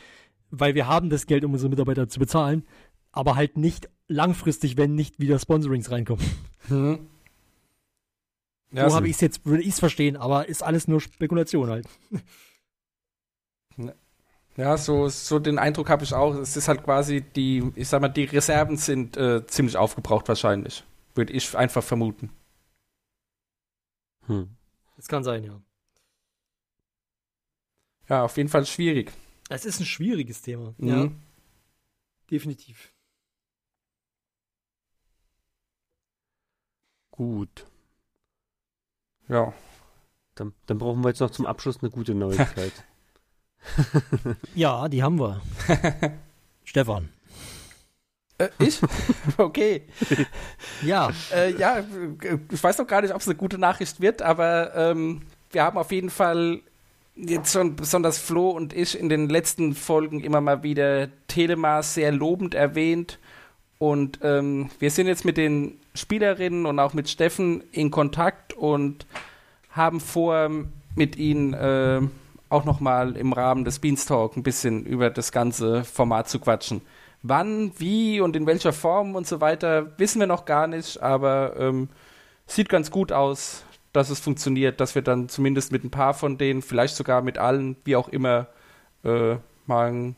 weil 0.51 0.75
wir 0.75 0.89
haben 0.89 1.11
das 1.11 1.27
Geld, 1.27 1.45
um 1.45 1.53
unsere 1.53 1.71
Mitarbeiter 1.71 2.09
zu 2.09 2.19
bezahlen, 2.19 2.65
aber 3.13 3.37
halt 3.37 3.57
nicht 3.57 3.89
langfristig, 4.09 4.77
wenn 4.77 4.95
nicht 4.95 5.21
wieder 5.21 5.39
Sponsorings 5.39 5.91
reinkommen. 5.91 6.25
Mhm. 6.69 7.07
so 8.73 8.95
habe 8.95 9.09
ich 9.09 9.15
es 9.15 9.21
jetzt, 9.21 9.47
würde 9.47 9.63
ich 9.63 9.71
es 9.71 9.81
verstehen, 9.81 10.17
aber 10.17 10.49
ist 10.49 10.63
alles 10.63 10.89
nur 10.89 11.01
Spekulation 11.01 11.71
halt. 11.71 11.87
Ja, 14.57 14.77
so, 14.77 15.09
so 15.09 15.39
den 15.39 15.59
Eindruck 15.59 15.89
habe 15.89 16.05
ich 16.05 16.13
auch. 16.13 16.35
Es 16.35 16.57
ist 16.57 16.69
halt 16.69 16.83
quasi 16.83 17.23
die, 17.23 17.73
ich 17.77 17.89
sag 17.89 18.03
mal, 18.03 18.09
die 18.09 18.25
Reserven 18.25 18.77
sind 18.77 19.17
äh, 19.17 19.47
ziemlich 19.47 19.77
aufgebraucht 19.77 20.29
wahrscheinlich. 20.29 20.85
Würde 21.15 21.33
ich 21.33 21.57
einfach 21.57 21.83
vermuten. 21.83 22.31
Hm. 24.31 24.49
Das 24.97 25.09
kann 25.09 25.25
sein, 25.25 25.43
ja. 25.43 25.61
Ja, 28.09 28.25
auf 28.25 28.37
jeden 28.37 28.49
Fall 28.49 28.65
schwierig. 28.65 29.13
Es 29.49 29.65
ist 29.65 29.81
ein 29.81 29.87
schwieriges 29.87 30.41
Thema. 30.41 30.73
Mhm. 30.79 30.89
Ja, 30.89 31.11
definitiv. 32.31 32.93
Gut. 37.11 37.67
Ja. 39.29 39.53
Dann, 40.37 40.55
dann 40.67 40.79
brauchen 40.79 41.03
wir 41.03 41.09
jetzt 41.09 41.21
noch 41.21 41.31
zum 41.31 41.47
Abschluss 41.47 41.81
eine 41.83 41.91
gute 41.91 42.15
Neuigkeit. 42.15 42.73
Ja, 44.55 44.89
die 44.89 45.03
haben 45.03 45.21
wir. 45.21 45.43
Stefan. 46.65 47.11
Äh, 48.41 48.49
ich? 48.59 48.81
okay. 49.37 49.83
Ja, 50.83 51.11
Äh, 51.35 51.55
ja, 51.57 51.79
äh, 51.79 51.85
ich 52.51 52.63
weiß 52.63 52.79
noch 52.79 52.87
gar 52.87 53.03
nicht, 53.03 53.15
ob 53.15 53.21
es 53.21 53.29
eine 53.29 53.37
gute 53.37 53.59
Nachricht 53.59 54.01
wird, 54.01 54.23
aber 54.23 54.75
ähm, 54.75 55.23
wir 55.53 55.63
haben 55.63 55.79
auf 55.79 55.93
jeden 55.93 56.11
Fall 56.11 56.61
jetzt 57.17 57.53
schon 57.53 57.77
besonders 57.77 58.19
Flo 58.19 58.51
und 58.51 58.73
ich 58.73 58.99
in 58.99 59.09
den 59.09 59.29
letzten 59.29 59.75
Folgen 59.75 60.21
immer 60.21 60.41
mal 60.41 60.63
wieder 60.63 61.09
Telema 61.29 61.83
sehr 61.83 62.13
lobend 62.13 62.55
erwähnt. 62.55 63.19
Und 63.79 64.21
ähm, 64.23 64.71
wir 64.79 64.91
sind 64.91 65.07
jetzt 65.07 65.25
mit 65.25 65.37
den 65.37 65.79
Spielerinnen 65.95 66.67
und 66.67 66.79
auch 66.79 66.93
mit 66.93 67.09
Steffen 67.09 67.63
in 67.73 67.91
Kontakt 67.91 68.53
und 68.53 69.07
haben 69.71 70.01
vor, 70.01 70.51
mit 70.95 71.17
ihnen 71.17 71.55
äh, 71.55 72.01
auch 72.49 72.65
nochmal 72.65 73.17
im 73.17 73.33
Rahmen 73.33 73.65
des 73.65 73.79
Beanstalk 73.79 74.37
ein 74.37 74.43
bisschen 74.43 74.85
über 74.85 75.11
das 75.11 75.33
ganze 75.33 75.85
Format 75.85 76.29
zu 76.29 76.41
quatschen. 76.41 76.83
Wann, 77.23 77.73
wie 77.79 78.21
und 78.21 78.37
in 78.37 78.47
welcher 78.47 78.73
Form 78.73 79.15
und 79.15 79.27
so 79.27 79.41
weiter, 79.41 79.99
wissen 79.99 80.21
wir 80.21 80.27
noch 80.27 80.45
gar 80.47 80.67
nicht, 80.67 81.03
aber 81.03 81.55
ähm, 81.59 81.89
sieht 82.47 82.69
ganz 82.69 82.91
gut 82.91 83.13
aus, 83.13 83.65
dass 83.93 84.11
es 84.11 84.21
funktioniert, 84.21 84.81
dass 84.81 84.95
wir 84.95 85.03
dann 85.03 85.29
zumindest 85.29 85.73
mit 85.73 85.85
ein 85.85 85.91
paar 85.91 86.15
von 86.15 86.39
denen, 86.39 86.63
vielleicht 86.63 86.97
sogar 86.97 87.23
mit 87.23 87.39
allen, 87.39 87.77
wie 87.85 87.97
auch 87.97 88.09
immer, 88.09 88.49
äh, 89.05 89.37
mal 89.67 89.93
ein 89.93 90.17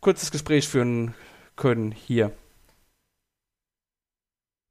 kurzes 0.00 0.30
Gespräch 0.30 0.68
führen 0.68 1.14
können 1.56 1.92
hier. 1.92 2.32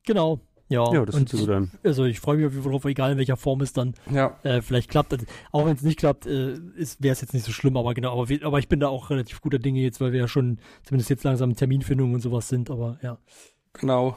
genau. 0.03 0.39
Ja, 0.71 0.93
ja, 0.93 1.05
das 1.05 1.15
und 1.15 1.21
hört 1.21 1.29
sich 1.29 1.39
gut 1.41 1.49
an. 1.49 1.71
also 1.83 2.05
ich 2.05 2.21
freue 2.21 2.37
mich 2.37 2.45
auf 2.45 2.53
jeden 2.53 2.63
Fall 2.63 2.71
drauf, 2.71 2.85
egal 2.85 3.11
in 3.11 3.17
welcher 3.17 3.35
Form 3.35 3.59
es 3.59 3.73
dann 3.73 3.93
Ja, 4.09 4.39
äh, 4.43 4.61
vielleicht 4.61 4.89
klappt. 4.89 5.11
Also, 5.11 5.25
auch 5.51 5.65
wenn 5.65 5.75
es 5.75 5.81
nicht 5.81 5.99
klappt, 5.99 6.25
äh, 6.25 6.57
wäre 6.99 7.11
es 7.11 7.19
jetzt 7.19 7.33
nicht 7.33 7.45
so 7.45 7.51
schlimm, 7.51 7.75
aber 7.75 7.93
genau, 7.93 8.21
aber, 8.21 8.33
aber 8.43 8.59
ich 8.59 8.69
bin 8.69 8.79
da 8.79 8.87
auch 8.87 9.09
relativ 9.09 9.41
guter 9.41 9.59
Dinge 9.59 9.81
jetzt, 9.81 9.99
weil 9.99 10.13
wir 10.13 10.21
ja 10.21 10.27
schon 10.29 10.59
zumindest 10.83 11.09
jetzt 11.09 11.25
langsam 11.25 11.49
in 11.49 11.57
Terminfindung 11.57 12.13
und 12.13 12.21
sowas 12.21 12.47
sind, 12.47 12.69
aber 12.69 12.97
ja. 13.01 13.17
genau. 13.73 14.15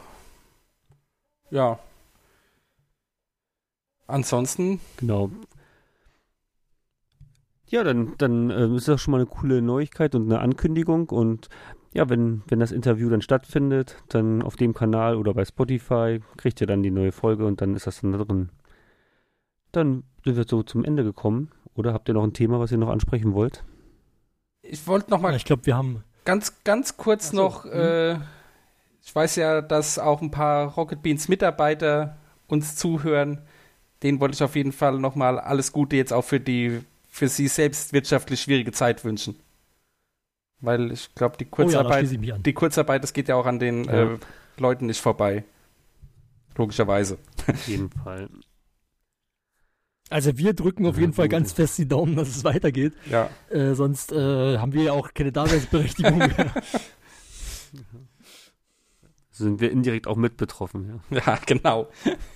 Ja. 1.50 1.80
Ansonsten, 4.06 4.80
Genau. 4.98 5.30
Ja, 7.74 7.82
dann, 7.82 8.14
dann 8.18 8.50
äh, 8.50 8.68
ist 8.76 8.86
das 8.86 9.00
schon 9.00 9.12
mal 9.12 9.16
eine 9.16 9.26
coole 9.26 9.60
Neuigkeit 9.60 10.14
und 10.14 10.24
eine 10.24 10.38
Ankündigung. 10.38 11.08
Und 11.08 11.48
ja, 11.94 12.08
wenn, 12.08 12.42
wenn 12.48 12.60
das 12.60 12.72
Interview 12.72 13.08
dann 13.08 13.22
stattfindet, 13.22 13.96
dann 14.08 14.42
auf 14.42 14.56
dem 14.56 14.74
Kanal 14.74 15.16
oder 15.16 15.32
bei 15.32 15.44
Spotify 15.44 16.20
kriegt 16.36 16.60
ihr 16.60 16.66
dann 16.66 16.82
die 16.82 16.90
neue 16.90 17.12
Folge 17.12 17.46
und 17.46 17.60
dann 17.60 17.74
ist 17.74 17.86
das 17.86 18.00
dann 18.00 18.12
da 18.12 18.18
drin. 18.18 18.50
Dann 19.72 20.02
sind 20.24 20.36
wir 20.36 20.44
so 20.46 20.62
zum 20.62 20.84
Ende 20.84 21.04
gekommen. 21.04 21.50
Oder 21.74 21.92
habt 21.92 22.08
ihr 22.08 22.14
noch 22.14 22.22
ein 22.22 22.32
Thema, 22.32 22.60
was 22.60 22.70
ihr 22.70 22.78
noch 22.78 22.88
ansprechen 22.88 23.34
wollt? 23.34 23.64
ich 24.64 24.86
wollte 24.86 25.10
noch 25.10 25.20
mal 25.20 25.30
ja 25.30 25.36
ich 25.36 25.44
glaube, 25.44 25.66
wir 25.66 25.76
haben. 25.76 26.04
Ganz, 26.24 26.64
ganz 26.64 26.96
kurz 26.96 27.30
so, 27.30 27.36
noch, 27.36 27.64
hm. 27.64 27.72
äh, 27.72 28.12
ich 29.02 29.14
weiß 29.14 29.36
ja, 29.36 29.60
dass 29.60 29.98
auch 29.98 30.22
ein 30.22 30.30
paar 30.30 30.74
Rocket 30.74 31.02
Beans 31.02 31.28
Mitarbeiter 31.28 32.16
uns 32.48 32.76
zuhören. 32.76 33.42
Denen 34.02 34.20
wollte 34.20 34.34
ich 34.34 34.42
auf 34.42 34.56
jeden 34.56 34.72
Fall 34.72 34.98
nochmal 34.98 35.38
alles 35.38 35.72
Gute 35.72 35.96
jetzt 35.96 36.12
auch 36.12 36.24
für 36.24 36.40
die, 36.40 36.80
für 37.10 37.28
sie 37.28 37.48
selbst 37.48 37.92
wirtschaftlich 37.92 38.40
schwierige 38.40 38.72
Zeit 38.72 39.04
wünschen. 39.04 39.36
Weil 40.64 40.92
ich 40.92 41.14
glaube, 41.14 41.36
die 41.36 41.44
Oh 41.44 41.48
ja, 41.48 41.50
Kurzarbeit, 41.64 42.10
mich 42.20 42.32
an. 42.32 42.42
die 42.42 42.52
Kurzarbeit, 42.52 43.02
das 43.02 43.12
geht 43.12 43.28
ja 43.28 43.36
auch 43.36 43.46
an 43.46 43.58
den 43.58 43.84
Ja. 43.84 44.14
äh, 44.14 44.18
Leuten 44.58 44.86
nicht 44.86 45.00
vorbei. 45.00 45.44
Logischerweise. 46.56 47.18
Auf 47.48 47.66
jeden 47.68 47.90
Fall. 47.90 48.28
Also 50.10 50.36
wir 50.38 50.52
drücken 50.54 50.86
auf 50.86 50.94
Ja, 50.96 51.00
jeden 51.02 51.12
Fall 51.12 51.28
ganz 51.28 51.52
fest 51.52 51.78
die 51.78 51.88
Daumen, 51.88 52.14
dass 52.14 52.28
es 52.28 52.44
weitergeht. 52.44 52.92
Ja. 53.10 53.30
Äh, 53.50 53.74
sonst 53.74 54.12
äh, 54.12 54.58
haben 54.58 54.72
wir 54.72 54.82
ja 54.84 54.92
auch 54.92 55.12
keine 55.14 55.32
Daseinsberechtigung 55.32 56.18
mehr. 56.18 56.52
Sind 59.30 59.60
wir 59.60 59.72
indirekt 59.72 60.06
auch 60.06 60.14
mit 60.14 60.36
betroffen, 60.36 61.00
ja. 61.10 61.18
ja, 61.26 61.38
genau. 61.44 61.88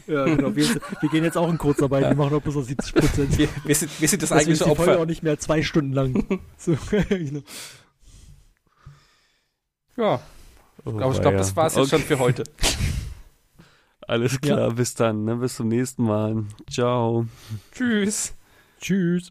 ja, 0.08 0.24
genau. 0.24 0.56
Wir, 0.56 0.66
wir 1.00 1.08
gehen 1.10 1.22
jetzt 1.22 1.36
auch 1.36 1.48
in 1.48 1.56
Kurzarbeit, 1.56 2.08
wir 2.08 2.16
machen 2.16 2.34
auch 2.34 2.40
bloß 2.42 2.56
noch 2.56 2.62
70 2.64 2.94
Prozent. 2.94 3.38
Wir, 3.38 3.48
wir, 3.64 3.74
sind, 3.76 4.00
wir 4.00 4.08
sind 4.08 4.20
das 4.22 4.30
Deswegen 4.30 4.40
eigentliche 4.50 4.64
ist 4.64 4.70
die 4.72 4.74
Folge 4.76 4.92
Opfer. 4.92 5.02
auch 5.02 5.06
nicht 5.06 5.22
mehr 5.22 5.38
zwei 5.38 5.62
Stunden 5.62 5.92
lang. 5.92 6.40
so, 6.56 6.76
genau. 7.08 7.42
Ja. 9.98 10.20
Oh, 10.84 10.92
glaub, 10.92 11.12
ich 11.12 11.20
glaube, 11.20 11.36
das 11.36 11.56
war 11.56 11.66
es 11.66 11.74
okay. 11.74 11.82
jetzt 11.82 11.90
schon 11.90 12.02
für 12.02 12.18
heute. 12.20 12.44
Alles 14.06 14.40
klar, 14.40 14.60
ja. 14.60 14.68
bis 14.70 14.94
dann, 14.94 15.24
ne? 15.24 15.36
bis 15.36 15.56
zum 15.56 15.68
nächsten 15.68 16.04
Mal. 16.04 16.44
Ciao. 16.70 17.26
Tschüss. 17.72 18.32
Tschüss. 18.80 19.30